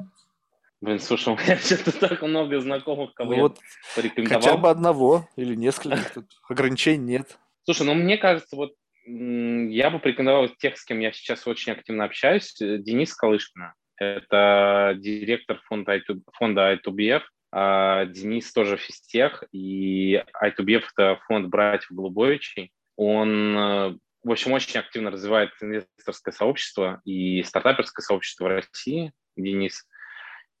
Блин, 0.80 1.00
слушай, 1.00 1.28
у 1.32 1.36
меня 1.36 1.56
что-то 1.56 1.92
так 1.92 2.22
много 2.22 2.60
знакомых, 2.60 3.14
кого 3.14 3.34
ну, 3.34 3.40
вот 3.42 3.58
я 3.58 4.02
порекомендовал. 4.02 4.42
Хотя 4.42 4.56
бы 4.56 4.70
одного 4.70 5.28
или 5.36 5.54
нескольких, 5.54 6.12
тут 6.12 6.26
ограничений 6.48 7.04
нет. 7.04 7.38
Слушай, 7.64 7.86
ну 7.86 7.94
мне 7.94 8.16
кажется, 8.16 8.56
вот 8.56 8.72
я 9.06 9.90
бы 9.90 9.98
порекомендовал 9.98 10.48
тех, 10.58 10.76
с 10.76 10.84
кем 10.84 11.00
я 11.00 11.12
сейчас 11.12 11.46
очень 11.46 11.72
активно 11.72 12.04
общаюсь, 12.04 12.54
Денис 12.58 13.14
Калышкина. 13.14 13.74
Это 13.96 14.94
директор 14.96 15.60
фонда, 15.64 16.00
фонда 16.32 16.74
I2BF, 16.74 17.20
а, 17.20 17.37
Денис 17.52 18.52
тоже 18.52 18.76
физтех, 18.76 19.44
и 19.52 20.22
I2BF– 20.42 20.84
это 20.96 21.18
фонд 21.26 21.48
братьев 21.48 21.90
Голубовичей. 21.90 22.72
Он, 22.96 23.56
э, 23.56 23.98
в 24.22 24.30
общем, 24.30 24.52
очень 24.52 24.78
активно 24.80 25.10
развивает 25.10 25.50
инвесторское 25.60 26.32
сообщество 26.32 27.00
и 27.04 27.42
стартаперское 27.42 28.02
сообщество 28.02 28.44
в 28.44 28.48
России, 28.48 29.12
Денис. 29.36 29.86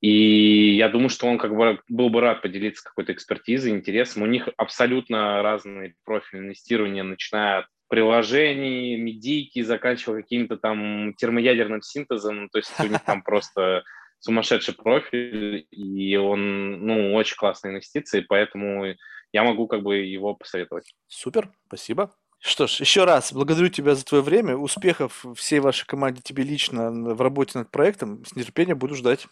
И 0.00 0.76
я 0.76 0.88
думаю, 0.88 1.08
что 1.08 1.26
он 1.26 1.38
как 1.38 1.54
бы 1.54 1.80
был 1.88 2.08
бы 2.08 2.20
рад 2.20 2.40
поделиться 2.40 2.84
какой-то 2.84 3.12
экспертизой, 3.12 3.72
интересом. 3.72 4.22
У 4.22 4.26
них 4.26 4.48
абсолютно 4.56 5.42
разные 5.42 5.94
профили 6.04 6.40
инвестирования, 6.40 7.02
начиная 7.02 7.58
от 7.58 7.66
приложений, 7.88 8.96
медийки, 8.96 9.62
заканчивая 9.62 10.22
каким-то 10.22 10.56
там 10.56 11.14
термоядерным 11.14 11.82
синтезом. 11.82 12.48
То 12.50 12.58
есть 12.58 12.72
у 12.78 12.86
них 12.86 13.02
там 13.04 13.22
просто 13.24 13.82
сумасшедший 14.18 14.74
профиль, 14.74 15.66
и 15.70 16.16
он, 16.16 16.84
ну, 16.86 17.14
очень 17.14 17.36
классные 17.36 17.72
инвестиции, 17.72 18.20
поэтому 18.20 18.94
я 19.32 19.44
могу 19.44 19.66
как 19.68 19.82
бы 19.82 19.96
его 19.96 20.34
посоветовать. 20.34 20.94
Супер, 21.06 21.50
спасибо. 21.66 22.14
Что 22.40 22.66
ж, 22.66 22.80
еще 22.80 23.04
раз 23.04 23.32
благодарю 23.32 23.68
тебя 23.68 23.94
за 23.94 24.04
твое 24.04 24.22
время. 24.22 24.56
Успехов 24.56 25.24
всей 25.34 25.58
вашей 25.58 25.86
команде 25.86 26.22
тебе 26.22 26.44
лично 26.44 26.90
в 26.90 27.20
работе 27.20 27.58
над 27.58 27.70
проектом. 27.70 28.24
С 28.24 28.36
нетерпением 28.36 28.78
буду 28.78 28.94
ждать. 28.94 29.26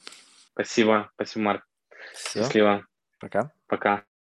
Спасибо. 0.53 1.11
Спасибо, 1.15 1.45
Марк. 1.45 1.67
Все. 2.15 2.43
Счастливо. 2.43 2.85
Пока. 3.21 3.53
Пока. 3.69 4.05